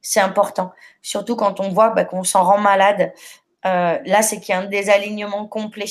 c'est 0.06 0.20
important. 0.20 0.72
Surtout 1.02 1.36
quand 1.36 1.60
on 1.60 1.70
voit 1.70 1.90
bah, 1.90 2.06
qu'on 2.06 2.24
s'en 2.24 2.44
rend 2.44 2.60
malade. 2.60 3.12
Euh, 3.66 3.98
là, 4.06 4.22
c'est 4.22 4.40
qu'il 4.40 4.54
y 4.54 4.58
a 4.58 4.62
un 4.62 4.68
désalignement 4.68 5.48
complet. 5.48 5.90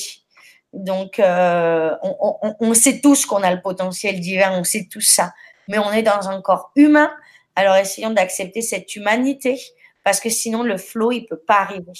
Donc, 0.71 1.19
euh, 1.19 1.93
on, 2.01 2.73
sait 2.73 3.01
tous 3.01 3.25
qu'on 3.25 3.43
a 3.43 3.53
le 3.53 3.61
potentiel 3.61 4.21
divin, 4.21 4.57
on 4.57 4.63
sait 4.63 4.87
tout 4.89 5.01
ça. 5.01 5.33
Mais 5.67 5.79
on 5.79 5.91
est 5.91 6.01
dans 6.01 6.29
un 6.29 6.41
corps 6.41 6.71
humain. 6.77 7.11
Alors, 7.57 7.75
essayons 7.75 8.11
d'accepter 8.11 8.61
cette 8.61 8.95
humanité 8.95 9.61
parce 10.05 10.21
que 10.21 10.29
sinon, 10.29 10.63
le 10.63 10.77
flow, 10.77 11.11
il 11.11 11.23
ne 11.23 11.27
peut 11.27 11.39
pas 11.39 11.59
arriver. 11.59 11.93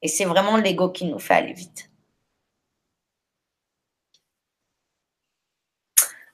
Et 0.00 0.06
c'est 0.06 0.26
vraiment 0.26 0.56
l'ego 0.56 0.90
qui 0.90 1.06
nous 1.06 1.18
fait 1.18 1.34
aller 1.34 1.54
vite. 1.54 1.90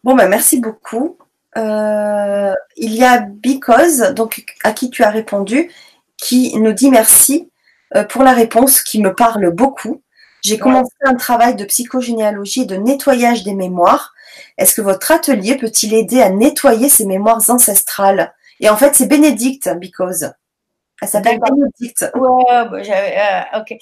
Bon, 0.04 0.14
ben, 0.14 0.28
merci 0.28 0.60
beaucoup. 0.60 1.16
Euh, 1.56 2.54
il 2.76 2.94
y 2.94 3.04
a 3.04 3.20
Because, 3.20 4.14
donc 4.14 4.44
à 4.62 4.72
qui 4.72 4.90
tu 4.90 5.02
as 5.02 5.10
répondu, 5.10 5.70
qui 6.16 6.56
nous 6.58 6.72
dit 6.72 6.90
merci 6.90 7.50
euh, 7.96 8.04
pour 8.04 8.22
la 8.22 8.32
réponse 8.32 8.82
qui 8.82 9.00
me 9.00 9.14
parle 9.14 9.50
beaucoup. 9.50 10.02
J'ai 10.42 10.58
commencé 10.58 10.94
un 11.04 11.16
travail 11.16 11.54
de 11.54 11.64
psychogénéalogie 11.64 12.62
et 12.62 12.66
de 12.66 12.76
nettoyage 12.76 13.44
des 13.44 13.54
mémoires. 13.54 14.14
Est-ce 14.56 14.74
que 14.74 14.80
votre 14.80 15.10
atelier 15.12 15.56
peut-il 15.56 15.92
aider 15.92 16.22
à 16.22 16.30
nettoyer 16.30 16.88
ces 16.88 17.04
mémoires 17.04 17.42
ancestrales? 17.50 18.32
Et 18.60 18.70
en 18.70 18.76
fait, 18.76 18.94
c'est 18.94 19.06
Bénédicte, 19.06 19.68
Because. 19.78 20.32
Elle 21.02 21.08
s'appelle 21.08 21.40
Bénédicte. 21.40 22.10
Ouais, 22.14 22.90
euh, 22.90 23.58
ok. 23.58 23.74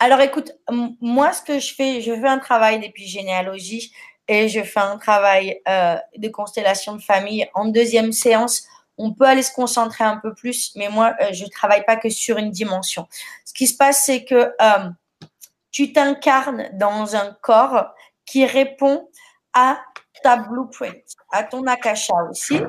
alors 0.00 0.20
écoute, 0.22 0.52
moi, 1.00 1.32
ce 1.32 1.42
que 1.42 1.60
je 1.60 1.72
fais, 1.72 2.00
je 2.00 2.12
fais 2.12 2.28
un 2.28 2.38
travail 2.38 2.80
d'épigénéalogie 2.80 3.92
et 4.28 4.48
je 4.48 4.62
fais 4.62 4.80
un 4.80 4.98
travail 4.98 5.60
euh, 5.68 5.96
de 6.16 6.28
constellation 6.28 6.96
de 6.96 7.02
famille. 7.02 7.48
En 7.54 7.66
deuxième 7.66 8.12
séance, 8.12 8.66
on 8.98 9.12
peut 9.12 9.24
aller 9.24 9.42
se 9.42 9.52
concentrer 9.52 10.04
un 10.04 10.16
peu 10.16 10.34
plus, 10.34 10.72
mais 10.76 10.88
moi, 10.88 11.14
euh, 11.20 11.32
je 11.32 11.44
ne 11.44 11.50
travaille 11.50 11.84
pas 11.84 11.96
que 11.96 12.08
sur 12.08 12.38
une 12.38 12.50
dimension. 12.50 13.06
Ce 13.44 13.52
qui 13.52 13.66
se 13.66 13.76
passe, 13.76 14.04
c'est 14.06 14.24
que 14.24 14.52
euh, 14.60 14.90
tu 15.70 15.92
t'incarnes 15.92 16.70
dans 16.74 17.16
un 17.16 17.36
corps 17.42 17.92
qui 18.24 18.46
répond 18.46 19.08
à 19.52 19.80
ta 20.22 20.36
blueprint, 20.36 21.04
à 21.30 21.44
ton 21.44 21.66
akasha 21.66 22.14
aussi. 22.30 22.60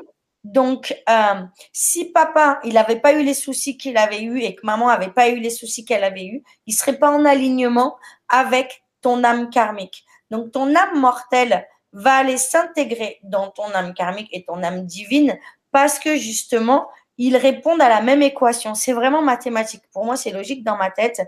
Donc, 0.44 0.94
euh, 1.08 1.42
si 1.72 2.06
papa, 2.12 2.60
il 2.64 2.74
n'avait 2.74 3.00
pas 3.00 3.12
eu 3.12 3.22
les 3.22 3.34
soucis 3.34 3.76
qu'il 3.76 3.96
avait 3.96 4.22
eu 4.22 4.40
et 4.40 4.54
que 4.54 4.64
maman 4.64 4.88
n'avait 4.88 5.10
pas 5.10 5.28
eu 5.28 5.40
les 5.40 5.50
soucis 5.50 5.84
qu'elle 5.84 6.04
avait 6.04 6.26
eu, 6.26 6.42
il 6.66 6.72
serait 6.72 6.98
pas 6.98 7.10
en 7.10 7.24
alignement 7.24 7.96
avec 8.28 8.82
ton 9.00 9.24
âme 9.24 9.50
karmique. 9.50 10.04
Donc, 10.30 10.52
ton 10.52 10.74
âme 10.74 10.98
mortelle 10.98 11.66
va 11.92 12.16
aller 12.16 12.36
s'intégrer 12.36 13.18
dans 13.22 13.50
ton 13.50 13.70
âme 13.72 13.94
karmique 13.94 14.28
et 14.32 14.44
ton 14.44 14.62
âme 14.62 14.84
divine 14.84 15.38
parce 15.72 15.98
que 15.98 16.16
justement, 16.16 16.88
ils 17.16 17.36
répondent 17.36 17.82
à 17.82 17.88
la 17.88 18.00
même 18.00 18.22
équation. 18.22 18.74
C'est 18.74 18.92
vraiment 18.92 19.22
mathématique. 19.22 19.82
Pour 19.92 20.04
moi, 20.04 20.16
c'est 20.16 20.30
logique 20.30 20.64
dans 20.64 20.76
ma 20.76 20.90
tête. 20.90 21.20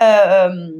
Euh, 0.00 0.70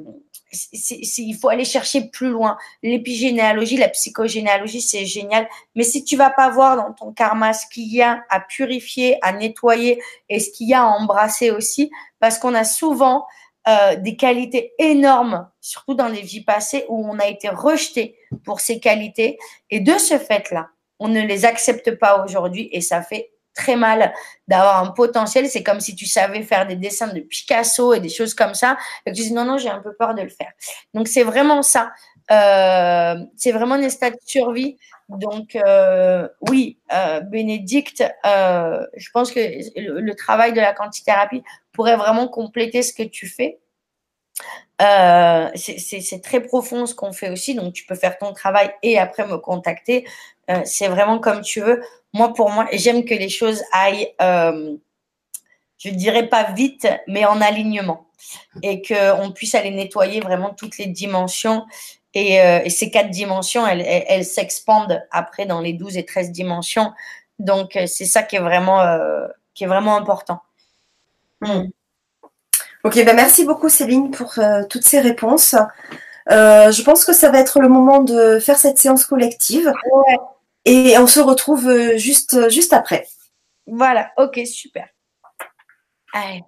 il 0.73 1.35
faut 1.41 1.49
aller 1.49 1.65
chercher 1.65 2.09
plus 2.09 2.29
loin. 2.29 2.59
L'épigénéalogie, 2.83 3.79
la 3.79 3.89
psychogénéalogie, 3.89 4.83
c'est 4.83 5.07
génial. 5.07 5.49
Mais 5.75 5.83
si 5.83 6.05
tu 6.05 6.17
vas 6.17 6.31
pas 6.31 6.51
voir 6.51 6.77
dans 6.77 6.93
ton 6.93 7.13
karma 7.13 7.55
ce 7.55 7.67
qu'il 7.73 7.91
y 7.93 8.03
a 8.03 8.23
à 8.29 8.41
purifier, 8.41 9.19
à 9.23 9.33
nettoyer 9.33 10.03
et 10.29 10.41
ce 10.41 10.51
qu'il 10.51 10.69
y 10.69 10.75
a 10.75 10.83
à 10.83 10.87
embrasser 10.87 11.51
aussi, 11.51 11.91
parce 12.21 12.39
qu'on 12.39 12.55
a 12.55 12.65
souvent 12.65 13.27
euh, 13.69 13.97
des 13.97 14.17
qualités 14.17 14.73
énormes, 14.79 15.49
surtout 15.61 15.95
dans 15.95 16.09
les 16.09 16.23
vies 16.23 16.45
passées 16.45 16.85
où 16.89 17.09
on 17.09 17.19
a 17.19 17.27
été 17.27 17.49
rejeté 17.49 18.17
pour 18.45 18.61
ces 18.61 18.81
qualités. 18.81 19.39
Et 19.71 19.81
de 19.81 19.99
ce 19.99 20.19
fait-là, 20.19 20.69
on 20.99 21.09
ne 21.09 21.21
les 21.21 21.45
accepte 21.45 21.93
pas 21.99 22.25
aujourd'hui 22.25 22.69
et 22.73 22.81
ça 22.81 23.03
fait 23.03 23.31
très 23.55 23.77
mal 23.77 24.13
d'avoir 24.49 24.83
un 24.83 24.89
potentiel. 24.91 25.49
C'est 25.49 25.63
comme 25.63 25.81
si 25.81 25.95
tu 25.95 26.07
savais 26.07 26.43
faire 26.43 26.67
des 26.67 26.77
dessins 26.77 27.09
de 27.09 27.21
Picasso 27.21 27.95
et 27.95 28.01
des 28.01 28.09
choses 28.09 28.35
comme 28.35 28.55
ça 28.55 28.77
et 29.05 29.11
que 29.11 29.17
tu 29.17 29.23
dis 29.23 29.33
non, 29.33 29.45
non, 29.45 29.59
j'ai 29.59 29.69
un 29.69 29.81
peu 29.81 29.95
peur 29.95 30.15
de 30.15 30.23
le 30.23 30.29
faire. 30.29 30.53
Donc 30.95 31.09
c'est 31.09 31.23
vraiment 31.23 31.63
ça. 31.63 31.93
Euh, 32.31 33.17
c'est 33.37 33.53
vraiment 33.53 33.75
un 33.75 33.83
état 33.83 34.11
de 34.11 34.17
survie. 34.25 34.77
Donc 35.09 35.57
euh, 35.57 36.29
oui, 36.49 36.79
euh, 36.93 37.21
Bénédicte, 37.21 38.03
je 38.25 39.11
pense 39.13 39.33
que 39.33 39.41
le, 39.77 40.15
travail 40.15 40.53
de 40.53 40.61
la 40.61 40.73
quantithérapie 40.73 41.43
pourrait 41.73 41.97
vraiment 41.97 42.29
compléter 42.29 42.83
ce 42.83 42.93
que 42.95 43.03
tu 43.03 43.27
fais. 43.27 43.59
C'est 45.57 46.23
très 46.23 46.41
profond 46.41 46.87
ce 46.87 46.95
qu'on 46.95 47.13
fait 47.13 47.31
aussi, 47.31 47.55
donc 47.55 47.75
tu 47.75 47.85
peux 47.85 47.95
faire 47.95 48.19
ton 48.19 48.33
travail 48.33 48.73
et 48.83 48.99
après 48.99 49.27
me 49.27 49.39
contacter. 49.39 50.07
C'est 50.65 50.89
vraiment 50.89 51.19
comme 51.19 51.43
tu 51.43 51.61
veux. 51.61 51.83
Moi, 52.15 52.33
pour 52.35 52.51
moi, 52.51 52.67
j'aime 52.73 53.05
que 53.05 53.15
les 53.15 53.29
choses 53.29 53.63
aillent, 53.73 54.13
je 54.19 55.91
dirais 55.91 56.29
pas 56.29 56.53
vite, 56.53 56.89
mais 57.07 57.25
en 57.27 57.41
alignement. 57.41 58.07
Et 58.63 58.83
qu'on 58.83 59.33
puisse 59.33 59.55
aller 59.55 59.71
nettoyer 59.71 60.21
vraiment 60.21 60.55
toutes 60.55 60.79
les 60.79 60.87
dimensions. 60.87 61.67
Et, 62.15 62.35
et 62.35 62.69
ces 62.69 62.91
quatre 62.91 63.09
dimensions, 63.09 63.67
elles, 63.67 63.81
elles, 63.87 64.25
s'expandent 64.25 65.03
après 65.11 65.47
dans 65.47 65.61
les 65.61 65.73
12 65.73 65.97
et 65.97 66.05
13 66.05 66.31
dimensions. 66.31 66.93
Donc, 67.39 67.79
c'est 67.87 68.05
ça 68.05 68.23
qui 68.23 68.37
est 68.37 68.41
vraiment, 68.41 68.87
qui 69.55 69.65
est 69.65 69.67
vraiment 69.67 69.97
important. 69.97 70.43
Hmm. 71.41 71.69
Ok, 72.85 72.97
ben 73.05 73.15
merci 73.15 73.45
beaucoup 73.45 73.69
Céline 73.69 74.11
pour 74.11 74.39
euh, 74.39 74.65
toutes 74.69 74.83
ces 74.83 74.99
réponses. 74.99 75.55
Euh, 76.31 76.73
je 76.73 76.83
pense 76.83 77.05
que 77.05 77.13
ça 77.13 77.31
va 77.31 77.39
être 77.39 77.61
le 77.61 77.69
moment 77.69 78.03
de 78.03 78.41
faire 78.41 78.59
cette 78.59 78.79
séance 78.79 79.05
collective. 79.07 79.73
Et 80.65 80.97
on 80.99 81.07
se 81.07 81.21
retrouve 81.21 81.69
euh, 81.69 81.97
juste, 81.97 82.51
juste 82.51 82.73
après. 82.73 83.07
Voilà, 83.69 84.11
ok, 84.17 84.41
super. 84.47 84.89
Allez. 86.13 86.43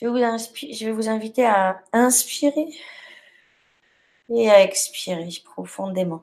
Je 0.00 0.06
vais, 0.06 0.10
vous 0.10 0.18
je 0.18 0.86
vais 0.86 0.92
vous 0.92 1.08
inviter 1.08 1.46
à 1.46 1.80
inspirer 1.92 2.66
et 4.34 4.50
à 4.50 4.62
expirer 4.62 5.28
profondément. 5.44 6.22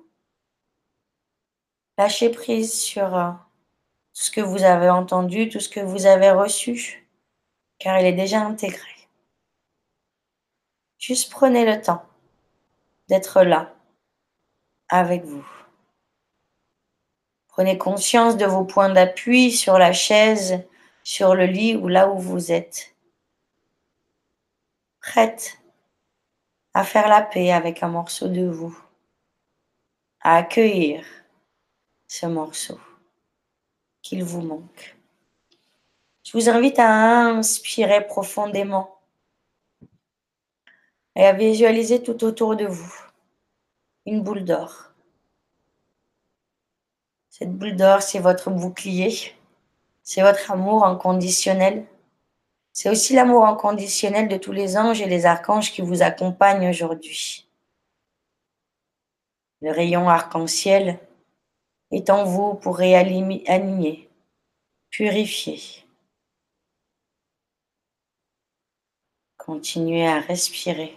Lâchez 1.98 2.30
prise 2.30 2.74
sur 2.74 3.10
tout 3.10 4.22
ce 4.22 4.32
que 4.32 4.42
vous 4.42 4.64
avez 4.64 4.90
entendu, 4.90 5.50
tout 5.50 5.60
ce 5.60 5.70
que 5.70 5.80
vous 5.80 6.06
avez 6.06 6.32
reçu 6.32 7.10
car 7.80 8.00
il 8.00 8.06
est 8.06 8.14
déjà 8.14 8.42
intégré. 8.42 8.92
Juste 11.00 11.32
prenez 11.32 11.66
le 11.66 11.82
temps 11.82 12.06
d'être 13.08 13.42
là 13.42 13.74
avec 14.90 15.24
vous. 15.24 15.48
Prenez 17.48 17.78
conscience 17.78 18.38
de 18.38 18.46
vos 18.46 18.66
points 18.66 18.90
d'appui 18.90 19.52
sur 19.52 19.80
la 19.80 19.94
chaise, 19.94 20.64
sur 21.04 21.36
le 21.36 21.46
lit 21.46 21.76
ou 21.76 21.88
là 21.88 22.10
où 22.10 22.20
vous 22.20 22.52
êtes. 22.52 22.96
Prête 25.02 25.59
à 26.74 26.84
faire 26.84 27.08
la 27.08 27.22
paix 27.22 27.52
avec 27.52 27.84
un 27.84 27.88
morceau 27.90 28.28
de 28.28 28.46
vous, 28.46 28.78
à 30.22 30.38
accueillir 30.38 31.04
ce 32.08 32.26
morceau 32.26 32.80
qu'il 34.02 34.24
vous 34.24 34.42
manque. 34.42 34.98
Je 36.24 36.38
vous 36.38 36.50
invite 36.50 36.80
à 36.80 37.26
inspirer 37.26 38.06
profondément 38.06 39.00
et 41.16 41.26
à 41.26 41.34
visualiser 41.34 42.04
tout 42.04 42.24
autour 42.24 42.56
de 42.56 42.66
vous 42.66 42.94
une 44.06 44.22
boule 44.22 44.44
d'or. 44.44 44.94
Cette 47.30 47.54
boule 47.54 47.76
d'or, 47.76 48.02
c'est 48.02 48.20
votre 48.20 48.50
bouclier, 48.50 49.34
c'est 50.04 50.22
votre 50.22 50.52
amour 50.52 50.86
inconditionnel. 50.86 51.86
C'est 52.74 52.90
aussi 52.90 53.14
l'amour 53.14 53.46
inconditionnel 53.46 54.28
de 54.28 54.38
tous 54.38 54.52
les 54.52 54.78
anges 54.78 55.02
et 55.02 55.08
les 55.08 55.26
archanges 55.26 55.72
qui 55.72 55.82
vous 55.82 56.02
accompagnent 56.02 56.70
aujourd'hui. 56.70 57.50
Le 59.62 59.72
rayon 59.72 60.08
arc-en-ciel 60.08 61.00
est 61.92 62.10
en 62.10 62.24
vous 62.24 62.54
pour 62.54 62.78
réaligner, 62.78 64.10
purifier, 64.90 65.86
Continuez 69.50 70.06
à 70.06 70.20
respirer 70.20 70.96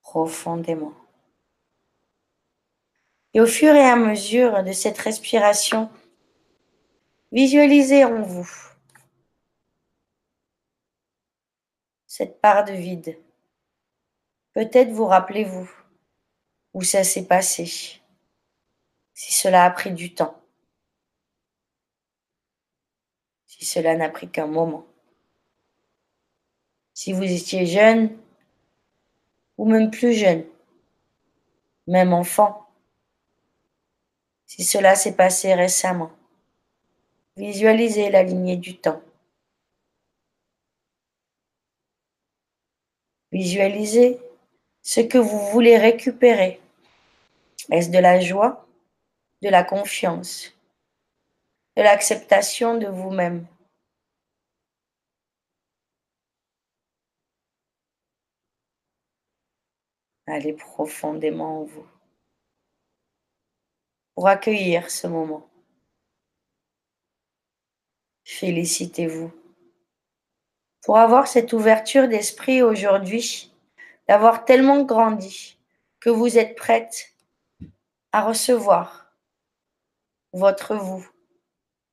profondément. 0.00 0.94
Et 3.34 3.40
au 3.40 3.46
fur 3.46 3.74
et 3.74 3.84
à 3.84 3.94
mesure 3.94 4.64
de 4.64 4.72
cette 4.72 4.98
respiration, 4.98 5.88
visualisez 7.32 8.04
en 8.04 8.22
vous 8.22 8.48
cette 12.06 12.40
part 12.40 12.64
de 12.64 12.72
vide. 12.72 13.16
Peut-être 14.52 14.90
vous 14.90 15.06
rappelez-vous 15.06 15.70
où 16.74 16.82
ça 16.82 17.04
s'est 17.04 17.26
passé, 17.26 17.64
si 17.66 19.32
cela 19.32 19.64
a 19.64 19.70
pris 19.70 19.92
du 19.92 20.14
temps, 20.14 20.40
si 23.46 23.64
cela 23.64 23.94
n'a 23.94 24.08
pris 24.08 24.28
qu'un 24.28 24.48
moment. 24.48 24.84
Si 26.92 27.12
vous 27.12 27.22
étiez 27.22 27.66
jeune 27.66 28.18
ou 29.56 29.64
même 29.64 29.90
plus 29.90 30.12
jeune, 30.12 30.44
même 31.86 32.12
enfant, 32.12 32.68
si 34.44 34.64
cela 34.64 34.96
s'est 34.96 35.14
passé 35.14 35.54
récemment, 35.54 36.10
visualisez 37.38 38.10
la 38.10 38.24
lignée 38.24 38.56
du 38.56 38.76
temps. 38.76 39.00
Visualisez 43.30 44.18
ce 44.82 45.00
que 45.00 45.18
vous 45.18 45.38
voulez 45.50 45.78
récupérer. 45.78 46.60
Est-ce 47.70 47.90
de 47.90 47.98
la 47.98 48.20
joie, 48.20 48.66
de 49.42 49.48
la 49.48 49.62
confiance, 49.62 50.52
de 51.76 51.82
l'acceptation 51.82 52.76
de 52.76 52.88
vous-même? 52.88 53.46
Allez 60.26 60.52
profondément 60.52 61.62
en 61.62 61.64
vous 61.64 61.86
pour 64.14 64.26
accueillir 64.28 64.90
ce 64.90 65.06
moment. 65.06 65.47
Félicitez-vous 68.28 69.32
pour 70.82 70.98
avoir 70.98 71.26
cette 71.26 71.54
ouverture 71.54 72.08
d'esprit 72.08 72.60
aujourd'hui, 72.60 73.50
d'avoir 74.06 74.44
tellement 74.44 74.82
grandi 74.82 75.58
que 75.98 76.10
vous 76.10 76.36
êtes 76.36 76.54
prête 76.54 77.14
à 78.12 78.20
recevoir 78.22 79.14
votre 80.34 80.76
vous 80.76 81.08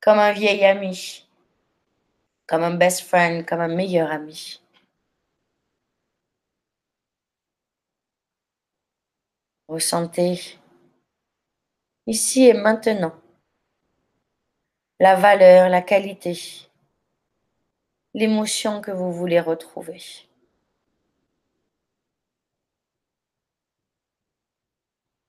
comme 0.02 0.20
un 0.20 0.34
vieil 0.34 0.66
ami, 0.66 1.26
comme 2.48 2.64
un 2.64 2.76
best 2.76 3.08
friend, 3.08 3.46
comme 3.46 3.62
un 3.62 3.74
meilleur 3.74 4.12
ami. 4.12 4.62
Ressentez 9.70 10.60
ici 12.06 12.46
et 12.46 12.54
maintenant 12.54 13.16
la 15.00 15.16
valeur, 15.16 15.70
la 15.70 15.82
qualité, 15.82 16.38
l'émotion 18.14 18.82
que 18.82 18.92
vous 18.92 19.12
voulez 19.12 19.40
retrouver. 19.40 20.02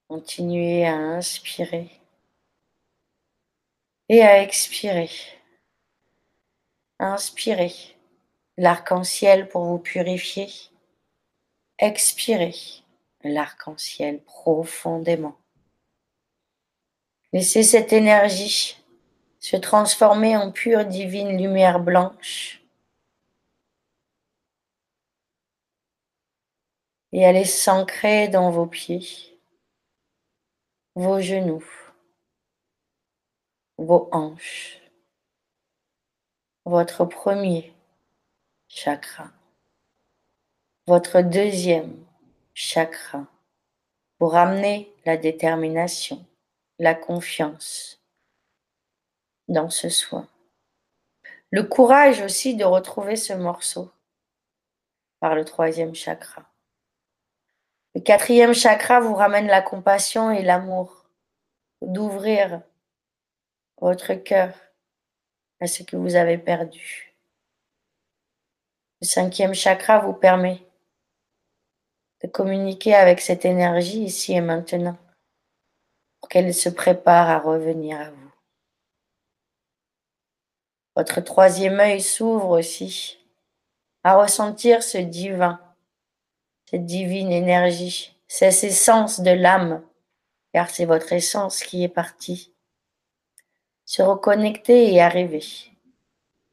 Continuez 0.09 0.86
à 0.86 0.94
inspirer 0.94 1.90
et 4.09 4.22
à 4.22 4.40
expirer. 4.40 5.10
Inspirez 7.01 7.74
l'arc-en-ciel 8.56 9.48
pour 9.48 9.64
vous 9.64 9.78
purifier. 9.78 10.48
Expirez 11.78 12.55
l'arc-en-ciel 13.24 14.22
profondément. 14.22 15.36
Laissez 17.32 17.64
cette 17.64 17.93
énergie 17.93 18.78
se 19.47 19.55
transformer 19.56 20.36
en 20.36 20.51
pure 20.51 20.85
divine 20.85 21.39
lumière 21.39 21.78
blanche. 21.78 22.60
Et 27.12 27.24
aller 27.24 27.44
s'ancrer 27.44 28.27
dans 28.27 28.51
vos 28.51 28.66
pieds, 28.66 29.39
vos 30.97 31.20
genoux, 31.20 31.64
vos 33.78 34.09
hanches, 34.10 34.81
votre 36.64 37.05
premier 37.05 37.73
chakra, 38.66 39.31
votre 40.89 41.20
deuxième 41.20 42.05
chakra 42.52 43.28
pour 44.18 44.35
amener 44.35 44.93
la 45.05 45.16
détermination, 45.16 46.27
la 46.81 46.97
confiance 46.97 47.95
dans 49.48 49.70
ce 49.70 49.89
soin. 49.89 50.28
Le 51.51 51.62
courage 51.62 52.23
aussi 52.23 52.56
de 52.56 52.64
retrouver 52.64 53.16
ce 53.16 53.32
morceau 53.32 53.90
par 55.20 55.35
le 55.35 55.44
troisième 55.44 55.94
chakra. 55.94 56.43
Le 57.94 58.01
quatrième 58.01 58.52
chakra 58.52 59.01
vous 59.01 59.14
ramène 59.14 59.47
la 59.47 59.62
compassion 59.62 60.31
et 60.31 60.43
l'amour, 60.43 61.06
d'ouvrir 61.81 62.60
votre 63.81 64.14
cœur 64.14 64.55
à 65.60 65.66
ce 65.66 65.82
que 65.82 65.97
vous 65.97 66.14
avez 66.16 66.36
perdu. 66.36 67.14
Le 69.01 69.06
cinquième 69.06 69.55
chakra 69.55 69.98
vous 70.01 70.12
permet 70.12 70.62
de 72.23 72.28
communiquer 72.28 72.94
avec 72.94 73.20
cette 73.20 73.44
énergie 73.44 74.05
ici 74.05 74.32
et 74.32 74.40
maintenant 74.40 74.97
pour 76.20 76.28
qu'elle 76.28 76.52
se 76.55 76.68
prépare 76.68 77.28
à 77.28 77.39
revenir 77.39 78.01
à 78.01 78.10
vous. 78.10 78.26
Votre 80.97 81.20
troisième 81.20 81.78
œil 81.78 82.01
s'ouvre 82.01 82.59
aussi 82.59 83.18
à 84.02 84.16
ressentir 84.16 84.82
ce 84.82 84.97
divin, 84.97 85.60
cette 86.70 86.86
divine 86.86 87.31
énergie, 87.31 88.16
cette 88.28 88.64
essence 88.64 89.20
de 89.20 89.31
l'âme, 89.31 89.85
car 90.55 90.70
c'est 90.70 90.86
votre 90.86 91.12
essence 91.12 91.62
qui 91.62 91.85
est 91.85 91.89
partie. 91.89 92.55
Se 93.85 94.01
reconnecter 94.01 94.94
et 94.94 95.02
arriver. 95.02 95.44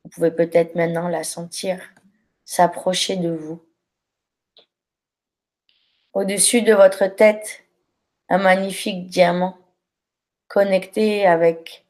Vous 0.03 0.10
pouvez 0.10 0.32
peut-être 0.32 0.76
maintenant 0.76 1.07
la 1.07 1.24
sentir 1.24 1.80
s'approcher 2.44 3.15
de 3.15 3.30
vous. 3.30 3.64
Au-dessus 6.11 6.61
de 6.61 6.74
votre 6.74 7.07
tête, 7.07 7.64
un 8.28 8.40
magnifique 8.40 9.07
diamant 9.07 9.57
connecté 10.48 11.26
avec 11.26 11.86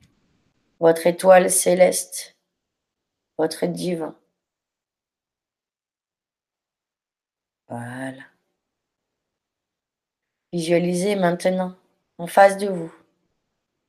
votre 0.79 1.07
étoile 1.07 1.49
céleste, 1.49 2.32
votre 3.37 3.65
divin. 3.65 4.15
Voilà. 7.67 8.21
Visualisez 10.51 11.15
maintenant 11.15 11.75
en 12.17 12.27
face 12.27 12.57
de 12.57 12.67
vous 12.67 12.93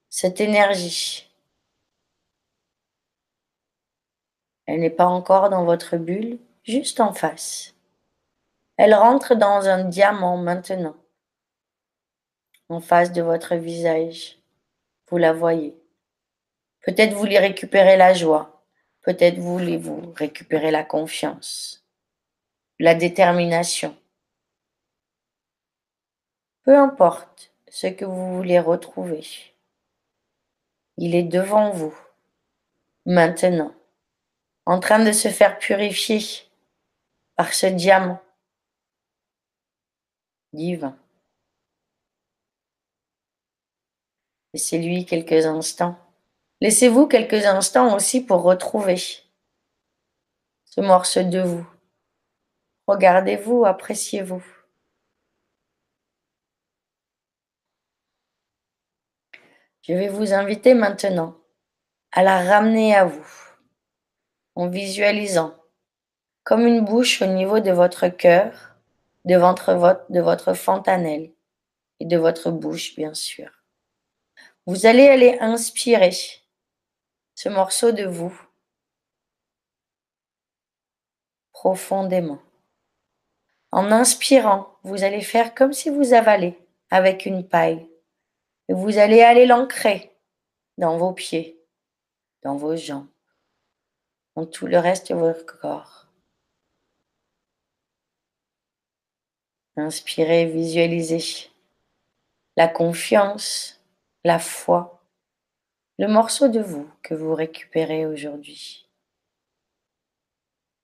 cette 0.09 0.41
énergie. 0.41 1.29
Elle 4.67 4.79
n'est 4.79 4.89
pas 4.89 5.07
encore 5.07 5.51
dans 5.51 5.65
votre 5.65 5.97
bulle, 5.97 6.39
juste 6.63 7.01
en 7.01 7.13
face. 7.13 7.75
Elle 8.77 8.95
rentre 8.95 9.35
dans 9.35 9.67
un 9.67 9.83
diamant 9.85 10.37
maintenant, 10.37 10.95
en 12.69 12.81
face 12.81 13.11
de 13.11 13.23
votre 13.23 13.57
visage. 13.57 14.39
Vous 15.09 15.19
la 15.19 15.33
voyez. 15.33 15.77
Peut-être 16.83 17.15
voulez 17.15 17.41
récupérer 17.41 17.97
la 17.97 18.15
joie, 18.15 18.54
peut-être 19.05 19.39
voulez-vous 19.39 20.13
récupérer 20.17 20.71
la 20.71 20.83
confiance, 20.83 21.85
la 22.79 22.95
détermination. 22.95 23.97
Peu 26.63 26.77
importe 26.77 27.53
ce 27.69 27.87
que 27.87 28.05
vous 28.05 28.37
voulez 28.37 28.59
retrouver, 28.59 29.27
il 30.97 31.15
est 31.15 31.23
devant 31.23 31.71
vous, 31.71 31.97
maintenant, 33.05 33.75
en 34.65 34.81
train 34.81 35.05
de 35.05 35.13
se 35.13 35.29
faire 35.29 35.59
purifier 35.59 36.21
par 37.37 37.53
ce 37.53 37.67
diamant 37.67 38.21
divin. 40.55 40.97
Laissez-lui 44.55 45.05
quelques 45.05 45.45
instants. 45.47 45.99
Laissez-vous 46.65 47.07
quelques 47.07 47.45
instants 47.45 47.95
aussi 47.95 48.23
pour 48.23 48.41
retrouver 48.41 48.97
ce 50.65 50.81
morceau 50.81 51.23
de 51.23 51.41
vous. 51.41 51.67
Regardez-vous, 52.87 53.67
appréciez-vous. 53.67 54.43
Je 59.83 59.93
vais 59.93 60.09
vous 60.09 60.33
inviter 60.33 60.73
maintenant 60.73 61.37
à 62.13 62.23
la 62.23 62.43
ramener 62.43 62.95
à 62.95 63.05
vous 63.05 63.29
en 64.55 64.71
visualisant 64.71 65.55
comme 66.45 66.67
une 66.67 66.83
bouche 66.83 67.21
au 67.21 67.27
niveau 67.27 67.61
de 67.61 67.73
votre 67.73 68.09
cœur 68.09 68.75
de 69.27 69.37
votre, 69.37 70.07
de 70.09 70.21
votre 70.23 70.55
fontanelle 70.55 71.31
et 72.01 72.07
de 72.07 72.17
votre 72.17 72.51
bouche, 72.51 72.97
bien 72.97 73.13
sûr. 73.13 73.51
Vous 74.65 74.87
allez 74.87 75.09
aller 75.09 75.37
inspirer 75.43 76.13
ce 77.35 77.49
morceau 77.49 77.93
de 77.93 78.05
vous 78.05 78.35
profondément. 81.53 82.41
En 83.73 83.91
inspirant, 83.91 84.77
vous 84.83 85.03
allez 85.03 85.23
faire 85.23 85.55
comme 85.55 85.73
si 85.73 85.89
vous 85.89 86.13
avalez 86.13 86.59
avec 86.91 87.27
une 87.27 87.49
paille. 87.49 87.89
Et 88.69 88.75
vous 88.75 88.99
allez 88.99 89.23
aller 89.23 89.47
l'ancrer 89.47 90.15
dans 90.79 90.97
vos 90.99 91.13
pieds, 91.13 91.59
dans 92.43 92.57
vos 92.57 92.77
jambes, 92.77 93.09
dans 94.37 94.47
tout 94.47 94.67
le 94.67 94.79
reste 94.79 95.09
de 95.11 95.15
votre 95.15 95.59
corps. 95.59 96.07
Inspirez, 99.77 100.47
visualisez 100.47 101.51
la 102.57 102.69
confiance, 102.69 103.83
la 104.23 104.39
foi, 104.39 104.94
le 105.99 106.09
morceau 106.09 106.49
de 106.49 106.61
vous 106.61 106.91
que 107.03 107.15
vous 107.15 107.35
récupérez 107.35 108.07
aujourd'hui. 108.07 108.89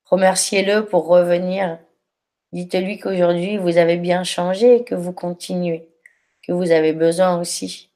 Remerciez-le 0.05 0.87
pour 0.87 1.07
revenir. 1.07 1.79
Dites-lui 2.53 2.99
qu'aujourd'hui 2.99 3.57
vous 3.57 3.77
avez 3.77 3.97
bien 3.97 4.25
changé 4.25 4.77
et 4.77 4.85
que 4.85 4.95
vous 4.95 5.13
continuez, 5.13 5.89
que 6.43 6.53
vous 6.53 6.71
avez 6.71 6.93
besoin 6.93 7.41
aussi 7.41 7.91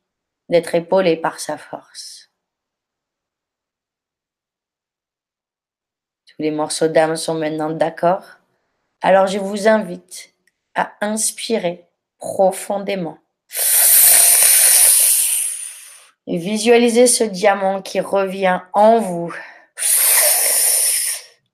d'être 0.49 0.75
épaulé 0.75 1.17
par 1.17 1.41
sa 1.41 1.57
force. 1.57 2.31
Tous 6.27 6.43
les 6.43 6.51
morceaux 6.51 6.89
d'âme 6.89 7.17
sont 7.17 7.35
maintenant 7.35 7.71
d'accord. 7.71 8.25
Alors 9.03 9.29
je 9.29 9.39
vous 9.39 9.69
invite 9.69 10.35
à 10.75 10.93
inspirer 11.01 11.87
profondément 12.19 13.19
visualisez 16.27 17.07
ce 17.07 17.25
diamant 17.25 17.83
qui 17.83 18.01
revient 18.01 18.61
en 18.73 18.99
vous, 18.99 19.35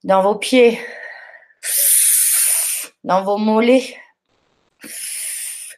dans 0.05 0.23
vos 0.23 0.37
pieds, 0.37 0.81
dans 3.05 3.23
vos 3.23 3.37
mollets, 3.37 3.97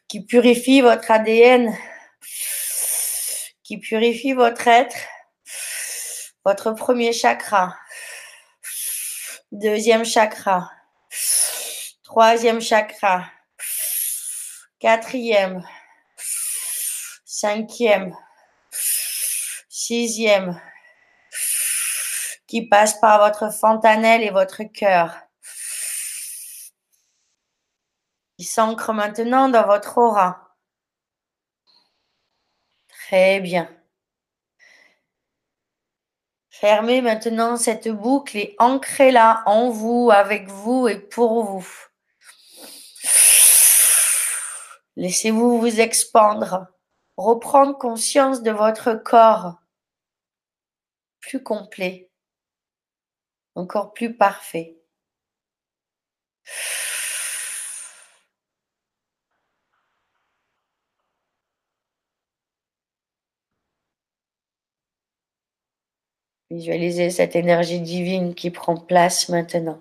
qui 0.08 0.24
purifie 0.24 0.82
votre 0.82 1.10
ADN, 1.10 1.74
qui 3.62 3.78
purifie 3.78 4.34
votre 4.34 4.68
être, 4.68 4.96
votre 6.44 6.72
premier 6.72 7.12
chakra, 7.12 7.76
deuxième 9.52 10.04
chakra, 10.04 10.70
troisième 12.02 12.60
chakra, 12.60 13.24
quatrième, 14.78 15.66
cinquième, 17.24 18.14
qui 22.46 22.66
passe 22.66 22.98
par 23.00 23.18
votre 23.18 23.52
fontanelle 23.52 24.22
et 24.22 24.30
votre 24.30 24.62
cœur, 24.62 25.16
qui 28.38 28.44
s'ancre 28.44 28.92
maintenant 28.92 29.48
dans 29.48 29.66
votre 29.66 29.98
aura. 29.98 30.56
Très 32.88 33.40
bien. 33.40 33.68
Fermez 36.50 37.00
maintenant 37.00 37.56
cette 37.56 37.88
boucle 37.88 38.36
et 38.36 38.54
ancrez-la 38.58 39.42
en 39.46 39.70
vous, 39.70 40.10
avec 40.12 40.48
vous 40.48 40.88
et 40.88 40.98
pour 40.98 41.44
vous. 41.44 41.68
Laissez-vous 44.96 45.58
vous 45.58 45.80
expandre, 45.80 46.66
reprendre 47.16 47.76
conscience 47.78 48.42
de 48.42 48.50
votre 48.50 48.92
corps 48.94 49.61
plus 51.32 51.42
complet, 51.42 52.10
encore 53.54 53.94
plus 53.94 54.14
parfait. 54.14 54.76
Visualisez 66.50 67.08
cette 67.08 67.34
énergie 67.34 67.80
divine 67.80 68.34
qui 68.34 68.50
prend 68.50 68.76
place 68.76 69.30
maintenant. 69.30 69.80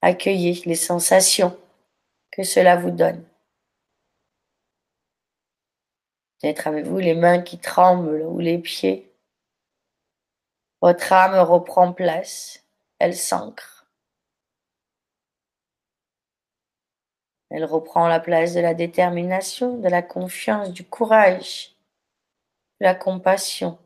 Accueillez 0.00 0.62
les 0.64 0.76
sensations 0.76 1.58
que 2.30 2.42
cela 2.42 2.76
vous 2.76 2.90
donne. 2.90 3.29
Peut-être 6.40 6.66
avez-vous 6.66 6.98
les 6.98 7.14
mains 7.14 7.42
qui 7.42 7.58
tremblent 7.58 8.22
ou 8.22 8.38
les 8.38 8.58
pieds. 8.58 9.12
Votre 10.80 11.12
âme 11.12 11.38
reprend 11.46 11.92
place, 11.92 12.64
elle 12.98 13.14
s'ancre. 13.14 13.86
Elle 17.50 17.64
reprend 17.64 18.08
la 18.08 18.20
place 18.20 18.54
de 18.54 18.60
la 18.60 18.74
détermination, 18.74 19.76
de 19.76 19.88
la 19.88 20.02
confiance, 20.02 20.72
du 20.72 20.84
courage, 20.84 21.74
de 22.80 22.86
la 22.86 22.94
compassion, 22.94 23.78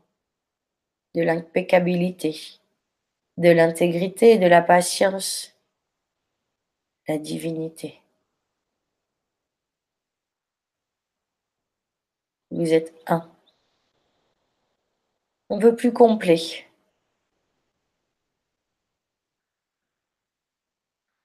de 1.15 1.23
l'impeccabilité, 1.23 2.39
de 3.37 3.49
l'intégrité, 3.49 4.37
de 4.37 4.47
la 4.47 4.61
patience, 4.61 5.55
la 7.07 7.17
divinité. 7.17 8.04
Vous 12.55 12.71
êtes 12.71 12.93
un. 13.05 13.29
Un 15.49 15.59
peu 15.59 15.75
plus 15.75 15.91
complet. 15.91 16.65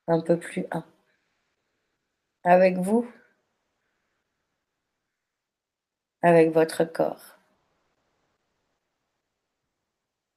Un 0.09 0.21
peu 0.21 0.37
plus 0.41 0.67
un. 0.73 0.85
Avec 2.43 2.79
vous. 2.79 3.09
Avec 6.23 6.51
votre 6.51 6.83
corps. 6.83 7.39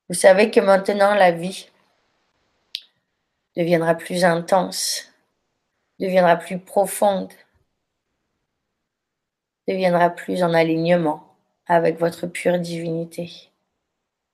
Vous 0.09 0.15
savez 0.15 0.51
que 0.51 0.59
maintenant 0.59 1.15
la 1.15 1.31
vie 1.31 1.71
deviendra 3.57 3.95
plus 3.95 4.23
intense, 4.23 5.11
deviendra 5.99 6.35
plus 6.37 6.59
profonde, 6.59 7.33
deviendra 9.68 10.10
plus 10.10 10.44
en 10.44 10.53
alignement 10.53 11.35
avec 11.65 11.98
votre 11.98 12.27
pure 12.27 12.60
divinité. 12.60 13.31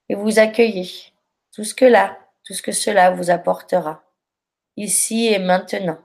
Et 0.09 0.15
vous 0.15 0.39
accueillez 0.39 0.89
tout 1.51 1.63
ce 1.63 1.73
que 1.73 1.85
là, 1.85 2.17
tout 2.43 2.53
ce 2.53 2.61
que 2.61 2.71
cela 2.71 3.11
vous 3.11 3.29
apportera, 3.29 4.03
ici 4.75 5.27
et 5.27 5.39
maintenant. 5.39 5.99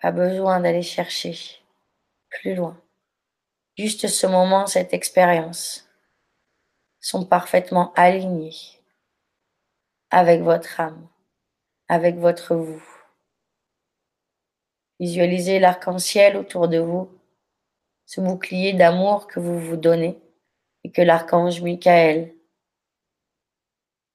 Pas 0.00 0.12
besoin 0.12 0.60
d'aller 0.60 0.82
chercher 0.82 1.36
plus 2.28 2.54
loin. 2.54 2.80
Juste 3.78 4.08
ce 4.08 4.26
moment, 4.26 4.66
cette 4.66 4.92
expérience 4.92 5.88
sont 7.00 7.24
parfaitement 7.24 7.92
alignés 7.94 8.56
avec 10.10 10.42
votre 10.42 10.80
âme, 10.80 11.08
avec 11.88 12.16
votre 12.16 12.54
vous. 12.54 12.95
Visualisez 15.00 15.58
l'arc-en-ciel 15.58 16.36
autour 16.36 16.68
de 16.68 16.78
vous, 16.78 17.10
ce 18.06 18.20
bouclier 18.20 18.72
d'amour 18.72 19.26
que 19.26 19.40
vous 19.40 19.58
vous 19.58 19.76
donnez 19.76 20.18
et 20.84 20.90
que 20.90 21.02
l'archange 21.02 21.60
Michael 21.62 22.34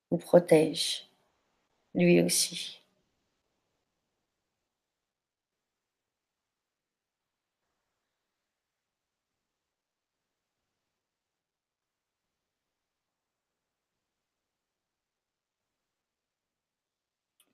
vous 0.10 0.18
protège, 0.18 1.10
lui 1.94 2.22
aussi. 2.22 2.82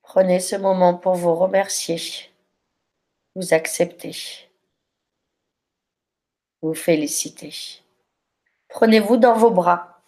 Prenez 0.02 0.40
ce 0.40 0.56
moment 0.56 0.96
pour 0.96 1.16
vous 1.16 1.36
remercier 1.36 2.27
vous 3.38 3.54
acceptez, 3.54 4.16
vous 6.64 6.74
félicitez. 6.74 7.54
Prenez-vous 8.68 9.18
dans 9.18 9.36
vos 9.38 9.52
bras, 9.52 10.02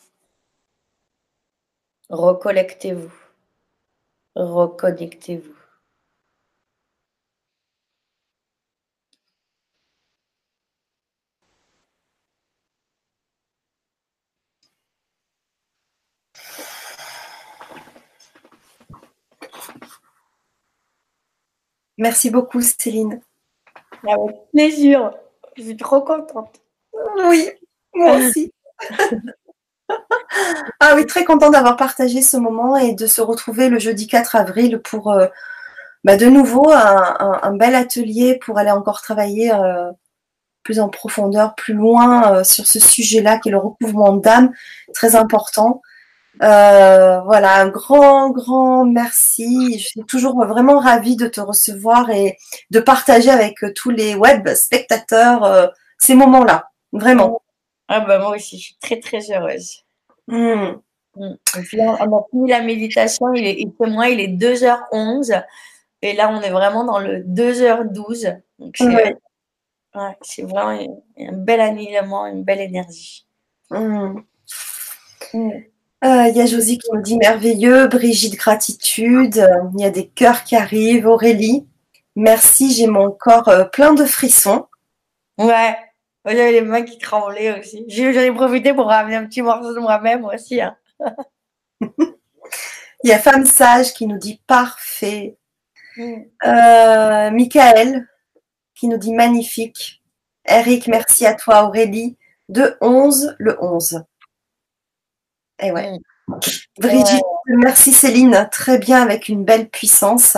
recollectez-vous, 2.10 3.14
reconnectez-vous. 4.35 5.59
Merci 21.99 22.30
beaucoup, 22.30 22.61
Céline. 22.61 23.19
Avec 24.07 24.38
plaisir. 24.53 25.11
Je 25.57 25.63
suis 25.63 25.77
trop 25.77 26.01
contente. 26.01 26.61
Oui, 27.27 27.49
moi 27.93 28.15
aussi. 28.15 28.53
ah 30.80 30.93
oui, 30.95 31.05
très 31.05 31.26
contente 31.26 31.51
d'avoir 31.51 31.76
partagé 31.76 32.21
ce 32.21 32.38
moment 32.38 32.77
et 32.77 32.93
de 32.93 33.05
se 33.05 33.19
retrouver 33.19 33.67
le 33.67 33.80
jeudi 33.80 34.07
4 34.07 34.38
avril 34.38 34.80
pour 34.80 35.11
euh, 35.11 35.27
bah, 36.05 36.15
de 36.15 36.27
nouveau 36.27 36.71
un, 36.71 37.53
bel 37.57 37.76
atelier 37.76 38.39
pour 38.41 38.57
aller 38.57 38.71
encore 38.71 39.01
travailler 39.01 39.51
euh, 39.53 39.91
plus 40.63 40.80
en 40.80 40.88
profondeur, 40.88 41.53
plus 41.55 41.73
loin 41.73 42.34
euh, 42.34 42.43
sur 42.45 42.65
ce 42.65 42.80
sujet-là 42.80 43.39
qui 43.39 43.49
est 43.49 43.51
le 43.51 43.57
recouvrement 43.57 44.13
d'âme, 44.13 44.53
très 44.93 45.17
important. 45.17 45.81
Voilà, 46.40 47.61
un 47.61 47.70
grand, 47.70 48.32
grand 48.32 48.86
merci. 48.86 49.80
Je 49.80 49.88
suis 49.88 50.03
toujours 50.03 50.45
vraiment 50.45 50.80
ravie 50.80 51.16
de 51.16 51.28
te 51.28 51.41
recevoir 51.41 52.10
et 52.10 52.38
de 52.72 52.80
partager 52.80 53.30
avec 53.30 53.57
tous 53.76 53.90
les 53.91 54.16
web 54.16 54.48
spectateurs 54.56 55.72
ces 55.98 56.16
moments-là. 56.16 56.70
Vraiment. 56.91 57.41
Ah 57.88 57.99
bah 58.02 58.20
moi 58.20 58.36
aussi, 58.36 58.57
je 58.57 58.64
suis 58.66 58.78
très 58.82 58.99
très 58.99 59.32
heureuse. 59.32 59.84
Hmm. 60.28 60.76
Hmm. 61.16 61.34
Et 61.57 61.61
puis 61.61 61.80
on 61.82 62.18
a 62.18 62.24
fini 62.30 62.49
la 62.49 62.61
méditation, 62.61 63.34
il 63.34 63.45
est, 63.45 63.66
moi, 63.80 64.10
il 64.10 64.20
est 64.20 64.28
2h11. 64.28 65.44
Et 66.02 66.14
là, 66.14 66.30
on 66.32 66.41
est 66.41 66.52
vraiment 66.52 66.86
dans 66.86 66.99
le 66.99 67.24
2h12. 67.24 68.40
Donc 68.60 68.78
c'est 70.22 70.44
vraiment 70.44 70.88
un, 71.18 71.32
bel 71.34 71.60
alignement, 71.60 72.28
une 72.28 72.44
belle 72.44 72.61
énergie. 72.61 73.26
Hmm. 76.01 76.07
Euh, 76.07 76.27
il 76.27 76.38
y 76.38 76.41
a 76.41 76.45
Josie 76.45 76.77
qui 76.77 76.89
nous 76.93 77.01
dit 77.01 77.17
merveilleux, 77.17 77.88
Brigitte 77.88 78.35
gratitude, 78.35 79.45
il 79.76 79.81
y 79.81 79.85
a 79.85 79.89
des 79.89 80.07
cœurs 80.07 80.43
qui 80.43 80.55
arrivent, 80.55 81.07
Aurélie, 81.07 81.67
merci, 82.15 82.73
j'ai 82.73 82.88
mon 82.88 83.11
corps 83.11 83.49
euh, 83.49 83.65
plein 83.65 83.93
de 83.93 84.05
frissons. 84.05 84.67
Ouais, 85.38 85.76
j'avais 86.26 86.51
les 86.51 86.61
mains 86.61 86.84
qui 86.84 86.97
tremblaient 86.97 87.59
aussi. 87.59 87.85
J'en 87.89 88.19
ai 88.19 88.31
profité 88.31 88.73
pour 88.73 88.88
ramener 88.88 89.15
un 89.15 89.26
petit 89.26 89.41
morceau 89.41 89.73
de 89.73 89.80
moi-même 89.80 90.26
aussi. 90.26 90.61
Hein. 90.61 90.76
Il 93.03 93.09
y 93.09 93.13
a 93.13 93.19
Femme 93.19 93.45
Sage 93.45 93.93
qui 93.93 94.05
nous 94.05 94.17
dit 94.17 94.41
parfait. 94.45 95.38
Mm. 95.95 96.15
Euh, 96.45 97.31
Michael 97.31 98.07
qui 98.76 98.88
nous 98.88 98.97
dit 98.97 99.13
magnifique. 99.13 100.01
Eric, 100.45 100.88
merci 100.88 101.26
à 101.26 101.34
toi. 101.34 101.65
Aurélie, 101.65 102.17
de 102.47 102.77
11 102.81 103.35
le 103.38 103.57
11. 103.61 104.03
Et 105.60 105.72
ouais. 105.72 105.91
Mm. 106.27 106.40
Brigitte, 106.80 107.26
merci 107.48 107.91
Céline. 107.91 108.48
Très 108.52 108.77
bien 108.77 109.02
avec 109.02 109.30
une 109.30 109.44
belle 109.44 109.69
puissance. 109.69 110.38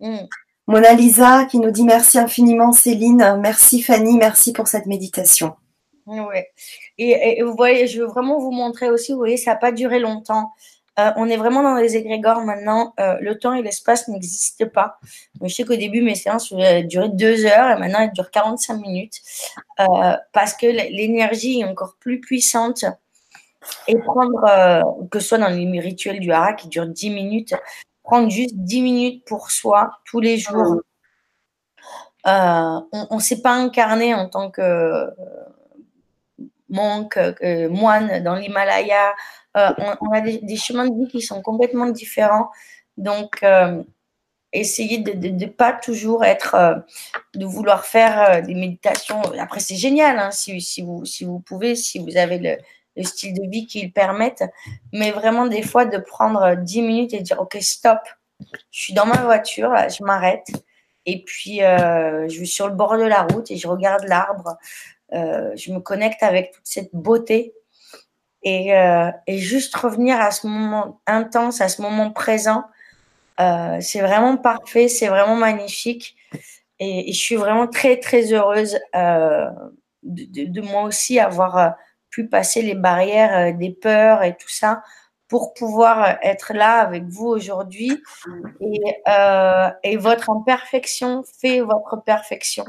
Mm. 0.00 0.26
Mona 0.66 0.94
Lisa 0.94 1.44
qui 1.44 1.58
nous 1.58 1.70
dit 1.70 1.84
merci 1.84 2.18
infiniment 2.18 2.72
Céline, 2.72 3.38
merci 3.40 3.82
Fanny, 3.82 4.16
merci 4.16 4.52
pour 4.52 4.66
cette 4.66 4.86
méditation. 4.86 5.54
Oui. 6.06 6.40
Et, 6.98 7.42
vous 7.42 7.54
voyez, 7.54 7.86
je 7.86 8.00
veux 8.00 8.06
vraiment 8.06 8.38
vous 8.38 8.52
montrer 8.52 8.90
aussi, 8.90 9.12
vous 9.12 9.18
voyez, 9.18 9.36
ça 9.36 9.52
n'a 9.52 9.56
pas 9.56 9.72
duré 9.72 9.98
longtemps. 9.98 10.52
Euh, 10.98 11.10
on 11.16 11.28
est 11.28 11.36
vraiment 11.36 11.62
dans 11.62 11.74
les 11.74 11.96
égrégores 11.96 12.40
maintenant. 12.40 12.94
Euh, 13.00 13.16
le 13.20 13.38
temps 13.38 13.52
et 13.52 13.62
l'espace 13.62 14.08
n'existent 14.08 14.66
pas. 14.66 14.98
je 15.42 15.48
sais 15.48 15.64
qu'au 15.64 15.76
début, 15.76 16.00
mes 16.00 16.14
séances 16.14 16.52
duraient 16.52 17.08
deux 17.10 17.44
heures 17.44 17.76
et 17.76 17.78
maintenant 17.78 18.00
elles 18.00 18.12
durent 18.12 18.30
45 18.30 18.80
minutes 18.80 19.20
euh, 19.80 20.16
parce 20.32 20.54
que 20.54 20.66
l'énergie 20.66 21.60
est 21.60 21.64
encore 21.64 21.96
plus 22.00 22.20
puissante. 22.20 22.84
Et 23.88 23.98
prendre, 23.98 25.08
que 25.10 25.20
ce 25.20 25.28
soit 25.28 25.38
dans 25.38 25.48
les 25.48 25.80
rituels 25.80 26.20
du 26.20 26.32
hara 26.32 26.52
qui 26.54 26.68
durent 26.68 26.86
10 26.86 27.10
minutes, 27.10 27.54
prendre 28.06 28.30
juste 28.30 28.54
10 28.56 28.82
minutes 28.82 29.24
pour 29.24 29.50
soi 29.50 29.90
tous 30.04 30.20
les 30.20 30.38
jours. 30.38 30.80
Euh, 32.26 32.80
on 32.92 33.16
ne 33.16 33.20
s'est 33.20 33.40
pas 33.40 33.52
incarné 33.52 34.14
en 34.14 34.28
tant 34.28 34.50
que 34.50 34.62
euh, 34.62 35.10
monk, 36.68 37.18
moine 37.70 38.22
dans 38.22 38.34
l'Himalaya. 38.34 39.14
Euh, 39.56 39.70
on, 40.00 40.10
a 40.12 40.20
des, 40.20 40.56
chemins 40.56 40.88
de 40.88 40.96
vie 40.96 41.08
qui 41.08 41.20
sont 41.20 41.42
complètement 41.42 41.86
différents. 41.86 42.50
Donc, 42.96 43.44
essayez 44.52 44.98
de 44.98 45.28
ne 45.28 45.46
pas 45.46 45.72
toujours 45.72 46.24
être, 46.24 46.84
de 47.34 47.44
vouloir 47.44 47.84
faire 47.84 48.42
des 48.42 48.54
méditations. 48.54 49.20
Après, 49.38 49.60
c'est 49.60 49.76
génial 49.76 50.18
hein, 50.18 50.30
si, 50.30 50.60
si, 50.60 50.82
vous, 50.82 51.04
si 51.04 51.24
vous 51.24 51.40
pouvez, 51.40 51.74
si 51.76 51.98
vous 51.98 52.16
avez 52.16 52.38
le, 52.38 52.56
le 52.96 53.02
style 53.02 53.34
de 53.34 53.48
vie 53.48 53.66
qui 53.66 53.82
le 53.82 53.90
permettent, 53.90 54.44
mais 54.92 55.10
vraiment 55.10 55.46
des 55.46 55.62
fois 55.62 55.84
de 55.84 55.98
prendre 55.98 56.56
10 56.56 56.82
minutes 56.82 57.14
et 57.14 57.20
dire 57.20 57.40
ok 57.40 57.58
stop, 57.60 57.98
je 58.40 58.80
suis 58.80 58.94
dans 58.94 59.06
ma 59.06 59.22
voiture, 59.22 59.74
je 59.88 60.04
m'arrête. 60.04 60.48
Et 61.06 61.22
puis 61.22 61.62
euh, 61.62 62.28
je 62.28 62.34
suis 62.34 62.46
sur 62.46 62.68
le 62.68 62.74
bord 62.74 62.98
de 62.98 63.04
la 63.04 63.22
route 63.22 63.50
et 63.50 63.56
je 63.56 63.68
regarde 63.68 64.04
l'arbre, 64.04 64.56
euh, 65.12 65.52
je 65.56 65.72
me 65.72 65.78
connecte 65.78 66.22
avec 66.22 66.52
toute 66.52 66.66
cette 66.66 66.94
beauté. 66.94 67.54
Et, 68.42 68.76
euh, 68.76 69.10
et, 69.26 69.38
juste 69.38 69.74
revenir 69.74 70.20
à 70.20 70.30
ce 70.30 70.46
moment 70.46 71.00
intense, 71.06 71.60
à 71.60 71.68
ce 71.68 71.82
moment 71.82 72.12
présent, 72.12 72.64
c'est 73.38 74.00
vraiment 74.00 74.36
parfait, 74.36 74.88
c'est 74.88 75.08
vraiment 75.08 75.34
magnifique. 75.34 76.16
Et, 76.78 77.12
je 77.12 77.18
suis 77.18 77.34
vraiment 77.34 77.66
très 77.66 77.98
très 77.98 78.32
heureuse 78.32 78.78
de, 78.94 80.60
moi 80.60 80.82
aussi 80.82 81.18
avoir 81.18 81.74
passer 82.24 82.62
les 82.62 82.74
barrières 82.74 83.36
euh, 83.36 83.52
des 83.52 83.70
peurs 83.70 84.22
et 84.22 84.36
tout 84.36 84.48
ça 84.48 84.82
pour 85.28 85.54
pouvoir 85.54 86.18
être 86.22 86.52
là 86.54 86.78
avec 86.78 87.04
vous 87.04 87.26
aujourd'hui. 87.26 88.00
Et, 88.60 88.80
euh, 89.08 89.70
votre 89.98 90.30
imperfection 90.30 91.24
fait 91.40 91.60
votre 91.60 91.96
perfection. 92.04 92.64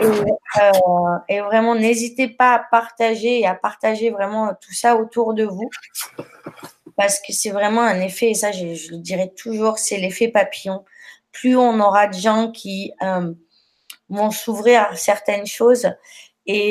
Et, 0.00 0.04
euh, 1.30 1.42
vraiment, 1.44 1.76
n'hésitez 1.76 2.28
pas 2.28 2.54
à 2.54 2.58
partager 2.58 3.40
et 3.40 3.46
à 3.46 3.54
partager 3.54 4.10
vraiment 4.10 4.52
tout 4.60 4.74
ça 4.74 4.96
autour 4.96 5.32
de 5.32 5.44
vous. 5.44 5.70
Parce 6.96 7.20
que 7.20 7.32
c'est 7.32 7.50
vraiment 7.50 7.82
un 7.82 8.00
effet, 8.00 8.30
et 8.30 8.34
ça 8.34 8.50
je, 8.50 8.90
le 8.90 8.98
dirai 8.98 9.32
toujours, 9.32 9.78
c'est 9.78 9.96
l'effet 9.96 10.26
papillon. 10.26 10.84
Plus 11.30 11.56
on 11.56 11.78
aura 11.78 12.08
de 12.08 12.14
gens 12.14 12.50
qui 12.50 12.92
vont 14.08 14.32
s'ouvrir 14.32 14.88
à 14.90 14.96
certaines 14.96 15.46
choses, 15.46 15.88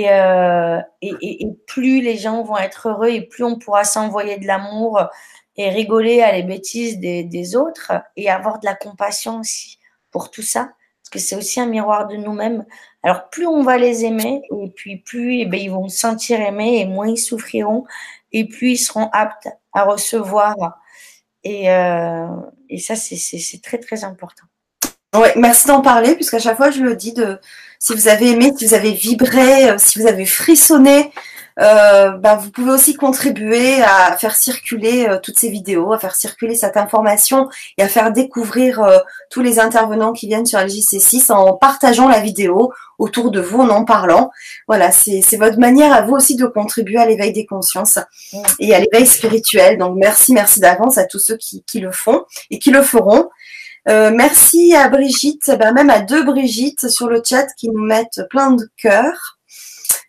euh, 0.09 0.81
et, 1.01 1.47
plus 1.67 2.01
les 2.01 2.17
gens 2.17 2.43
vont 2.43 2.57
être 2.57 2.89
heureux 2.89 3.09
et 3.09 3.21
plus 3.21 3.43
on 3.43 3.57
pourra 3.57 3.83
s'envoyer 3.83 4.37
de 4.37 4.47
l'amour 4.47 5.01
et 5.55 5.69
rigoler 5.69 6.21
à 6.21 6.31
les 6.31 6.43
bêtises 6.43 6.99
des, 6.99 7.55
autres 7.55 7.93
et 8.15 8.29
avoir 8.29 8.59
de 8.59 8.65
la 8.65 8.75
compassion 8.75 9.39
aussi 9.39 9.79
pour 10.11 10.31
tout 10.31 10.41
ça. 10.41 10.71
Parce 11.01 11.09
que 11.11 11.19
c'est 11.19 11.35
aussi 11.35 11.59
un 11.59 11.65
miroir 11.65 12.07
de 12.07 12.15
nous-mêmes. 12.15 12.65
Alors 13.03 13.29
plus 13.29 13.47
on 13.47 13.63
va 13.63 13.77
les 13.77 14.05
aimer 14.05 14.41
et 14.51 14.69
puis 14.75 14.97
plus 14.97 15.39
eh 15.39 15.45
ben, 15.45 15.59
ils 15.59 15.71
vont 15.71 15.87
se 15.87 15.97
sentir 15.97 16.41
aimés 16.41 16.81
et 16.81 16.85
moins 16.85 17.07
ils 17.07 17.17
souffriront 17.17 17.85
et 18.31 18.47
plus 18.47 18.71
ils 18.71 18.77
seront 18.77 19.09
aptes 19.13 19.49
à 19.73 19.83
recevoir. 19.83 20.55
Et, 21.43 21.71
euh, 21.71 22.27
et 22.69 22.79
ça, 22.79 22.95
c'est 22.95 23.61
très 23.63 23.77
très 23.79 24.03
important. 24.03 24.45
Oui, 25.15 25.27
merci 25.35 25.67
d'en 25.67 25.81
parler, 25.81 26.13
puisqu'à 26.13 26.37
chaque 26.37 26.57
fois, 26.57 26.69
je 26.69 26.81
le 26.81 26.95
dis, 26.95 27.13
de, 27.13 27.39
si 27.79 27.95
vous 27.95 28.07
avez 28.07 28.29
aimé, 28.29 28.51
si 28.55 28.67
vous 28.67 28.75
avez 28.75 28.91
vibré, 28.91 29.71
euh, 29.71 29.75
si 29.79 29.99
vous 29.99 30.05
avez 30.05 30.27
frissonné, 30.27 31.11
euh, 31.59 32.11
bah, 32.11 32.35
vous 32.35 32.51
pouvez 32.51 32.71
aussi 32.71 32.93
contribuer 32.93 33.81
à 33.81 34.15
faire 34.17 34.35
circuler 34.35 35.07
euh, 35.07 35.17
toutes 35.17 35.39
ces 35.39 35.49
vidéos, 35.49 35.93
à 35.93 35.97
faire 35.97 36.13
circuler 36.13 36.53
cette 36.53 36.77
information 36.77 37.49
et 37.79 37.81
à 37.81 37.87
faire 37.87 38.11
découvrir 38.11 38.87
tous 39.31 39.41
les 39.41 39.59
intervenants 39.59 40.13
qui 40.13 40.27
viennent 40.27 40.45
sur 40.45 40.59
LJC6 40.59 41.31
en 41.31 41.55
partageant 41.55 42.07
la 42.07 42.19
vidéo 42.19 42.71
autour 42.99 43.31
de 43.31 43.41
vous, 43.41 43.59
en 43.61 43.69
en 43.69 43.85
parlant. 43.85 44.29
Voilà, 44.67 44.91
c'est 44.91 45.37
votre 45.37 45.57
manière 45.57 45.91
à 45.91 46.01
vous 46.01 46.13
aussi 46.13 46.35
de 46.35 46.45
contribuer 46.45 46.97
à 46.97 47.07
l'éveil 47.07 47.33
des 47.33 47.47
consciences 47.47 47.97
et 48.59 48.75
à 48.75 48.79
l'éveil 48.79 49.07
spirituel. 49.07 49.79
Donc 49.79 49.95
merci, 49.97 50.33
merci 50.33 50.59
d'avance 50.59 50.99
à 50.99 51.05
tous 51.05 51.19
ceux 51.19 51.37
qui, 51.37 51.63
qui 51.63 51.79
le 51.79 51.91
font 51.91 52.25
et 52.51 52.59
qui 52.59 52.69
le 52.69 52.83
feront. 52.83 53.29
Euh, 53.87 54.11
merci 54.13 54.75
à 54.75 54.89
Brigitte, 54.89 55.51
ben 55.57 55.73
même 55.73 55.89
à 55.89 55.99
deux 55.99 56.23
Brigitte 56.23 56.89
sur 56.89 57.07
le 57.07 57.21
chat 57.23 57.47
qui 57.57 57.69
nous 57.69 57.83
mettent 57.83 58.21
plein 58.29 58.51
de 58.51 58.69
cœurs. 58.77 59.39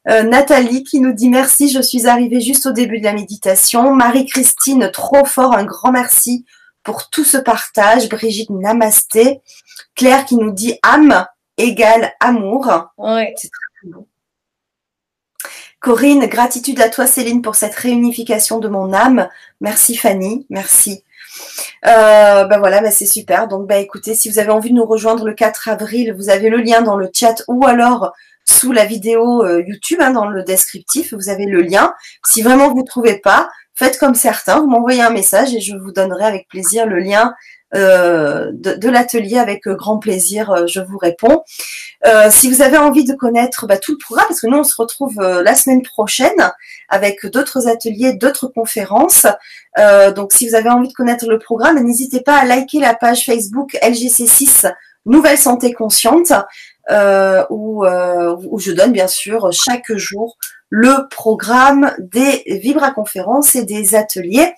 Euh, 0.08 0.22
Nathalie 0.22 0.82
qui 0.82 1.00
nous 1.00 1.12
dit 1.12 1.28
merci, 1.28 1.70
je 1.70 1.80
suis 1.80 2.06
arrivée 2.06 2.40
juste 2.40 2.66
au 2.66 2.72
début 2.72 2.98
de 2.98 3.04
la 3.04 3.12
méditation. 3.12 3.94
Marie-Christine, 3.94 4.90
trop 4.92 5.24
fort, 5.24 5.54
un 5.54 5.64
grand 5.64 5.92
merci 5.92 6.44
pour 6.82 7.10
tout 7.10 7.24
ce 7.24 7.36
partage. 7.36 8.08
Brigitte, 8.08 8.50
namasté. 8.50 9.40
Claire 9.94 10.24
qui 10.24 10.36
nous 10.36 10.50
dit 10.50 10.78
âme 10.82 11.26
égale 11.58 12.12
amour. 12.20 12.88
Ouais. 12.96 13.34
C'est 13.36 13.50
très 13.50 13.90
beau. 13.90 14.06
Corinne, 15.80 16.26
gratitude 16.26 16.80
à 16.80 16.90
toi 16.90 17.06
Céline 17.06 17.40
pour 17.40 17.54
cette 17.54 17.74
réunification 17.74 18.58
de 18.58 18.68
mon 18.68 18.92
âme. 18.92 19.28
Merci 19.60 19.96
Fanny, 19.96 20.46
merci. 20.50 21.04
Euh, 21.86 22.44
ben 22.44 22.58
voilà, 22.58 22.80
ben 22.80 22.90
c'est 22.90 23.06
super. 23.06 23.48
Donc 23.48 23.66
ben 23.66 23.82
écoutez, 23.82 24.14
si 24.14 24.28
vous 24.28 24.38
avez 24.38 24.50
envie 24.50 24.70
de 24.70 24.74
nous 24.74 24.84
rejoindre 24.84 25.24
le 25.24 25.34
4 25.34 25.68
avril, 25.68 26.14
vous 26.16 26.28
avez 26.28 26.50
le 26.50 26.58
lien 26.58 26.82
dans 26.82 26.96
le 26.96 27.08
chat 27.12 27.42
ou 27.48 27.66
alors 27.66 28.12
sous 28.44 28.72
la 28.72 28.84
vidéo 28.84 29.44
euh, 29.44 29.62
YouTube, 29.66 29.98
hein, 30.00 30.10
dans 30.10 30.26
le 30.26 30.42
descriptif, 30.42 31.14
vous 31.14 31.28
avez 31.28 31.46
le 31.46 31.62
lien. 31.62 31.94
Si 32.26 32.42
vraiment 32.42 32.70
vous 32.70 32.80
ne 32.80 32.86
trouvez 32.86 33.18
pas, 33.18 33.48
faites 33.74 33.98
comme 33.98 34.14
certains, 34.14 34.60
vous 34.60 34.68
m'envoyez 34.68 35.02
un 35.02 35.10
message 35.10 35.54
et 35.54 35.60
je 35.60 35.76
vous 35.76 35.92
donnerai 35.92 36.24
avec 36.24 36.48
plaisir 36.48 36.86
le 36.86 36.98
lien 36.98 37.34
de, 37.72 38.52
de 38.52 38.88
l'atelier 38.88 39.38
avec 39.38 39.68
grand 39.68 39.98
plaisir. 39.98 40.66
je 40.66 40.80
vous 40.80 40.98
réponds. 40.98 41.42
si 42.30 42.50
vous 42.50 42.62
avez 42.62 42.78
envie 42.78 43.04
de 43.04 43.14
connaître 43.14 43.66
bah, 43.66 43.78
tout 43.78 43.92
le 43.92 43.98
programme, 43.98 44.26
parce 44.28 44.40
que 44.40 44.48
nous 44.48 44.58
on 44.58 44.64
se 44.64 44.74
retrouve 44.76 45.20
la 45.20 45.54
semaine 45.54 45.82
prochaine 45.82 46.52
avec 46.88 47.24
d'autres 47.26 47.68
ateliers, 47.68 48.14
d'autres 48.14 48.48
conférences. 48.48 49.26
donc 50.16 50.32
si 50.32 50.48
vous 50.48 50.54
avez 50.54 50.70
envie 50.70 50.88
de 50.88 50.94
connaître 50.94 51.28
le 51.28 51.38
programme, 51.38 51.78
n'hésitez 51.78 52.20
pas 52.20 52.36
à 52.36 52.44
liker 52.44 52.80
la 52.80 52.94
page 52.94 53.24
Facebook 53.24 53.78
LGC6 53.82 54.72
Nouvelle 55.06 55.38
Santé 55.38 55.72
Consciente, 55.72 56.32
euh, 56.90 57.44
où, 57.50 57.84
euh, 57.84 58.36
je 58.58 58.72
donne 58.72 58.92
bien 58.92 59.08
sûr 59.08 59.50
chaque 59.52 59.92
jour 59.94 60.36
le 60.68 61.08
programme 61.08 61.94
des 61.98 62.42
vibra-conférences 62.62 63.54
et 63.56 63.64
des 63.64 63.94
ateliers. 63.94 64.52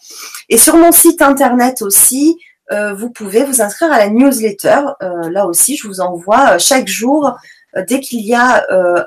Et 0.48 0.59
sur 0.59 0.76
mon 0.76 0.93
site 0.93 1.22
internet 1.22 1.82
aussi, 1.82 2.39
euh, 2.39 2.52
vous 2.70 3.10
pouvez 3.10 3.44
vous 3.44 3.60
inscrire 3.60 3.93
à 3.93 3.98
la 3.98 4.09
newsletter. 4.09 4.80
Euh, 5.02 5.30
là 5.30 5.47
aussi, 5.47 5.76
je 5.76 5.86
vous 5.86 6.01
envoie 6.01 6.59
chaque 6.59 6.89
jour, 6.89 7.36
euh, 7.76 7.84
dès 7.86 8.01
qu'il 8.01 8.20
y 8.20 8.34
a 8.34 8.64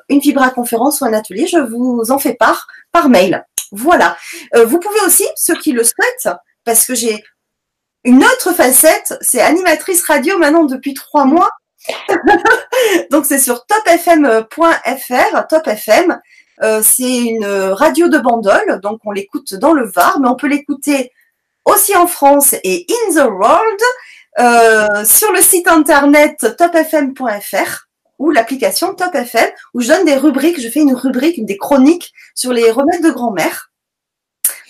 une 0.10 0.19
vibra-conférence 0.19 1.02
ou 1.02 1.06
un 1.06 1.14
atelier, 1.14 1.48
je 1.48 1.60
vous 1.60 2.11
en 2.11 2.19
fais 2.19 2.34
part 2.34 2.68
par 2.91 3.10
mail. 3.10 3.45
Voilà. 3.72 4.15
vous 4.53 4.80
pouvez 4.80 5.02
aussi, 5.06 5.26
ceux 5.36 5.56
qui 5.56 5.72
le 5.72 5.84
souhaitent, 5.84 6.30
parce 6.64 6.86
que 6.86 6.94
j'ai 6.94 7.23
une 8.03 8.23
autre 8.23 8.53
facette, 8.53 9.18
c'est 9.22 9.41
animatrice 9.41 10.03
radio 10.03 10.38
maintenant 10.38 10.65
depuis 10.65 10.94
trois 10.94 11.26
mois. 11.26 11.49
Donc 13.11 13.26
c'est 13.26 13.40
sur 13.40 13.65
topfm.fr, 13.65 15.48
topfm. 15.48 16.19
Euh, 16.64 16.82
c'est 16.84 17.19
une 17.19 17.45
radio 17.45 18.07
de 18.07 18.18
bandole, 18.18 18.80
donc 18.82 19.02
on 19.03 19.11
l'écoute 19.11 19.56
dans 19.56 19.73
le 19.73 19.86
Var, 19.86 20.19
mais 20.22 20.30
on 20.30 20.36
peut 20.36 20.48
l'écouter 20.48 21.11
aussi 21.66 21.96
en 21.96 22.08
France 22.08 22.56
et 22.64 22.86
in 22.90 23.14
the 23.14 23.28
world 23.28 23.82
euh, 24.40 25.06
sur 25.06 25.32
le 25.32 25.42
site 25.42 25.68
internet 25.68 26.38
topfm.fr 26.58 27.88
ou 28.20 28.32
l'application 28.32 28.94
TopFM 28.94 29.50
où 29.74 29.82
je 29.82 29.88
donne 29.88 30.06
des 30.06 30.16
rubriques, 30.16 30.62
je 30.62 30.70
fais 30.70 30.80
une 30.80 30.96
rubrique, 30.96 31.46
des 31.46 31.58
chroniques 31.58 32.14
sur 32.34 32.54
les 32.54 32.72
remèdes 32.72 33.04
de 33.04 33.12
grand-mère. 33.12 33.72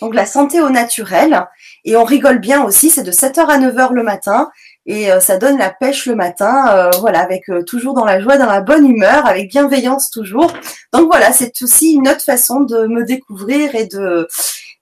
Donc 0.01 0.13
la 0.13 0.25
santé 0.25 0.61
au 0.61 0.69
naturel. 0.69 1.45
Et 1.83 1.95
on 1.95 2.03
rigole 2.03 2.39
bien 2.39 2.63
aussi, 2.63 2.89
c'est 2.89 3.03
de 3.03 3.11
7h 3.11 3.45
à 3.47 3.59
9h 3.59 3.93
le 3.93 4.03
matin. 4.03 4.49
Et 4.85 5.11
euh, 5.11 5.19
ça 5.19 5.37
donne 5.37 5.57
la 5.57 5.71
pêche 5.71 6.05
le 6.05 6.15
matin, 6.15 6.67
euh, 6.69 6.91
voilà, 6.99 7.21
avec 7.21 7.49
euh, 7.49 7.63
toujours 7.63 7.93
dans 7.93 8.05
la 8.05 8.19
joie, 8.19 8.37
dans 8.37 8.45
la 8.45 8.61
bonne 8.61 8.87
humeur, 8.87 9.25
avec 9.25 9.49
bienveillance 9.49 10.11
toujours. 10.11 10.51
Donc 10.93 11.07
voilà, 11.07 11.31
c'est 11.31 11.53
aussi 11.61 11.93
une 11.93 12.07
autre 12.07 12.23
façon 12.23 12.61
de 12.61 12.85
me 12.87 13.03
découvrir 13.03 13.73
et 13.73 13.87
de 13.87 14.27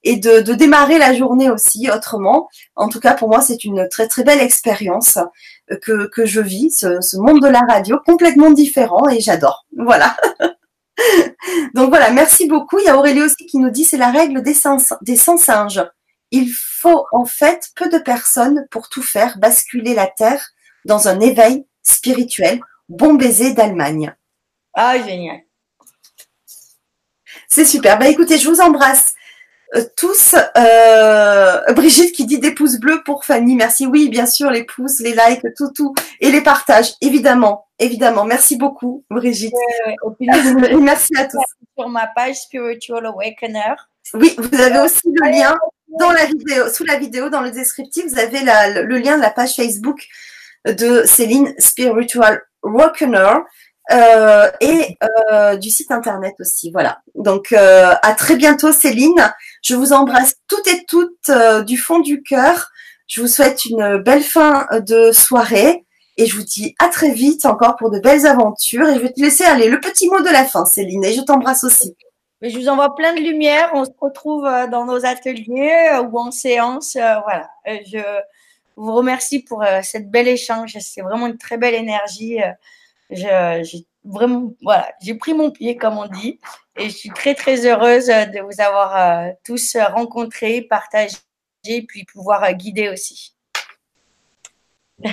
et 0.04 0.18
de, 0.18 0.42
de, 0.42 0.54
démarrer 0.54 0.98
la 0.98 1.14
journée 1.14 1.50
aussi 1.50 1.90
autrement. 1.90 2.50
En 2.76 2.90
tout 2.90 3.00
cas, 3.00 3.14
pour 3.14 3.30
moi, 3.30 3.42
c'est 3.42 3.64
une 3.64 3.88
très 3.90 4.08
très 4.08 4.24
belle 4.24 4.42
expérience 4.42 5.18
que, 5.82 6.08
que 6.08 6.26
je 6.26 6.42
vis, 6.42 6.72
ce, 6.72 7.00
ce 7.02 7.18
monde 7.18 7.42
de 7.42 7.48
la 7.48 7.62
radio 7.62 7.98
complètement 8.06 8.52
différent 8.52 9.08
et 9.08 9.22
j'adore. 9.22 9.66
Voilà. 9.78 10.16
Donc 11.74 11.90
voilà, 11.90 12.12
merci 12.12 12.48
beaucoup. 12.48 12.80
Il 12.80 12.86
y 12.86 12.90
a 12.90 12.98
Aurélie 12.98 13.24
aussi 13.24 13.46
qui 13.46 13.58
nous 13.58 13.70
dit 13.70 13.84
c'est 13.84 13.98
la 13.98 14.12
règle 14.12 14.42
des, 14.42 14.54
sens, 14.54 14.94
des 15.02 15.16
singes. 15.16 15.84
Il 16.32 16.52
faut 16.52 17.06
en 17.12 17.26
fait 17.26 17.70
peu 17.76 17.90
de 17.90 17.98
personnes 17.98 18.66
pour 18.72 18.90
tout 18.90 19.04
faire 19.04 19.38
basculer 19.38 19.94
la 19.94 20.08
Terre 20.08 20.50
dans 20.86 21.08
un 21.08 21.20
éveil 21.20 21.66
spirituel. 21.84 22.60
Bon 22.90 23.14
baiser 23.14 23.54
d'Allemagne. 23.54 24.16
Ah, 24.74 24.98
génial. 24.98 25.42
C'est 27.48 27.66
super. 27.66 27.98
Bah 27.98 28.08
écoutez, 28.08 28.38
je 28.38 28.50
vous 28.50 28.62
embrasse 28.62 29.10
euh, 29.10 29.23
tous. 29.96 30.36
Euh, 30.58 31.74
Brigitte 31.74 32.14
qui 32.14 32.26
dit 32.26 32.40
des 32.40 32.52
pouces 32.52 32.80
bleus 32.80 33.02
pour 33.04 33.26
Fanny. 33.26 33.56
Merci. 33.56 33.86
Oui, 33.86 34.10
bien 34.10 34.26
sûr, 34.26 34.50
les 34.50 34.64
pouces, 34.64 35.00
les 35.00 35.12
likes, 35.12 35.46
tout, 35.58 35.72
tout. 35.72 35.94
Et 36.20 36.32
les 36.32 36.42
partages, 36.42 36.94
évidemment. 37.02 37.68
Évidemment. 37.80 38.26
Merci 38.26 38.58
beaucoup, 38.58 39.04
Brigitte. 39.10 39.54
merci 40.80 41.16
à 41.18 41.26
tous. 41.26 41.40
Sur 41.78 41.90
ma 41.90 42.08
page 42.08 42.36
Spiritual 42.36 43.06
Awakener. 43.06 43.76
Oui, 44.14 44.36
vous 44.38 44.60
avez 44.60 44.80
aussi 44.80 45.02
le 45.06 45.32
lien 45.32 45.58
dans 46.00 46.12
la 46.12 46.26
vidéo, 46.26 46.70
sous 46.70 46.84
la 46.86 46.98
vidéo, 46.98 47.30
dans 47.30 47.42
le 47.42 47.52
descriptif, 47.52 48.06
vous 48.08 48.20
avez 48.20 48.40
le 48.42 48.98
lien 48.98 49.18
de 49.18 49.22
la 49.22 49.30
page 49.30 49.56
Facebook 49.56 50.08
de 50.66 51.04
Céline 51.06 51.54
Spiritual 51.58 52.42
Awakener. 52.64 53.40
Euh, 53.92 54.50
et 54.62 54.98
euh, 55.04 55.58
du 55.58 55.70
site 55.70 55.92
internet 55.92 56.36
aussi. 56.40 56.72
Voilà. 56.72 57.02
Donc 57.16 57.52
euh, 57.52 57.94
à 58.02 58.14
très 58.14 58.36
bientôt 58.36 58.72
Céline. 58.72 59.34
Je 59.62 59.76
vous 59.76 59.94
embrasse 59.94 60.36
toutes 60.48 60.68
et 60.68 60.86
toutes 60.88 61.32
du 61.66 61.78
fond 61.78 62.00
du 62.00 62.24
cœur. 62.24 62.70
Je 63.08 63.22
vous 63.22 63.28
souhaite 63.28 63.66
une 63.66 63.98
belle 63.98 64.24
fin 64.24 64.68
de 64.72 65.12
soirée 65.12 65.86
et 66.18 66.26
je 66.26 66.36
vous 66.36 66.44
dis 66.44 66.76
à 66.80 66.88
très 66.88 67.12
vite 67.12 67.46
encore 67.46 67.76
pour 67.76 67.92
de 67.92 68.00
belles 68.00 68.26
aventures. 68.26 68.88
Et 68.88 68.96
je 68.96 69.00
vais 69.00 69.12
te 69.12 69.20
laisser 69.20 69.44
aller 69.44 69.68
le 69.68 69.80
petit 69.80 70.10
mot 70.10 70.22
de 70.22 70.30
la 70.30 70.46
fin, 70.46 70.66
Céline. 70.66 71.04
Et 71.04 71.14
je 71.14 71.22
t'embrasse 71.22 71.64
aussi. 71.64 71.96
Mais 72.42 72.50
je 72.50 72.58
vous 72.58 72.70
envoie 72.70 72.96
plein 72.96 73.14
de 73.14 73.20
lumière. 73.20 73.72
On 73.74 73.84
se 73.84 73.92
retrouve 74.00 74.44
dans 74.72 74.86
nos 74.86 75.06
ateliers 75.06 76.00
ou 76.10 76.18
en 76.18 76.32
séance. 76.32 76.94
Voilà. 76.94 77.50
Je 77.66 78.00
vous 78.78 78.94
remercie 78.94 79.40
pour 79.40 79.64
cette 79.82 80.10
belle 80.10 80.28
échange. 80.28 80.78
C'est 80.80 81.02
vraiment 81.02 81.28
une 81.28 81.38
très 81.38 81.58
belle 81.58 81.76
énergie 81.76 82.40
j'ai 83.10 83.86
vraiment, 84.04 84.54
voilà, 84.62 84.94
j'ai 85.02 85.16
pris 85.16 85.34
mon 85.34 85.52
pied, 85.52 85.78
comme 85.78 85.98
on 85.98 86.08
dit, 86.08 86.40
et 86.78 86.90
je 86.90 86.96
suis 86.96 87.10
très, 87.10 87.36
très 87.36 87.66
heureuse 87.66 88.08
de 88.08 88.42
vous 88.42 88.62
avoir 88.62 88.96
euh, 88.96 89.32
tous 89.44 89.78
rencontrés, 89.78 90.62
partagés, 90.62 91.18
puis 91.88 92.06
pouvoir 92.06 92.44
euh, 92.44 92.52
guider 92.52 92.90
aussi. 92.90 93.36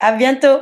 à 0.00 0.12
bientôt. 0.12 0.60